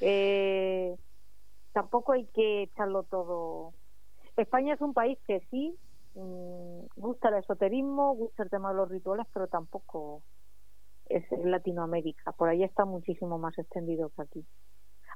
Eh, 0.00 0.96
tampoco 1.72 2.12
hay 2.12 2.26
que 2.26 2.62
echarlo 2.62 3.02
todo. 3.02 3.74
España 4.36 4.74
es 4.74 4.80
un 4.80 4.94
país 4.94 5.18
que 5.26 5.40
sí 5.50 5.76
mm, 6.14 6.84
gusta 6.96 7.28
el 7.28 7.36
esoterismo, 7.36 8.14
gusta 8.14 8.44
el 8.44 8.50
tema 8.50 8.70
de 8.70 8.76
los 8.76 8.88
rituales, 8.88 9.26
pero 9.32 9.48
tampoco 9.48 10.22
es 11.08 11.24
Latinoamérica. 11.44 12.32
Por 12.32 12.48
ahí 12.48 12.62
está 12.62 12.84
muchísimo 12.84 13.38
más 13.38 13.58
extendido 13.58 14.10
que 14.10 14.22
aquí 14.22 14.46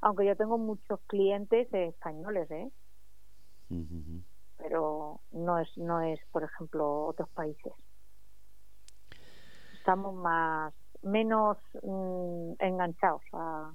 aunque 0.00 0.26
yo 0.26 0.36
tengo 0.36 0.58
muchos 0.58 1.00
clientes 1.06 1.72
españoles, 1.72 2.50
¿eh? 2.50 2.70
Pero 4.58 5.20
no 5.32 5.58
es, 5.58 5.76
no 5.76 6.00
es, 6.00 6.20
por 6.30 6.44
ejemplo, 6.44 7.06
otros 7.06 7.28
países. 7.30 7.72
Estamos 9.78 10.14
más, 10.14 10.72
menos 11.02 11.58
mm, 11.82 12.52
enganchados 12.58 13.22
a, 13.32 13.74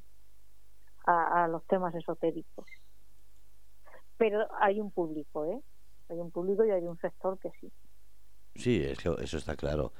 a, 1.06 1.48
los 1.48 1.66
temas 1.68 1.94
esotéricos. 1.96 2.66
Pero 4.18 4.48
hay 4.60 4.80
un 4.80 4.92
público, 4.92 5.46
¿eh? 5.46 5.60
Hay 6.10 6.18
un 6.18 6.32
público 6.32 6.66
y 6.66 6.72
hay 6.72 6.84
un 6.84 6.98
sector 7.00 7.38
que 7.40 7.52
sí. 7.60 7.72
Sí, 8.56 8.84
eso, 8.84 9.18
eso 9.20 9.38
está 9.38 9.56
claro. 9.56 9.94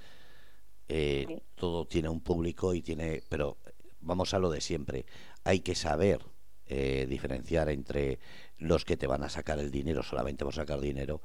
Eh, 0.88 1.42
todo 1.56 1.86
tiene 1.86 2.10
un 2.10 2.22
público 2.22 2.74
y 2.74 2.82
tiene, 2.82 3.22
pero 3.30 3.58
vamos 4.02 4.34
a 4.34 4.40
lo 4.40 4.50
de 4.50 4.62
siempre. 4.62 5.06
Hay 5.44 5.62
que 5.62 5.76
saber 5.76 6.26
eh, 6.66 7.08
diferenciar 7.10 7.70
entre 7.70 8.20
los 8.58 8.86
que 8.86 8.98
te 8.98 9.08
van 9.08 9.24
a 9.24 9.30
sacar 9.30 9.60
el 9.60 9.72
dinero 9.72 10.04
solamente 10.04 10.46
por 10.46 10.54
sacar 10.54 10.80
dinero 10.80 11.22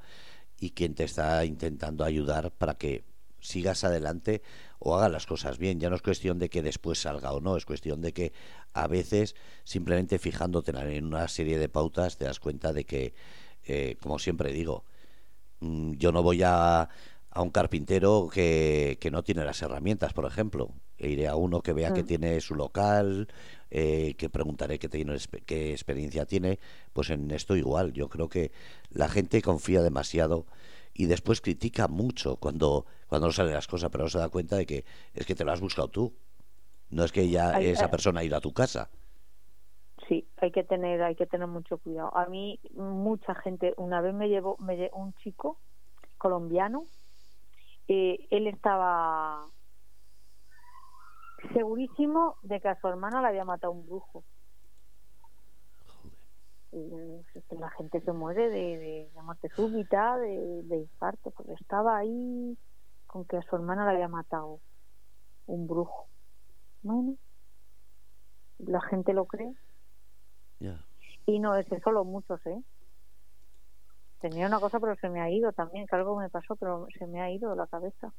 y 0.59 0.71
quien 0.71 0.95
te 0.95 1.03
está 1.03 1.43
intentando 1.45 2.03
ayudar 2.03 2.51
para 2.51 2.75
que 2.75 3.03
sigas 3.39 3.83
adelante 3.83 4.41
o 4.79 4.95
hagas 4.95 5.11
las 5.11 5.25
cosas 5.25 5.57
bien. 5.57 5.79
Ya 5.79 5.89
no 5.89 5.95
es 5.95 6.01
cuestión 6.01 6.39
de 6.39 6.49
que 6.49 6.61
después 6.61 6.99
salga 6.99 7.31
o 7.31 7.41
no, 7.41 7.57
es 7.57 7.65
cuestión 7.65 8.01
de 8.01 8.13
que 8.13 8.33
a 8.73 8.87
veces 8.87 9.35
simplemente 9.63 10.19
fijándote 10.19 10.71
en 10.71 11.05
una 11.05 11.27
serie 11.27 11.59
de 11.59 11.69
pautas 11.69 12.17
te 12.17 12.25
das 12.25 12.39
cuenta 12.39 12.73
de 12.73 12.85
que, 12.85 13.13
eh, 13.65 13.97
como 14.01 14.19
siempre 14.19 14.51
digo, 14.51 14.85
mm, 15.59 15.93
yo 15.93 16.11
no 16.11 16.23
voy 16.23 16.41
a, 16.43 16.89
a 17.29 17.41
un 17.41 17.51
carpintero 17.51 18.29
que, 18.33 18.97
que 18.99 19.11
no 19.11 19.23
tiene 19.23 19.45
las 19.45 19.61
herramientas, 19.61 20.13
por 20.13 20.25
ejemplo. 20.25 20.73
E 20.97 21.09
iré 21.09 21.27
a 21.27 21.35
uno 21.35 21.61
que 21.61 21.73
vea 21.73 21.93
que 21.93 22.03
mm. 22.03 22.07
tiene 22.07 22.41
su 22.41 22.55
local, 22.55 23.27
eh, 23.69 24.15
que 24.17 24.29
preguntaré 24.29 24.79
qué, 24.79 24.87
tiene, 24.87 25.17
qué 25.45 25.71
experiencia 25.71 26.25
tiene, 26.25 26.59
pues 26.93 27.09
en 27.09 27.31
esto 27.31 27.55
igual. 27.55 27.91
Yo 27.93 28.07
creo 28.09 28.29
que 28.29 28.51
la 28.89 29.09
gente 29.09 29.41
confía 29.41 29.81
demasiado 29.81 30.45
y 30.93 31.07
después 31.07 31.41
critica 31.41 31.87
mucho 31.87 32.37
cuando, 32.37 32.85
cuando 33.07 33.27
no 33.27 33.33
salen 33.33 33.53
las 33.53 33.67
cosas, 33.67 33.89
pero 33.91 34.05
no 34.05 34.09
se 34.09 34.19
da 34.19 34.29
cuenta 34.29 34.55
de 34.55 34.65
que 34.65 34.85
es 35.13 35.25
que 35.25 35.35
te 35.35 35.43
lo 35.43 35.51
has 35.51 35.59
buscado 35.59 35.89
tú. 35.89 36.13
No 36.89 37.03
es 37.03 37.11
que 37.11 37.29
ya 37.29 37.59
esa 37.59 37.89
persona 37.89 38.21
ha 38.21 38.23
ido 38.23 38.37
a 38.37 38.41
tu 38.41 38.53
casa. 38.53 38.89
Sí, 40.07 40.27
hay 40.37 40.51
que 40.51 40.63
tener, 40.63 41.01
hay 41.01 41.15
que 41.15 41.25
tener 41.25 41.47
mucho 41.47 41.77
cuidado. 41.79 42.15
A 42.15 42.27
mí 42.27 42.59
mucha 42.75 43.33
gente, 43.35 43.73
una 43.77 44.01
vez 44.01 44.13
me 44.13 44.29
llevó, 44.29 44.55
me 44.59 44.89
un 44.93 45.13
chico 45.15 45.57
colombiano, 46.17 46.85
eh, 47.87 48.27
él 48.29 48.47
estaba 48.47 49.47
segurísimo 51.53 52.35
de 52.41 52.59
que 52.59 52.69
a 52.69 52.79
su 52.79 52.87
hermana 52.87 53.21
la 53.21 53.29
había 53.29 53.45
matado 53.45 53.73
un 53.73 53.85
brujo. 53.85 54.23
Y, 56.71 56.91
la 57.57 57.69
gente 57.71 58.01
se 58.01 58.11
muere 58.11 58.49
de, 58.49 59.09
de, 59.13 59.21
muerte 59.21 59.49
súbita, 59.55 60.17
de, 60.17 60.63
de 60.63 60.77
infarto, 60.79 61.31
porque 61.31 61.53
estaba 61.53 61.97
ahí 61.97 62.57
con 63.07 63.25
que 63.25 63.37
a 63.37 63.41
su 63.43 63.55
hermana 63.55 63.85
la 63.85 63.91
había 63.91 64.07
matado 64.09 64.59
un 65.47 65.67
brujo. 65.67 66.07
Bueno, 66.83 67.15
la 68.59 68.81
gente 68.81 69.13
lo 69.13 69.25
cree. 69.25 69.53
Y 71.25 71.39
no 71.39 71.55
es 71.55 71.65
solo 71.83 72.03
muchos, 72.03 72.45
¿eh? 72.45 72.61
Tenía 74.19 74.47
una 74.47 74.59
cosa, 74.59 74.79
pero 74.79 74.95
se 74.95 75.09
me 75.09 75.21
ha 75.21 75.29
ido 75.29 75.51
también, 75.53 75.87
que 75.87 75.95
algo 75.95 76.17
me 76.17 76.29
pasó, 76.29 76.55
pero 76.55 76.87
se 76.97 77.07
me 77.07 77.21
ha 77.21 77.31
ido 77.31 77.51
de 77.51 77.55
la 77.55 77.67
cabeza. 77.67 78.13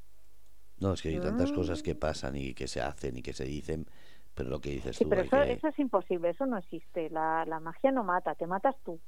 No, 0.81 0.93
es 0.93 1.03
que 1.03 1.09
hay 1.09 1.21
tantas 1.21 1.53
cosas 1.53 1.83
que 1.83 1.95
mm. 1.95 1.99
pasan 1.99 2.37
y 2.37 2.55
que 2.55 2.69
se 2.69 2.81
hacen 2.81 3.17
y 3.17 3.23
que 3.23 3.33
se 3.33 3.45
dicen, 3.45 3.87
pero 4.35 4.51
lo 4.51 4.61
que 4.61 4.71
dices 4.71 4.99
tú. 4.99 5.09
Pero 5.09 5.23
eso, 5.23 5.43
eso 5.43 5.69
es 5.69 5.79
imposible, 5.79 6.31
eso 6.31 6.47
no 6.47 6.59
existe. 6.59 7.09
La, 7.11 7.45
la 7.47 7.61
magia 7.61 7.93
no 7.93 8.05
mata, 8.05 8.35
te 8.35 8.47
matas 8.47 8.77
tú. 8.85 9.01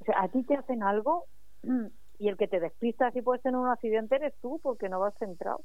O 0.00 0.04
sea, 0.04 0.22
a 0.22 0.28
ti 0.28 0.42
te 0.42 0.54
hacen 0.54 0.82
algo 0.82 1.26
y 2.18 2.28
el 2.28 2.36
que 2.36 2.48
te 2.48 2.58
despista 2.58 3.10
si 3.12 3.22
puedes 3.22 3.42
tener 3.42 3.58
un 3.58 3.68
accidente 3.68 4.16
eres 4.16 4.34
tú 4.40 4.60
porque 4.62 4.88
no 4.88 5.00
vas 5.00 5.14
centrado. 5.18 5.62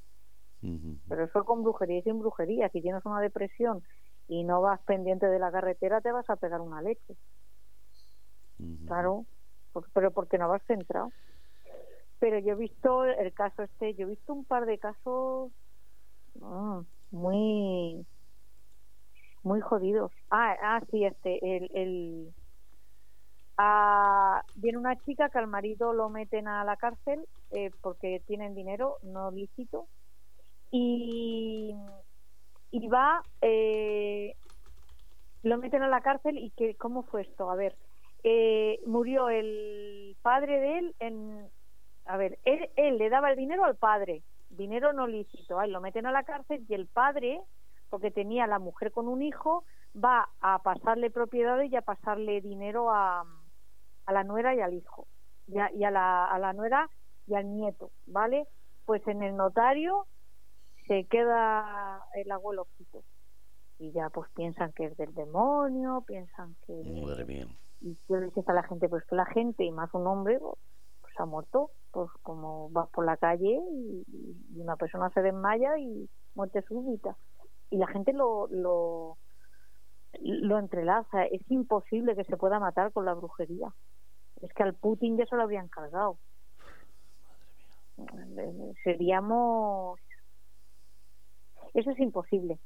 Pero 1.08 1.26
eso 1.26 1.44
con 1.46 1.62
brujería 1.62 2.00
y 2.00 2.02
sin 2.02 2.20
brujería. 2.20 2.70
Si 2.70 2.82
tienes 2.82 3.06
una 3.06 3.22
depresión 3.22 3.84
y 4.28 4.44
no 4.44 4.62
vas 4.62 4.82
pendiente 4.82 5.28
de 5.28 5.38
la 5.38 5.52
carretera, 5.52 6.02
te 6.02 6.12
vas 6.12 6.28
a 6.28 6.38
pegar 6.38 6.60
una 6.60 6.82
leche. 6.82 7.16
Claro, 8.88 9.26
pero 9.94 10.12
porque 10.12 10.40
no 10.40 10.48
vas 10.48 10.64
centrado. 10.66 11.12
Pero 12.26 12.40
yo 12.40 12.54
he 12.54 12.56
visto 12.56 13.04
el 13.04 13.32
caso 13.36 13.62
este, 13.62 13.94
yo 13.94 14.08
he 14.08 14.10
visto 14.10 14.34
un 14.34 14.46
par 14.46 14.66
de 14.66 14.80
casos 14.80 15.52
mm, 16.34 16.80
muy 17.12 18.04
muy 19.44 19.62
jodidos. 19.62 20.12
Ah, 20.32 20.56
ah 20.60 20.82
sí, 20.90 21.06
este, 21.06 21.38
el, 21.56 21.70
el 21.76 22.34
ah, 23.60 24.44
viene 24.56 24.80
una 24.80 25.00
chica 25.04 25.30
que 25.30 25.38
al 25.38 25.46
marido 25.46 25.94
lo 25.94 26.10
meten 26.10 26.48
a 26.48 26.64
la 26.64 26.78
cárcel 26.78 27.28
eh, 27.52 27.70
porque 27.82 28.24
tienen 28.26 28.56
dinero 28.56 28.98
no 29.04 29.30
lícito 29.30 29.88
y, 30.72 31.76
y 32.72 32.88
va, 32.88 33.24
eh, 33.42 34.36
lo 35.44 35.60
meten 35.60 35.84
a 35.84 35.90
la 35.90 36.02
cárcel 36.02 36.40
y 36.40 36.50
que, 36.58 36.76
¿cómo 36.76 37.04
fue 37.04 37.22
esto? 37.22 37.52
A 37.52 37.56
ver, 37.56 37.78
eh, 38.24 38.80
murió 38.88 39.30
el 39.30 40.18
padre 40.24 40.60
de 40.60 40.80
él 40.80 40.96
en, 40.98 41.52
a 42.06 42.18
ver, 42.18 42.40
él, 42.46 42.70
él 42.76 42.98
le 42.98 43.10
daba 43.10 43.32
el 43.32 43.38
dinero 43.38 43.66
al 43.66 43.76
padre, 43.76 44.24
dinero 44.50 44.94
no 44.94 45.08
lícito, 45.08 45.60
ahí 45.60 45.70
lo 45.70 45.82
meten 45.82 46.06
a 46.06 46.12
la 46.12 46.24
cárcel 46.24 46.66
y 46.68 46.74
el 46.74 46.88
padre, 46.88 47.42
porque 47.90 48.12
tenía 48.12 48.48
la 48.48 48.60
mujer 48.60 48.92
con 48.92 49.08
un 49.08 49.22
hijo, 49.22 49.64
va 49.96 50.30
a 50.42 50.60
pasarle 50.60 51.10
propiedades 51.10 51.72
y 51.72 51.76
a 51.76 51.82
pasarle 51.82 52.42
dinero 52.42 52.92
a, 52.92 53.26
a 54.06 54.14
la 54.14 54.24
nuera 54.24 54.56
y 54.56 54.62
al 54.62 54.74
hijo, 54.74 55.08
y, 55.48 55.60
a, 55.60 55.72
y 55.72 55.84
a, 55.84 55.92
la, 55.92 56.26
a 56.26 56.40
la 56.40 56.54
nuera 56.54 56.90
y 57.28 57.36
al 57.36 57.54
nieto, 57.56 57.92
¿vale? 58.06 58.48
Pues 58.86 59.06
en 59.08 59.24
el 59.24 59.36
notario 59.36 60.06
se 60.88 61.06
queda 61.06 62.04
el 62.14 62.32
abuelo 62.32 62.68
quito 62.78 63.04
y 63.78 63.92
ya 63.92 64.10
pues 64.10 64.30
piensan 64.36 64.72
que 64.74 64.86
es 64.86 64.98
del 64.98 65.14
demonio, 65.14 66.04
piensan 66.08 66.56
que... 66.66 66.74
Madre 67.06 67.26
mía. 67.26 67.48
Y 67.82 67.98
yo 68.08 68.18
le 68.18 68.32
a 68.48 68.54
la 68.54 68.64
gente, 68.64 68.88
pues 68.88 69.04
que 69.06 69.16
la 69.16 69.26
gente, 69.26 69.64
y 69.64 69.72
más 69.72 69.94
un 69.94 70.08
hombre, 70.08 70.40
pues 70.40 70.56
ha 71.22 71.26
muerto, 71.26 71.72
pues 71.92 72.10
como 72.22 72.70
vas 72.70 72.90
por 72.90 73.06
la 73.06 73.18
calle 73.18 73.60
y, 73.72 74.04
una 74.56 74.76
persona 74.78 75.10
se 75.12 75.22
desmaya 75.22 75.78
y 75.78 76.10
muerte 76.34 76.62
súbita. 76.64 77.16
Y 77.70 77.78
la 77.78 77.88
gente 77.88 78.14
lo, 78.14 78.48
lo, 78.48 79.18
lo 80.22 80.60
entrelaza, 80.60 81.26
es 81.26 81.42
imposible 81.50 82.16
que 82.16 82.24
se 82.24 82.38
pueda 82.38 82.60
matar 82.60 82.92
con 82.92 83.06
la 83.06 83.14
brujería. 83.14 83.74
Es 84.42 84.52
que 84.54 84.64
al 84.64 84.74
Putin 84.74 85.18
ya 85.18 85.26
se 85.26 85.36
lo 85.36 85.44
habrían 85.44 85.68
cargado. 85.68 86.18
Seríamos 88.84 90.00
eso 91.76 91.92
es 91.92 92.00
imposible. 92.00 92.58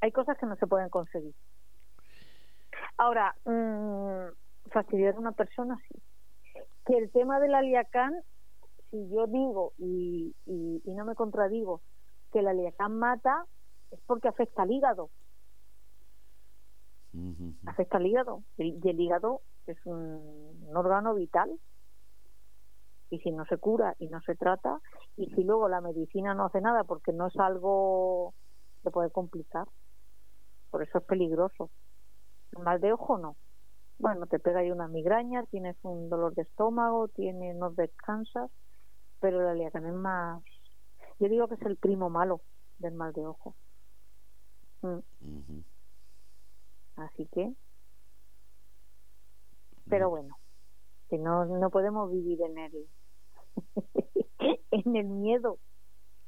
Hay 0.00 0.10
cosas 0.10 0.36
que 0.38 0.46
no 0.46 0.56
se 0.56 0.66
pueden 0.66 0.90
conseguir. 0.90 1.34
Ahora, 2.98 3.34
mmm, 3.44 4.26
fastidiar 4.72 5.14
a 5.14 5.20
una 5.20 5.30
persona, 5.30 5.78
sí. 5.88 6.02
Que 6.84 6.96
el 6.98 7.10
tema 7.10 7.40
del 7.40 7.54
aliacán, 7.54 8.12
si 8.90 9.08
yo 9.08 9.26
digo 9.26 9.72
y, 9.78 10.34
y, 10.46 10.90
no 10.92 11.04
me 11.04 11.14
contradigo 11.14 11.80
que 12.32 12.40
el 12.40 12.48
aliacán 12.48 12.98
mata, 12.98 13.46
es 13.90 14.00
porque 14.06 14.28
afecta 14.28 14.62
al 14.62 14.72
hígado. 14.72 15.10
Afecta 17.66 17.98
al 17.98 18.06
hígado. 18.06 18.42
Y 18.56 18.88
el 18.88 19.00
hígado 19.00 19.42
es 19.66 19.78
un 19.86 20.70
órgano 20.74 21.14
vital 21.14 21.50
y 23.12 23.18
si 23.18 23.30
no 23.30 23.44
se 23.44 23.58
cura 23.58 23.94
y 23.98 24.08
no 24.08 24.20
se 24.22 24.34
trata 24.34 24.80
y 25.16 25.26
si 25.34 25.44
luego 25.44 25.68
la 25.68 25.82
medicina 25.82 26.34
no 26.34 26.46
hace 26.46 26.60
nada 26.62 26.84
porque 26.84 27.12
no 27.12 27.26
es 27.26 27.36
algo 27.36 28.32
que 28.82 28.90
puede 28.90 29.10
complicar 29.10 29.68
por 30.70 30.82
eso 30.82 30.98
es 30.98 31.04
peligroso 31.04 31.70
el 32.56 32.62
mal 32.62 32.80
de 32.80 32.92
ojo 32.92 33.18
no 33.18 33.36
bueno 34.02 34.26
te 34.26 34.38
pega 34.38 34.60
ahí 34.60 34.70
una 34.70 34.88
migraña 34.88 35.44
tienes 35.46 35.76
un 35.82 36.10
dolor 36.10 36.34
de 36.34 36.42
estómago 36.42 37.08
tienes 37.08 37.56
no 37.56 37.70
descansas 37.70 38.50
pero 39.20 39.40
la 39.40 39.54
liacana 39.54 39.88
es 39.88 39.94
más 39.94 40.42
yo 41.18 41.28
digo 41.30 41.48
que 41.48 41.54
es 41.54 41.62
el 41.62 41.78
primo 41.78 42.10
malo 42.10 42.42
del 42.78 42.92
mal 42.92 43.14
de 43.14 43.26
ojo 43.26 43.54
mm. 44.82 45.60
así 46.96 47.26
que 47.32 47.54
pero 49.88 50.10
bueno 50.10 50.36
que 51.08 51.16
no, 51.16 51.46
no 51.46 51.70
podemos 51.70 52.10
vivir 52.10 52.42
en 52.42 52.58
el 52.58 52.88
en 54.70 54.96
el 54.96 55.06
miedo. 55.06 55.58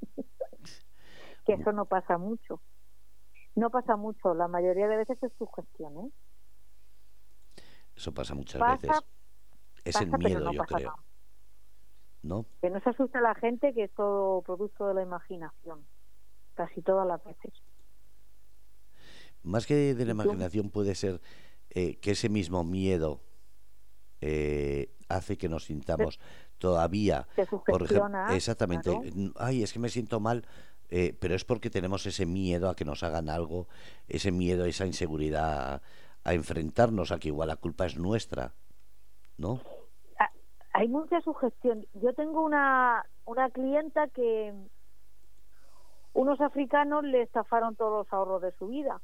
que 1.46 1.54
eso 1.54 1.72
no 1.72 1.86
pasa 1.86 2.18
mucho. 2.18 2.60
No 3.54 3.70
pasa 3.70 3.96
mucho, 3.96 4.34
la 4.34 4.48
mayoría 4.48 4.88
de 4.88 4.96
veces 4.96 5.22
es 5.22 5.32
su 5.38 5.46
gestión, 5.46 5.96
¿eh? 5.98 6.10
Eso 7.96 8.12
pasa 8.12 8.34
muchas 8.34 8.60
veces. 8.60 8.98
Es 9.84 10.00
el 10.00 10.10
miedo, 10.18 10.50
yo 10.52 10.62
creo. 10.64 10.94
¿No? 12.22 12.46
Que 12.62 12.70
no 12.70 12.80
se 12.80 12.90
asuste 12.90 13.18
a 13.18 13.20
la 13.20 13.34
gente 13.34 13.74
que 13.74 13.84
es 13.84 13.94
todo 13.94 14.40
producto 14.42 14.88
de 14.88 14.94
la 14.94 15.02
imaginación. 15.02 15.84
Casi 16.54 16.80
todas 16.80 17.06
las 17.06 17.22
veces. 17.22 17.52
Más 19.42 19.66
que 19.66 19.94
de 19.94 20.04
la 20.06 20.12
imaginación 20.12 20.70
puede 20.70 20.94
ser 20.94 21.20
eh, 21.70 21.96
que 21.96 22.12
ese 22.12 22.30
mismo 22.30 22.64
miedo 22.64 23.20
eh, 24.22 24.94
hace 25.08 25.36
que 25.36 25.50
nos 25.50 25.64
sintamos 25.64 26.18
todavía, 26.58 27.28
por 27.66 27.82
ejemplo, 27.82 28.32
exactamente, 28.32 28.90
ay, 29.36 29.62
es 29.62 29.72
que 29.72 29.78
me 29.78 29.90
siento 29.90 30.18
mal, 30.18 30.46
eh, 30.88 31.14
pero 31.20 31.34
es 31.34 31.44
porque 31.44 31.68
tenemos 31.68 32.06
ese 32.06 32.24
miedo 32.24 32.70
a 32.70 32.76
que 32.76 32.86
nos 32.86 33.02
hagan 33.02 33.28
algo, 33.28 33.68
ese 34.08 34.32
miedo, 34.32 34.64
esa 34.64 34.86
inseguridad 34.86 35.82
a, 36.24 36.34
enfrentarnos 36.34 37.12
a 37.12 37.18
que 37.18 37.28
igual 37.28 37.48
la 37.48 37.56
culpa 37.56 37.86
es 37.86 37.96
nuestra, 37.98 38.52
¿no? 39.38 39.60
Ah, 40.18 40.30
hay 40.72 40.88
mucha 40.88 41.20
sugestión. 41.20 41.86
Yo 41.94 42.12
tengo 42.14 42.42
una, 42.42 43.04
una 43.24 43.50
clienta 43.50 44.08
que 44.08 44.54
unos 46.12 46.40
africanos 46.40 47.04
le 47.04 47.22
estafaron 47.22 47.76
todos 47.76 48.04
los 48.04 48.12
ahorros 48.12 48.42
de 48.42 48.52
su 48.52 48.68
vida 48.68 49.00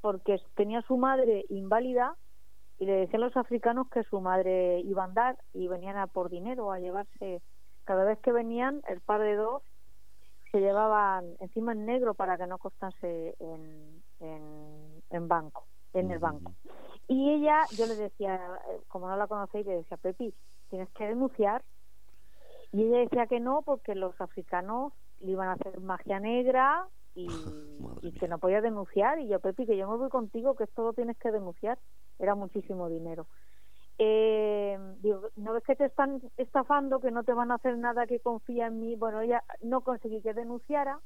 porque 0.00 0.40
tenía 0.54 0.82
su 0.82 0.96
madre 0.96 1.44
inválida 1.48 2.16
y 2.78 2.86
le 2.86 2.92
decían 2.92 3.22
los 3.22 3.36
africanos 3.36 3.88
que 3.90 4.04
su 4.04 4.20
madre 4.20 4.80
iba 4.80 5.02
a 5.02 5.06
andar 5.06 5.38
y 5.52 5.66
venían 5.68 5.96
a 5.96 6.06
por 6.06 6.30
dinero 6.30 6.70
a 6.70 6.78
llevarse 6.78 7.42
cada 7.84 8.04
vez 8.04 8.18
que 8.20 8.32
venían 8.32 8.82
el 8.88 9.00
par 9.00 9.20
de 9.20 9.34
dos 9.34 9.62
se 10.52 10.60
llevaban 10.60 11.36
encima 11.40 11.72
en 11.72 11.84
negro 11.84 12.14
para 12.14 12.38
que 12.38 12.46
no 12.46 12.58
costase 12.58 13.34
en, 13.40 14.02
en, 14.20 15.28
banco 15.28 15.66
en 15.92 16.10
el 16.10 16.18
banco 16.18 16.52
y 17.06 17.30
ella 17.30 17.64
yo 17.76 17.86
le 17.86 17.96
decía 17.96 18.40
como 18.88 19.08
no 19.08 19.16
la 19.16 19.26
conocéis 19.26 19.66
le 19.66 19.76
decía 19.76 19.96
Pepi 19.96 20.34
tienes 20.68 20.88
que 20.90 21.06
denunciar 21.06 21.64
y 22.72 22.84
ella 22.84 22.98
decía 22.98 23.26
que 23.26 23.40
no 23.40 23.62
porque 23.62 23.94
los 23.94 24.20
africanos 24.20 24.92
le 25.20 25.32
iban 25.32 25.48
a 25.48 25.52
hacer 25.52 25.80
magia 25.80 26.20
negra 26.20 26.86
y, 27.14 27.26
que 28.20 28.28
no 28.28 28.38
podía 28.38 28.60
denunciar. 28.60 29.18
Y 29.20 29.28
yo, 29.28 29.40
Pepi, 29.40 29.66
que 29.66 29.76
yo 29.76 29.88
me 29.88 29.96
voy 29.96 30.10
contigo, 30.10 30.54
que 30.54 30.64
esto 30.64 30.82
lo 30.82 30.92
tienes 30.92 31.16
que 31.18 31.30
denunciar. 31.30 31.78
Era 32.18 32.34
muchísimo 32.34 32.88
dinero. 32.88 33.26
Eh, 33.98 34.78
digo, 35.00 35.28
¿no 35.36 35.52
ves 35.54 35.64
que 35.64 35.74
te 35.74 35.86
están 35.86 36.20
estafando, 36.36 37.00
que 37.00 37.10
no 37.10 37.24
te 37.24 37.32
van 37.32 37.50
a 37.50 37.56
hacer 37.56 37.76
nada, 37.78 38.06
que 38.06 38.20
confía 38.20 38.66
en 38.66 38.80
mí? 38.80 38.94
Bueno, 38.94 39.20
ella 39.20 39.42
no 39.62 39.80
conseguí 39.80 40.20
que 40.20 40.34
denunciara, 40.34 41.00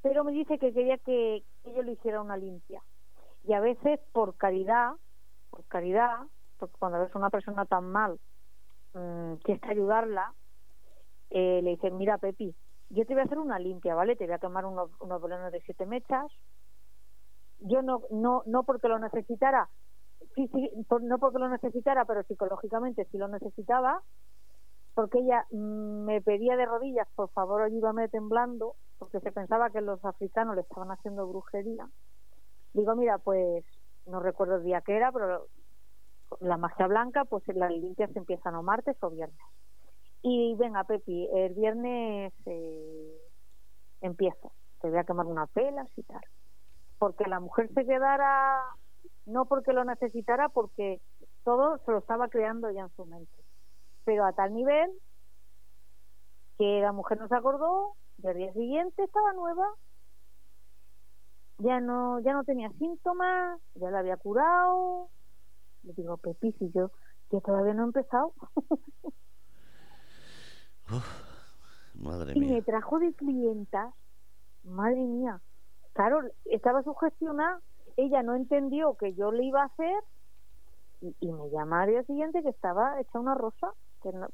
pero 0.00 0.22
me 0.22 0.32
dice 0.32 0.58
que 0.58 0.72
quería 0.72 0.98
que, 0.98 1.42
yo 1.64 1.82
le 1.82 1.92
hiciera 1.92 2.20
una 2.20 2.36
limpia. 2.36 2.82
Y 3.42 3.52
a 3.54 3.60
veces, 3.60 4.00
por 4.12 4.36
caridad, 4.36 4.92
por 5.50 5.64
caridad, 5.66 6.18
porque 6.58 6.76
cuando 6.78 7.00
ves 7.00 7.14
a 7.14 7.18
una 7.18 7.30
persona 7.30 7.64
tan 7.66 7.90
mal, 7.90 8.18
mmm, 8.94 9.34
quieres 9.42 9.62
ayudarla, 9.64 10.34
eh, 11.30 11.60
le 11.62 11.70
dicen, 11.70 11.96
mira, 11.96 12.18
Pepi, 12.18 12.54
yo 12.90 13.06
te 13.06 13.14
voy 13.14 13.22
a 13.22 13.24
hacer 13.24 13.38
una 13.38 13.58
limpia, 13.58 13.94
¿vale? 13.94 14.16
Te 14.16 14.26
voy 14.26 14.34
a 14.34 14.38
tomar 14.38 14.66
unos, 14.66 14.90
unos 15.00 15.52
de 15.52 15.60
siete 15.64 15.86
mechas. 15.86 16.26
Yo 17.60 17.82
no, 17.82 18.02
no, 18.10 18.42
no 18.46 18.64
porque 18.64 18.88
lo 18.88 18.98
necesitara, 18.98 19.70
no 21.02 21.18
porque 21.18 21.38
lo 21.38 21.48
necesitara, 21.48 22.04
pero 22.04 22.22
psicológicamente 22.24 23.06
sí 23.10 23.18
lo 23.18 23.28
necesitaba, 23.28 24.02
porque 24.94 25.18
ella 25.18 25.46
mm, 25.50 26.04
me 26.04 26.20
pedía 26.22 26.56
de 26.56 26.66
rodillas, 26.66 27.08
por 27.14 27.30
favor, 27.30 27.62
ayúdame 27.62 28.08
temblando, 28.08 28.76
porque 28.98 29.20
se 29.20 29.32
pensaba 29.32 29.70
que 29.70 29.80
los 29.80 30.04
africanos 30.04 30.56
le 30.56 30.62
estaban 30.62 30.90
haciendo 30.90 31.26
brujería. 31.28 31.88
Digo, 32.72 32.94
mira, 32.96 33.18
pues 33.18 33.64
no 34.06 34.20
recuerdo 34.20 34.56
el 34.56 34.64
día 34.64 34.80
que 34.80 34.96
era, 34.96 35.12
pero 35.12 35.46
la 36.40 36.56
magia 36.56 36.86
blanca, 36.86 37.24
pues 37.24 37.42
las 37.48 37.70
limpias 37.70 38.14
empiezan 38.14 38.54
o 38.54 38.62
martes 38.62 38.96
o 39.02 39.10
viernes. 39.10 39.38
Y 40.22 40.54
venga, 40.56 40.84
Pepi, 40.84 41.28
el 41.32 41.54
viernes 41.54 42.32
eh, 42.46 43.20
empiezo. 44.00 44.52
Te 44.80 44.88
voy 44.88 44.98
a 44.98 45.04
quemar 45.04 45.26
una 45.26 45.46
pela 45.46 45.86
y 45.96 46.02
tal. 46.02 46.20
Porque 46.98 47.24
la 47.26 47.40
mujer 47.40 47.70
se 47.74 47.86
quedara, 47.86 48.62
no 49.26 49.46
porque 49.46 49.72
lo 49.72 49.84
necesitara, 49.84 50.48
porque 50.50 51.00
todo 51.44 51.78
se 51.78 51.90
lo 51.90 51.98
estaba 51.98 52.28
creando 52.28 52.70
ya 52.70 52.82
en 52.82 52.90
su 52.90 53.06
mente. 53.06 53.32
Pero 54.04 54.26
a 54.26 54.32
tal 54.32 54.54
nivel 54.54 54.90
que 56.58 56.80
la 56.82 56.92
mujer 56.92 57.18
no 57.18 57.26
se 57.28 57.34
acordó, 57.34 57.94
y 58.18 58.34
día 58.34 58.52
siguiente 58.52 59.02
estaba 59.02 59.32
nueva, 59.32 59.66
ya 61.60 61.80
no, 61.80 62.20
ya 62.20 62.32
no 62.32 62.44
tenía 62.44 62.70
síntomas, 62.72 63.60
ya 63.74 63.90
la 63.90 64.00
había 64.00 64.16
curado. 64.16 65.08
Le 65.82 65.92
digo, 65.94 66.16
Pepi, 66.16 66.52
si 66.52 66.70
yo, 66.72 66.90
yo 67.30 67.40
todavía 67.40 67.74
no 67.74 67.82
he 67.82 67.86
empezado. 67.86 68.32
madre 71.94 72.32
y 72.34 72.40
mía. 72.40 72.54
me 72.54 72.62
trajo 72.62 72.98
de 72.98 73.12
clientas, 73.14 73.94
madre 74.64 75.00
mía. 75.00 75.40
Claro, 75.92 76.22
estaba 76.46 76.82
sugestionada, 76.82 77.60
ella 77.96 78.22
no 78.22 78.34
entendió 78.34 78.96
que 78.96 79.14
yo 79.14 79.32
le 79.32 79.44
iba 79.44 79.62
a 79.62 79.66
hacer 79.66 80.02
y, 81.00 81.32
me 81.32 81.50
llama 81.50 81.82
al 81.82 81.90
día 81.90 82.02
siguiente 82.04 82.42
que 82.42 82.50
estaba 82.50 83.00
hecha 83.00 83.18
una 83.18 83.34
rosa, 83.34 83.72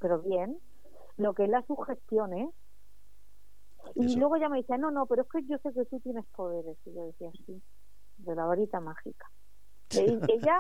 pero 0.01 0.21
bien, 0.21 0.59
lo 1.17 1.35
que 1.35 1.45
es 1.45 1.51
la 1.51 1.63
sugestión, 1.63 2.33
¿eh? 2.35 2.51
Y 3.95 4.17
luego 4.17 4.37
ella 4.37 4.49
me 4.49 4.59
decía, 4.59 4.79
no, 4.79 4.91
no, 4.91 5.07
pero 5.07 5.23
es 5.23 5.29
que 5.29 5.43
yo 5.47 5.59
sé 5.59 5.73
que 5.73 5.85
tú 5.87 6.01
tienes 6.01 6.25
poderes. 6.37 6.77
Y 6.85 6.95
yo 6.95 7.07
decía, 7.07 7.31
sí, 7.47 7.63
de 8.19 8.35
la 8.35 8.45
varita 8.45 8.81
mágica. 8.81 9.31
E, 9.91 10.19
ella 10.29 10.59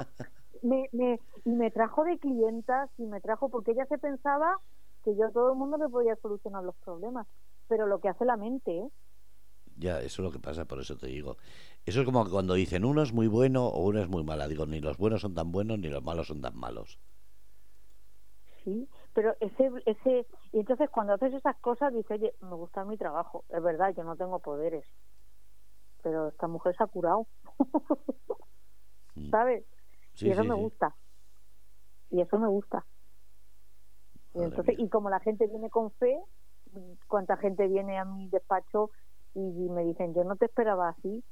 me, 0.62 0.88
me, 0.92 1.20
y 1.44 1.50
me 1.50 1.70
trajo 1.70 2.04
de 2.04 2.18
clientas 2.18 2.90
y 2.98 3.04
me 3.04 3.20
trajo 3.20 3.48
porque 3.48 3.72
ella 3.72 3.86
se 3.86 3.98
pensaba 3.98 4.58
que 5.04 5.16
yo 5.16 5.26
a 5.26 5.30
todo 5.30 5.52
el 5.52 5.58
mundo 5.58 5.76
le 5.76 5.88
podía 5.88 6.16
solucionar 6.16 6.64
los 6.64 6.74
problemas, 6.76 7.26
pero 7.68 7.86
lo 7.86 8.00
que 8.00 8.08
hace 8.08 8.24
la 8.24 8.36
mente, 8.36 8.78
¿eh? 8.78 8.88
Ya, 9.78 9.98
eso 10.00 10.22
es 10.22 10.26
lo 10.26 10.32
que 10.32 10.38
pasa, 10.38 10.64
por 10.64 10.80
eso 10.80 10.96
te 10.96 11.06
digo. 11.06 11.36
Eso 11.84 12.00
es 12.00 12.06
como 12.06 12.28
cuando 12.30 12.54
dicen 12.54 12.84
uno 12.84 13.02
es 13.02 13.12
muy 13.12 13.26
bueno 13.26 13.66
o 13.66 13.84
uno 13.84 14.00
es 14.00 14.08
muy 14.08 14.24
mala. 14.24 14.48
Digo, 14.48 14.64
ni 14.64 14.80
los 14.80 14.96
buenos 14.96 15.20
son 15.20 15.34
tan 15.34 15.52
buenos 15.52 15.78
ni 15.78 15.88
los 15.88 16.02
malos 16.02 16.28
son 16.28 16.40
tan 16.40 16.56
malos. 16.56 16.98
Sí, 18.64 18.88
pero 19.14 19.36
ese, 19.40 19.70
ese, 19.84 20.26
y 20.57 20.61
entonces 20.61 20.88
cuando 20.88 21.12
haces 21.12 21.34
esas 21.34 21.54
cosas 21.57 21.92
dices, 21.92 22.12
oye, 22.12 22.34
me 22.40 22.54
gusta 22.54 22.82
mi 22.86 22.96
trabajo. 22.96 23.44
Es 23.50 23.62
verdad, 23.62 23.92
yo 23.94 24.04
no 24.04 24.16
tengo 24.16 24.38
poderes, 24.38 24.86
pero 26.02 26.28
esta 26.28 26.48
mujer 26.48 26.74
se 26.74 26.82
ha 26.82 26.86
curado. 26.86 27.26
¿Sabes? 29.30 29.66
y 30.14 30.30
eso 30.30 30.44
me 30.44 30.54
gusta. 30.54 30.96
Y 32.09 32.22
eso 32.22 32.38
me 32.38 32.48
gusta. 32.48 32.86
Y, 34.32 34.44
entonces, 34.44 34.76
y 34.78 34.88
como 34.88 35.11
la 35.11 35.20
gente 35.20 35.46
viene 35.46 35.68
con 35.68 35.90
fe, 35.90 36.18
cuánta 37.07 37.36
gente 37.36 37.68
viene 37.68 37.98
a 37.98 38.07
mi 38.07 38.30
despacho 38.30 38.92
y, 39.34 39.40
me 39.40 39.84
dicen, 39.84 40.14
yo 40.14 40.24
no 40.24 40.36
te 40.36 40.46
esperaba 40.46 40.88
así, 40.88 41.22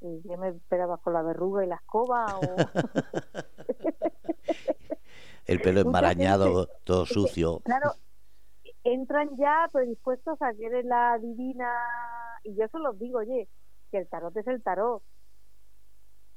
y 0.00 0.22
yo 0.28 0.36
me 0.38 0.48
esperaba 0.48 0.96
con 0.96 1.12
la 1.12 1.22
verruga 1.22 1.64
y 1.64 1.68
la 1.68 1.76
escoba 1.76 2.26
o... 2.36 2.40
el 5.46 5.60
pelo 5.60 5.80
enmarañado, 5.82 6.66
todo 6.82 7.06
sucio. 7.06 7.60
Claro, 7.60 7.92
entran 8.84 9.30
ya 9.36 9.68
predispuestos 9.72 10.40
a 10.40 10.52
que 10.54 10.66
eres 10.66 10.84
la 10.84 11.18
divina 11.18 11.72
y 12.44 12.54
yo 12.54 12.68
se 12.68 12.78
los 12.78 12.98
digo, 12.98 13.18
oye, 13.18 13.48
que 13.90 13.98
el 13.98 14.08
tarot 14.08 14.36
es 14.36 14.46
el 14.46 14.62
tarot, 14.62 15.02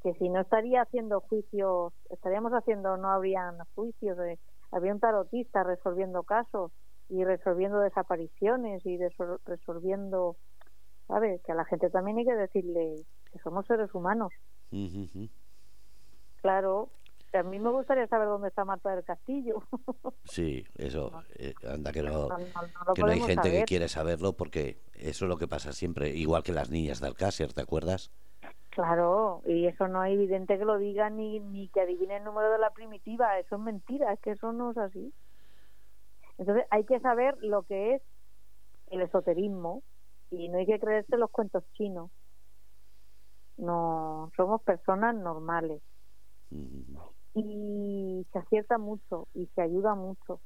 que 0.01 0.13
si 0.13 0.29
no 0.29 0.41
estaría 0.41 0.81
haciendo 0.81 1.19
juicios, 1.21 1.93
estaríamos 2.09 2.53
haciendo, 2.53 2.97
no 2.97 3.11
habrían 3.11 3.57
juicios 3.75 4.17
de 4.17 4.39
había 4.71 4.93
un 4.93 4.99
tarotista 4.99 5.63
resolviendo 5.63 6.23
casos 6.23 6.71
y 7.09 7.23
resolviendo 7.23 7.79
desapariciones 7.79 8.85
y 8.85 8.99
resolviendo, 9.45 10.35
¿sabes? 11.07 11.41
Que 11.43 11.53
a 11.53 11.55
la 11.55 11.65
gente 11.65 11.89
también 11.89 12.17
hay 12.17 12.25
que 12.25 12.35
decirle 12.35 12.95
que 13.31 13.39
somos 13.39 13.65
seres 13.65 13.93
humanos. 13.93 14.31
Claro, 16.41 16.89
a 17.33 17.43
mí 17.43 17.59
me 17.59 17.69
gustaría 17.69 18.07
saber 18.07 18.27
dónde 18.27 18.47
está 18.49 18.65
Marta 18.65 18.93
del 18.95 19.03
Castillo. 19.03 19.63
Sí, 20.25 20.65
eso, 20.75 21.23
eh, 21.35 21.53
anda 21.65 21.93
que 21.93 22.03
no, 22.03 22.27
que 22.93 23.01
no 23.01 23.07
hay 23.07 23.21
gente 23.21 23.49
que 23.49 23.63
quiere 23.63 23.87
saberlo 23.87 24.33
porque 24.33 24.81
eso 24.93 25.23
es 25.23 25.29
lo 25.29 25.37
que 25.37 25.47
pasa 25.47 25.71
siempre, 25.71 26.09
igual 26.09 26.43
que 26.43 26.51
las 26.51 26.69
niñas 26.69 26.99
de 26.99 27.07
Alcácer, 27.07 27.53
¿te 27.53 27.61
acuerdas? 27.61 28.11
Claro, 28.71 29.41
y 29.45 29.67
eso 29.67 29.87
no 29.87 30.03
es 30.03 30.13
evidente 30.13 30.57
que 30.57 30.65
lo 30.65 30.77
digan 30.77 31.15
ni, 31.15 31.39
ni 31.39 31.69
que 31.69 31.81
adivine 31.81 32.17
el 32.17 32.25
número 32.25 32.51
de 32.51 32.59
la 32.59 32.71
primitiva, 32.71 33.39
eso 33.39 33.55
es 33.55 33.61
mentira, 33.61 34.11
es 34.11 34.19
que 34.19 34.31
eso 34.31 34.51
no 34.51 34.71
es 34.71 34.77
así. 34.77 35.13
Entonces 36.37 36.65
hay 36.69 36.83
que 36.83 36.99
saber 36.99 37.37
lo 37.41 37.63
que 37.63 37.95
es 37.95 38.01
el 38.91 39.01
esoterismo 39.01 39.81
y 40.29 40.49
no 40.49 40.57
hay 40.57 40.65
que 40.65 40.79
creerse 40.79 41.17
los 41.17 41.31
cuentos 41.31 41.63
chinos. 41.73 42.11
No, 43.57 44.31
somos 44.35 44.61
personas 44.61 45.15
normales. 45.15 45.81
Y 47.39 48.25
se 48.31 48.39
acierta 48.39 48.77
mucho 48.77 49.27
y 49.33 49.45
se 49.47 49.61
ayuda 49.61 49.95
mucho. 49.95 50.41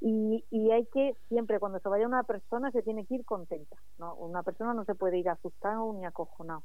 Y, 0.00 0.44
y 0.50 0.70
hay 0.70 0.86
que 0.86 1.16
siempre, 1.28 1.58
cuando 1.58 1.78
se 1.80 1.88
vaya 1.88 2.06
una 2.06 2.22
persona, 2.24 2.70
se 2.70 2.82
tiene 2.82 3.06
que 3.06 3.14
ir 3.16 3.24
contenta. 3.24 3.76
¿no? 3.98 4.14
Una 4.16 4.42
persona 4.42 4.74
no 4.74 4.84
se 4.84 4.94
puede 4.94 5.18
ir 5.18 5.28
asustado 5.28 5.92
ni 5.94 6.04
acojonado 6.04 6.62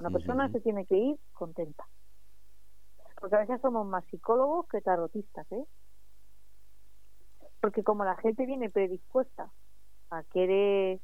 una 0.00 0.10
persona 0.10 0.50
se 0.50 0.60
tiene 0.60 0.86
que 0.86 0.96
ir 0.96 1.18
contenta. 1.34 1.86
Porque 3.20 3.36
a 3.36 3.40
veces 3.40 3.60
somos 3.60 3.86
más 3.86 4.04
psicólogos 4.06 4.66
que 4.68 4.80
tarotistas, 4.80 5.46
¿eh? 5.52 5.64
Porque 7.60 7.84
como 7.84 8.04
la 8.04 8.16
gente 8.16 8.46
viene 8.46 8.70
predispuesta 8.70 9.52
a 10.08 10.22
querer, 10.24 11.00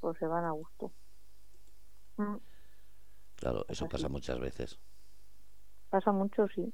pues 0.00 0.16
se 0.18 0.26
van 0.26 0.46
a 0.46 0.52
gusto. 0.52 0.90
Mm. 2.16 2.36
Claro, 3.36 3.66
eso 3.68 3.86
pasa 3.86 4.08
muchas 4.08 4.40
veces. 4.40 4.80
Pasa 5.90 6.12
mucho, 6.12 6.46
sí. 6.48 6.72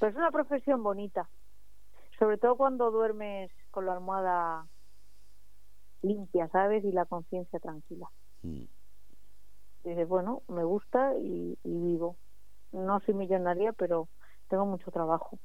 Pero 0.00 0.10
es 0.10 0.16
una 0.16 0.30
profesión 0.30 0.82
bonita. 0.82 1.28
Sobre 2.18 2.38
todo 2.38 2.56
cuando 2.56 2.90
duermes 2.90 3.50
con 3.70 3.86
la 3.86 3.92
almohada 3.92 4.66
limpia, 6.02 6.48
¿sabes? 6.48 6.84
Y 6.84 6.92
la 6.92 7.04
conciencia 7.04 7.60
tranquila. 7.60 8.08
Mm 8.42 8.64
dice 9.88 10.04
bueno, 10.04 10.42
me 10.48 10.64
gusta 10.64 11.14
y, 11.18 11.58
vivo. 11.64 12.16
No 12.72 13.00
soy 13.00 13.14
millonaria, 13.14 13.72
pero 13.72 14.08
tengo 14.48 14.66
mucho 14.66 14.90
trabajo. 14.90 15.38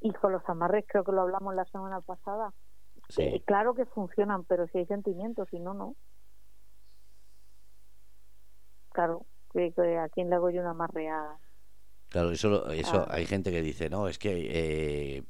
Y 0.00 0.12
con 0.12 0.32
los 0.32 0.48
amarres, 0.48 0.84
creo 0.86 1.04
que 1.04 1.12
lo 1.12 1.22
hablamos 1.22 1.54
la 1.54 1.64
semana 1.66 2.00
pasada. 2.00 2.52
Eh, 3.18 3.42
claro 3.44 3.74
que 3.74 3.84
funcionan, 3.86 4.44
pero 4.44 4.66
si 4.68 4.78
hay 4.78 4.86
sentimientos, 4.86 5.48
si 5.50 5.58
no, 5.58 5.74
no. 5.74 5.96
Claro, 8.90 9.26
que, 9.52 9.98
a 9.98 10.08
quién 10.08 10.30
le 10.30 10.36
hago 10.36 10.50
yo 10.50 10.60
una 10.60 10.70
amarre 10.70 11.08
Claro, 12.08 12.30
eso, 12.30 12.70
eso 12.70 13.06
hay 13.08 13.24
gente 13.24 13.50
que 13.50 13.62
dice, 13.62 13.88
no, 13.88 14.06
es 14.06 14.18
que 14.18 14.48
eh, 14.50 15.22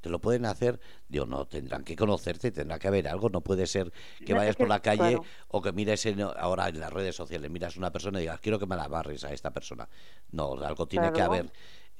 te 0.00 0.10
lo 0.10 0.18
pueden 0.18 0.44
hacer, 0.44 0.80
digo, 1.08 1.26
no, 1.26 1.46
tendrán 1.46 1.82
que 1.82 1.96
conocerte, 1.96 2.50
tendrá 2.50 2.78
que 2.78 2.88
haber 2.88 3.08
algo, 3.08 3.30
no 3.30 3.40
puede 3.40 3.66
ser 3.66 3.92
que 4.26 4.34
vayas 4.34 4.56
por 4.56 4.68
la 4.68 4.80
calle 4.80 5.18
o 5.48 5.62
que 5.62 5.72
mires 5.72 6.06
ahora 6.36 6.68
en 6.68 6.80
las 6.80 6.92
redes 6.92 7.16
sociales, 7.16 7.50
miras 7.50 7.76
a 7.76 7.78
una 7.78 7.90
persona 7.90 8.18
y 8.18 8.22
digas, 8.22 8.40
quiero 8.40 8.58
que 8.58 8.66
me 8.66 8.76
la 8.76 8.88
barres 8.88 9.24
a 9.24 9.32
esta 9.32 9.50
persona. 9.50 9.88
No, 10.32 10.54
algo 10.62 10.86
tiene 10.86 11.10
que 11.12 11.22
haber. 11.22 11.50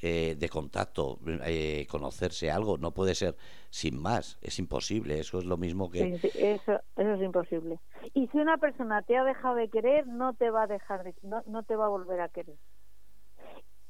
Eh, 0.06 0.34
de 0.34 0.48
contacto, 0.50 1.18
eh, 1.46 1.86
conocerse 1.90 2.50
algo, 2.50 2.76
no 2.76 2.90
puede 2.90 3.14
ser 3.14 3.36
sin 3.70 3.98
más, 3.98 4.36
es 4.42 4.58
imposible, 4.58 5.18
eso 5.18 5.38
es 5.38 5.46
lo 5.46 5.56
mismo 5.56 5.90
que... 5.90 6.20
eso, 6.22 6.72
eso 6.96 7.14
es 7.14 7.22
imposible. 7.22 7.80
Y 8.12 8.28
si 8.28 8.38
una 8.38 8.58
persona 8.58 9.00
te 9.00 9.16
ha 9.16 9.24
dejado 9.24 9.54
de 9.54 9.70
querer, 9.70 10.06
no 10.06 10.34
te 10.34 10.50
va 10.50 10.64
a 10.64 10.66
dejar 10.66 11.04
de, 11.04 11.14
no, 11.22 11.42
no 11.46 11.62
te 11.62 11.74
va 11.74 11.86
a 11.86 11.88
volver 11.88 12.20
a 12.20 12.28
querer. 12.28 12.58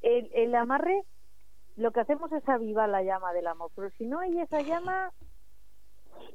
El, 0.02 0.30
el 0.34 0.54
amarre, 0.54 1.02
lo 1.74 1.90
que 1.90 1.98
hacemos 1.98 2.30
es 2.30 2.48
avivar 2.48 2.88
la 2.88 3.02
llama 3.02 3.32
del 3.32 3.48
amor, 3.48 3.72
pero 3.74 3.90
si 3.98 4.06
no 4.06 4.20
hay 4.20 4.38
esa 4.38 4.60
llama, 4.60 5.10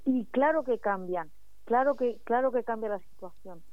y 0.04 0.26
claro 0.26 0.66
que 0.66 0.80
cambian, 0.80 1.32
claro 1.64 1.96
que, 1.96 2.18
claro 2.26 2.52
que 2.52 2.66
cambia 2.66 2.90
la 2.90 3.00
situación. 3.00 3.64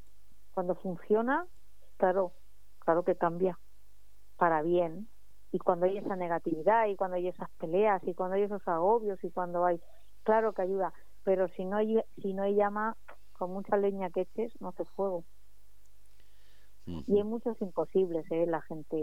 Cuando 0.54 0.76
funciona, 0.76 1.46
claro, 1.96 2.30
claro 2.78 3.02
que 3.02 3.16
cambia 3.16 3.59
para 4.36 4.62
bien, 4.62 5.09
y 5.53 5.59
cuando 5.59 5.86
hay 5.86 5.99
esa 5.99 6.16
negatividad 6.16 6.86
y 6.86 6.97
cuando 6.97 7.16
hay 7.16 7.28
esas 7.28 7.51
peleas 7.59 8.03
y 8.07 8.14
cuando 8.14 8.36
hay 8.36 8.42
esos 8.42 8.66
agobios 8.66 9.22
y 9.22 9.30
cuando 9.30 9.64
hay 9.64 9.80
claro 10.22 10.53
que 10.53 10.62
ayuda 10.62 10.92
pero 11.24 11.49
si 11.49 11.64
no 11.64 11.76
hay 11.76 12.01
si 12.20 12.32
no 12.32 12.42
hay 12.42 12.55
llama 12.55 12.97
con 13.32 13.53
mucha 13.53 13.76
leña 13.76 14.11
que 14.11 14.22
eches 14.22 14.53
no 14.61 14.68
hace 14.68 14.84
fuego 14.84 15.24
y 16.86 17.16
hay 17.16 17.24
muchos 17.24 17.61
imposibles 17.61 18.24
¿eh? 18.30 18.47
la 18.47 18.62
gente 18.62 18.97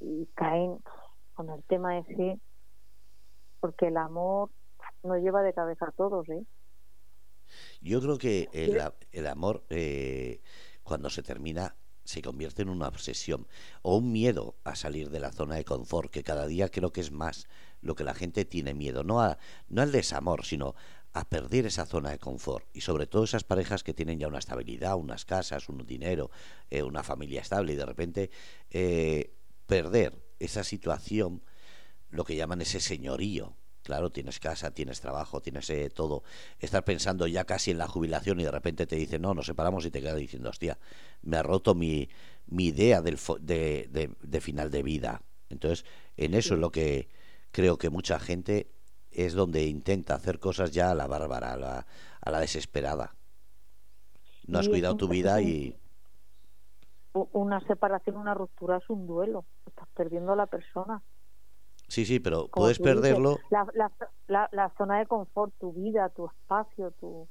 y 0.00 0.26
caen 0.34 0.78
con 1.34 1.48
el 1.48 1.62
tema 1.64 1.98
ese 1.98 2.38
porque 3.60 3.88
el 3.88 3.96
amor 3.96 4.50
nos 5.02 5.18
lleva 5.22 5.42
de 5.42 5.54
cabeza 5.54 5.86
a 5.86 5.92
todos 5.92 6.28
¿eh? 6.28 6.44
yo 7.80 8.00
creo 8.00 8.18
que 8.18 8.48
el, 8.52 8.78
el 9.12 9.26
amor 9.26 9.64
eh, 9.70 10.40
cuando 10.82 11.08
se 11.08 11.22
termina 11.22 11.74
se 12.04 12.22
convierte 12.22 12.62
en 12.62 12.68
una 12.68 12.88
obsesión 12.88 13.46
o 13.82 13.96
un 13.96 14.12
miedo 14.12 14.56
a 14.64 14.74
salir 14.74 15.10
de 15.10 15.20
la 15.20 15.32
zona 15.32 15.56
de 15.56 15.64
confort, 15.64 16.10
que 16.10 16.22
cada 16.22 16.46
día 16.46 16.68
creo 16.68 16.92
que 16.92 17.00
es 17.00 17.10
más 17.10 17.48
lo 17.80 17.94
que 17.94 18.04
la 18.04 18.14
gente 18.14 18.44
tiene 18.44 18.74
miedo, 18.74 19.04
no, 19.04 19.20
a, 19.20 19.38
no 19.68 19.82
al 19.82 19.92
desamor, 19.92 20.44
sino 20.44 20.74
a 21.12 21.28
perder 21.28 21.66
esa 21.66 21.86
zona 21.86 22.10
de 22.10 22.18
confort. 22.18 22.66
Y 22.72 22.80
sobre 22.80 23.06
todo 23.06 23.24
esas 23.24 23.44
parejas 23.44 23.82
que 23.82 23.94
tienen 23.94 24.18
ya 24.18 24.28
una 24.28 24.38
estabilidad, 24.38 24.96
unas 24.96 25.24
casas, 25.24 25.68
un 25.68 25.86
dinero, 25.86 26.30
eh, 26.70 26.82
una 26.82 27.02
familia 27.02 27.40
estable, 27.40 27.74
y 27.74 27.76
de 27.76 27.86
repente 27.86 28.30
eh, 28.70 29.34
perder 29.66 30.22
esa 30.38 30.64
situación, 30.64 31.42
lo 32.10 32.24
que 32.24 32.36
llaman 32.36 32.62
ese 32.62 32.80
señorío, 32.80 33.56
Claro, 33.82 34.10
tienes 34.10 34.38
casa, 34.38 34.70
tienes 34.70 35.00
trabajo, 35.00 35.40
tienes 35.40 35.68
eh, 35.70 35.90
todo. 35.90 36.22
Estar 36.60 36.84
pensando 36.84 37.26
ya 37.26 37.44
casi 37.44 37.72
en 37.72 37.78
la 37.78 37.88
jubilación 37.88 38.38
y 38.40 38.44
de 38.44 38.50
repente 38.50 38.86
te 38.86 38.96
dicen, 38.96 39.22
no, 39.22 39.34
nos 39.34 39.46
separamos 39.46 39.84
y 39.84 39.90
te 39.90 40.00
quedas 40.00 40.16
diciendo, 40.16 40.50
hostia, 40.50 40.78
me 41.22 41.36
ha 41.36 41.42
roto 41.42 41.74
mi, 41.74 42.08
mi 42.46 42.66
idea 42.66 43.02
del 43.02 43.18
de, 43.40 44.10
de, 44.20 44.40
final 44.40 44.70
de 44.70 44.82
vida. 44.82 45.22
Entonces, 45.48 45.84
en 46.16 46.34
eso 46.34 46.54
es 46.54 46.60
lo 46.60 46.70
que 46.70 47.08
creo 47.50 47.76
que 47.76 47.90
mucha 47.90 48.20
gente 48.20 48.70
es 49.10 49.34
donde 49.34 49.66
intenta 49.66 50.14
hacer 50.14 50.38
cosas 50.38 50.70
ya 50.70 50.92
a 50.92 50.94
la 50.94 51.08
bárbara, 51.08 51.52
a 51.52 51.56
la, 51.56 51.86
a 52.20 52.30
la 52.30 52.40
desesperada. 52.40 53.14
No 54.46 54.58
has 54.58 54.68
cuidado 54.68 54.96
tu 54.96 55.08
vida 55.08 55.40
y... 55.40 55.76
Una 57.12 57.60
separación, 57.66 58.16
una 58.16 58.32
ruptura 58.32 58.78
es 58.78 58.88
un 58.88 59.06
duelo. 59.06 59.44
Estás 59.66 59.86
perdiendo 59.94 60.32
a 60.32 60.36
la 60.36 60.46
persona. 60.46 61.02
Sí, 61.92 62.06
sí, 62.06 62.20
pero 62.20 62.48
puedes 62.48 62.78
perderlo. 62.78 63.38
la, 63.50 63.66
la, 64.26 64.48
la, 64.50 64.72
zona 64.78 64.98
de 64.98 65.04
confort, 65.04 65.52
tu 65.60 65.74
vida, 65.74 66.08
tu 66.08 66.24
espacio, 66.24 66.90
tu. 66.92 67.28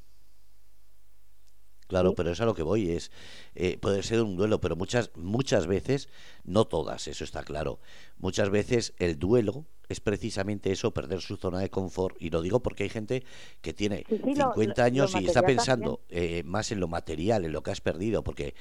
Claro, 1.87 2.13
pero 2.13 2.29
es 2.29 2.39
a 2.41 2.45
lo 2.45 2.53
que 2.53 2.61
voy, 2.61 2.91
es 2.91 3.11
eh, 3.55 3.79
puede 3.79 4.03
ser 4.03 4.21
un 4.21 4.37
duelo, 4.37 4.61
pero 4.61 4.75
muchas 4.75 5.17
muchas 5.17 5.65
veces, 5.65 6.09
no 6.43 6.65
todas, 6.65 7.07
eso 7.07 7.23
está 7.23 7.41
claro. 7.41 7.79
Muchas 8.19 8.51
veces 8.51 8.93
el 8.99 9.17
duelo 9.17 9.65
es 9.89 9.99
precisamente 9.99 10.71
eso, 10.71 10.93
perder 10.93 11.21
su 11.21 11.37
zona 11.37 11.57
de 11.57 11.71
confort. 11.71 12.15
Y 12.19 12.29
lo 12.29 12.43
digo 12.43 12.59
porque 12.59 12.83
hay 12.83 12.89
gente 12.89 13.23
que 13.61 13.73
tiene 13.73 14.05
50 14.07 14.83
años 14.83 15.15
y 15.19 15.25
está 15.25 15.41
pensando 15.41 16.01
eh, 16.09 16.43
más 16.43 16.71
en 16.71 16.79
lo 16.79 16.87
material, 16.87 17.45
en 17.45 17.51
lo 17.51 17.63
que 17.63 17.71
has 17.71 17.81
perdido, 17.81 18.23
porque... 18.23 18.53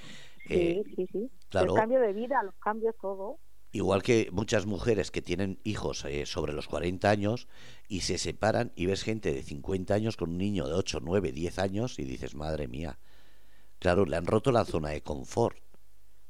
Eh, 0.49 0.83
sí, 0.83 0.95
sí, 0.97 1.09
sí. 1.13 1.31
Claro, 1.51 1.75
el 1.75 1.79
cambio 1.79 2.01
de 2.01 2.15
vida, 2.15 2.43
los 2.43 2.55
cambios, 2.55 2.95
todo. 3.03 3.39
Igual 3.73 4.03
que 4.03 4.29
muchas 4.33 4.67
mujeres 4.67 5.13
que 5.13 5.23
tienen 5.23 5.61
hijos 5.63 6.05
eh, 6.05 6.27
sobre 6.27 6.53
los 6.53 6.67
40 6.67 7.09
años 7.09 7.47
y 7.89 8.01
se 8.01 8.19
separan 8.19 8.73
y 8.75 8.87
ves 8.87 9.05
gente 9.05 9.33
de 9.33 9.45
50 9.45 9.95
años 9.95 10.17
con 10.17 10.31
un 10.31 10.39
niño 10.39 10.67
de 10.67 10.75
8, 10.75 10.99
9, 11.03 11.31
10 11.31 11.59
años 11.61 11.99
y 12.01 12.05
dices, 12.05 12.35
madre 12.35 12.67
mía, 12.67 12.99
claro, 13.79 14.07
le 14.07 14.17
han 14.17 14.27
roto 14.27 14.51
la 14.51 14.65
zona 14.65 14.91
de 14.91 15.03
confort. 15.03 15.57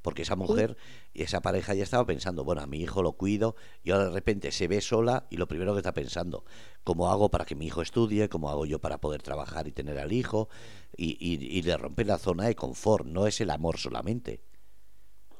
Porque 0.02 0.22
esa 0.22 0.34
mujer 0.34 0.78
y 1.12 1.22
esa 1.22 1.42
pareja 1.42 1.74
ya 1.74 1.82
estaba 1.82 2.06
pensando, 2.06 2.42
bueno, 2.42 2.62
a 2.62 2.66
mi 2.66 2.80
hijo 2.80 3.02
lo 3.02 3.12
cuido 3.12 3.54
y 3.82 3.90
ahora 3.90 4.06
de 4.06 4.12
repente 4.12 4.50
se 4.50 4.66
ve 4.66 4.80
sola 4.80 5.26
y 5.28 5.36
lo 5.36 5.46
primero 5.46 5.74
que 5.74 5.80
está 5.80 5.92
pensando, 5.92 6.46
¿cómo 6.84 7.10
hago 7.10 7.30
para 7.30 7.44
que 7.44 7.54
mi 7.54 7.66
hijo 7.66 7.82
estudie? 7.82 8.30
¿Cómo 8.30 8.48
hago 8.48 8.64
yo 8.64 8.78
para 8.78 8.98
poder 8.98 9.20
trabajar 9.20 9.68
y 9.68 9.72
tener 9.72 9.98
al 9.98 10.12
hijo? 10.12 10.48
Y, 10.96 11.18
y 11.20 11.62
le 11.62 11.76
rompe 11.76 12.06
la 12.06 12.16
zona 12.16 12.46
de 12.46 12.54
confort, 12.54 13.06
no 13.06 13.26
es 13.26 13.42
el 13.42 13.50
amor 13.50 13.76
solamente 13.76 14.40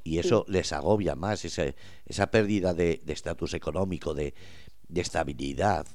y 0.05 0.19
eso 0.19 0.45
les 0.49 0.73
agobia 0.73 1.15
más, 1.15 1.45
esa, 1.45 1.65
esa 2.07 2.31
pérdida 2.31 2.75
de 2.75 3.03
estatus 3.07 3.55
económico, 3.55 4.15
de, 4.15 4.35
de, 4.89 5.01
estabilidad. 5.01 5.87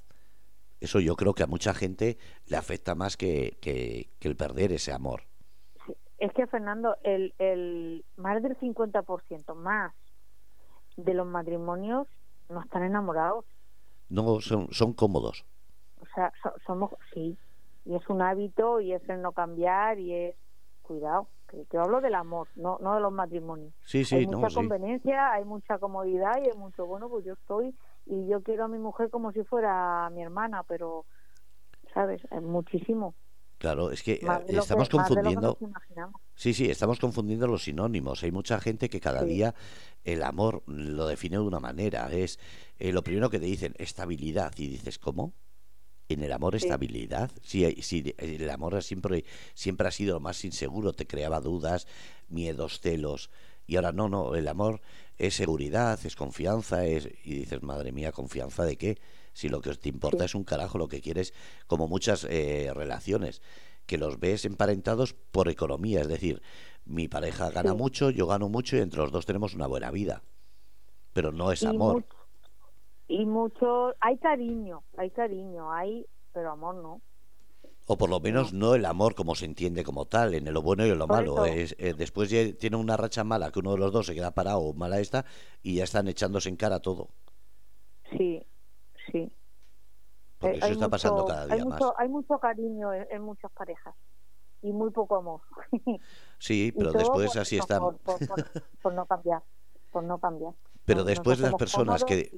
Eso 0.79 0.99
yo 0.99 1.15
creo 1.15 1.33
que 1.33 1.43
a 1.43 1.47
mucha 1.47 1.73
gente 1.73 2.17
le 2.47 2.57
afecta 2.57 2.95
más 2.95 3.17
que, 3.17 3.57
que, 3.61 4.09
el 4.21 4.35
perder 4.35 4.71
ese 4.71 4.91
amor. 4.91 5.23
Es 6.17 6.31
que, 6.33 6.47
Fernando, 6.47 6.95
el, 7.03 7.33
el 7.39 8.05
más 8.17 8.41
del 8.41 8.57
50% 8.57 9.55
más 9.55 9.93
de 10.97 11.13
los 11.13 11.27
matrimonios 11.27 12.07
no 12.49 12.61
están 12.61 12.83
enamorados. 12.83 13.45
No, 14.09 14.39
son, 14.39 14.67
son 14.71 14.93
cómodos. 14.93 15.45
O 15.99 16.05
sea, 16.13 16.31
somos, 16.65 16.91
sí, 17.13 17.37
y 17.85 17.95
es 17.95 18.07
un 18.09 18.21
hábito 18.21 18.79
y 18.79 18.93
es 18.93 19.07
el 19.09 19.21
no 19.21 19.31
cambiar 19.31 19.99
y 19.99 20.13
es, 20.13 20.35
cuidado, 20.81 21.27
que, 21.69 21.77
hablo 21.77 22.01
del 22.01 22.15
amor, 22.15 22.47
no, 22.55 22.77
no 22.81 22.95
de 22.95 23.01
los 23.01 23.11
matrimonios. 23.11 23.73
Sí, 23.85 24.05
sí, 24.05 24.15
hay 24.15 24.27
mucha 24.27 24.53
conveniencia, 24.53 25.31
hay 25.31 25.45
mucha 25.45 25.77
comodidad 25.77 26.33
y 26.43 26.49
hay 26.49 26.57
mucho, 26.57 26.85
bueno, 26.85 27.09
pues 27.09 27.25
yo 27.25 27.33
estoy 27.33 27.75
y 28.05 28.27
yo 28.27 28.41
quiero 28.41 28.65
a 28.65 28.67
mi 28.67 28.77
mujer 28.77 29.09
como 29.09 29.31
si 29.31 29.43
fuera 29.43 30.09
mi 30.11 30.21
hermana, 30.21 30.63
pero, 30.63 31.05
¿sabes? 31.93 32.21
Es 32.31 32.41
muchísimo. 32.41 33.15
Claro, 33.57 33.89
es 33.89 34.03
que 34.03 34.19
estamos 34.47 34.89
confundiendo. 34.89 35.57
Sí, 36.35 36.53
sí, 36.53 36.69
estamos 36.69 36.99
confundiendo 36.99 37.47
los 37.47 37.63
sinónimos. 37.63 38.21
Hay 38.23 38.31
mucha 38.31 38.59
gente 38.59 38.89
que 38.89 38.99
cada 38.99 39.23
día 39.23 39.55
el 40.03 40.23
amor 40.23 40.61
lo 40.67 41.07
define 41.07 41.37
de 41.37 41.43
una 41.43 41.59
manera. 41.59 42.11
Es 42.11 42.37
eh, 42.77 42.91
lo 42.91 43.01
primero 43.01 43.29
que 43.29 43.39
te 43.39 43.45
dicen, 43.45 43.73
estabilidad. 43.77 44.51
Y 44.57 44.67
dices, 44.67 44.99
¿cómo? 44.99 45.33
En 46.09 46.23
el 46.23 46.31
amor 46.31 46.55
estabilidad. 46.55 47.31
Si, 47.41 47.65
si 47.81 48.15
el 48.17 48.49
amor 48.49 48.81
siempre, 48.83 49.25
siempre 49.53 49.87
ha 49.87 49.91
sido 49.91 50.15
lo 50.15 50.19
más 50.19 50.43
inseguro, 50.45 50.93
te 50.93 51.07
creaba 51.07 51.39
dudas, 51.39 51.87
miedos, 52.29 52.79
celos. 52.79 53.29
Y 53.67 53.77
ahora 53.77 53.91
no, 53.91 54.09
no, 54.09 54.35
el 54.35 54.47
amor 54.47 54.81
es 55.17 55.35
seguridad, 55.35 55.99
es 56.05 56.15
confianza, 56.15 56.85
es 56.85 57.09
y 57.23 57.33
dices, 57.33 57.63
madre 57.63 57.91
mía, 57.91 58.11
confianza 58.11 58.63
de 58.63 58.77
qué? 58.77 58.99
Si 59.33 59.49
lo 59.49 59.61
que 59.61 59.73
te 59.75 59.89
importa 59.89 60.25
es 60.25 60.35
un 60.35 60.43
carajo, 60.43 60.77
lo 60.77 60.87
que 60.87 61.01
quieres, 61.01 61.33
como 61.67 61.87
muchas 61.87 62.25
eh, 62.29 62.71
relaciones, 62.73 63.41
que 63.85 63.97
los 63.97 64.19
ves 64.19 64.45
emparentados 64.45 65.13
por 65.13 65.49
economía, 65.49 66.01
es 66.01 66.07
decir, 66.07 66.41
mi 66.85 67.07
pareja 67.07 67.49
gana 67.49 67.73
mucho, 67.73 68.11
yo 68.11 68.27
gano 68.27 68.49
mucho 68.49 68.77
y 68.77 68.79
entre 68.79 68.99
los 68.99 69.11
dos 69.11 69.25
tenemos 69.25 69.55
una 69.55 69.67
buena 69.67 69.91
vida. 69.91 70.23
Pero 71.13 71.31
no 71.31 71.51
es 71.51 71.63
amor 71.63 72.05
y 73.07 73.25
mucho 73.25 73.93
hay 73.99 74.17
cariño 74.17 74.83
hay 74.97 75.11
cariño 75.11 75.71
hay 75.71 76.05
pero 76.33 76.51
amor 76.51 76.75
no 76.75 77.01
o 77.87 77.97
por 77.97 78.09
lo 78.09 78.19
menos 78.19 78.53
no 78.53 78.73
el 78.73 78.85
amor 78.85 79.13
como 79.13 79.35
se 79.35 79.45
entiende 79.45 79.83
como 79.83 80.05
tal, 80.05 80.33
en 80.33 80.51
lo 80.51 80.61
bueno 80.61 80.85
y 80.85 80.89
en 80.89 80.97
lo 80.97 81.07
malo. 81.07 81.45
Es, 81.45 81.75
eh, 81.77 81.93
después 81.93 82.29
tiene 82.57 82.77
una 82.77 82.97
racha 82.97 83.23
mala 83.23 83.51
que 83.51 83.59
uno 83.59 83.73
de 83.73 83.77
los 83.77 83.91
dos 83.91 84.07
se 84.07 84.15
queda 84.15 84.31
parado 84.31 84.59
o 84.59 84.73
mala 84.73 84.99
esta 84.99 85.25
y 85.61 85.75
ya 85.75 85.83
están 85.83 86.07
echándose 86.07 86.49
en 86.49 86.55
cara 86.55 86.79
todo. 86.79 87.09
Sí, 88.09 88.43
sí. 89.11 89.31
Porque 90.39 90.57
eso 90.57 90.67
está 90.67 90.89
pasando 90.89 91.25
cada 91.25 91.45
día 91.45 91.55
hay 91.55 91.65
más. 91.65 91.81
hay 91.97 92.09
mucho 92.09 92.39
cariño 92.39 92.91
en, 92.93 93.21
muchas 93.21 93.51
parejas 93.51 93.95
y 94.61 94.71
muy 94.73 94.89
poco 94.91 95.17
amor. 95.17 95.41
Sí, 96.39 96.73
pero 96.75 96.91
después 96.91 97.35
así 97.37 97.57
están. 97.57 97.81
Por, 98.81 98.93
no 98.93 99.05
cambiar, 99.05 99.41
por 99.91 100.03
no 100.03 100.19
cambiar. 100.19 100.53
Pero 100.85 101.03
después 101.03 101.39
las 101.39 101.55
personas 101.55 102.03
que 102.03 102.31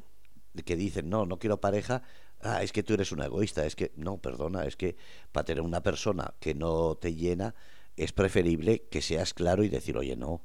que 0.64 0.76
dicen, 0.76 1.10
no, 1.10 1.26
no 1.26 1.40
quiero 1.40 1.60
pareja, 1.60 2.04
ah, 2.42 2.64
es 2.64 2.72
que 2.72 2.84
tú 2.84 2.94
eres 2.94 3.12
un 3.12 3.22
egoísta, 3.22 3.66
es 3.66 3.76
que, 3.76 3.92
no, 3.96 4.18
perdona, 4.18 4.66
es 4.66 4.76
que 4.76 4.96
para 5.32 5.46
tener 5.46 5.62
una 5.62 5.82
persona 5.82 6.34
que 6.40 6.54
no 6.54 6.96
te 6.96 7.14
llena, 7.14 7.56
es 7.96 8.14
preferible 8.14 8.84
que 8.90 9.02
seas 9.02 9.34
claro 9.34 9.64
y 9.64 9.70
decir, 9.70 9.98
oye, 9.98 10.16
no. 10.16 10.42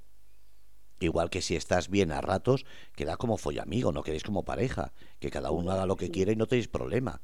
Igual 1.00 1.30
que 1.30 1.42
si 1.42 1.56
estás 1.56 1.88
bien 1.88 2.12
a 2.12 2.20
ratos, 2.20 2.64
queda 2.94 3.16
como 3.16 3.36
follamigo, 3.36 3.92
no 3.92 4.02
queréis 4.02 4.22
como 4.22 4.44
pareja, 4.44 4.92
que 5.18 5.30
cada 5.30 5.50
uno 5.50 5.70
haga 5.72 5.84
lo 5.84 5.96
que 5.96 6.10
quiera 6.10 6.32
y 6.32 6.36
no 6.36 6.46
tenéis 6.46 6.68
problema. 6.68 7.20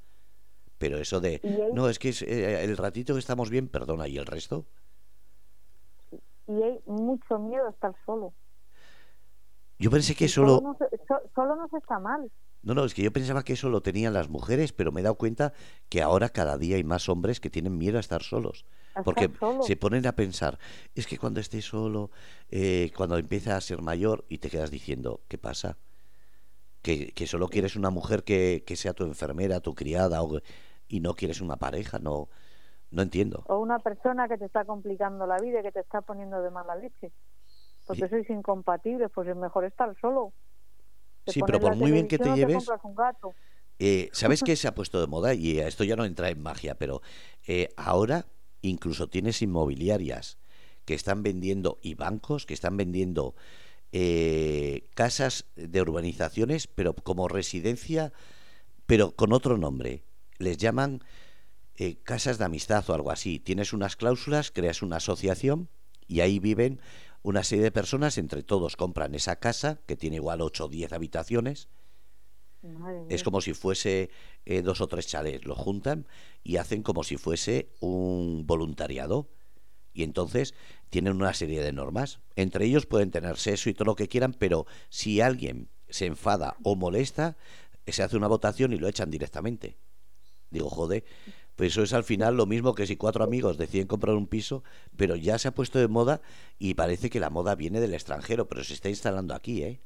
Pero 0.79 0.99
eso 0.99 1.21
de, 1.21 1.41
no, 1.73 1.89
es 1.89 1.99
que 1.99 2.11
es, 2.11 2.23
eh, 2.23 2.65
el 2.65 2.77
ratito 2.77 3.15
que 3.15 3.21
estamos 3.21 3.51
bien, 3.51 3.69
perdona, 3.69 4.07
¿y 4.07 4.19
el 4.19 4.27
resto? 4.27 4.67
Y 6.47 6.63
hay 6.63 6.81
mucho 6.87 7.39
miedo 7.39 7.67
a 7.67 7.71
estar 7.71 7.95
solo. 8.05 8.33
Yo 9.79 9.91
pensé 9.91 10.15
que 10.15 10.29
solo 10.29 10.59
solo... 10.59 10.73
no, 10.73 10.79
se, 10.79 10.87
solo 11.35 11.57
no 11.57 11.69
se 11.69 11.79
está 11.79 11.99
mal. 11.99 12.31
No, 12.69 12.75
no, 12.75 12.85
es 12.85 12.93
que 12.93 13.01
yo 13.03 13.11
pensaba 13.11 13.45
que 13.45 13.55
eso 13.55 13.71
lo 13.71 13.81
tenían 13.81 14.13
las 14.13 14.29
mujeres, 14.29 14.75
pero 14.75 14.93
me 14.93 15.01
he 15.01 15.03
dado 15.03 15.15
cuenta 15.15 15.55
que 15.89 16.03
ahora 16.03 16.29
cada 16.29 16.59
día 16.59 16.77
hay 16.77 16.85
más 16.85 17.09
hombres 17.09 17.41
que 17.41 17.49
tienen 17.49 17.79
miedo 17.79 17.97
a 17.97 18.01
estar 18.01 18.23
solos. 18.23 18.67
a 18.95 19.03
Porque 19.03 19.25
estar 19.25 19.39
solo. 19.41 19.63
se 19.63 19.77
ponen 19.79 20.07
a 20.07 20.13
pensar, 20.13 20.59
es 20.95 21.07
que 21.07 21.17
cuando 21.17 21.41
esté 21.41 21.63
solo, 21.63 22.11
eh, 22.51 22.93
cuando 22.95 23.17
empieza 23.17 23.57
a 23.57 23.61
ser 23.63 23.81
mayor 23.81 24.27
y 24.29 24.37
te 24.37 24.51
quedas 24.51 24.71
diciendo, 24.71 25.23
¿qué 25.29 25.39
pasa? 25.39 25.79
Que, 26.83 27.13
que 27.13 27.27
solo 27.27 27.49
quieres 27.49 27.75
una 27.75 27.89
mujer 27.89 28.23
que, 28.23 28.65
que 28.67 28.77
sea 28.77 28.93
tu 28.93 29.05
enfermera, 29.05 29.61
tu 29.61 29.75
criada, 29.75 30.23
o, 30.23 30.39
y 30.89 31.01
no 31.01 31.15
quieres 31.15 31.41
una 31.41 31.57
pareja, 31.57 31.99
no, 31.99 32.29
no 32.91 33.01
entiendo. 33.01 33.45
O 33.49 33.57
una 33.61 33.79
persona 33.79 34.29
que 34.29 34.37
te 34.37 34.45
está 34.45 34.67
complicando 34.67 35.27
la 35.27 35.39
vida 35.39 35.61
y 35.61 35.63
que 35.63 35.73
te 35.73 35.81
está 35.81 36.03
poniendo 36.03 36.43
de 36.43 36.51
mala 36.51 36.77
leche. 36.77 37.13
Porque 37.87 38.05
Y- 38.05 38.09
sois 38.09 38.29
incompatibles, 38.29 39.11
pues 39.15 39.27
es 39.27 39.37
mejor 39.37 39.65
estar 39.65 39.95
solo. 40.03 40.35
Te 41.29 41.35
Sí, 41.35 41.41
pero 41.47 41.61
por 41.61 41.77
muy 41.77 41.93
bien 41.93 42.09
que 42.09 42.19
te 42.19 42.35
lleves, 42.35 42.67
un 42.83 42.95
gato. 42.95 43.35
Eh, 43.79 44.09
¿Sabes 44.13 44.43
qué 44.43 44.57
se 44.57 44.67
ha 44.67 44.75
puesto 44.75 44.99
de 45.01 45.07
moda? 45.07 45.35
Y 45.35 45.59
esto 45.59 45.85
ya 45.85 45.95
no 45.95 46.07
entra 46.07 46.31
en 46.31 46.43
magia, 46.43 46.75
pero 46.75 47.03
eh, 47.47 47.69
ahora 47.77 48.27
incluso 48.63 49.09
tienes 49.09 49.43
inmobiliarias 49.43 50.39
que 50.85 50.95
están 50.95 51.23
vendiendo 51.23 51.79
y 51.83 51.95
bancos 51.95 52.47
que 52.47 52.55
están 52.55 52.79
vendiendo 52.79 53.35
eh, 53.93 54.89
casas 54.95 55.45
de 55.55 55.83
urbanizaciones, 55.83 56.67
pero 56.67 56.95
como 56.95 57.29
residencia, 57.29 58.13
pero 58.87 59.13
con 59.13 59.35
otro 59.35 59.59
nombre. 59.59 60.03
Les 60.39 60.57
llaman 60.57 61.03
eh, 61.77 61.99
casas 62.03 62.39
de 62.39 62.47
amistad 62.47 62.89
o 62.89 62.95
algo 62.95 63.11
así. 63.11 63.39
Tienes 63.39 63.75
unas 63.75 63.97
cláusulas, 63.97 64.51
creas 64.51 64.81
una 64.81 64.97
asociación 64.97 65.69
y 66.07 66.21
ahí 66.21 66.39
viven 66.39 66.81
una 67.23 67.45
serie 67.45 67.65
de 67.65 67.73
personas, 67.73 68.19
entre 68.19 68.43
todos 68.43 68.77
compran 68.77 69.15
esa 69.15 69.37
casa, 69.37 69.81
que 69.87 69.97
tiene 69.97 70.17
igual 70.17 70.41
8 70.41 70.67
o 70.67 70.69
10 70.69 70.93
habitaciones, 70.93 71.69
Madre 72.63 73.07
es 73.09 73.23
como 73.23 73.41
si 73.41 73.55
fuese 73.55 74.11
eh, 74.45 74.63
dos 74.63 74.81
o 74.81 74.89
tres 74.89 75.07
chalets, 75.07 75.45
lo 75.45 75.55
juntan 75.55 76.07
y 76.43 76.57
hacen 76.57 76.83
como 76.83 77.05
si 77.05 77.17
fuese 77.17 77.71
un 77.81 78.47
voluntariado. 78.47 79.29
Y 79.93 80.03
entonces 80.03 80.55
tienen 80.91 81.15
una 81.15 81.35
serie 81.35 81.63
de 81.63 81.73
normas. 81.73 82.21
Entre 82.37 82.67
ellos 82.67 82.87
pueden 82.87 83.11
tener 83.11 83.37
sexo 83.37 83.71
y 83.71 83.75
todo 83.75 83.87
lo 83.87 83.97
que 83.97 84.09
quieran, 84.09 84.33
pero 84.33 84.67
si 84.91 85.21
alguien 85.21 85.69
se 85.89 86.07
enfada 86.07 86.57
o 86.63 86.77
molesta, 86.77 87.37
se 87.87 88.03
hace 88.03 88.17
una 88.17 88.29
votación 88.29 88.73
y 88.73 88.79
lo 88.79 88.89
echan 88.89 89.11
directamente. 89.11 89.79
Digo, 90.51 90.71
joder, 90.71 91.05
pues 91.59 91.73
eso 91.73 91.83
es 91.83 91.93
al 91.93 92.05
final 92.05 92.37
lo 92.39 92.47
mismo 92.47 92.75
que 92.75 92.87
si 92.87 92.97
cuatro 92.97 93.25
amigos 93.25 93.59
deciden 93.59 93.87
comprar 93.89 94.17
un 94.17 94.29
piso, 94.29 94.65
pero 94.97 95.17
ya 95.17 95.39
se 95.39 95.49
ha 95.49 95.55
puesto 95.55 95.79
de 95.79 95.89
moda 95.89 96.23
y 96.59 96.75
parece 96.75 97.11
que 97.11 97.21
la 97.21 97.31
moda 97.31 97.55
viene 97.57 97.81
del 97.81 97.95
extranjero, 97.95 98.49
pero 98.49 98.65
se 98.65 98.75
está 98.75 98.89
instalando 98.89 99.35
aquí, 99.35 99.63
¿eh? 99.65 99.81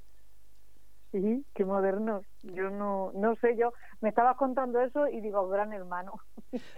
Sí, 1.12 1.44
qué 1.54 1.64
modernos. 1.64 2.24
Yo 2.42 2.70
no, 2.70 3.12
no 3.14 3.34
sé, 3.36 3.56
yo 3.56 3.72
me 4.00 4.08
estabas 4.08 4.36
contando 4.36 4.80
eso 4.80 5.08
y 5.08 5.20
digo, 5.20 5.46
gran 5.48 5.72
hermano. 5.72 6.14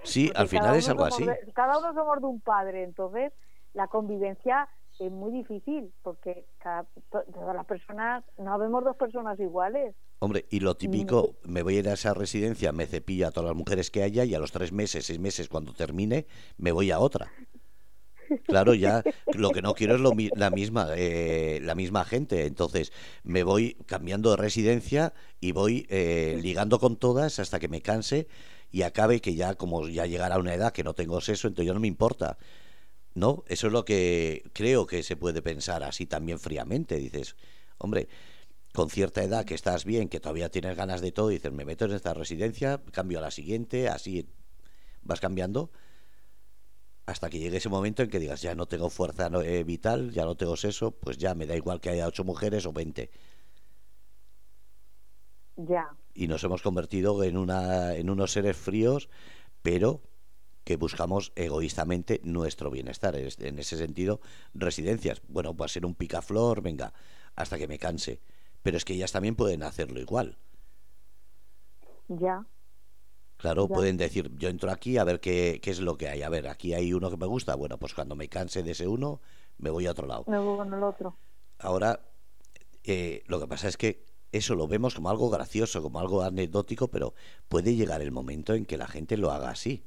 Sí, 0.03 0.27
Porque 0.29 0.41
al 0.41 0.49
final 0.49 0.75
es 0.77 0.89
algo 0.89 1.05
así. 1.05 1.25
de- 1.25 1.53
cada 1.55 1.79
uno 1.79 1.95
somos 1.95 2.21
de 2.21 2.27
un 2.27 2.41
padre, 2.41 2.83
entonces 2.83 3.33
la 3.75 3.89
convivencia 3.89 4.69
es 4.99 5.11
muy 5.11 5.33
difícil 5.33 5.93
porque 6.03 6.47
cada, 6.59 6.85
to- 7.11 7.25
todas 7.33 7.55
las 7.55 7.67
personas, 7.67 8.25
no 8.39 8.53
habemos 8.55 8.85
dos 8.85 8.97
personas 8.97 9.39
iguales. 9.41 9.95
Hombre, 10.21 10.47
y 10.51 10.61
lo 10.61 10.75
típico, 10.77 11.35
me 11.45 11.63
voy 11.63 11.77
a 11.77 11.79
ir 11.81 11.89
a 11.89 11.95
esa 11.95 12.15
residencia, 12.15 12.73
me 12.73 12.87
cepillo 12.87 13.27
a 13.29 13.31
todas 13.31 13.49
las 13.51 13.57
mujeres 13.57 13.91
que 13.91 14.03
haya 14.03 14.25
y 14.25 14.35
a 14.35 14.39
los 14.39 14.53
tres 14.53 14.73
meses, 14.73 15.05
seis 15.07 15.19
meses, 15.19 15.49
cuando 15.49 15.73
termine, 15.73 16.27
me 16.57 16.73
voy 16.73 16.91
a 16.91 16.99
otra. 16.99 17.31
Claro, 18.47 18.75
ya 18.75 19.05
lo 19.33 19.53
que 19.53 19.63
no 19.63 19.75
quiero 19.75 19.97
es 19.97 20.01
lo 20.01 20.13
la 20.35 20.51
misma 20.51 20.89
eh, 20.97 21.61
la 21.63 21.75
misma 21.75 22.05
gente, 22.05 22.47
entonces 22.47 22.93
me 23.23 23.43
voy 23.43 23.77
cambiando 23.87 24.31
de 24.31 24.37
residencia 24.37 25.13
y 25.41 25.53
voy 25.53 25.87
eh, 25.91 26.39
ligando 26.41 26.79
con 26.79 26.97
todas 26.97 27.39
hasta 27.39 27.59
que 27.59 27.69
me 27.69 27.81
canse 27.83 28.27
y 28.71 28.83
acabe 28.83 29.21
que 29.21 29.35
ya 29.35 29.55
como 29.55 29.89
ya 29.89 30.07
llegará 30.07 30.39
una 30.39 30.55
edad 30.55 30.73
que 30.73 30.85
no 30.85 30.95
tengo 30.95 31.21
sexo, 31.21 31.49
entonces 31.49 31.67
ya 31.69 31.75
no 31.75 31.81
me 31.81 31.89
importa. 31.89 32.39
¿No? 33.15 33.45
Eso 33.47 33.69
es 33.69 33.73
lo 33.73 33.85
que 33.85 34.51
creo 34.53 34.87
que 34.87 35.03
se 35.03 35.17
puede 35.17 35.41
pensar 35.41 35.85
así 35.85 36.07
también 36.07 36.39
fríamente. 36.39 36.97
Dices, 36.97 37.37
hombre, 37.79 38.09
con 38.73 38.91
cierta 38.91 39.23
edad 39.23 39.45
que 39.45 39.55
estás 39.55 39.85
bien, 39.85 40.09
que 40.09 40.21
todavía 40.21 40.51
tienes 40.51 40.77
ganas 40.77 41.01
de 41.01 41.13
todo, 41.13 41.29
dices, 41.29 41.53
me 41.53 41.65
meto 41.65 41.85
en 41.85 41.93
esta 41.93 42.13
residencia, 42.13 42.83
cambio 42.93 43.19
a 43.19 43.23
la 43.23 43.31
siguiente, 43.31 43.89
así 43.89 44.29
vas 45.03 45.21
cambiando 45.21 45.71
hasta 47.07 47.29
que 47.29 47.39
llegue 47.39 47.59
ese 47.59 47.69
momento 47.69 48.03
en 48.03 48.11
que 48.11 48.19
digas, 48.19 48.41
ya 48.41 48.55
no 48.55 48.67
tengo 48.67 48.89
fuerza 48.91 49.31
eh, 49.45 49.63
vital, 49.65 50.11
ya 50.11 50.25
no 50.25 50.37
tengo 50.37 50.57
sexo, 50.57 50.93
pues 50.93 51.19
ya 51.19 51.35
me 51.35 51.47
da 51.47 51.55
igual 51.57 51.81
que 51.81 51.91
haya 51.91 52.07
ocho 52.07 52.25
mujeres 52.25 52.67
o 52.67 52.73
veinte. 52.73 53.11
Ya, 55.57 55.87
Y 56.15 56.27
nos 56.27 56.43
hemos 56.45 56.63
convertido 56.63 57.23
en, 57.23 57.37
una, 57.37 57.95
en 57.95 58.11
unos 58.11 58.33
seres 58.33 58.57
fríos, 58.57 59.09
pero 59.63 60.03
que 60.65 60.77
buscamos 60.77 61.33
egoístamente 61.37 62.21
nuestro 62.25 62.71
bienestar. 62.71 63.15
Es- 63.17 63.39
En 63.39 63.59
ese 63.59 63.77
sentido, 63.77 64.21
residencias, 64.55 65.23
bueno, 65.29 65.55
va 65.55 65.67
a 65.67 65.69
ser 65.69 65.85
un 65.87 65.95
picaflor, 65.95 66.63
venga, 66.63 66.93
hasta 67.37 67.59
que 67.59 67.69
me 67.69 67.79
canse. 67.79 68.21
Pero 68.63 68.77
es 68.79 68.85
que 68.85 68.95
ellas 68.95 69.13
también 69.13 69.37
pueden 69.37 69.63
hacerlo 69.63 70.01
igual. 70.01 70.37
ya. 72.09 72.45
Claro, 73.37 73.67
Ya. 73.69 73.75
pueden 73.75 73.97
decir, 73.97 74.31
yo 74.39 74.49
entro 74.49 74.71
aquí 74.71 74.97
a 74.97 75.05
ver 75.05 75.21
qué, 75.21 75.59
qué 75.63 75.71
es 75.71 75.81
lo 75.81 75.97
que 75.99 76.09
hay. 76.09 76.23
A 76.23 76.29
ver, 76.29 76.47
aquí 76.49 76.73
hay 76.73 76.93
uno 76.93 77.11
que 77.11 77.17
me 77.17 77.27
gusta. 77.27 77.55
Bueno, 77.57 77.79
pues 77.79 77.93
cuando 77.93 78.15
me 78.15 78.29
canse 78.29 78.63
de 78.63 78.71
ese 78.73 78.87
uno, 78.87 79.21
me 79.59 79.71
voy 79.71 79.87
a 79.87 79.91
otro 79.91 80.07
lado. 80.07 80.25
Me 80.29 80.39
voy 80.39 80.57
con 80.57 80.73
el 80.73 80.83
otro. 80.83 81.17
Ahora, 81.59 82.01
eh, 82.85 83.23
lo 83.27 83.41
que 83.41 83.47
pasa 83.47 83.69
es 83.69 83.77
que 83.77 84.05
eso 84.33 84.55
lo 84.55 84.67
vemos 84.69 84.95
como 84.95 85.11
algo 85.11 85.29
gracioso, 85.31 85.83
como 85.83 85.99
algo 86.01 86.23
anecdótico, 86.23 86.89
pero 86.89 87.15
puede 87.49 87.75
llegar 87.75 88.01
el 88.03 88.13
momento 88.13 88.55
en 88.55 88.65
que 88.67 88.77
la 88.79 88.87
gente 88.87 89.17
lo 89.17 89.31
haga 89.31 89.51
así. 89.51 89.85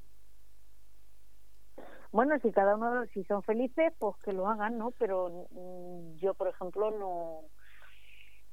Bueno, 2.11 2.35
si 2.41 2.51
cada 2.51 2.75
uno, 2.75 3.05
si 3.13 3.23
son 3.25 3.43
felices, 3.43 3.93
pues 3.99 4.15
que 4.23 4.31
lo 4.33 4.47
hagan, 4.47 4.77
¿no? 4.77 4.91
Pero 4.97 5.47
mm, 5.51 6.15
yo, 6.17 6.33
por 6.33 6.47
ejemplo, 6.47 6.91
no, 6.91 7.41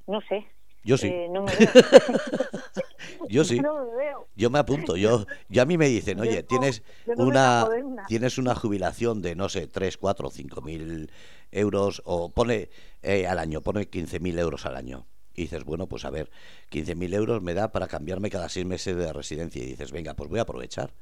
no 0.07 0.21
sé. 0.27 0.45
Yo 0.83 0.97
sí, 0.97 1.07
Eh, 1.07 1.27
no 1.31 1.41
me 1.43 1.51
veo. 1.55 1.67
yo 3.29 3.43
sí, 3.43 3.59
no 3.59 3.73
me 3.85 3.95
veo. 3.95 4.27
yo 4.35 4.49
me 4.49 4.59
apunto. 4.59 4.95
Yo, 4.97 5.25
yo 5.49 5.61
a 5.61 5.65
mí 5.65 5.77
me 5.77 5.87
dicen, 5.87 6.19
oye, 6.19 6.43
tienes 6.43 6.83
no 7.07 7.25
una, 7.25 7.67
tienes 8.07 8.37
una 8.37 8.53
jubilación 8.53 9.21
de, 9.21 9.35
no 9.35 9.49
sé, 9.49 9.67
3, 9.67 9.97
4, 9.97 10.29
5 10.29 10.61
mil 10.61 11.11
euros, 11.51 12.01
o 12.05 12.29
pone 12.29 12.69
eh, 13.01 13.25
al 13.25 13.39
año, 13.39 13.61
pone 13.61 13.87
15 13.87 14.19
mil 14.19 14.37
euros 14.37 14.65
al 14.65 14.75
año. 14.75 15.07
Y 15.33 15.43
dices, 15.43 15.65
bueno, 15.65 15.87
pues 15.87 16.05
a 16.05 16.11
ver, 16.11 16.29
15 16.69 16.95
mil 16.95 17.13
euros 17.13 17.41
me 17.41 17.53
da 17.53 17.71
para 17.71 17.87
cambiarme 17.87 18.29
cada 18.29 18.47
seis 18.47 18.65
meses 18.65 18.95
de 18.95 19.11
residencia. 19.11 19.61
Y 19.63 19.65
dices, 19.65 19.91
venga, 19.91 20.13
pues 20.13 20.29
voy 20.29 20.39
a 20.39 20.43
aprovechar. 20.43 20.93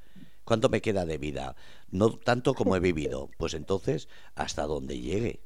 ¿Cuánto 0.43 0.69
me 0.69 0.81
queda 0.81 1.05
de 1.05 1.17
vida? 1.17 1.55
No 1.91 2.11
tanto 2.17 2.53
como 2.55 2.75
he 2.75 2.79
vivido. 2.79 3.29
Pues 3.37 3.53
entonces, 3.53 4.09
hasta 4.35 4.63
donde 4.63 4.99
llegue. 4.99 5.41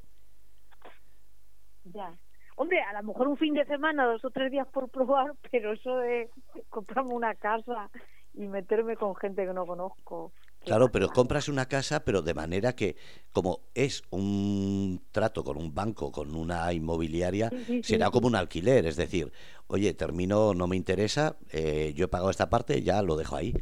Ya. 1.83 2.17
Hombre, 2.55 2.81
a 2.81 2.93
lo 2.93 3.03
mejor 3.07 3.27
un 3.27 3.37
fin 3.37 3.53
de 3.53 3.65
semana, 3.65 4.05
dos 4.05 4.25
o 4.25 4.31
tres 4.31 4.51
días 4.51 4.67
por 4.67 4.89
probar, 4.89 5.33
pero 5.51 5.73
eso 5.73 5.97
de 5.97 6.29
comprarme 6.69 7.13
una 7.13 7.35
casa 7.35 7.89
y 8.33 8.47
meterme 8.47 8.97
con 8.97 9.15
gente 9.15 9.45
que 9.45 9.53
no 9.53 9.65
conozco. 9.65 10.31
Claro, 10.63 10.91
pero 10.91 11.07
compras 11.13 11.47
una 11.47 11.67
casa, 11.67 12.03
pero 12.03 12.21
de 12.21 12.33
manera 12.33 12.75
que, 12.75 12.97
como 13.31 13.61
es 13.73 14.03
un 14.09 15.01
trato 15.11 15.43
con 15.43 15.55
un 15.57 15.73
banco, 15.73 16.11
con 16.11 16.35
una 16.35 16.73
inmobiliaria, 16.73 17.49
Sí, 17.49 17.57
sí, 17.65 17.83
sí, 17.83 17.83
será 17.83 18.07
sí. 18.07 18.11
como 18.11 18.27
un 18.27 18.35
alquiler. 18.35 18.85
Es 18.85 18.97
decir, 18.97 19.31
oye, 19.67 19.93
termino, 19.93 20.53
no 20.53 20.67
me 20.67 20.75
interesa, 20.75 21.37
eh, 21.51 21.93
yo 21.95 22.05
he 22.05 22.07
pagado 22.09 22.31
esta 22.31 22.49
parte, 22.49 22.81
ya 22.83 23.01
lo 23.01 23.15
dejo 23.15 23.37
ahí. 23.37 23.53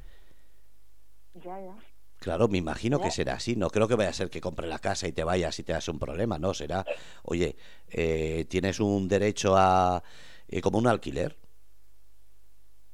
Ya, 1.43 1.59
ya. 1.59 1.75
Claro, 2.19 2.47
me 2.47 2.57
imagino 2.57 2.99
que 2.99 3.11
será 3.11 3.33
así. 3.33 3.55
No 3.55 3.69
creo 3.69 3.87
que 3.87 3.95
vaya 3.95 4.09
a 4.09 4.13
ser 4.13 4.29
que 4.29 4.41
compre 4.41 4.67
la 4.67 4.79
casa 4.79 5.07
y 5.07 5.11
te 5.11 5.23
vayas 5.23 5.59
y 5.59 5.63
te 5.63 5.73
das 5.73 5.87
un 5.89 5.99
problema. 5.99 6.39
No, 6.39 6.53
será, 6.53 6.85
oye, 7.23 7.55
eh, 7.89 8.45
tienes 8.49 8.79
un 8.79 9.07
derecho 9.07 9.55
a, 9.55 10.01
eh, 10.47 10.61
como 10.61 10.79
un 10.79 10.87
alquiler. 10.87 11.37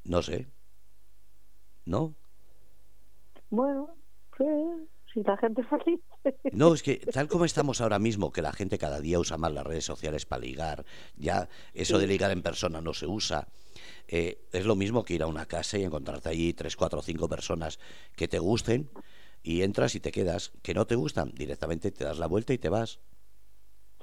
No 0.04 0.22
sé. 0.22 0.48
¿No? 1.86 2.14
Bueno, 3.50 3.96
sí, 4.38 4.44
si 5.14 5.24
la 5.24 5.38
gente 5.38 5.62
es 5.62 5.68
feliz. 5.68 6.00
No, 6.52 6.74
es 6.74 6.84
que 6.84 6.98
tal 6.98 7.28
como 7.28 7.46
estamos 7.46 7.82
ahora 7.82 8.00
mismo, 8.00 8.32
que 8.32 8.42
la 8.42 8.52
gente 8.52 8.78
cada 8.78 9.00
día 9.00 9.20
usa 9.20 9.38
más 9.38 9.52
las 9.54 9.66
redes 9.66 9.86
sociales 9.86 10.26
para 10.26 10.42
ligar, 10.42 10.86
ya 11.16 11.50
eso 11.74 11.98
de 11.98 12.08
ligar 12.08 12.32
en 12.32 12.42
persona 12.42 12.82
no 12.82 12.94
se 12.94 13.08
usa. 13.08 13.48
eh, 14.08 14.40
es 14.52 14.66
lo 14.66 14.76
mismo 14.76 15.04
que 15.04 15.14
ir 15.14 15.24
a 15.24 15.28
una 15.28 15.46
casa 15.46 15.78
y 15.78 15.84
encontrarte 15.84 16.30
allí 16.30 16.54
tres, 16.54 16.76
cuatro, 16.76 17.02
cinco 17.02 17.30
personas 17.30 17.80
que 18.16 18.28
te 18.28 18.40
gusten 18.40 18.90
y 19.44 19.64
entras 19.64 19.96
y 19.96 20.00
te 20.00 20.12
quedas. 20.12 20.52
Que 20.62 20.74
no 20.74 20.86
te 20.86 20.96
gustan, 20.96 21.32
directamente 21.34 21.92
te 21.92 22.04
das 22.04 22.20
la 22.20 22.28
vuelta 22.28 22.54
y 22.54 22.58
te 22.58 22.70
vas. 22.70 23.00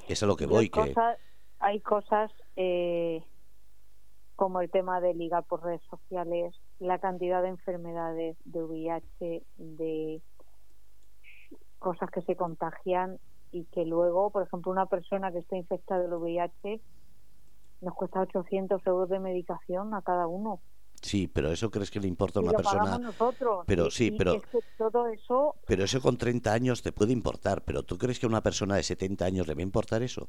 Eso 0.05 0.13
es 0.13 0.23
a 0.23 0.27
lo 0.27 0.37
que 0.37 0.47
voy, 0.47 0.65
hay 0.65 0.71
que 0.71 0.95
cosas, 0.95 1.19
hay 1.59 1.81
cosas 1.81 2.33
eh, 2.57 3.23
como 4.37 4.61
el 4.61 4.71
tema 4.71 5.01
de 5.01 5.15
ligar 5.15 5.45
por 5.45 5.63
redes 5.63 5.83
sociales, 5.91 6.55
la 6.79 6.99
cantidad 6.99 7.43
de 7.43 7.49
enfermedades, 7.49 8.37
de 8.45 8.63
VIH, 8.63 9.43
de 9.57 10.23
cosas 11.79 12.11
que 12.11 12.23
se 12.23 12.37
contagian 12.37 13.19
y 13.53 13.65
que 13.67 13.85
luego, 13.85 14.31
por 14.31 14.43
ejemplo, 14.45 14.71
una 14.73 14.87
persona 14.87 15.33
que 15.33 15.39
está 15.39 15.57
infectada 15.57 16.03
del 16.03 16.13
VIH 16.15 16.81
nos 17.81 17.95
cuesta 17.95 18.21
800 18.21 18.85
euros 18.87 19.09
de 19.09 19.21
medicación 19.21 19.95
a 19.95 20.03
cada 20.03 20.27
uno. 20.27 20.61
Sí, 21.01 21.29
pero 21.29 21.53
eso 21.53 21.71
crees 21.71 21.91
que 21.91 22.01
le 22.01 22.09
importa 22.09 22.41
a 22.41 22.43
una 22.43 22.51
lo 22.53 22.57
persona. 22.57 22.99
nosotros. 22.99 23.65
Pero 23.67 23.91
sí, 23.91 24.11
pero- 24.11 24.35
es 24.35 24.47
que 24.47 24.59
todo 24.77 25.07
eso, 25.07 25.55
Pero 25.67 25.85
eso 25.85 26.01
con 26.01 26.17
30 26.19 26.53
años 26.53 26.83
te 26.83 26.93
puede 26.93 27.13
importar, 27.13 27.63
pero 27.63 27.85
¿tú 27.85 27.97
crees 27.99 28.19
que 28.19 28.27
a 28.27 28.29
una 28.29 28.43
persona 28.43 28.75
de 28.75 28.83
70 28.83 29.25
años 29.27 29.47
le 29.47 29.55
va 29.55 29.61
a 29.61 29.63
importar 29.63 30.03
eso? 30.03 30.29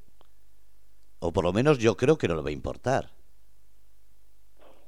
O 1.20 1.34
por 1.34 1.44
lo 1.44 1.52
menos 1.54 1.80
yo 1.80 1.98
creo 1.98 2.18
que 2.18 2.28
no 2.28 2.36
le 2.36 2.44
va 2.44 2.50
a 2.50 2.54
importar. 2.54 3.10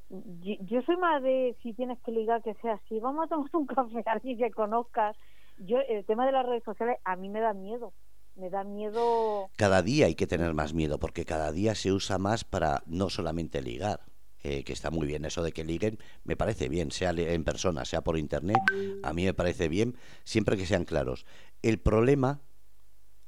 yo, 0.09 0.55
yo 0.61 0.81
soy 0.83 0.97
más 0.97 1.23
de 1.23 1.57
si 1.63 1.73
tienes 1.73 1.99
que 2.03 2.11
ligar 2.11 2.43
que 2.43 2.53
sea 2.55 2.73
así, 2.73 2.99
vamos 2.99 3.25
a 3.25 3.27
tomar 3.29 3.49
un 3.53 3.65
café 3.65 4.03
a 4.05 4.11
alguien 4.13 4.37
que 4.37 4.51
conozcas. 4.51 5.17
Yo 5.57 5.77
el 5.87 6.05
tema 6.05 6.25
de 6.25 6.31
las 6.31 6.45
redes 6.45 6.63
sociales 6.63 6.97
a 7.03 7.15
mí 7.15 7.29
me 7.29 7.39
da 7.39 7.53
miedo. 7.53 7.93
Me 8.35 8.49
da 8.49 8.63
miedo 8.63 9.49
Cada 9.57 9.81
día 9.81 10.05
hay 10.05 10.15
que 10.15 10.25
tener 10.25 10.53
más 10.53 10.73
miedo, 10.73 10.99
porque 10.99 11.25
cada 11.25 11.51
día 11.51 11.75
se 11.75 11.91
usa 11.91 12.17
más 12.17 12.45
para 12.45 12.81
no 12.85 13.09
solamente 13.09 13.61
ligar, 13.61 13.99
eh, 14.43 14.63
que 14.63 14.71
está 14.73 14.89
muy 14.89 15.05
bien 15.05 15.25
eso 15.25 15.43
de 15.43 15.51
que 15.51 15.65
liguen, 15.65 15.99
me 16.23 16.37
parece 16.37 16.69
bien, 16.69 16.91
sea 16.91 17.11
en 17.11 17.43
persona, 17.43 17.83
sea 17.83 18.01
por 18.01 18.17
internet, 18.17 18.57
a 19.03 19.13
mí 19.13 19.25
me 19.25 19.33
parece 19.33 19.67
bien, 19.67 19.97
siempre 20.23 20.55
que 20.55 20.65
sean 20.65 20.85
claros. 20.85 21.25
El 21.61 21.77
problema 21.79 22.41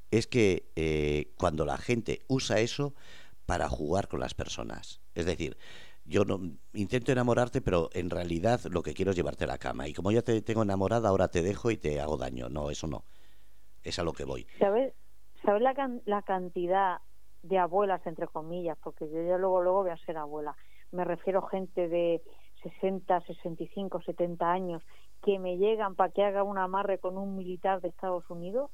es 0.10 0.26
que 0.26 0.72
eh, 0.76 1.34
cuando 1.38 1.66
la 1.66 1.78
gente 1.78 2.22
usa 2.28 2.60
eso 2.60 2.96
para 3.46 3.68
jugar 3.68 4.08
con 4.08 4.22
las 4.22 4.34
personas, 4.34 5.02
es 5.16 5.26
decir, 5.26 5.58
yo 6.06 6.26
no 6.26 6.40
intento 6.74 7.12
enamorarte, 7.12 7.62
pero 7.62 7.90
en 7.94 8.10
realidad 8.10 8.60
lo 8.70 8.84
que 8.84 8.94
quiero 8.94 9.12
es 9.12 9.18
llevarte 9.18 9.46
a 9.46 9.48
la 9.48 9.58
cama. 9.58 9.88
Y 9.88 9.94
como 9.94 10.12
ya 10.12 10.22
te 10.22 10.42
tengo 10.42 10.64
enamorada, 10.64 11.10
ahora 11.10 11.30
te 11.30 11.42
dejo 11.42 11.72
y 11.72 11.78
te 11.78 12.00
hago 12.02 12.18
daño. 12.18 12.50
No, 12.50 12.70
eso 12.70 12.88
no. 12.88 13.06
Es 13.84 14.00
a 14.00 14.04
lo 14.04 14.14
que 14.14 14.26
voy. 14.26 14.48
¿Sabes, 14.60 14.94
¿sabes 15.44 15.62
la, 15.62 15.74
can- 15.74 16.02
la 16.06 16.22
cantidad 16.22 17.00
de 17.42 17.58
abuelas, 17.58 18.06
entre 18.06 18.28
comillas? 18.28 18.78
Porque 18.84 19.10
yo 19.10 19.22
ya 19.26 19.38
luego, 19.38 19.62
luego 19.62 19.84
voy 19.84 19.92
a 19.92 19.98
ser 19.98 20.18
abuela. 20.18 20.56
Me 20.92 21.04
refiero 21.06 21.46
a 21.46 21.50
gente 21.50 21.88
de 21.88 22.22
60, 22.64 23.22
65, 23.22 24.02
70 24.02 24.52
años 24.52 24.84
que 25.22 25.40
me 25.40 25.58
llegan 25.58 25.96
para 25.96 26.12
que 26.12 26.24
haga 26.24 26.44
un 26.44 26.58
amarre 26.58 27.00
con 27.00 27.18
un 27.18 27.36
militar 27.36 27.82
de 27.82 27.90
Estados 27.90 28.30
Unidos. 28.30 28.72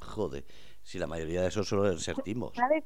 Joder, 0.00 0.44
si 0.82 0.98
la 0.98 1.06
mayoría 1.06 1.42
de 1.42 1.48
esos 1.48 1.68
suelen 1.68 1.98
ser 1.98 2.16
timos. 2.22 2.52
¿Sabes? 2.56 2.84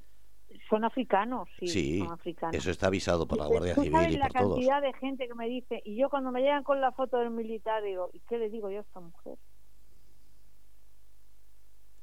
Son 0.70 0.84
africanos, 0.84 1.49
sí, 1.59 1.68
Sí, 1.68 1.99
son 2.01 2.12
africanos. 2.12 2.57
Eso 2.57 2.70
está 2.70 2.86
avisado 2.88 3.26
por 3.26 3.38
la 3.38 3.46
Guardia 3.46 3.74
Tú 3.74 3.82
Civil 3.82 3.92
sabes 3.96 4.14
y 4.14 4.16
la 4.18 4.28
todos. 4.28 4.55
cantidad 4.55 4.82
de 4.82 4.92
gente 4.94 5.28
que 5.28 5.34
me 5.34 5.46
dice, 5.46 5.82
y 5.84 5.96
yo 5.96 6.09
cuando 6.11 6.30
me 6.32 6.40
llegan 6.40 6.62
con 6.64 6.80
la 6.80 6.92
foto 6.92 7.18
del 7.18 7.30
militar 7.30 7.82
digo, 7.82 8.11
¿y 8.12 8.20
qué 8.20 8.38
le 8.38 8.49
digo 8.51 8.70
yo 8.70 8.78
a 8.78 8.82
esta 8.82 9.01
mujer? 9.01 9.36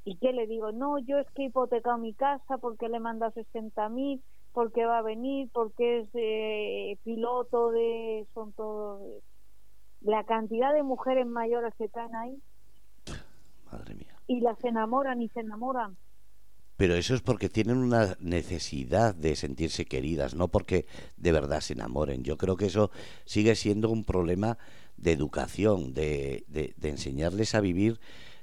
¿Y 0.04 0.18
qué 0.18 0.34
le 0.34 0.46
digo? 0.46 0.72
No, 0.72 1.00
yo 1.00 1.18
es 1.18 1.28
que 1.32 1.44
he 1.44 1.46
hipotecado 1.48 1.98
mi 1.98 2.14
casa 2.14 2.58
porque 2.60 2.88
le 2.90 2.98
he 2.98 3.00
mandado 3.00 3.32
60 3.34 3.90
mil, 3.90 4.22
porque 4.54 4.86
va 4.86 5.00
a 5.00 5.02
venir, 5.02 5.50
porque 5.52 6.00
es 6.02 6.10
eh, 6.14 6.98
piloto 7.04 7.72
de... 7.72 8.28
son 8.34 8.54
todos... 8.54 9.02
La 10.02 10.24
cantidad 10.24 10.72
de 10.74 10.84
mujeres 10.84 11.26
mayores 11.26 11.74
que 11.76 11.86
están 11.86 12.14
ahí 12.16 12.40
Madre 13.72 13.96
mía. 13.96 14.16
y 14.28 14.42
las 14.42 14.64
enamoran 14.64 15.20
y 15.22 15.30
se 15.30 15.40
enamoran. 15.40 15.98
Pero 16.78 16.96
eso 16.96 17.16
es 17.16 17.22
porque 17.22 17.50
tienen 17.50 17.78
una 17.78 18.18
necesidad 18.20 19.16
de 19.16 19.36
sentirse 19.36 19.86
queridas, 19.86 20.36
no 20.36 20.50
porque 20.50 20.86
de 21.18 21.32
verdad 21.32 21.62
se 21.62 21.74
enamoren. 21.74 22.24
Yo 22.24 22.38
creo 22.38 22.58
que 22.58 22.66
eso 22.68 22.92
sigue 23.26 23.56
siendo 23.56 23.90
un 23.90 24.04
problema 24.04 24.58
de 24.98 25.12
educación, 25.14 25.94
de, 25.94 26.44
de- 26.48 26.74
de 26.78 26.90
enseñarles 26.90 27.56
a 27.56 27.62
vivir 27.62 28.00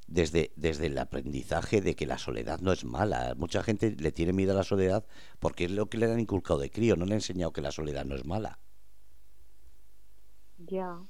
desde, 0.07 0.53
desde 0.57 0.87
el 0.87 0.99
aprendizaje 0.99 1.81
de 1.81 1.95
que 1.97 2.07
la 2.07 2.19
soledad 2.19 2.61
no 2.61 2.73
es 2.73 2.85
mala. 2.85 3.35
Mucha 3.37 3.63
gente 3.63 3.95
le 3.99 4.13
tiene 4.13 4.33
miedo 4.33 4.53
a 4.53 4.57
la 4.57 4.65
soledad 4.65 5.05
porque 5.41 5.65
es 5.67 5.71
lo 5.71 5.87
que 5.89 5.99
le 5.99 6.07
han 6.11 6.21
inculcado 6.21 6.59
de 6.61 6.71
crío, 6.71 6.97
no 6.97 7.05
le 7.07 7.13
han 7.13 7.19
enseñado 7.19 7.53
que 7.53 7.61
la 7.63 7.73
soledad 7.73 8.05
no 8.05 8.15
es 8.17 8.25
mala. 8.25 8.59
Ya. 10.71 11.05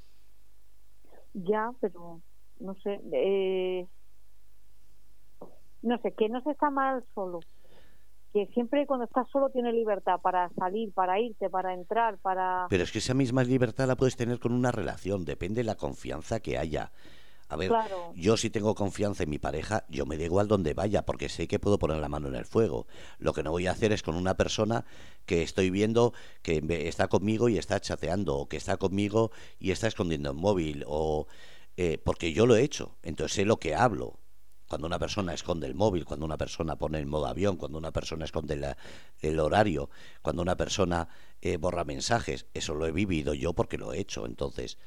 Ya, 1.35 1.73
pero 1.81 2.23
no 2.61 2.75
sé. 2.83 3.01
Eh, 3.13 3.87
no 5.83 5.99
sé, 5.99 6.13
que 6.13 6.29
no 6.29 6.41
se 6.43 6.51
está 6.51 6.71
mal 6.71 7.05
solo. 7.15 7.41
Que 8.33 8.47
siempre 8.55 8.87
cuando 8.87 9.05
estás 9.05 9.29
solo 9.31 9.51
tienes 9.51 9.75
libertad 9.75 10.21
para 10.23 10.49
salir, 10.59 10.93
para 10.95 11.21
irte, 11.21 11.51
para 11.51 11.75
entrar, 11.75 12.17
para. 12.19 12.67
Pero 12.71 12.83
es 12.83 12.91
que 12.91 12.99
esa 12.99 13.13
misma 13.13 13.45
libertad 13.45 13.87
la 13.87 13.97
puedes 13.97 14.17
tener 14.17 14.39
con 14.39 14.53
una 14.53 14.73
relación, 14.73 15.25
depende 15.27 15.61
de 15.61 15.65
la 15.65 15.75
confianza 15.75 16.41
que 16.41 16.57
haya. 16.57 16.93
A 17.49 17.57
ver, 17.57 17.69
Claro. 17.69 18.13
yo 18.15 18.39
si 18.39 18.49
tengo 18.49 18.75
confianza 18.75 19.25
en 19.25 19.29
mi 19.29 19.39
pareja, 19.39 19.85
yo 19.91 20.07
me 20.07 20.17
da 20.17 20.25
igual 20.25 20.49
donde 20.49 20.73
vaya, 20.73 21.03
porque 21.03 21.29
sé 21.29 21.47
que 21.47 21.59
puedo 21.59 21.79
poner 21.79 21.99
la 21.99 22.09
mano 22.09 22.29
en 22.29 22.35
el 22.35 22.47
fuego. 22.47 22.87
Lo 23.19 23.35
que 23.35 23.43
no 23.43 23.51
voy 23.51 23.67
a 23.67 23.73
hacer 23.73 23.93
es 23.93 24.03
con 24.03 24.15
una 24.15 24.35
persona 24.39 24.87
que 25.27 25.43
estoy 25.43 25.69
viendo 25.69 26.15
que 26.41 26.63
está 26.89 27.09
conmigo 27.09 27.51
y 27.51 27.59
está 27.59 27.79
chateando, 27.79 28.39
o 28.39 28.49
que 28.49 28.57
está 28.57 28.79
conmigo 28.79 29.33
y 29.59 29.71
está 29.73 29.87
escondiendo 29.89 30.31
el 30.31 30.37
móvil, 30.39 30.85
o 30.87 31.27
eh, 31.77 31.99
porque 32.03 32.33
yo 32.33 32.47
lo 32.47 32.57
he 32.57 32.63
hecho, 32.63 32.97
entonces 33.03 33.35
sé 33.35 33.45
lo 33.45 33.59
que 33.59 33.75
hablo. 33.75 34.19
Cuando 34.73 34.87
una 34.87 34.99
persona 34.99 35.35
esconde 35.35 35.67
el 35.67 35.75
móvil, 35.75 36.07
cuando 36.07 36.25
una 36.25 36.39
persona 36.39 36.77
pone 36.77 36.99
en 36.99 37.07
modo 37.07 37.27
avión, 37.27 37.59
cuando 37.59 37.77
una 37.77 37.91
persona 37.93 38.25
esconde 38.25 38.57
la- 38.57 38.79
el 39.21 39.39
horario, 39.39 39.91
cuando 40.23 40.41
una 40.41 40.57
persona 40.57 41.09
eh, 41.43 41.59
borra 41.59 41.85
mensajes, 41.85 42.47
eso 42.55 42.73
lo 42.75 42.87
he 42.87 42.91
vivido 42.91 43.35
yo 43.35 43.53
porque 43.53 43.77
lo 43.77 43.93
he 43.93 43.99
hecho. 43.99 44.25
Entonces, 44.25 44.79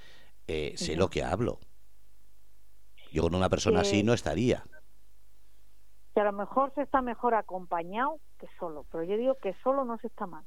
eh, 0.47 0.73
sé 0.75 0.95
lo 0.95 1.11
que 1.11 1.21
hablo. 1.23 1.59
Yo 3.11 3.21
con 3.21 3.35
una 3.35 3.47
persona 3.47 3.81
así 3.81 4.01
no 4.01 4.13
estaría. 4.13 4.65
Que 6.15 6.21
a 6.21 6.23
lo 6.23 6.33
mejor 6.33 6.71
se 6.73 6.81
está 6.81 7.03
mejor 7.03 7.35
acompañado 7.35 8.19
que 8.39 8.47
solo. 8.57 8.87
Pero 8.91 9.03
yo 9.03 9.17
digo 9.17 9.35
que 9.35 9.53
solo 9.63 9.85
no 9.85 9.99
se 9.99 10.07
está 10.07 10.25
mal. 10.25 10.45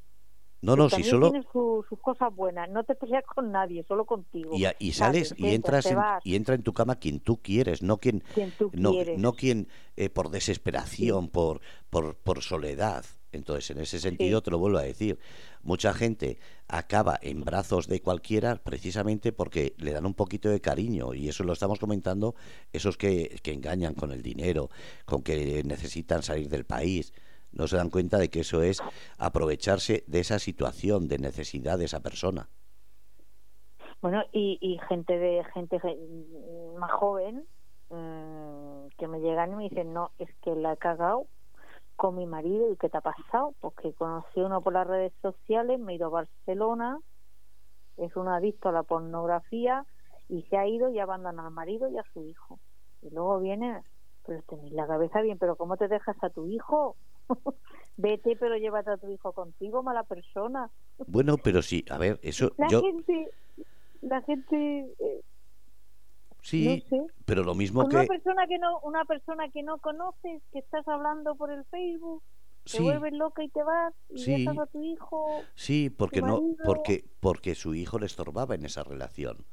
No, 0.60 0.74
no, 0.76 0.90
si 0.90 1.04
solo... 1.04 1.32
Su- 1.52 1.84
sus 1.88 2.00
cosas 2.00 2.34
buenas. 2.34 2.68
No 2.70 2.82
te 2.84 2.94
peleas 2.94 3.24
con 3.24 3.52
nadie, 3.52 3.84
solo 3.86 4.04
contigo. 4.04 4.50
Y, 4.78 4.92
Sales, 4.92 5.34
y 5.36 5.54
entras, 5.54 5.86
en, 5.86 5.98
y 6.24 6.34
entra 6.34 6.54
en 6.54 6.62
tu 6.62 6.72
cama 6.72 6.96
quien 6.96 7.20
tú 7.20 7.40
quieres, 7.40 7.82
no 7.82 7.98
quien 7.98 8.20
Quien 8.34 8.50
tú 8.58 8.70
no, 8.74 8.90
quieres. 8.92 9.18
no 9.18 9.34
quien 9.34 9.68
eh, 9.96 10.10
por 10.10 10.30
desesperación, 10.30 11.28
por, 11.28 11.60
por, 11.90 12.16
por 12.16 12.42
soledad. 12.42 13.04
Entonces, 13.30 13.70
en 13.70 13.78
ese 13.80 14.00
sentido, 14.00 14.42
te 14.42 14.50
lo 14.50 14.58
vuelvo 14.58 14.78
a 14.78 14.82
decir, 14.82 15.18
mucha 15.62 15.92
gente 15.92 16.38
acaba 16.66 17.18
en 17.20 17.44
brazos 17.44 17.86
de 17.86 18.00
cualquiera 18.00 18.56
precisamente 18.56 19.32
porque 19.32 19.74
le 19.76 19.92
dan 19.92 20.06
un 20.06 20.14
poquito 20.14 20.48
de 20.48 20.60
cariño 20.62 21.12
y 21.14 21.28
eso 21.28 21.44
lo 21.44 21.52
estamos 21.52 21.78
comentando, 21.78 22.34
esos 22.72 22.96
que, 22.96 23.38
que 23.42 23.52
engañan 23.52 23.92
con 23.94 24.12
el 24.12 24.22
dinero, 24.22 24.70
con 25.04 25.22
que 25.22 25.62
necesitan 25.62 26.22
salir 26.22 26.48
del 26.48 26.64
país. 26.64 27.12
No 27.58 27.66
se 27.66 27.76
dan 27.76 27.90
cuenta 27.90 28.18
de 28.18 28.30
que 28.30 28.40
eso 28.40 28.62
es 28.62 28.80
aprovecharse 29.18 30.04
de 30.06 30.20
esa 30.20 30.38
situación 30.38 31.08
de 31.08 31.18
necesidad 31.18 31.78
de 31.78 31.86
esa 31.86 32.00
persona. 32.00 32.48
Bueno, 34.00 34.22
y, 34.32 34.58
y 34.60 34.78
gente 34.88 35.18
de 35.18 35.44
gente 35.54 35.80
ge- 35.80 35.98
más 36.78 36.92
joven 36.92 37.46
mm, 37.90 38.88
que 38.96 39.08
me 39.08 39.20
llegan 39.20 39.52
y 39.52 39.56
me 39.56 39.62
dicen, 39.64 39.92
no, 39.92 40.12
es 40.18 40.28
que 40.42 40.54
la 40.54 40.74
he 40.74 40.76
cagado 40.76 41.26
con 41.96 42.16
mi 42.16 42.26
marido 42.26 42.70
y 42.72 42.76
¿qué 42.76 42.88
te 42.88 42.98
ha 42.98 43.00
pasado? 43.02 43.54
Porque 43.60 43.92
conocí 43.94 44.40
uno 44.40 44.62
por 44.62 44.72
las 44.72 44.86
redes 44.86 45.12
sociales, 45.22 45.80
me 45.80 45.92
he 45.92 45.96
ido 45.96 46.06
a 46.08 46.10
Barcelona, 46.10 47.00
es 47.96 48.16
un 48.16 48.28
adicto 48.28 48.68
a 48.68 48.72
la 48.72 48.82
pornografía 48.84 49.84
y 50.28 50.42
se 50.44 50.56
ha 50.56 50.66
ido 50.66 50.90
y 50.90 50.98
abandona 50.98 51.46
al 51.46 51.52
marido 51.52 51.88
y 51.88 51.98
a 51.98 52.04
su 52.12 52.24
hijo. 52.24 52.60
Y 53.02 53.10
luego 53.10 53.40
viene, 53.40 53.82
pero 54.26 54.42
tenéis 54.42 54.72
la 54.74 54.86
cabeza 54.86 55.20
bien, 55.22 55.38
pero 55.38 55.56
¿cómo 55.56 55.76
te 55.76 55.88
dejas 55.88 56.16
a 56.22 56.30
tu 56.30 56.46
hijo? 56.46 56.96
Vete, 57.96 58.36
pero 58.36 58.56
llévate 58.56 58.90
a 58.90 58.96
tu 58.98 59.10
hijo 59.10 59.32
contigo, 59.32 59.82
mala 59.82 60.04
persona. 60.04 60.70
Bueno, 61.06 61.38
pero 61.38 61.62
sí, 61.62 61.84
a 61.90 61.98
ver, 61.98 62.20
eso 62.22 62.56
La 62.58 62.68
yo 62.68 62.80
gente, 62.80 63.32
la 64.02 64.22
gente, 64.22 64.56
eh, 65.00 65.22
sí, 66.42 66.64
no 66.64 66.78
sé, 66.88 67.00
pero 67.24 67.42
lo 67.44 67.54
mismo 67.54 67.80
con 67.80 67.88
que 67.88 67.96
una 67.96 68.04
persona 68.04 68.46
que 68.46 68.58
no, 68.58 68.80
una 68.80 69.04
persona 69.04 69.50
que 69.50 69.62
no 69.62 69.78
conoces, 69.78 70.42
que 70.52 70.58
estás 70.60 70.86
hablando 70.88 71.36
por 71.36 71.50
el 71.52 71.64
Facebook, 71.66 72.22
te 72.70 72.80
sí, 72.80 72.82
vuelves 72.82 73.12
loca 73.12 73.42
y 73.44 73.48
te 73.50 73.62
vas 73.62 73.94
y 74.10 74.24
Sí. 74.24 74.26
dejas 74.26 74.58
a 74.58 74.66
tu 74.66 74.82
hijo. 74.82 75.48
sí, 75.54 75.90
porque 75.90 76.22
no, 76.22 76.46
porque 76.62 77.04
porque 77.20 77.54
su 77.54 77.74
hijo 77.74 77.98
le 77.98 78.06
estorbaba 78.06 78.54
en 78.54 78.64
esa 78.66 78.84
relación. 78.84 79.46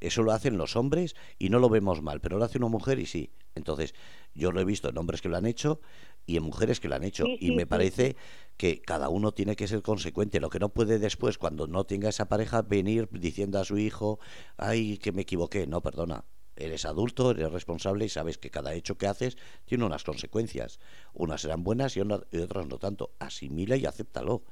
Eso 0.00 0.22
lo 0.22 0.32
hacen 0.32 0.56
los 0.58 0.76
hombres 0.76 1.14
y 1.38 1.48
no 1.50 1.58
lo 1.58 1.68
vemos 1.68 2.02
mal, 2.02 2.20
pero 2.20 2.38
lo 2.38 2.44
hace 2.44 2.58
una 2.58 2.68
mujer 2.68 2.98
y 2.98 3.06
sí. 3.06 3.32
Entonces, 3.54 3.94
yo 4.34 4.52
lo 4.52 4.60
he 4.60 4.64
visto 4.64 4.88
en 4.88 4.98
hombres 4.98 5.20
que 5.20 5.28
lo 5.28 5.36
han 5.36 5.46
hecho 5.46 5.80
y 6.26 6.36
en 6.36 6.44
mujeres 6.44 6.78
que 6.80 6.88
lo 6.88 6.94
han 6.94 7.04
hecho. 7.04 7.24
Sí, 7.24 7.36
y 7.40 7.46
sí, 7.46 7.52
me 7.52 7.62
sí, 7.62 7.66
parece 7.66 8.16
que 8.56 8.80
cada 8.82 9.08
uno 9.08 9.32
tiene 9.32 9.56
que 9.56 9.66
ser 9.66 9.82
consecuente. 9.82 10.40
Lo 10.40 10.50
que 10.50 10.58
no 10.60 10.68
puede 10.68 10.98
después, 10.98 11.38
cuando 11.38 11.66
no 11.66 11.84
tenga 11.84 12.08
esa 12.08 12.28
pareja, 12.28 12.62
venir 12.62 13.08
diciendo 13.10 13.58
a 13.58 13.64
su 13.64 13.78
hijo, 13.78 14.18
ay, 14.56 14.98
que 14.98 15.12
me 15.12 15.22
equivoqué. 15.22 15.66
No, 15.66 15.82
perdona. 15.82 16.24
Eres 16.56 16.84
adulto, 16.86 17.30
eres 17.30 17.52
responsable 17.52 18.04
y 18.04 18.08
sabes 18.08 18.36
que 18.38 18.50
cada 18.50 18.74
hecho 18.74 18.98
que 18.98 19.06
haces 19.06 19.36
tiene 19.64 19.84
unas 19.84 20.04
consecuencias. 20.04 20.80
Unas 21.12 21.40
serán 21.42 21.62
buenas 21.64 21.96
y, 21.96 22.00
una- 22.00 22.20
y 22.32 22.38
otras 22.38 22.66
no 22.66 22.78
tanto. 22.78 23.12
Asimila 23.20 23.76
y 23.76 23.86
acéptalo. 23.86 24.42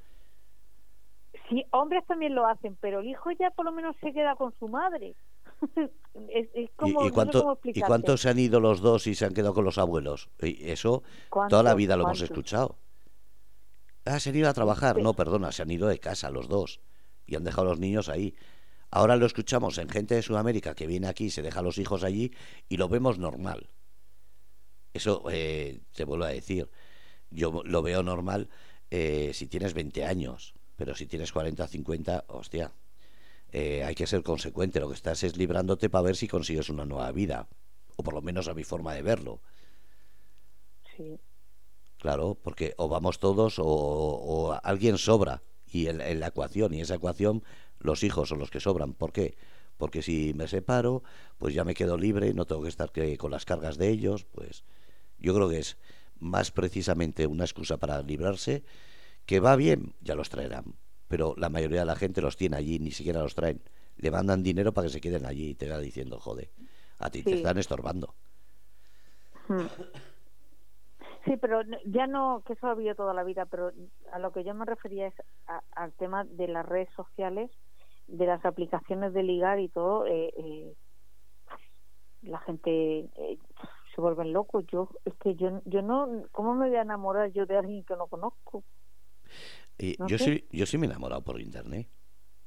Sí, 1.48 1.64
hombres 1.70 2.04
también 2.06 2.34
lo 2.34 2.46
hacen, 2.46 2.76
pero 2.80 3.00
el 3.00 3.06
hijo 3.08 3.30
ya 3.32 3.50
por 3.50 3.64
lo 3.64 3.72
menos 3.72 3.96
se 4.00 4.12
queda 4.12 4.34
con 4.36 4.52
su 4.58 4.68
madre. 4.68 5.14
es, 6.28 6.48
es 6.54 6.70
¿Y, 6.84 6.92
no 6.92 7.00
sé 7.04 7.10
cuánto- 7.12 7.40
cómo 7.40 7.52
¿Y 7.52 7.54
explicarte. 7.54 7.86
cuántos 7.88 8.20
se 8.20 8.28
han 8.28 8.38
ido 8.38 8.60
los 8.60 8.80
dos 8.80 9.06
y 9.06 9.14
se 9.14 9.24
han 9.24 9.34
quedado 9.34 9.54
con 9.54 9.64
los 9.64 9.78
abuelos? 9.78 10.28
Y 10.42 10.70
eso 10.70 11.02
toda 11.48 11.62
la 11.62 11.74
vida 11.74 11.96
lo 11.96 12.04
hemos 12.04 12.20
escuchado. 12.20 12.78
Ah, 14.04 14.20
se 14.20 14.30
han 14.30 14.36
ido 14.36 14.48
a 14.48 14.54
trabajar. 14.54 14.98
No, 15.02 15.14
perdona, 15.14 15.50
se 15.52 15.62
han 15.62 15.70
ido 15.70 15.88
de 15.88 15.98
casa 15.98 16.30
los 16.30 16.48
dos 16.48 16.80
y 17.26 17.34
han 17.34 17.44
dejado 17.44 17.66
a 17.68 17.70
los 17.70 17.80
niños 17.80 18.08
ahí. 18.08 18.34
Ahora 18.90 19.16
lo 19.16 19.26
escuchamos 19.26 19.78
en 19.78 19.88
gente 19.88 20.14
de 20.14 20.22
Sudamérica 20.22 20.74
que 20.74 20.86
viene 20.86 21.08
aquí, 21.08 21.28
se 21.30 21.42
deja 21.42 21.58
a 21.60 21.62
los 21.62 21.78
hijos 21.78 22.04
allí 22.04 22.32
y 22.68 22.76
lo 22.76 22.88
vemos 22.88 23.18
normal. 23.18 23.68
Eso 24.94 25.24
eh, 25.30 25.80
te 25.92 26.04
vuelvo 26.04 26.24
a 26.24 26.28
decir. 26.28 26.70
Yo 27.30 27.62
lo 27.64 27.82
veo 27.82 28.02
normal 28.04 28.48
eh, 28.90 29.32
si 29.34 29.48
tienes 29.48 29.74
20 29.74 30.04
años, 30.04 30.54
pero 30.76 30.94
si 30.94 31.06
tienes 31.06 31.32
40, 31.32 31.66
50, 31.66 32.24
hostia, 32.28 32.72
eh, 33.52 33.84
hay 33.84 33.94
que 33.94 34.06
ser 34.06 34.22
consecuente. 34.22 34.80
Lo 34.80 34.88
que 34.88 34.94
estás 34.94 35.22
es 35.22 35.36
librándote 35.36 35.88
para 35.88 36.02
ver 36.02 36.16
si 36.16 36.28
consigues 36.28 36.68
una 36.68 36.84
nueva 36.84 37.10
vida, 37.12 37.48
o 37.96 38.02
por 38.02 38.14
lo 38.14 38.22
menos 38.22 38.48
a 38.48 38.54
mi 38.54 38.64
forma 38.64 38.94
de 38.94 39.02
verlo. 39.02 39.40
Sí. 40.96 41.18
Claro, 41.98 42.38
porque 42.40 42.74
o 42.76 42.88
vamos 42.88 43.18
todos 43.18 43.56
o, 43.58 44.58
alguien 44.62 44.98
sobra 44.98 45.42
y 45.66 45.88
en, 45.88 46.20
la 46.20 46.28
ecuación, 46.28 46.74
y 46.74 46.80
esa 46.80 46.94
ecuación 46.96 47.42
los 47.78 48.02
hijos 48.02 48.28
son 48.28 48.38
los 48.38 48.50
que 48.50 48.60
sobran. 48.60 48.92
¿Por 48.92 49.12
qué? 49.12 49.36
Porque 49.76 50.02
si 50.02 50.32
me 50.34 50.48
separo, 50.48 51.02
pues 51.38 51.54
ya 51.54 51.64
me 51.64 51.74
quedo 51.74 51.96
libre, 51.96 52.32
no 52.34 52.46
tengo 52.46 52.62
que 52.62 52.68
estar 52.68 52.92
con 53.18 53.30
las 53.30 53.44
cargas 53.44 53.76
de 53.76 53.88
ellos, 53.88 54.24
pues 54.24 54.64
yo 55.18 55.34
creo 55.34 55.48
que 55.48 55.58
es 55.58 55.76
más 56.18 56.50
precisamente 56.50 57.26
una 57.26 57.44
excusa 57.44 57.76
para 57.76 58.02
librarse, 58.02 58.64
que 59.26 59.40
va 59.40 59.56
bien, 59.56 59.94
ya 60.00 60.14
los 60.14 60.30
traerán, 60.30 60.76
pero 61.08 61.34
la 61.36 61.48
mayoría 61.48 61.80
de 61.80 61.86
la 61.86 61.96
gente 61.96 62.20
los 62.20 62.36
tiene 62.36 62.56
allí, 62.56 62.78
ni 62.78 62.90
siquiera 62.90 63.22
los 63.22 63.34
traen. 63.34 63.60
Le 63.96 64.10
mandan 64.10 64.42
dinero 64.42 64.72
para 64.72 64.86
que 64.86 64.92
se 64.92 65.00
queden 65.00 65.26
allí 65.26 65.50
y 65.50 65.54
te 65.54 65.68
va 65.68 65.78
diciendo, 65.78 66.18
jode, 66.18 66.50
a 66.98 67.10
ti 67.10 67.22
te 67.22 67.34
están 67.34 67.58
estorbando. 67.58 68.14
Hmm. 69.48 69.66
Sí, 71.24 71.36
pero 71.36 71.60
ya 71.86 72.06
no, 72.06 72.42
que 72.46 72.52
eso 72.52 72.68
ha 72.68 72.70
habido 72.70 72.94
toda 72.94 73.12
la 73.12 73.24
vida, 73.24 73.46
pero 73.46 73.72
a 74.12 74.18
lo 74.20 74.32
que 74.32 74.44
yo 74.44 74.54
me 74.54 74.64
refería 74.64 75.08
es 75.08 75.14
al 75.72 75.92
tema 75.94 76.24
de 76.24 76.46
las 76.46 76.64
redes 76.64 76.88
sociales, 76.94 77.50
de 78.06 78.26
las 78.26 78.44
aplicaciones 78.44 79.12
de 79.12 79.24
ligar 79.24 79.58
y 79.58 79.68
todo. 79.68 80.06
Eh, 80.06 80.32
eh, 80.36 80.74
la 82.22 82.38
gente 82.40 83.00
eh, 83.16 83.38
se 83.92 84.00
vuelven 84.00 84.32
locos. 84.32 84.64
Yo, 84.68 84.88
es 85.04 85.14
que 85.14 85.34
yo, 85.34 85.60
yo 85.64 85.82
no, 85.82 86.24
¿cómo 86.30 86.54
me 86.54 86.68
voy 86.68 86.76
a 86.76 86.82
enamorar 86.82 87.32
yo 87.32 87.44
de 87.44 87.56
alguien 87.56 87.82
que 87.84 87.96
no 87.96 88.06
conozco? 88.06 88.62
Yo, 89.78 90.18
sí, 90.18 90.46
yo 90.50 90.66
sí 90.66 90.78
me 90.78 90.86
he 90.86 90.90
enamorado 90.90 91.22
por 91.22 91.40
internet 91.40 91.88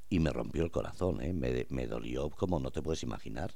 y 0.10 0.20
me 0.20 0.32
rompió 0.32 0.64
el 0.64 0.72
corazón, 0.72 1.22
¿eh? 1.22 1.34
me, 1.34 1.66
me 1.70 1.88
dolió 1.88 2.30
como 2.30 2.60
no 2.60 2.72
te 2.72 2.82
puedes 2.82 3.04
imaginar. 3.04 3.56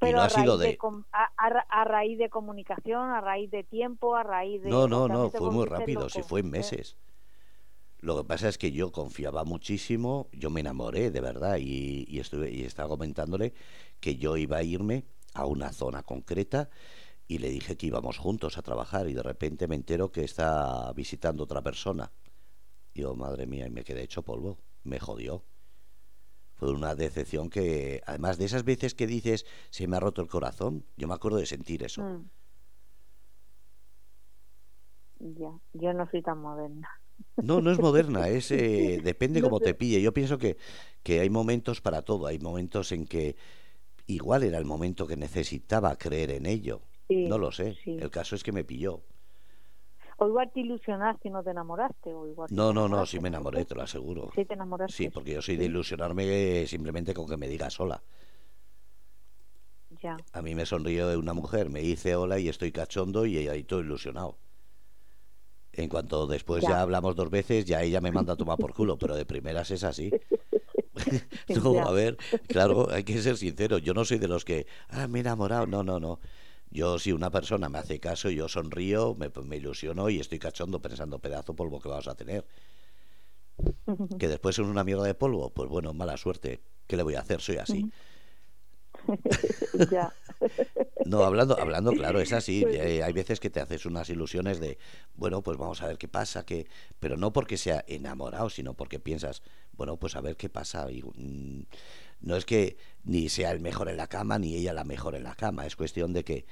Pero 0.00 0.16
no 0.16 0.22
a, 0.22 0.28
raíz 0.28 0.58
de... 0.58 0.78
a, 1.12 1.84
raíz 1.84 2.18
de 2.18 2.30
comunicación, 2.30 3.10
a 3.10 3.20
raíz 3.20 3.50
de 3.50 3.64
tiempo, 3.64 4.16
a 4.16 4.22
raíz 4.22 4.62
de... 4.62 4.70
No, 4.70 4.88
no, 4.88 5.08
no, 5.08 5.30
fue 5.30 5.50
muy 5.50 5.66
rápido, 5.66 6.08
si 6.08 6.22
fue 6.22 6.40
en 6.40 6.50
meses. 6.50 6.96
Lo 7.98 8.16
que 8.16 8.24
pasa 8.24 8.48
es 8.48 8.56
que 8.56 8.72
yo 8.72 8.92
confiaba 8.92 9.44
muchísimo, 9.44 10.28
yo 10.32 10.48
me 10.48 10.60
enamoré 10.60 11.10
de 11.10 11.20
verdad 11.20 11.58
y, 11.60 12.06
y, 12.08 12.18
estuve, 12.18 12.50
y 12.50 12.62
estaba 12.62 12.88
comentándole 12.88 13.52
que 14.00 14.16
yo 14.16 14.38
iba 14.38 14.56
a 14.56 14.62
irme 14.62 15.04
a 15.34 15.44
una 15.44 15.70
zona 15.70 16.02
concreta 16.02 16.70
y 17.30 17.38
le 17.38 17.48
dije 17.48 17.76
que 17.76 17.86
íbamos 17.86 18.18
juntos 18.18 18.58
a 18.58 18.62
trabajar 18.62 19.08
y 19.08 19.14
de 19.14 19.22
repente 19.22 19.68
me 19.68 19.76
entero 19.76 20.10
que 20.10 20.24
está 20.24 20.92
visitando 20.94 21.44
otra 21.44 21.62
persona. 21.62 22.10
Y 22.92 23.02
yo, 23.02 23.14
madre 23.14 23.46
mía, 23.46 23.68
y 23.68 23.70
me 23.70 23.84
quedé 23.84 24.02
hecho 24.02 24.22
polvo, 24.22 24.58
me 24.82 24.98
jodió. 24.98 25.44
Fue 26.56 26.72
una 26.72 26.96
decepción 26.96 27.48
que, 27.48 28.02
además 28.04 28.36
de 28.36 28.46
esas 28.46 28.64
veces 28.64 28.96
que 28.96 29.06
dices, 29.06 29.46
se 29.70 29.86
me 29.86 29.96
ha 29.96 30.00
roto 30.00 30.22
el 30.22 30.26
corazón, 30.26 30.84
yo 30.96 31.06
me 31.06 31.14
acuerdo 31.14 31.38
de 31.38 31.46
sentir 31.46 31.84
eso. 31.84 32.02
Mm. 32.02 32.28
Ya, 35.38 35.52
yo 35.74 35.92
no 35.92 36.10
soy 36.10 36.22
tan 36.22 36.38
moderna. 36.38 36.88
No, 37.36 37.60
no 37.60 37.70
es 37.70 37.78
moderna, 37.78 38.26
es 38.26 38.50
eh, 38.50 39.00
depende 39.04 39.40
cómo 39.40 39.60
te 39.60 39.74
pille. 39.74 40.02
Yo 40.02 40.12
pienso 40.12 40.36
que, 40.36 40.56
que 41.04 41.20
hay 41.20 41.30
momentos 41.30 41.80
para 41.80 42.02
todo. 42.02 42.26
Hay 42.26 42.40
momentos 42.40 42.90
en 42.90 43.06
que 43.06 43.36
igual 44.08 44.42
era 44.42 44.58
el 44.58 44.64
momento 44.64 45.06
que 45.06 45.16
necesitaba 45.16 45.94
creer 45.94 46.32
en 46.32 46.46
ello. 46.46 46.89
No 47.10 47.38
lo 47.38 47.52
sé. 47.52 47.76
El 47.84 48.10
caso 48.10 48.34
es 48.36 48.42
que 48.42 48.52
me 48.52 48.64
pilló. 48.64 49.02
O 50.18 50.28
igual 50.28 50.50
te 50.52 50.60
ilusionaste 50.60 51.28
y 51.28 51.30
no 51.30 51.42
te 51.42 51.50
enamoraste. 51.50 52.12
O 52.12 52.26
igual 52.26 52.48
no, 52.52 52.72
no, 52.72 52.88
no, 52.88 53.06
sí 53.06 53.18
me 53.20 53.28
enamoré, 53.28 53.64
te 53.64 53.74
lo 53.74 53.82
aseguro. 53.82 54.30
Sí, 54.34 54.44
te 54.44 54.54
enamoraste. 54.54 54.94
Sí, 54.94 55.08
porque 55.08 55.32
yo 55.32 55.42
soy 55.42 55.56
de 55.56 55.64
ilusionarme 55.64 56.66
simplemente 56.66 57.14
con 57.14 57.26
que 57.26 57.36
me 57.36 57.48
diga 57.48 57.70
sola. 57.70 58.02
Ya. 60.02 60.16
A 60.32 60.42
mí 60.42 60.54
me 60.54 60.66
sonrió 60.66 61.18
una 61.18 61.34
mujer, 61.34 61.68
me 61.68 61.80
dice 61.80 62.14
hola 62.16 62.38
y 62.38 62.48
estoy 62.48 62.72
cachondo 62.72 63.26
y 63.26 63.36
ahí 63.48 63.60
estoy 63.60 63.82
ilusionado. 63.82 64.38
En 65.72 65.88
cuanto 65.88 66.26
después 66.26 66.62
ya. 66.62 66.70
ya 66.70 66.80
hablamos 66.82 67.16
dos 67.16 67.30
veces, 67.30 67.64
ya 67.64 67.82
ella 67.82 68.00
me 68.00 68.10
manda 68.12 68.34
a 68.34 68.36
tomar 68.36 68.58
por 68.58 68.74
culo, 68.74 68.98
pero 68.98 69.16
de 69.16 69.24
primeras 69.24 69.70
es 69.70 69.84
así. 69.84 70.10
no, 71.62 71.80
a 71.80 71.92
ver, 71.92 72.16
claro, 72.48 72.90
hay 72.90 73.04
que 73.04 73.20
ser 73.20 73.36
sincero. 73.36 73.78
Yo 73.78 73.94
no 73.94 74.04
soy 74.04 74.18
de 74.18 74.28
los 74.28 74.44
que, 74.44 74.66
ah, 74.88 75.06
me 75.08 75.18
he 75.18 75.22
enamorado. 75.22 75.66
No, 75.66 75.82
no, 75.82 76.00
no. 76.00 76.20
Yo, 76.70 76.98
si 76.98 77.12
una 77.12 77.30
persona 77.30 77.68
me 77.68 77.78
hace 77.78 77.98
caso, 77.98 78.30
yo 78.30 78.48
sonrío, 78.48 79.14
me, 79.16 79.30
me 79.44 79.56
ilusiono 79.56 80.08
y 80.08 80.20
estoy 80.20 80.38
cachondo 80.38 80.80
pensando, 80.80 81.18
pedazo 81.18 81.54
polvo 81.54 81.80
que 81.80 81.88
vamos 81.88 82.08
a 82.08 82.14
tener. 82.14 82.46
Que 84.18 84.28
después 84.28 84.58
es 84.58 84.64
una 84.64 84.84
mierda 84.84 85.04
de 85.04 85.14
polvo, 85.14 85.50
pues 85.50 85.68
bueno, 85.68 85.92
mala 85.92 86.16
suerte. 86.16 86.62
¿Qué 86.86 86.96
le 86.96 87.02
voy 87.02 87.14
a 87.14 87.20
hacer? 87.20 87.40
Soy 87.40 87.56
así. 87.56 87.90
ya. 89.90 90.12
No, 91.04 91.24
hablando, 91.24 91.58
hablando, 91.58 91.92
claro, 91.92 92.20
es 92.20 92.32
así. 92.32 92.62
Pues 92.62 92.76
eh, 92.76 93.02
hay 93.02 93.12
veces 93.12 93.40
que 93.40 93.50
te 93.50 93.60
haces 93.60 93.86
unas 93.86 94.08
ilusiones 94.10 94.60
de, 94.60 94.78
bueno, 95.14 95.42
pues 95.42 95.56
vamos 95.58 95.82
a 95.82 95.86
ver 95.86 95.98
qué 95.98 96.08
pasa, 96.08 96.44
que, 96.44 96.66
pero 96.98 97.16
no 97.16 97.32
porque 97.32 97.56
sea 97.56 97.84
enamorado, 97.86 98.50
sino 98.50 98.74
porque 98.74 99.00
piensas, 99.00 99.42
bueno, 99.72 99.96
pues 99.96 100.16
a 100.16 100.20
ver 100.20 100.36
qué 100.36 100.48
pasa. 100.48 100.90
Y, 100.90 101.02
mm, 101.02 101.64
no 102.20 102.36
es 102.36 102.44
que 102.44 102.76
ni 103.04 103.28
sea 103.28 103.50
el 103.50 103.60
mejor 103.60 103.88
en 103.88 103.96
la 103.96 104.06
cama, 104.06 104.38
ni 104.38 104.54
ella 104.54 104.72
la 104.72 104.84
mejor 104.84 105.14
en 105.14 105.24
la 105.24 105.34
cama. 105.34 105.66
Es 105.66 105.76
cuestión 105.76 106.12
de 106.12 106.24
que 106.24 106.46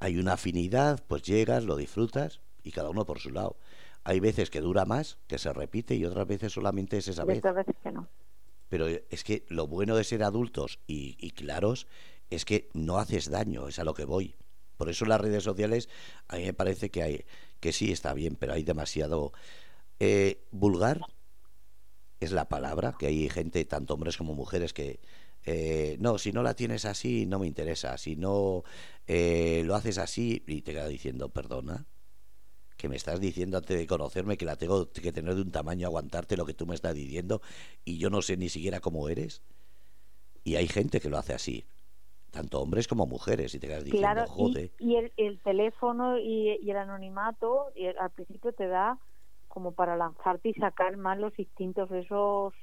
hay 0.00 0.18
una 0.18 0.34
afinidad, 0.34 1.02
pues 1.06 1.22
llegas, 1.22 1.64
lo 1.64 1.76
disfrutas 1.76 2.40
y 2.62 2.72
cada 2.72 2.90
uno 2.90 3.06
por 3.06 3.20
su 3.20 3.30
lado. 3.30 3.56
Hay 4.04 4.18
veces 4.18 4.50
que 4.50 4.60
dura 4.60 4.84
más, 4.84 5.18
que 5.28 5.38
se 5.38 5.52
repite, 5.52 5.94
y 5.94 6.04
otras 6.04 6.26
veces 6.26 6.52
solamente 6.52 6.98
es 6.98 7.06
esa 7.06 7.24
vez. 7.24 7.40
veces 7.40 7.76
que 7.82 7.92
no. 7.92 8.08
Pero 8.68 8.88
es 8.88 9.22
que 9.22 9.44
lo 9.48 9.66
bueno 9.68 9.94
de 9.96 10.02
ser 10.02 10.24
adultos 10.24 10.80
y, 10.86 11.30
claros 11.32 11.86
es 12.30 12.44
que 12.44 12.68
no 12.72 12.98
haces 12.98 13.30
daño, 13.30 13.68
es 13.68 13.78
a 13.78 13.84
lo 13.84 13.94
que 13.94 14.04
voy. 14.04 14.34
Por 14.76 14.88
eso 14.88 15.04
las 15.04 15.20
redes 15.20 15.44
sociales 15.44 15.88
a 16.26 16.36
mí 16.36 16.44
me 16.44 16.54
parece 16.54 16.90
que 16.90 17.02
hay 17.02 17.24
que 17.60 17.72
sí 17.72 17.92
está 17.92 18.12
bien, 18.14 18.34
pero 18.34 18.54
hay 18.54 18.64
demasiado 18.64 19.32
eh, 20.00 20.42
vulgar 20.50 21.02
es 22.24 22.32
la 22.32 22.48
palabra, 22.48 22.94
que 22.98 23.06
hay 23.06 23.28
gente, 23.28 23.64
tanto 23.64 23.94
hombres 23.94 24.16
como 24.16 24.34
mujeres, 24.34 24.72
que 24.72 25.00
eh, 25.44 25.96
no, 26.00 26.18
si 26.18 26.32
no 26.32 26.42
la 26.42 26.54
tienes 26.54 26.84
así, 26.84 27.26
no 27.26 27.38
me 27.38 27.46
interesa, 27.46 27.98
si 27.98 28.16
no 28.16 28.62
eh, 29.06 29.62
lo 29.64 29.74
haces 29.74 29.98
así, 29.98 30.42
y 30.46 30.62
te 30.62 30.72
queda 30.72 30.86
diciendo, 30.86 31.28
perdona, 31.30 31.86
que 32.76 32.88
me 32.88 32.96
estás 32.96 33.20
diciendo 33.20 33.58
antes 33.58 33.78
de 33.78 33.86
conocerme 33.86 34.36
que 34.36 34.44
la 34.44 34.56
tengo 34.56 34.90
que 34.90 35.12
tener 35.12 35.34
de 35.34 35.42
un 35.42 35.52
tamaño, 35.52 35.86
aguantarte 35.86 36.36
lo 36.36 36.46
que 36.46 36.54
tú 36.54 36.66
me 36.66 36.74
estás 36.74 36.94
diciendo 36.94 37.40
y 37.84 37.98
yo 37.98 38.10
no 38.10 38.22
sé 38.22 38.36
ni 38.36 38.48
siquiera 38.48 38.80
cómo 38.80 39.08
eres. 39.08 39.42
Y 40.44 40.56
hay 40.56 40.66
gente 40.66 41.00
que 41.00 41.08
lo 41.08 41.18
hace 41.18 41.32
así, 41.32 41.64
tanto 42.32 42.60
hombres 42.60 42.88
como 42.88 43.06
mujeres, 43.06 43.54
y 43.54 43.60
te 43.60 43.68
quedas 43.68 43.84
diciendo, 43.84 44.08
claro, 44.08 44.26
jode. 44.26 44.72
Y, 44.80 44.96
el, 44.96 45.40
teléfono 45.42 46.18
y, 46.18 46.58
el 46.68 46.76
anonimato 46.76 47.66
y 47.76 47.86
al 47.86 48.10
principio 48.10 48.52
te 48.52 48.66
da 48.66 48.98
como 49.52 49.72
para 49.72 49.96
lanzarte 49.96 50.48
y 50.48 50.54
sacar 50.54 50.96
más 50.96 51.18
los 51.18 51.38
instintos 51.38 51.90
esos 51.92 52.54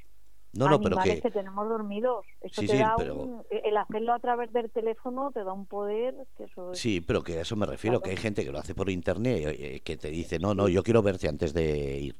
no, 0.53 0.67
no, 0.67 0.81
pero 0.81 0.97
que... 0.97 1.21
tenemos 1.29 1.69
dormidos. 1.69 2.25
Eso 2.41 2.61
te 2.61 2.77
da 2.77 2.95
el 3.51 3.77
hacerlo 3.77 4.13
a 4.13 4.19
través 4.19 4.51
del 4.51 4.71
teléfono 4.71 5.31
te 5.31 5.43
da 5.43 5.53
un 5.53 5.67
poder 5.67 6.15
que 6.35 6.45
eso 6.45 6.73
Sí, 6.73 7.01
pero 7.01 7.21
que 7.21 7.37
a 7.37 7.41
eso 7.41 7.55
me 7.55 7.67
refiero, 7.67 8.01
que 8.01 8.09
hay 8.09 8.17
gente 8.17 8.43
que 8.43 8.51
lo 8.51 8.57
hace 8.57 8.73
por 8.73 8.89
internet, 8.89 9.55
eh, 9.59 9.81
que 9.81 9.95
te 9.95 10.09
dice, 10.09 10.39
no, 10.39 10.55
no, 10.55 10.67
yo 10.67 10.81
quiero 10.81 11.03
verte 11.03 11.27
antes 11.27 11.53
de 11.53 11.99
ir. 11.99 12.15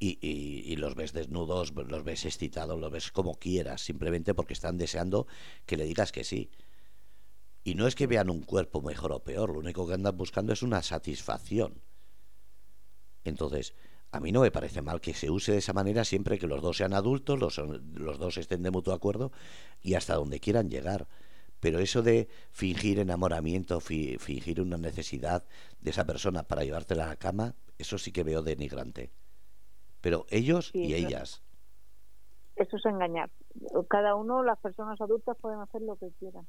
Y, 0.00 0.18
y, 0.22 0.76
los 0.76 0.94
ves 0.94 1.12
desnudos, 1.12 1.74
los 1.74 2.04
ves 2.04 2.24
excitados, 2.24 2.78
los 2.78 2.90
ves 2.90 3.10
como 3.10 3.34
quieras, 3.34 3.80
simplemente 3.80 4.32
porque 4.32 4.52
están 4.52 4.78
deseando 4.78 5.26
que 5.66 5.76
le 5.76 5.84
digas 5.84 6.12
que 6.12 6.22
sí. 6.22 6.50
Y 7.64 7.74
no 7.74 7.88
es 7.88 7.96
que 7.96 8.06
vean 8.06 8.30
un 8.30 8.42
cuerpo 8.42 8.80
mejor 8.80 9.10
o 9.10 9.24
peor, 9.24 9.50
lo 9.50 9.58
único 9.58 9.88
que 9.88 9.94
andan 9.94 10.16
buscando 10.16 10.52
es 10.52 10.62
una 10.62 10.82
satisfacción. 10.82 11.82
Entonces, 13.24 13.74
a 14.10 14.20
mí 14.20 14.32
no 14.32 14.40
me 14.40 14.50
parece 14.50 14.80
mal 14.82 15.00
que 15.00 15.14
se 15.14 15.30
use 15.30 15.52
de 15.52 15.58
esa 15.58 15.72
manera 15.72 16.04
siempre 16.04 16.38
que 16.38 16.46
los 16.46 16.62
dos 16.62 16.78
sean 16.78 16.94
adultos, 16.94 17.38
los, 17.38 17.58
los 17.58 18.18
dos 18.18 18.38
estén 18.38 18.62
de 18.62 18.70
mutuo 18.70 18.94
acuerdo 18.94 19.32
y 19.82 19.94
hasta 19.94 20.14
donde 20.14 20.40
quieran 20.40 20.70
llegar. 20.70 21.06
Pero 21.60 21.80
eso 21.80 22.02
de 22.02 22.28
fingir 22.50 23.00
enamoramiento, 23.00 23.80
fingir 23.80 24.60
una 24.60 24.78
necesidad 24.78 25.44
de 25.80 25.90
esa 25.90 26.06
persona 26.06 26.44
para 26.44 26.64
llevártela 26.64 27.04
a 27.04 27.08
la 27.08 27.16
cama, 27.16 27.54
eso 27.78 27.98
sí 27.98 28.12
que 28.12 28.22
veo 28.22 28.42
denigrante. 28.42 29.10
Pero 30.00 30.26
ellos 30.30 30.70
y 30.72 30.94
ellas. 30.94 31.42
Eso 32.54 32.76
es 32.76 32.86
engañar. 32.86 33.30
Cada 33.88 34.14
uno, 34.14 34.42
las 34.42 34.58
personas 34.58 35.00
adultas 35.00 35.36
pueden 35.40 35.60
hacer 35.60 35.82
lo 35.82 35.96
que 35.96 36.10
quieran. 36.18 36.46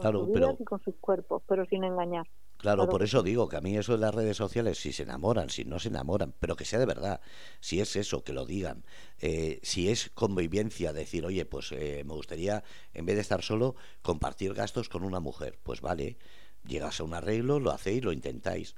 Claro, 0.00 0.20
sus 0.20 0.32
pero- 0.32 0.56
y 0.58 0.64
con 0.64 0.82
sus 0.82 0.96
cuerpos, 0.96 1.42
pero 1.46 1.64
sin 1.66 1.84
engañar. 1.84 2.26
Claro, 2.56 2.90
por 2.90 3.02
eso 3.02 3.22
digo 3.22 3.48
que 3.48 3.56
a 3.56 3.62
mí 3.62 3.76
eso 3.78 3.92
de 3.92 3.98
las 3.98 4.14
redes 4.14 4.36
sociales, 4.36 4.78
si 4.78 4.92
se 4.92 5.04
enamoran, 5.04 5.48
si 5.48 5.64
no 5.64 5.78
se 5.78 5.88
enamoran, 5.88 6.34
pero 6.38 6.56
que 6.56 6.66
sea 6.66 6.78
de 6.78 6.84
verdad, 6.84 7.22
si 7.60 7.80
es 7.80 7.96
eso, 7.96 8.22
que 8.22 8.34
lo 8.34 8.44
digan, 8.44 8.84
Eh, 9.18 9.60
si 9.62 9.88
es 9.88 10.10
convivencia, 10.14 10.92
decir, 10.92 11.24
oye, 11.24 11.46
pues 11.46 11.72
eh, 11.72 12.02
me 12.06 12.12
gustaría, 12.14 12.62
en 12.92 13.06
vez 13.06 13.16
de 13.16 13.22
estar 13.22 13.42
solo, 13.42 13.76
compartir 14.02 14.52
gastos 14.54 14.88
con 14.90 15.04
una 15.04 15.20
mujer, 15.20 15.58
pues 15.62 15.80
vale, 15.80 16.18
llegas 16.66 17.00
a 17.00 17.04
un 17.04 17.14
arreglo, 17.14 17.60
lo 17.60 17.70
hacéis, 17.70 18.04
lo 18.04 18.12
intentáis. 18.12 18.74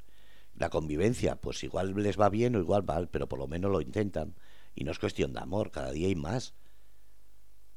La 0.55 0.71
convivencia, 0.71 1.37
pues 1.37 1.63
igual 1.65 1.95
les 1.97 2.19
va 2.21 2.29
bien 2.31 2.57
o 2.57 2.61
igual 2.61 2.85
mal, 2.85 3.09
pero 3.09 3.29
por 3.29 3.39
lo 3.39 3.49
menos 3.49 3.71
lo 3.73 3.81
intentan. 3.81 4.37
Y 4.75 4.85
no 4.85 4.93
es 4.93 4.99
cuestión 5.01 5.33
de 5.33 5.41
amor, 5.41 5.71
cada 5.71 5.93
día 5.93 6.09
hay 6.09 6.15
más. 6.15 6.55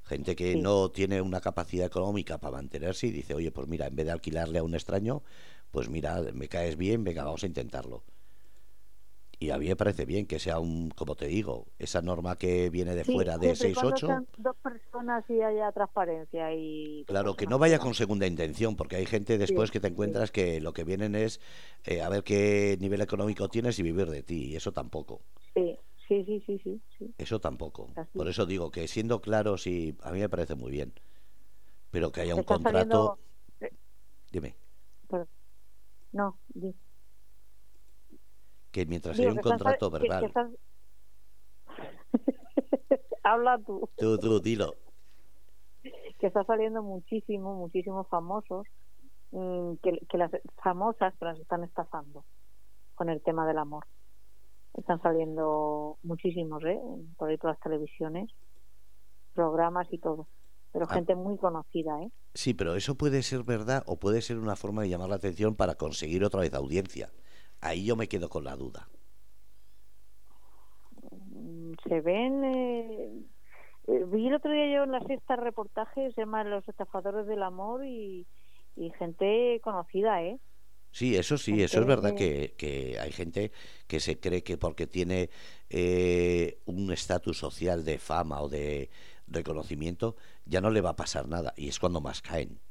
Gente 0.06 0.36
que 0.36 0.54
Sí. 0.54 0.62
no 0.62 0.90
tiene 0.92 1.22
una 1.22 1.42
capacidad 1.42 1.88
económica 1.88 2.38
para 2.40 2.58
mantenerse 2.58 3.08
y 3.08 3.12
dice, 3.12 3.34
oye, 3.34 3.52
pues 3.52 3.68
mira, 3.68 3.88
en 3.88 3.96
vez 3.96 4.06
de 4.06 4.12
alquilarle 4.14 4.60
a 4.60 4.64
un 4.64 4.76
extraño, 4.76 5.24
pues 5.72 5.90
mira, 5.90 6.22
me 6.34 6.48
caes 6.48 6.78
bien, 6.78 7.04
venga, 7.04 7.24
vamos 7.24 7.44
a 7.44 7.48
intentarlo. 7.48 8.04
Y 9.40 9.50
a 9.52 9.58
mí 9.58 9.68
me 9.68 9.76
parece 9.76 10.06
bien 10.06 10.26
que 10.28 10.40
sea 10.40 10.60
un, 10.60 10.90
como 10.92 11.16
te 11.16 11.28
digo, 11.28 11.68
esa 11.78 12.02
norma 12.02 12.38
que 12.38 12.70
viene 12.70 12.96
de 12.96 13.04
Sí, 13.06 13.12
fuera 13.12 13.38
de 13.38 13.56
siempre 13.56 13.70
y 13.70 13.72
cuando 13.72 13.96
6-8, 13.96 14.06
sean 14.06 14.28
dos 14.38 14.56
personas 14.58 15.24
y 15.30 15.42
haya 15.42 15.72
transparencia 15.72 16.54
y 16.54 17.06
claro, 17.06 17.36
que 17.36 17.48
no 17.48 17.60
vaya 17.60 17.80
con 17.80 17.94
segunda 17.94 18.28
intención, 18.28 18.76
porque 18.76 18.96
hay 18.98 19.06
gente 19.06 19.38
después 19.38 19.72
que 19.72 19.80
te 19.80 19.88
sí. 19.88 19.94
encuentras 19.94 20.32
que 20.32 20.62
lo 20.62 20.74
que 20.74 20.84
vienen 20.84 21.16
es 21.16 21.40
eh, 21.84 22.02
a 22.02 22.10
ver 22.10 22.24
qué 22.24 22.78
nivel 22.80 23.02
económico 23.02 23.50
tienes 23.50 23.78
y 23.80 23.84
vivir 23.84 24.10
de 24.10 24.24
ti, 24.24 24.46
y 24.52 24.56
eso 24.56 24.72
tampoco. 24.72 25.22
Sí, 25.54 25.78
sí, 26.08 26.24
sí, 26.26 26.44
sí, 26.46 26.60
sí, 26.60 26.82
sí. 26.98 27.16
Eso 27.18 27.40
tampoco. 27.40 27.90
Así 27.96 28.18
Por 28.18 28.28
es. 28.28 28.32
eso 28.36 28.46
digo 28.46 28.72
que 28.72 28.88
siendo 28.88 29.22
claros 29.22 29.68
y 29.68 29.96
a 30.04 30.12
mí 30.12 30.20
me 30.20 30.30
parece 30.30 30.56
muy 30.56 30.72
bien. 30.72 30.94
Pero 31.92 32.12
que 32.12 32.22
haya 32.22 32.36
un 32.36 32.44
contrato, 32.44 33.18
saliendo- 33.60 33.76
dime, 34.32 34.56
Perdón. 35.08 35.28
No, 36.12 36.40
di- 36.50 36.76
que 38.72 38.86
mientras 38.86 39.18
digo 39.18 39.30
haya 39.30 39.40
un 39.40 39.44
sal- 39.44 39.52
contrato 39.52 39.92
que- 39.92 39.98
que 40.00 40.10
verbal, 40.10 40.58
Habla 43.24 43.58
tú. 43.66 43.90
tú, 43.98 44.18
tú, 44.18 44.40
dilo. 44.40 44.76
que 46.20 46.28
está 46.28 46.44
saliendo 46.46 46.82
muchísimo, 46.82 47.56
muchísimos 47.56 48.08
famosos, 48.08 48.66
mm, 49.32 49.74
que, 49.84 50.00
que 50.10 50.18
las 50.18 50.32
famosas 50.64 51.14
que 51.20 51.26
las 51.26 51.40
están 51.40 51.64
estafando 51.64 52.26
con 52.96 53.10
el 53.10 53.22
tema 53.22 53.46
del 53.48 53.58
amor. 53.58 53.86
Están 54.78 55.02
saliendo 55.02 55.98
muchísimos, 56.04 56.64
¿eh? 56.66 56.80
Por 57.18 57.30
ahí 57.30 57.38
por 57.38 57.52
las 57.52 57.60
televisiones, 57.60 58.30
programas 59.34 59.88
y 59.92 59.98
todo. 60.00 60.28
Pero 60.72 60.86
Ah. 60.90 60.94
gente 60.94 61.16
muy 61.16 61.38
conocida, 61.38 62.02
¿eh? 62.04 62.12
Sí, 62.34 62.54
pero 62.54 62.76
eso 62.76 62.96
puede 62.96 63.24
ser 63.24 63.44
verdad 63.44 63.84
o 63.88 63.98
puede 63.98 64.22
ser 64.22 64.38
una 64.38 64.56
forma 64.58 64.82
de 64.82 64.90
llamar 64.90 65.10
la 65.10 65.16
atención 65.16 65.56
para 65.56 65.76
conseguir 65.76 66.24
otra 66.26 66.42
vez 66.42 66.54
audiencia. 66.54 67.10
Ahí 67.62 67.86
yo 67.86 67.96
me 67.96 68.08
quedo 68.10 68.28
con 68.28 68.44
la 68.44 68.56
duda. 68.58 68.90
Mm, 71.12 71.74
Se 71.88 72.02
ven... 72.02 72.44
eh, 72.44 73.12
eh, 73.88 74.04
vi 74.08 74.28
el 74.28 74.34
otro 74.36 74.52
día 74.52 74.68
yo 74.74 74.84
en 74.84 74.92
la 74.92 75.00
sexta 75.02 75.36
reportajes, 75.36 76.14
se 76.16 76.22
llama 76.22 76.44
Los 76.44 76.68
estafadores 76.68 77.26
del 77.28 77.44
amor 77.44 77.86
y, 77.86 78.26
y 78.76 78.90
gente 78.92 79.60
conocida, 79.64 80.22
¿eh? 80.24 80.40
Sí, 80.96 81.18
eso 81.18 81.38
sí, 81.38 81.62
eso 81.62 81.82
es 81.82 81.86
verdad 81.86 82.16
que, 82.16 82.56
que 82.58 82.98
hay 83.02 83.12
gente 83.12 83.52
que 83.86 84.00
se 84.00 84.18
cree 84.18 84.44
que 84.44 84.58
porque 84.58 84.88
tiene 84.88 85.30
eh, 85.70 86.62
un 86.64 86.90
estatus 86.90 87.38
social 87.38 87.84
de 87.84 87.98
fama 88.00 88.40
o 88.42 88.48
de 88.48 88.90
reconocimiento 89.28 90.16
ya 90.46 90.62
no 90.62 90.70
le 90.70 90.80
va 90.80 90.92
a 90.92 90.96
pasar 90.96 91.28
nada 91.28 91.54
y 91.58 91.68
es 91.68 91.80
cuando 91.80 92.00
más 92.00 92.22
caen. 92.22 92.62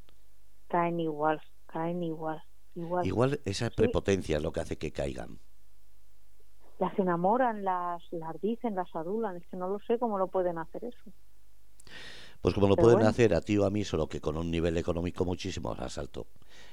Caen 0.69 1.01
igual, 1.01 1.41
caen 1.67 2.03
igual, 2.03 2.43
igual. 2.75 3.07
Igual 3.07 3.41
esa 3.45 3.71
prepotencia 3.71 4.37
es 4.39 4.43
lo 4.43 4.53
que 4.53 4.61
hace 4.61 4.79
que 4.79 4.93
caigan. 4.93 5.39
las 6.79 6.97
enamoran, 6.99 7.65
las, 7.65 8.03
las 8.13 8.41
dicen, 8.41 8.75
las 8.77 8.95
adulan. 8.95 9.37
Es 9.37 9.47
que 9.49 9.57
no 9.57 9.69
lo 9.69 9.79
sé 9.81 9.99
cómo 9.99 10.19
lo 10.19 10.29
pueden 10.29 10.59
hacer 10.59 10.85
eso. 10.85 11.13
Pues 12.45 12.53
como 12.55 12.69
lo 12.69 12.77
Pero 12.77 12.89
pueden 12.89 12.99
bueno. 12.99 13.09
hacer 13.09 13.33
a 13.33 13.41
ti 13.41 13.57
o 13.57 13.65
a 13.65 13.71
mí, 13.71 13.85
solo 13.85 14.07
que 14.07 14.21
con 14.21 14.37
un 14.37 14.51
nivel 14.51 14.77
económico 14.77 15.25
muchísimo 15.25 15.75
más 15.75 15.97
alto. 15.97 16.27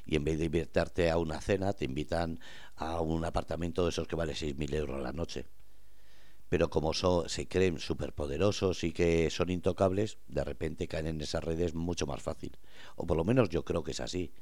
Y 0.06 0.18
en 0.18 0.26
vez 0.26 0.38
de 0.38 0.44
invitarte 0.48 1.10
a 1.10 1.18
una 1.18 1.40
cena, 1.40 1.72
te 1.72 1.86
invitan 1.86 2.40
a 2.76 3.00
un 3.00 3.24
apartamento 3.24 3.86
de 3.86 3.92
esos 3.92 4.06
que 4.06 4.18
vale 4.18 4.36
6.000 4.36 4.74
euros 4.74 5.02
la 5.02 5.14
noche. 5.14 5.46
Pero 6.50 6.70
como 6.70 6.92
so- 6.94 7.30
se 7.30 7.48
creen 7.48 7.80
superpoderosos 7.80 8.84
y 8.84 8.92
que 8.92 9.30
son 9.30 9.50
intocables, 9.50 10.18
de 10.28 10.44
repente 10.44 10.90
caen 10.90 11.08
en 11.08 11.22
esas 11.22 11.42
redes 11.42 11.74
mucho 11.74 12.06
más 12.06 12.22
fácil. 12.22 12.58
O 12.98 13.08
por 13.08 13.16
lo 13.16 13.24
menos 13.24 13.48
yo 13.48 13.64
creo 13.64 13.82
que 13.86 13.92
es 13.92 14.02
así. 14.02 14.34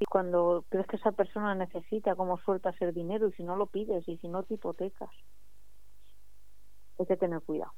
Y 0.00 0.06
cuando 0.06 0.64
crees 0.70 0.86
que 0.86 0.96
esa 0.96 1.12
persona 1.12 1.54
necesita, 1.54 2.14
como 2.16 2.38
sueltas 2.38 2.74
el 2.80 2.94
dinero 2.94 3.28
y 3.28 3.32
si 3.32 3.42
no 3.44 3.56
lo 3.56 3.66
pides 3.66 4.08
y 4.08 4.16
si 4.16 4.28
no 4.28 4.42
te 4.42 4.54
hipotecas. 4.54 5.10
Hay 6.98 7.06
que 7.06 7.16
tener 7.16 7.40
cuidado. 7.42 7.72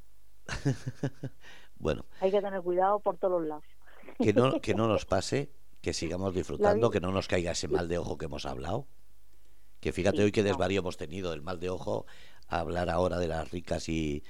Bueno, 1.79 2.07
Hay 2.21 2.31
que 2.31 2.41
tener 2.41 2.63
cuidado 2.63 3.01
por 3.01 3.19
todos 3.19 3.41
los 3.41 3.49
lados. 3.49 3.65
que 4.19 4.33
no, 4.33 4.61
que 4.61 4.75
no 4.75 4.89
nos 4.89 5.05
pase, 5.07 5.51
que 5.83 5.93
sigamos 5.93 6.35
disfrutando, 6.35 6.91
que 6.91 7.01
no 7.01 7.13
nos 7.13 7.29
caiga 7.29 7.53
ese 7.53 7.69
mal 7.69 7.87
de 7.89 7.99
ojo 7.99 8.17
que 8.17 8.25
hemos 8.27 8.47
hablado. 8.47 8.87
Que 9.81 9.93
fíjate 9.93 10.19
Sí, 10.19 10.23
hoy 10.23 10.33
qué 10.33 10.43
no. 10.43 10.49
desvarío 10.49 10.81
hemos 10.81 10.97
tenido 10.97 11.33
el 11.35 11.43
mal 11.43 11.61
de 11.61 11.69
ojo 11.71 12.07
a 12.49 12.61
hablar 12.61 12.89
ahora 12.89 13.19
de 13.19 13.29
las 13.29 13.51
ricas 13.51 13.89
y, 13.91 14.25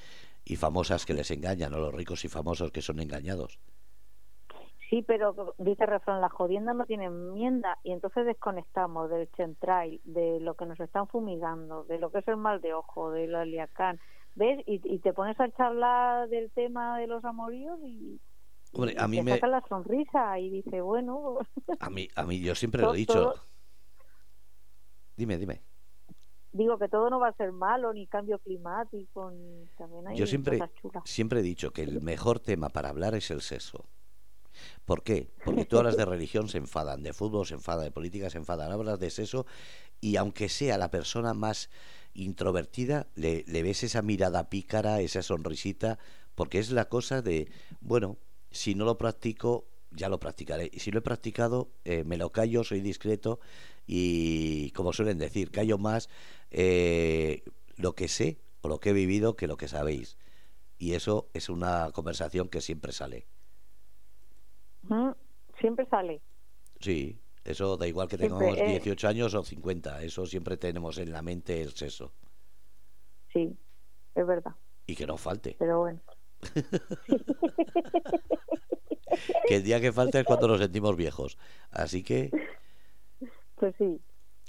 y 0.45 0.57
famosas 0.57 1.07
que 1.07 1.15
les 1.15 1.31
engañan, 1.31 1.73
o 1.75 1.79
los 1.79 1.95
ricos 1.95 2.25
y 2.25 2.29
famosos 2.29 2.73
que 2.73 2.83
son 2.83 2.99
engañados. 3.01 3.61
Sí, 4.91 5.03
pero 5.03 5.55
dice 5.59 5.83
el 5.85 5.91
refrán, 5.91 6.21
la 6.21 6.29
jodienda 6.29 6.73
no 6.73 6.85
tiene 6.85 7.07
enmienda 7.07 7.79
y 7.83 7.91
entonces 7.93 8.25
desconectamos 8.25 9.11
del 9.11 9.29
central, 9.37 10.01
de 10.05 10.39
lo 10.41 10.55
que 10.55 10.65
nos 10.67 10.79
están 10.79 11.09
fumigando, 11.09 11.83
de 11.85 11.99
lo 11.99 12.13
que 12.13 12.19
es 12.21 12.29
el 12.29 12.37
mal 12.37 12.61
de 12.61 12.73
ojo, 12.73 13.11
de 13.11 13.27
la 13.27 13.45
liacán, 13.45 13.99
¿ves? 14.37 14.63
Y, 14.67 14.81
y 14.85 14.99
te 15.01 15.13
pones 15.13 15.39
a 15.41 15.51
charlar 15.51 16.29
del 16.29 16.51
tema 16.53 16.99
de 17.01 17.09
los 17.09 17.25
amoríos 17.25 17.79
y, 17.85 18.21
Hombre, 18.73 18.95
a 18.99 19.09
mí 19.09 19.17
te 19.19 19.23
me- 19.25 19.33
saca 19.33 19.47
la 19.49 19.63
sonrisa 19.69 20.39
y 20.39 20.51
dice, 20.51 20.81
bueno, 20.81 21.39
A 21.81 21.91
mí, 21.91 22.09
a 22.15 22.23
mí 22.25 22.39
yo 22.41 22.55
siempre 22.55 22.83
lo 22.83 22.95
he 22.95 22.99
dicho. 22.99 23.15
todo- 23.15 23.43
Dime, 25.17 25.39
dime. 25.39 25.63
digo 26.53 26.79
que 26.79 26.89
todo 26.89 27.09
no 27.11 27.19
va 27.19 27.29
a 27.29 27.33
ser 27.35 27.53
malo, 27.53 27.93
ni 27.93 28.07
cambio 28.07 28.39
climático, 28.39 29.31
ni 29.31 29.67
también 29.79 30.07
hay 30.09 30.17
Yo 30.17 30.27
siempre, 30.27 30.59
cosas 30.59 30.75
chulas. 30.75 31.03
siempre 31.07 31.41
he 31.41 31.43
dicho 31.43 31.73
que 31.73 31.83
el 31.83 32.01
mejor 32.03 32.39
tema 32.41 32.69
para 32.69 32.91
hablar 32.91 33.15
es 33.15 33.31
el 33.31 33.41
sexo. 33.41 33.87
¿Por 34.87 35.03
qué? 35.03 35.31
Porque 35.45 35.65
tú 35.67 35.79
hablas 35.79 35.97
de 35.97 36.05
religión, 36.07 36.49
se 36.49 36.59
enfadan, 36.59 37.03
de 37.03 37.13
fútbol 37.13 37.47
se 37.47 37.55
enfadan, 37.55 37.85
de 37.85 37.91
política 37.91 38.31
se 38.31 38.39
enfadan, 38.39 38.73
hablas 38.73 38.99
de 38.99 39.11
sexo 39.11 39.47
y 40.01 40.17
aunque 40.17 40.49
sea 40.51 40.77
la 40.79 40.91
persona 40.91 41.33
más 41.35 41.71
introvertida, 42.17 43.07
le, 43.15 43.45
le 43.47 43.63
ves 43.63 43.83
esa 43.85 44.03
mirada 44.03 44.49
pícara, 44.49 45.01
esa 45.01 45.23
sonrisita, 45.23 45.99
porque 46.35 46.59
es 46.59 46.71
la 46.71 46.89
cosa 46.89 47.23
de, 47.23 47.49
bueno, 47.81 48.19
si 48.51 48.75
no 48.75 48.85
lo 48.85 48.99
practico, 48.99 49.67
ya 49.91 50.09
lo 50.09 50.19
practicaré. 50.19 50.71
Y 50.73 50.81
si 50.81 50.91
lo 50.91 50.99
he 50.99 51.03
practicado, 51.03 51.71
eh, 51.85 52.05
me 52.05 52.17
lo 52.17 52.31
callo, 52.31 52.65
soy 52.65 52.81
discreto 52.81 53.41
y, 53.87 54.71
como 54.73 54.93
suelen 54.93 55.19
decir, 55.19 55.51
callo 55.51 55.79
más 55.79 56.09
eh, 56.51 57.43
lo 57.77 57.95
que 57.95 58.09
sé 58.09 58.39
o 58.61 58.69
lo 58.69 58.79
que 58.81 58.91
he 58.91 58.93
vivido 58.93 59.37
que 59.37 59.47
lo 59.47 59.57
que 59.57 59.69
sabéis. 59.69 60.19
Y 60.79 60.93
eso 60.93 61.29
es 61.33 61.49
una 61.49 61.91
conversación 61.93 62.49
que 62.49 62.61
siempre 62.61 62.93
sale. 62.93 63.27
Siempre 65.59 65.87
sale. 65.87 66.21
Sí, 66.81 67.19
eso 67.47 67.77
da 67.77 67.87
igual 67.87 68.09
que 68.09 68.17
Siempre, 68.17 68.39
tengamos 68.39 68.59
eh. 68.59 68.81
18 68.81 69.09
años 69.09 69.35
o 69.35 69.43
50, 69.43 70.03
eso 70.03 70.27
siempre 70.27 70.57
tenemos 70.57 70.99
en 70.99 71.13
la 71.13 71.23
mente 71.23 71.63
el 71.63 71.73
sexo. 71.73 72.13
Sí, 73.33 73.57
es 74.15 74.27
verdad. 74.27 74.53
Y 74.87 74.97
que 74.97 75.07
no 75.07 75.17
falte. 75.17 75.57
Pero 75.59 75.81
bueno. 75.81 76.01
Que 79.49 79.57
el 79.57 79.63
día 79.63 79.81
que 79.81 79.93
falta 79.93 80.21
es 80.21 80.27
cuando 80.27 80.49
nos 80.49 80.61
sentimos 80.61 80.97
viejos. 80.97 81.39
Así 81.71 82.03
que, 82.03 82.31
Pues 83.55 83.75
sí. 83.79 84.01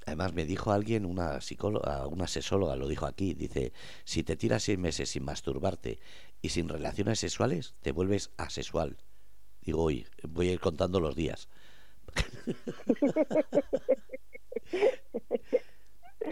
además 0.05 0.33
me 0.33 0.45
dijo 0.45 0.71
alguien, 0.71 1.05
una 1.05 1.39
psicóloga, 1.39 2.07
una 2.07 2.27
sexóloga, 2.27 2.75
lo 2.75 2.87
dijo 2.87 3.05
aquí, 3.05 3.33
dice, 3.33 3.71
si 4.03 4.23
te 4.23 4.35
tiras 4.35 4.63
seis 4.63 4.77
meses 4.77 5.09
sin 5.09 5.23
masturbarte 5.23 5.99
y 6.41 6.49
sin 6.49 6.67
relaciones 6.67 7.19
sexuales, 7.19 7.75
te 7.81 7.91
vuelves 7.91 8.31
asexual. 8.37 8.97
Digo, 9.61 9.83
hoy 9.83 10.07
voy 10.27 10.49
a 10.49 10.53
ir 10.53 10.59
contando 10.59 10.99
los 10.99 11.15
días. 11.15 11.47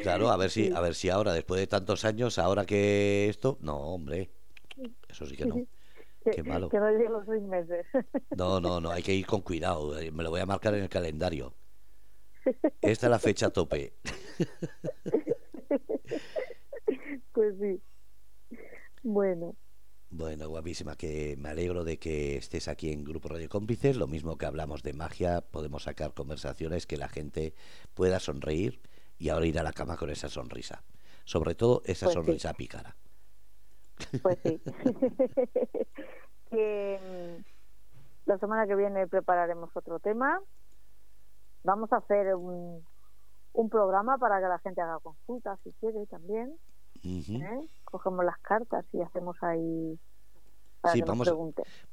Claro, 0.02 0.30
a 0.30 0.38
ver 0.38 0.50
si, 0.50 0.72
a 0.72 0.82
ver 0.82 0.96
si 0.96 1.10
ahora, 1.10 1.34
después 1.34 1.60
de 1.60 1.68
tantos 1.68 2.06
años, 2.06 2.38
ahora 2.38 2.66
que 2.66 3.28
esto, 3.30 3.58
no, 3.62 3.78
hombre, 3.78 4.30
eso 5.08 5.26
sí 5.26 5.38
que 5.38 5.46
no. 5.46 5.56
Qué 6.32 6.44
malo. 6.44 6.70
que 6.70 6.80
no 6.80 6.90
los 6.92 7.26
seis 7.28 7.44
meses. 7.44 7.86
No, 8.36 8.60
no, 8.60 8.82
no, 8.82 8.90
hay 8.92 9.04
que 9.04 9.14
ir 9.14 9.26
con 9.28 9.42
cuidado. 9.42 9.98
eh, 10.00 10.12
Me 10.12 10.24
lo 10.24 10.32
voy 10.32 10.42
a 10.42 10.46
marcar 10.46 10.74
en 10.74 10.84
el 10.84 10.90
calendario. 10.90 11.54
Esta 12.82 13.08
es 13.08 13.12
la 13.12 13.20
fecha 13.20 13.52
tope. 13.52 13.94
pues 17.32 17.56
sí. 17.60 17.80
Bueno, 19.04 19.56
Bueno, 20.18 20.48
guapísima, 20.48 20.96
que 20.96 21.36
me 21.38 21.50
alegro 21.50 21.84
de 21.84 22.00
que 22.00 22.38
estés 22.38 22.70
aquí 22.70 22.90
en 22.94 23.04
Grupo 23.04 23.28
Radio 23.28 23.50
Cómplices. 23.50 23.98
Lo 23.98 24.08
mismo 24.08 24.38
que 24.38 24.46
hablamos 24.46 24.82
de 24.82 24.94
magia, 24.94 25.42
podemos 25.42 25.84
sacar 25.84 26.14
conversaciones 26.14 26.88
que 26.88 26.96
la 26.96 27.10
gente 27.10 27.54
pueda 27.94 28.22
sonreír 28.22 28.80
y 29.18 29.28
ahora 29.28 29.46
ir 29.46 29.60
a 29.60 29.64
la 29.64 29.74
cama 29.74 29.98
con 29.98 30.10
esa 30.10 30.30
sonrisa. 30.30 30.84
Sobre 31.26 31.54
todo 31.54 31.82
esa 31.84 32.06
Pues 32.06 32.14
sí. 32.14 32.14
sonrisa 32.14 32.54
pícara. 32.54 32.96
Pues 34.22 34.38
sí. 34.42 34.62
que 36.50 36.98
mm, 37.38 38.30
la 38.30 38.38
semana 38.38 38.68
que 38.68 38.76
viene 38.76 39.08
prepararemos 39.08 39.70
otro 39.76 40.00
tema. 40.00 40.40
Vamos 41.66 41.92
a 41.92 41.98
hacer 41.98 42.36
un, 42.36 42.86
un 43.52 43.70
programa 43.70 44.18
para 44.18 44.40
que 44.40 44.48
la 44.48 44.60
gente 44.60 44.80
haga 44.80 45.00
consultas 45.02 45.60
si 45.66 45.74
quiere 45.74 46.06
también. 46.06 46.58
¿eh? 47.04 47.68
Cogemos 47.96 48.26
las 48.26 48.38
cartas 48.40 48.86
y 48.92 49.02
hacemos 49.02 49.38
ahí 49.42 49.98
para 50.82 50.94
Sí, 50.94 51.00
que 51.02 51.06
vamos. 51.08 51.30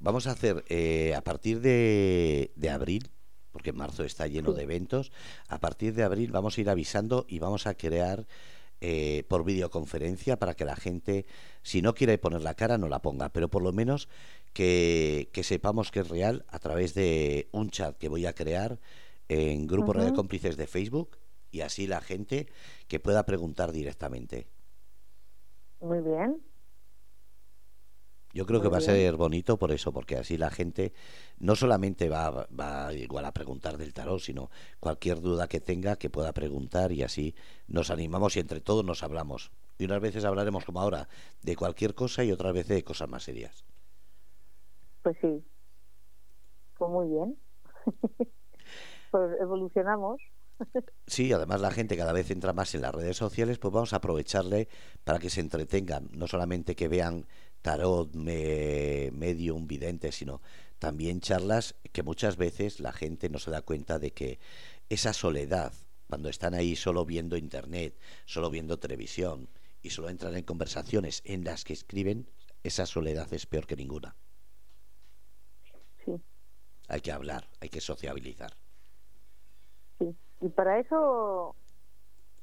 Vamos 0.01 0.27
a 0.27 0.33
hacer 0.33 0.65
eh, 0.69 1.15
a 1.15 1.23
partir 1.23 1.61
de, 1.61 2.51
de 2.57 2.71
abril, 2.71 3.11
porque 3.53 3.71
en 3.71 3.77
marzo 3.77 4.03
está 4.03 4.27
lleno 4.27 4.51
Sí. 4.51 4.57
de 4.57 4.63
eventos, 4.65 5.13
a 5.49 5.59
partir 5.61 5.95
de 5.95 6.03
abril 6.03 6.33
vamos 6.33 6.59
a 6.59 6.61
ir 6.61 6.69
avisando 6.71 7.25
y 7.29 7.39
vamos 7.39 7.69
a 7.69 7.75
crear 7.75 8.27
eh, 8.81 9.23
por 9.29 9.45
videoconferencia 9.45 10.41
para 10.41 10.55
que 10.55 10.65
la 10.65 10.75
gente, 10.75 11.25
si 11.63 11.83
no 11.83 11.95
quiere 11.95 12.19
poner 12.19 12.43
la 12.43 12.55
cara, 12.55 12.79
no 12.79 12.89
la 12.89 13.01
ponga, 13.01 13.29
pero 13.29 13.49
por 13.49 13.63
lo 13.63 13.73
menos 13.73 14.09
que, 14.53 15.31
que 15.33 15.45
sepamos 15.45 15.93
que 15.93 16.01
es 16.01 16.09
real 16.09 16.45
a 16.49 16.59
través 16.59 16.95
de 16.95 17.49
un 17.53 17.71
chat 17.71 17.97
que 17.97 18.09
voy 18.09 18.27
a 18.27 18.35
crear 18.35 18.81
en 19.29 19.69
Grupo 19.69 19.93
Radio 19.93 20.09
Ujú. 20.09 20.17
Cómplices 20.17 20.57
de 20.57 20.67
Facebook 20.67 21.17
y 21.53 21.61
así 21.61 21.87
la 21.87 22.01
gente 22.01 22.49
que 22.89 22.99
pueda 22.99 23.25
preguntar 23.25 23.71
directamente. 23.71 24.49
Muy 25.83 26.01
bien. 26.01 26.41
Yo 28.33 28.47
creo 28.47 28.63
que 28.63 28.69
va 28.69 28.79
a 28.79 28.81
ser 28.81 29.15
bonito 29.17 29.59
por 29.59 29.73
eso, 29.73 29.93
porque 29.93 30.17
así 30.17 30.39
la 30.39 30.51
gente 30.51 30.95
no 31.39 31.55
solamente 31.55 32.09
va, 32.09 32.47
va 32.49 32.95
igual 32.95 33.27
a 33.27 33.33
preguntar 33.33 33.77
del 33.77 33.93
tarot, 33.93 34.21
sino 34.21 34.49
cualquier 34.81 35.21
duda 35.21 35.49
que 35.49 35.61
tenga 35.61 35.97
que 35.97 36.09
pueda 36.09 36.33
preguntar 36.33 36.93
y 36.93 37.03
así 37.03 37.35
nos 37.67 37.91
animamos 37.91 38.37
y 38.37 38.41
entre 38.41 38.63
todos 38.63 38.87
nos 38.87 39.03
hablamos. 39.03 39.51
Y 39.77 39.85
unas 39.85 40.01
veces 40.01 40.25
hablaremos 40.25 40.65
como 40.65 40.81
ahora 40.81 41.09
de 41.43 41.57
cualquier 41.57 41.95
cosa 41.95 42.25
y 42.25 42.33
otras 42.33 42.55
veces 42.55 42.77
de 42.77 42.85
cosas 42.85 43.09
más 43.11 43.25
serias. 43.25 43.67
Pues 45.03 45.17
sí. 45.21 45.45
Pues 46.79 46.91
muy 46.91 47.09
bien. 47.09 47.37
pues 49.11 49.41
evolucionamos. 49.41 50.23
Sí, 51.07 51.33
además 51.33 51.61
la 51.61 51.71
gente 51.73 51.97
cada 51.97 52.13
vez 52.13 52.31
entra 52.31 52.53
más 52.53 52.75
en 52.75 52.83
las 52.83 52.95
redes 52.95 53.17
sociales, 53.17 53.59
pues 53.59 53.73
vamos 53.75 53.93
a 53.93 53.97
aprovecharle 53.97 54.69
para 55.05 55.19
que 55.19 55.31
se 55.31 55.41
entretengan, 55.41 56.09
no 56.13 56.27
solamente 56.29 56.75
que 56.77 56.89
vean 56.89 57.27
tarot, 57.61 58.15
me- 58.15 59.11
medium, 59.13 59.67
vidente, 59.67 60.13
sino 60.13 60.41
también 60.79 61.21
charlas 61.21 61.75
que 61.93 62.03
muchas 62.03 62.37
veces 62.37 62.81
la 62.81 62.93
gente 62.93 63.29
no 63.29 63.39
se 63.39 63.51
da 63.51 63.63
cuenta 63.63 63.99
de 63.99 64.13
que 64.13 64.39
esa 64.89 65.13
soledad, 65.13 65.73
cuando 66.09 66.29
están 66.29 66.55
ahí 66.55 66.77
solo 66.77 67.05
viendo 67.05 67.37
internet, 67.37 67.99
solo 68.25 68.49
viendo 68.51 68.79
televisión 68.79 69.49
y 69.83 69.91
solo 69.91 70.09
entran 70.09 70.37
en 70.37 70.45
conversaciones 70.45 71.23
en 71.25 71.45
las 71.45 71.65
que 71.65 71.73
escriben, 71.75 72.29
esa 72.63 72.87
soledad 72.87 73.33
es 73.33 73.47
peor 73.47 73.67
que 73.67 73.77
ninguna. 73.77 74.17
Sí, 76.05 76.13
Hay 76.87 77.01
que 77.01 77.11
hablar, 77.11 77.51
hay 77.59 77.71
que 77.71 77.81
sociabilizar. 77.81 78.57
Y 80.43 80.51
para 80.51 80.79
eso 80.81 81.57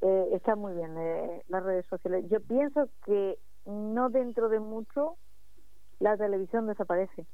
eh, 0.02 0.30
está 0.34 0.56
muy 0.56 0.74
bien 0.74 0.98
eh, 0.98 1.44
las 1.48 1.64
redes 1.64 1.86
sociales. 1.88 2.26
Yo 2.30 2.42
pienso 2.42 2.90
que 3.06 3.40
no 3.66 4.10
dentro 4.10 4.50
de 4.50 4.60
mucho 4.60 5.18
la 6.00 6.18
televisión 6.18 6.68
desaparece. 6.68 7.28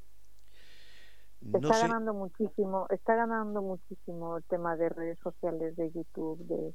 No 1.40 1.60
está 1.60 1.74
sé, 1.74 1.88
ganando 1.88 2.14
muchísimo, 2.14 2.86
está 2.90 3.14
ganando 3.16 3.62
muchísimo 3.62 4.36
el 4.36 4.44
tema 4.44 4.76
de 4.76 4.88
redes 4.90 5.18
sociales, 5.20 5.74
de 5.76 5.90
YouTube, 5.92 6.38
de 6.46 6.74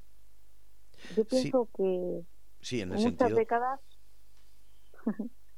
yo 1.10 1.26
Sí, 1.28 1.52
pienso 1.52 1.70
que 1.78 2.26
sí, 2.62 2.82
en 2.82 2.90
muchas 2.90 3.00
sentido... 3.00 3.38
décadas 3.38 3.82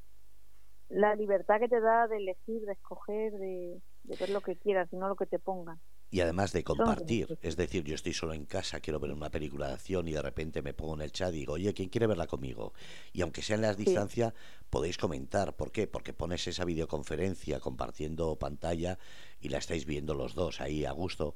la 0.89 1.15
libertad 1.15 1.59
que 1.59 1.67
te 1.69 1.79
da 1.81 2.07
de 2.07 2.17
elegir, 2.17 2.61
de 2.65 2.73
escoger, 2.73 3.33
de, 3.33 3.81
de 4.03 4.15
ver 4.15 4.29
lo 4.29 4.41
que 4.41 4.57
quieras 4.57 4.87
y 4.91 4.95
no 4.97 5.07
lo 5.09 5.15
que 5.15 5.25
te 5.25 5.39
pongan. 5.39 5.81
Y 6.13 6.21
además 6.21 6.51
de 6.53 6.63
compartir, 6.63 7.33
es 7.41 7.55
decir, 7.57 7.83
yo 7.83 7.95
estoy 7.95 8.13
solo 8.13 8.33
en 8.33 8.45
casa, 8.45 8.79
quiero 8.81 8.99
ver 8.99 9.11
una 9.11 9.31
película 9.31 9.67
de 9.69 9.73
acción 9.73 10.07
y 10.07 10.11
de 10.13 10.21
repente 10.21 10.61
me 10.61 10.75
pongo 10.75 10.93
en 10.93 11.01
el 11.01 11.11
chat 11.11 11.33
y 11.33 11.39
digo, 11.39 11.53
oye, 11.53 11.73
¿quién 11.73 11.89
quiere 11.89 12.05
verla 12.05 12.27
conmigo? 12.27 12.73
Y 13.13 13.21
aunque 13.21 13.41
sea 13.41 13.55
en 13.55 13.63
la 13.63 13.73
Sí, 13.85 14.03
distancia, 14.03 14.33
podéis 14.69 14.97
comentar. 14.99 15.55
¿Por 15.55 15.71
qué? 15.71 15.87
Porque 15.87 16.13
pones 16.13 16.45
esa 16.47 16.65
videoconferencia 16.65 17.59
compartiendo 17.59 18.35
pantalla 18.37 18.99
y 19.41 19.49
la 19.49 19.57
estáis 19.57 19.85
viendo 19.85 20.13
los 20.13 20.35
dos 20.35 20.61
ahí 20.61 20.85
a 20.85 20.91
gusto. 20.91 21.35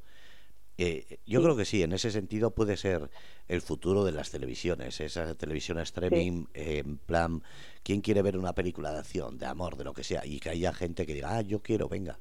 Eh, 0.78 1.20
yo 1.26 1.42
sí, 1.42 1.44
creo 1.44 1.58
que 1.58 1.66
sí, 1.66 1.84
en 1.84 1.94
ese 1.94 2.12
sentido 2.12 2.56
puede 2.56 2.78
ser 2.78 3.10
el 3.48 3.62
futuro 3.62 4.04
de 4.06 4.12
las 4.14 4.32
televisiones, 4.32 5.02
esa 5.02 5.36
televisión 5.36 5.80
sí, 6.10 6.18
streaming, 6.20 6.46
eh, 6.54 6.80
en 6.86 6.98
plan, 7.00 7.44
¿quién 7.84 8.02
quiere 8.02 8.22
ver 8.24 8.38
una 8.38 8.54
película 8.54 8.92
de 8.94 9.00
acción, 9.00 9.38
de 9.40 9.48
amor, 9.48 9.78
de 9.78 9.86
lo 9.86 9.94
que 9.94 10.04
sea? 10.04 10.26
Y 10.26 10.40
que 10.40 10.50
haya 10.52 10.74
gente 10.74 11.06
que 11.08 11.16
diga, 11.16 11.38
ah, 11.38 11.42
yo 11.42 11.62
quiero, 11.64 11.90
venga. 11.90 12.20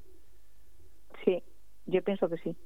sí. 1.25 1.43
Yo 1.87 2.03
pienso 2.03 2.29
que 2.29 2.37
sí. 2.39 2.57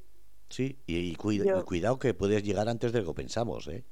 Sí, 0.48 0.78
y, 0.86 0.98
y 1.10 1.16
cuida- 1.16 1.60
y 1.60 1.62
cuidado 1.62 1.98
que 1.98 2.12
puedes 2.14 2.42
llegar 2.42 2.68
antes 2.68 2.92
de 2.92 3.00
lo 3.02 3.08
que 3.14 3.22
pensamos, 3.22 3.68
¿eh? 3.68 3.84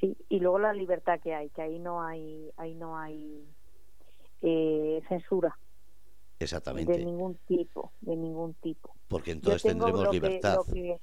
sí. 0.00 0.16
Y 0.28 0.40
luego 0.40 0.58
la 0.58 0.72
libertad 0.72 1.20
que 1.22 1.34
hay, 1.34 1.50
que 1.50 1.62
ahí 1.62 1.78
no 1.78 2.02
hay, 2.02 2.50
ahí 2.56 2.74
no 2.74 2.98
hay 2.98 3.46
eh, 4.42 5.02
censura 5.08 5.56
de 6.38 6.44
Exactamente, 6.44 7.04
ningún 7.04 7.38
tipo, 7.46 7.92
de 8.00 8.16
ningún 8.16 8.54
tipo. 8.54 8.94
porque 9.08 9.32
entonces 9.32 9.62
tendremos 9.64 10.02
lo 10.04 10.10
que, 10.10 10.20
libertad. 10.20 10.54
lo 10.56 10.64
que, 10.64 11.00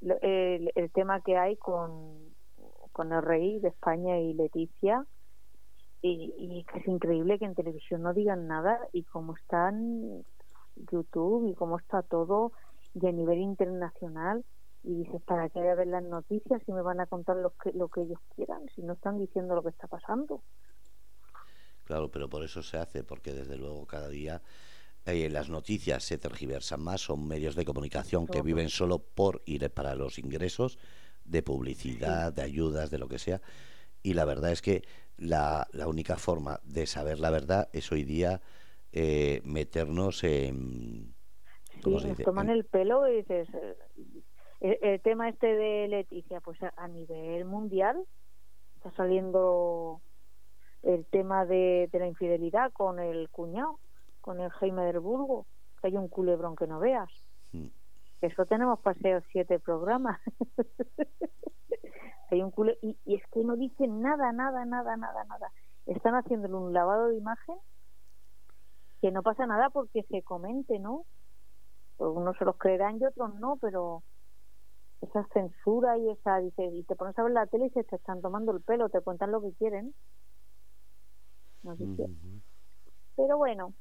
lo- 0.00 0.20
el, 0.20 0.72
el 0.74 0.90
tema 0.92 1.20
que 1.22 1.36
hay 1.36 1.56
con, 1.56 2.34
con 2.92 3.12
el 3.12 3.22
rey 3.22 3.60
de 3.60 3.68
España 3.68 4.18
y 4.20 4.34
Leticia 4.34 5.06
y, 6.02 6.34
y 6.36 6.64
que 6.64 6.80
es 6.80 6.86
increíble 6.88 7.38
que 7.38 7.46
en 7.46 7.54
televisión 7.54 8.02
no 8.02 8.12
digan 8.12 8.46
nada 8.46 8.78
y 8.92 9.04
cómo 9.04 9.34
están 9.36 10.24
YouTube 10.90 11.48
y 11.48 11.54
cómo 11.54 11.78
está 11.78 12.02
todo 12.02 12.52
y 12.94 13.06
a 13.06 13.12
nivel 13.12 13.38
internacional. 13.38 14.44
Y 14.82 14.94
dices 14.94 15.22
para 15.22 15.48
qué 15.48 15.60
voy 15.60 15.68
a 15.68 15.74
ver 15.74 15.86
las 15.86 16.04
noticias 16.04 16.62
si 16.66 16.72
me 16.72 16.82
van 16.82 17.00
a 17.00 17.06
contar 17.06 17.36
lo 17.36 17.50
que 17.50 17.72
lo 17.72 17.88
que 17.88 18.02
ellos 18.02 18.18
quieran 18.34 18.68
si 18.74 18.82
no 18.82 18.92
están 18.92 19.18
diciendo 19.18 19.54
lo 19.54 19.62
que 19.62 19.70
está 19.70 19.86
pasando 19.86 20.42
Claro, 21.84 22.10
pero 22.10 22.28
por 22.28 22.42
eso 22.42 22.62
se 22.62 22.78
hace, 22.78 23.04
porque 23.04 23.32
desde 23.32 23.56
luego 23.56 23.86
cada 23.86 24.08
día 24.08 24.42
eh, 25.04 25.28
las 25.28 25.50
noticias 25.50 26.02
se 26.02 26.18
tergiversan 26.18 26.80
más, 26.80 27.02
son 27.02 27.28
medios 27.28 27.54
de 27.54 27.64
comunicación 27.64 28.26
que 28.26 28.42
viven 28.42 28.70
solo 28.70 28.98
por 28.98 29.42
ir 29.44 29.70
para 29.70 29.94
los 29.94 30.18
ingresos 30.18 30.78
de 31.24 31.42
publicidad, 31.42 32.32
de 32.32 32.42
ayudas, 32.42 32.90
de 32.90 32.98
lo 32.98 33.08
que 33.08 33.18
sea. 33.18 33.42
Y 34.02 34.14
la 34.14 34.24
verdad 34.24 34.50
es 34.50 34.62
que 34.62 34.82
la, 35.16 35.68
la 35.72 35.86
única 35.86 36.16
forma 36.16 36.60
de 36.64 36.86
saber 36.86 37.20
la 37.20 37.30
verdad 37.30 37.68
es 37.72 37.92
hoy 37.92 38.04
día 38.04 38.40
eh, 38.96 39.42
meternos 39.44 40.22
en, 40.22 41.16
¿cómo 41.82 41.98
sí 41.98 42.04
se 42.04 42.08
nos 42.10 42.18
toman 42.18 42.48
el 42.48 42.64
pelo 42.64 43.08
y 43.08 43.16
dices 43.16 43.48
eh, 43.52 43.76
el, 44.60 44.78
el 44.82 45.00
tema 45.00 45.28
este 45.28 45.48
de 45.48 45.88
Leticia 45.88 46.40
pues 46.40 46.62
a, 46.62 46.72
a 46.76 46.86
nivel 46.86 47.44
mundial 47.44 47.96
está 48.76 48.92
saliendo 48.92 50.00
el 50.84 51.06
tema 51.06 51.44
de, 51.44 51.88
de 51.90 51.98
la 51.98 52.06
infidelidad 52.06 52.72
con 52.72 53.00
el 53.00 53.28
cuñado 53.30 53.80
con 54.20 54.40
el 54.40 54.50
Jaime 54.50 54.84
del 54.84 55.00
Burgo 55.00 55.46
que 55.80 55.88
hay 55.88 55.96
un 55.96 56.06
culebrón 56.06 56.54
que 56.54 56.68
no 56.68 56.78
veas. 56.78 57.10
Mm, 57.50 57.66
eso 58.20 58.46
tenemos 58.46 58.78
paseo 58.78 59.20
siete 59.32 59.58
programas. 59.58 60.20
Hay 62.30 62.42
un 62.42 62.52
cule 62.52 62.78
y, 62.80 62.96
y 63.04 63.16
es 63.16 63.22
que 63.32 63.40
no 63.44 63.54
dicen 63.56 64.00
nada 64.00 64.32
nada 64.32 64.64
nada 64.64 64.96
nada 64.96 65.24
nada. 65.24 65.52
Están 65.84 66.14
haciéndole 66.14 66.54
un 66.54 66.72
lavado 66.72 67.08
de 67.08 67.18
imagen 67.18 67.56
que 69.04 69.10
no 69.10 69.22
pasa 69.22 69.44
nada 69.44 69.68
porque 69.68 70.02
se 70.04 70.22
comente 70.22 70.78
no 70.78 71.04
pues 71.98 72.10
unos 72.10 72.38
se 72.38 72.46
los 72.46 72.56
creerán 72.56 72.98
y 72.98 73.04
otros 73.04 73.34
no 73.34 73.58
pero 73.60 74.02
esa 75.02 75.28
censura 75.34 75.98
y 75.98 76.08
esa 76.08 76.38
dice 76.38 76.64
y 76.64 76.84
te 76.84 76.96
pones 76.96 77.18
a 77.18 77.22
ver 77.22 77.32
la 77.32 77.46
tele 77.46 77.66
y 77.66 77.70
se 77.70 77.84
te 77.84 77.96
están 77.96 78.22
tomando 78.22 78.52
el 78.52 78.62
pelo 78.62 78.88
te 78.88 79.02
cuentan 79.02 79.30
lo 79.30 79.42
que 79.42 79.52
quieren. 79.58 79.94
Noticias 81.62 82.08
ujú. 82.08 82.40
pero 83.14 83.36
bueno. 83.36 83.74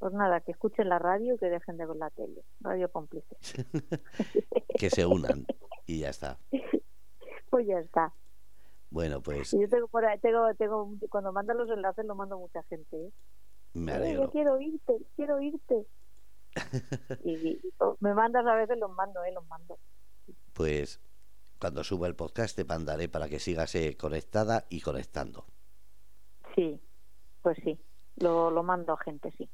Pues 0.00 0.12
nada 0.12 0.40
que 0.40 0.50
escuchen 0.50 0.88
la 0.88 0.98
radio 0.98 1.34
y 1.34 1.38
que 1.38 1.46
dejen 1.46 1.76
de 1.76 1.86
ver 1.86 1.96
la 1.96 2.10
tele. 2.10 2.42
Radio 2.60 2.90
cómplice. 2.90 3.36
Que 4.76 4.90
se 4.90 5.06
unan 5.06 5.46
y 5.86 6.00
ya 6.00 6.10
está. 6.10 6.38
pues 7.50 7.64
ya 7.64 7.78
está. 7.78 8.12
Bueno, 8.90 9.20
pues 9.20 9.52
yo 9.52 9.68
tengo 9.68 9.86
por 9.86 10.04
ahí, 10.04 10.18
tengo 10.18 10.52
tengo 10.54 10.94
cuando 11.10 11.32
mandan 11.32 11.58
los 11.58 11.70
enlaces 11.70 12.04
lo 12.04 12.14
mando 12.16 12.36
a 12.36 12.38
mucha 12.38 12.62
gente 12.64 12.96
¿eh? 12.96 13.12
Me 13.78 13.92
Eh, 13.92 14.14
yo 14.14 14.26
alegro. 14.26 14.30
quiero 14.30 14.60
irte 14.60 14.94
quiero 15.16 15.40
irte 15.40 15.86
y, 17.24 17.58
me 18.00 18.14
mandas 18.14 18.46
a 18.46 18.54
veces 18.54 18.78
los 18.78 18.90
mando 18.92 19.22
eh 19.24 19.32
los 19.32 19.46
mando 19.46 19.78
Pues 20.52 21.00
cuando 21.60 21.84
suba 21.84 22.06
el 22.06 22.14
podcast 22.16 22.56
te 22.56 22.64
mandaré 22.64 23.08
para 23.08 23.28
que 23.28 23.38
sigas 23.38 23.74
eh, 23.74 23.96
conectada 23.96 24.66
y 24.70 24.80
conectando. 24.80 25.46
sí 26.54 26.80
Pues 27.42 27.58
sí, 27.64 27.78
lo, 28.16 28.50
lo 28.50 28.62
mando 28.62 28.92
a 28.92 28.98
gente, 28.98 29.30
sí. 29.38 29.48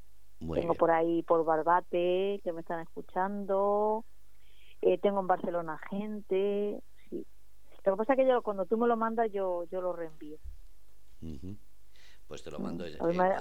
tengo 0.53 0.73
por 0.75 0.91
ahí 0.91 1.23
por 1.23 1.43
Barbate 1.45 2.41
que 2.43 2.51
me 2.53 2.61
están 2.61 2.81
escuchando. 2.81 4.05
Eh, 4.81 4.97
tengo 4.99 5.19
en 5.21 5.27
Barcelona 5.27 5.79
gente, 5.89 6.81
sí. 7.09 7.25
Lo 7.85 7.93
que 7.93 7.97
pasa 7.97 8.13
es 8.13 8.17
que 8.19 8.27
yo, 8.27 8.41
cuando 8.43 8.65
tú 8.65 8.77
me 8.77 8.87
lo 8.87 8.97
mandas, 8.97 9.31
yo, 9.31 9.63
yo 9.71 9.81
lo 9.81 9.93
reenvío. 9.93 10.37
Pues 12.27 12.43
te 12.43 12.51
lo 12.51 12.59
mando. 12.59 12.85
Hoy, 12.99 13.17
me, 13.17 13.31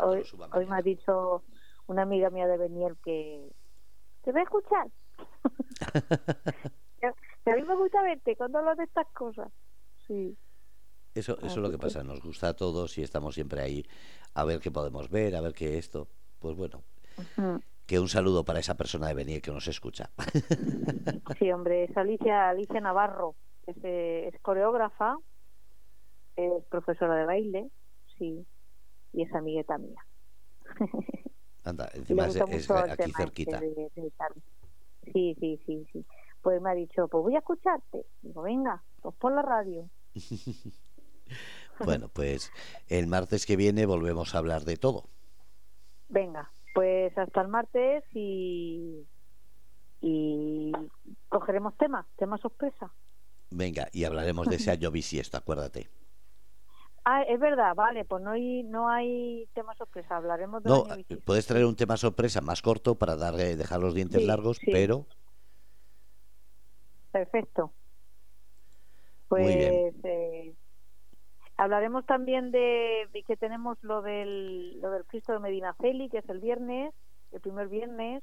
hoy, 0.52 0.66
me 0.66 0.76
ha 0.76 0.82
dicho 0.82 1.42
una 1.86 2.02
amiga 2.02 2.30
mía 2.30 2.46
de 2.46 2.58
Beniel 2.58 2.96
que 3.02 3.50
te 4.22 4.32
va 4.32 4.40
a 4.40 4.42
escuchar. 4.42 4.86
a 7.46 7.56
mí 7.56 7.62
me 7.62 7.76
gusta 7.76 8.02
verte 8.02 8.36
cuando 8.36 8.58
hablas 8.58 8.76
de 8.76 8.84
estas 8.84 9.06
cosas. 9.08 9.50
Sí. 10.06 10.36
Eso, 11.14 11.38
eso 11.38 11.46
es 11.46 11.56
lo 11.56 11.70
que 11.70 11.78
pasa, 11.78 12.02
nos 12.02 12.20
gusta 12.20 12.48
a 12.48 12.56
todos 12.56 12.98
y 12.98 13.02
estamos 13.02 13.36
siempre 13.36 13.60
ahí 13.60 13.86
a 14.34 14.44
ver 14.44 14.58
qué 14.58 14.72
podemos 14.72 15.08
ver, 15.08 15.36
a 15.36 15.40
ver 15.40 15.52
qué 15.52 15.78
esto. 15.78 16.08
Pues 16.40 16.56
bueno, 16.56 16.82
que 17.86 18.00
un 18.00 18.08
saludo 18.08 18.44
para 18.44 18.58
esa 18.58 18.76
persona 18.76 19.06
de 19.08 19.14
Beniel 19.14 19.40
que 19.40 19.52
nos 19.52 19.68
escucha. 19.68 20.10
sí, 21.38 21.52
hombre, 21.52 21.84
es 21.84 21.96
Alicia, 21.96 22.50
Alicia 22.50 22.80
Navarro, 22.80 23.36
es, 23.66 23.76
eh, 23.84 24.30
es 24.32 24.40
coreógrafa, 24.40 25.16
es 26.36 26.64
profesora 26.64 27.14
de 27.14 27.24
baile, 27.26 27.70
sí, 28.18 28.44
y 29.14 29.22
es 29.22 29.34
amigueta 29.34 29.78
mía. 29.78 30.04
Anda, 31.64 31.88
encima 31.94 32.26
es, 32.26 32.36
aquí 32.36 33.12
cerquita. 33.12 33.60
sí, 35.12 35.34
sí, 35.40 35.60
sí, 35.64 35.86
sí. 35.92 36.04
Pues 36.42 36.60
me 36.60 36.70
ha 36.70 36.74
dicho, 36.74 37.08
pues 37.08 37.22
voy 37.22 37.36
a 37.36 37.38
escucharte. 37.38 38.04
Digo, 38.20 38.42
venga, 38.42 38.82
pues 39.00 39.14
por 39.14 39.34
la 39.34 39.40
radio. 39.40 39.88
bueno, 41.84 42.10
pues 42.12 42.52
el 42.88 43.06
martes 43.06 43.46
que 43.46 43.56
viene 43.56 43.86
volvemos 43.86 44.34
a 44.34 44.38
hablar 44.38 44.64
de 44.64 44.76
todo. 44.76 45.08
Venga, 46.08 46.52
pues 46.74 47.16
hasta 47.16 47.40
el 47.40 47.48
martes 47.48 48.04
y, 48.12 49.06
y 50.02 50.72
cogeremos 51.30 51.74
temas, 51.78 52.04
temas 52.16 52.42
sorpresa. 52.42 52.92
Venga, 53.50 53.88
y 53.92 54.04
hablaremos 54.04 54.48
de 54.48 54.56
ese 54.56 54.70
año 54.72 54.90
bisiesto, 54.90 55.38
acuérdate. 55.38 55.88
Ah, 57.06 57.22
es 57.22 57.38
verdad, 57.38 57.74
vale, 57.74 58.06
pues 58.06 58.22
no 58.22 58.30
hay, 58.30 58.62
no 58.62 58.88
hay 58.88 59.46
tema 59.52 59.74
sorpresa, 59.74 60.16
hablaremos 60.16 60.62
de 60.62 60.70
No, 60.70 60.86
puedes 61.24 61.46
traer 61.46 61.66
un 61.66 61.76
tema 61.76 61.98
sorpresa 61.98 62.40
más 62.40 62.62
corto 62.62 62.94
para 62.94 63.14
dar, 63.14 63.34
dejar 63.34 63.80
los 63.80 63.94
dientes 63.94 64.24
largos, 64.24 64.58
pero... 64.64 65.06
Perfecto. 67.12 67.72
Pues 69.28 69.54
eh, 70.02 70.54
hablaremos 71.58 72.06
también 72.06 72.50
de, 72.50 73.06
que 73.26 73.36
tenemos 73.36 73.76
lo 73.82 74.00
del, 74.00 74.80
lo 74.80 74.90
del 74.90 75.04
Cristo 75.04 75.32
de 75.34 75.40
Medina 75.40 75.76
Celi, 75.80 76.08
que 76.08 76.18
es 76.18 76.28
el 76.30 76.40
viernes, 76.40 76.94
el 77.32 77.40
primer 77.40 77.68
viernes, 77.68 78.22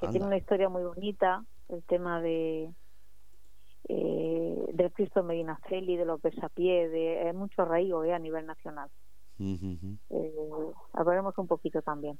que 0.00 0.08
tiene 0.08 0.26
una 0.26 0.36
historia 0.36 0.68
muy 0.68 0.82
bonita, 0.82 1.44
el 1.68 1.84
tema 1.84 2.20
de, 2.20 2.72
eh, 3.92 4.66
del 4.72 4.92
Cristo 4.92 5.24
Medinaceli, 5.24 5.96
de 5.96 6.04
los 6.04 6.22
Besapié, 6.22 6.88
de 6.88 7.26
hay 7.26 7.32
mucho 7.32 7.62
arraigo 7.62 8.04
eh, 8.04 8.14
a 8.14 8.18
nivel 8.20 8.46
nacional. 8.46 8.88
eh, 10.10 10.72
hablaremos 10.92 11.36
un 11.38 11.48
poquito 11.48 11.82
también 11.82 12.18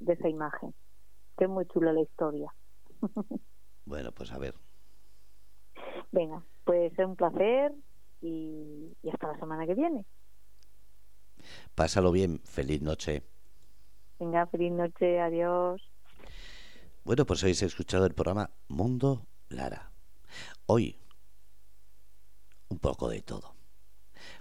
de 0.00 0.14
esa 0.14 0.28
imagen, 0.28 0.74
que 1.38 1.44
es 1.44 1.50
muy 1.50 1.64
chula 1.66 1.92
la 1.92 2.00
historia. 2.00 2.52
bueno, 3.84 4.10
pues 4.10 4.32
a 4.32 4.38
ver. 4.38 4.54
Venga, 6.10 6.42
pues 6.64 6.92
es 6.92 7.06
un 7.06 7.14
placer 7.14 7.72
y, 8.20 8.96
y 9.02 9.10
hasta 9.10 9.28
la 9.28 9.38
semana 9.38 9.64
que 9.64 9.74
viene. 9.74 10.04
Pásalo 11.76 12.10
bien, 12.10 12.40
feliz 12.40 12.82
noche. 12.82 13.22
Venga, 14.18 14.46
feliz 14.46 14.72
noche, 14.72 15.20
adiós. 15.20 15.80
Bueno, 17.04 17.24
pues 17.26 17.44
habéis 17.44 17.62
escuchado 17.62 18.06
el 18.06 18.14
programa 18.14 18.50
Mundo 18.68 19.26
Lara. 19.50 19.92
Hoy, 20.66 20.98
un 22.68 22.78
poco 22.78 23.08
de 23.08 23.22
todo. 23.22 23.54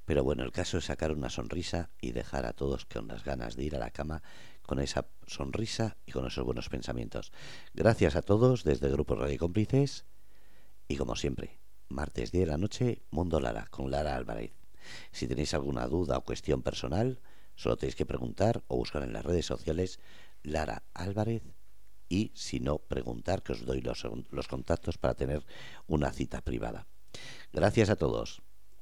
Pero 0.06 0.24
bueno, 0.24 0.44
el 0.44 0.52
caso 0.52 0.78
es 0.78 0.86
sacar 0.86 1.12
una 1.12 1.30
sonrisa 1.30 1.90
y 2.02 2.12
dejar 2.12 2.46
a 2.46 2.54
todos 2.54 2.86
con 2.86 3.08
las 3.08 3.24
ganas 3.24 3.56
de 3.56 3.64
ir 3.64 3.76
a 3.76 3.80
la 3.80 3.92
cama 3.92 4.24
con 4.62 4.80
esa 4.80 5.08
sonrisa 5.28 5.98
y 6.06 6.12
con 6.12 6.26
esos 6.26 6.44
buenos 6.44 6.70
pensamientos. 6.70 7.32
Gracias 7.74 8.16
a 8.16 8.22
todos 8.22 8.64
desde 8.64 8.88
el 8.88 8.94
Grupo 8.94 9.16
Radio 9.16 9.38
Cómplices 9.38 10.06
y 10.88 10.98
como 10.98 11.16
siempre, 11.16 11.60
martes 11.90 12.32
10 12.32 12.46
de 12.46 12.52
la 12.52 12.58
noche, 12.58 13.04
Mundo 13.12 13.40
Lara 13.40 13.68
con 13.70 13.92
Lara 13.92 14.16
Álvarez. 14.16 14.54
Si 15.12 15.28
tenéis 15.28 15.54
alguna 15.54 15.88
duda 15.88 16.18
o 16.18 16.24
cuestión 16.24 16.62
personal, 16.62 17.20
solo 17.56 17.78
tenéis 17.78 17.96
que 17.96 18.06
preguntar 18.06 18.64
o 18.68 18.78
buscar 18.78 19.04
en 19.04 19.14
las 19.14 19.26
redes 19.26 19.46
sociales 19.46 20.00
Lara 20.44 20.84
Álvarez 20.94 21.44
y 22.16 22.32
si 22.34 22.62
no, 22.62 22.78
preguntar 22.80 23.44
que 23.44 23.52
os 23.52 23.66
doy 23.66 23.82
los, 23.82 24.08
los 24.32 24.48
contactos 24.48 24.98
para 24.98 25.16
tener 25.16 25.46
una 25.88 26.14
cita 26.14 26.40
privada. 26.42 26.88
Gracias 27.52 27.90
a 27.90 27.98
todos. 27.98 28.42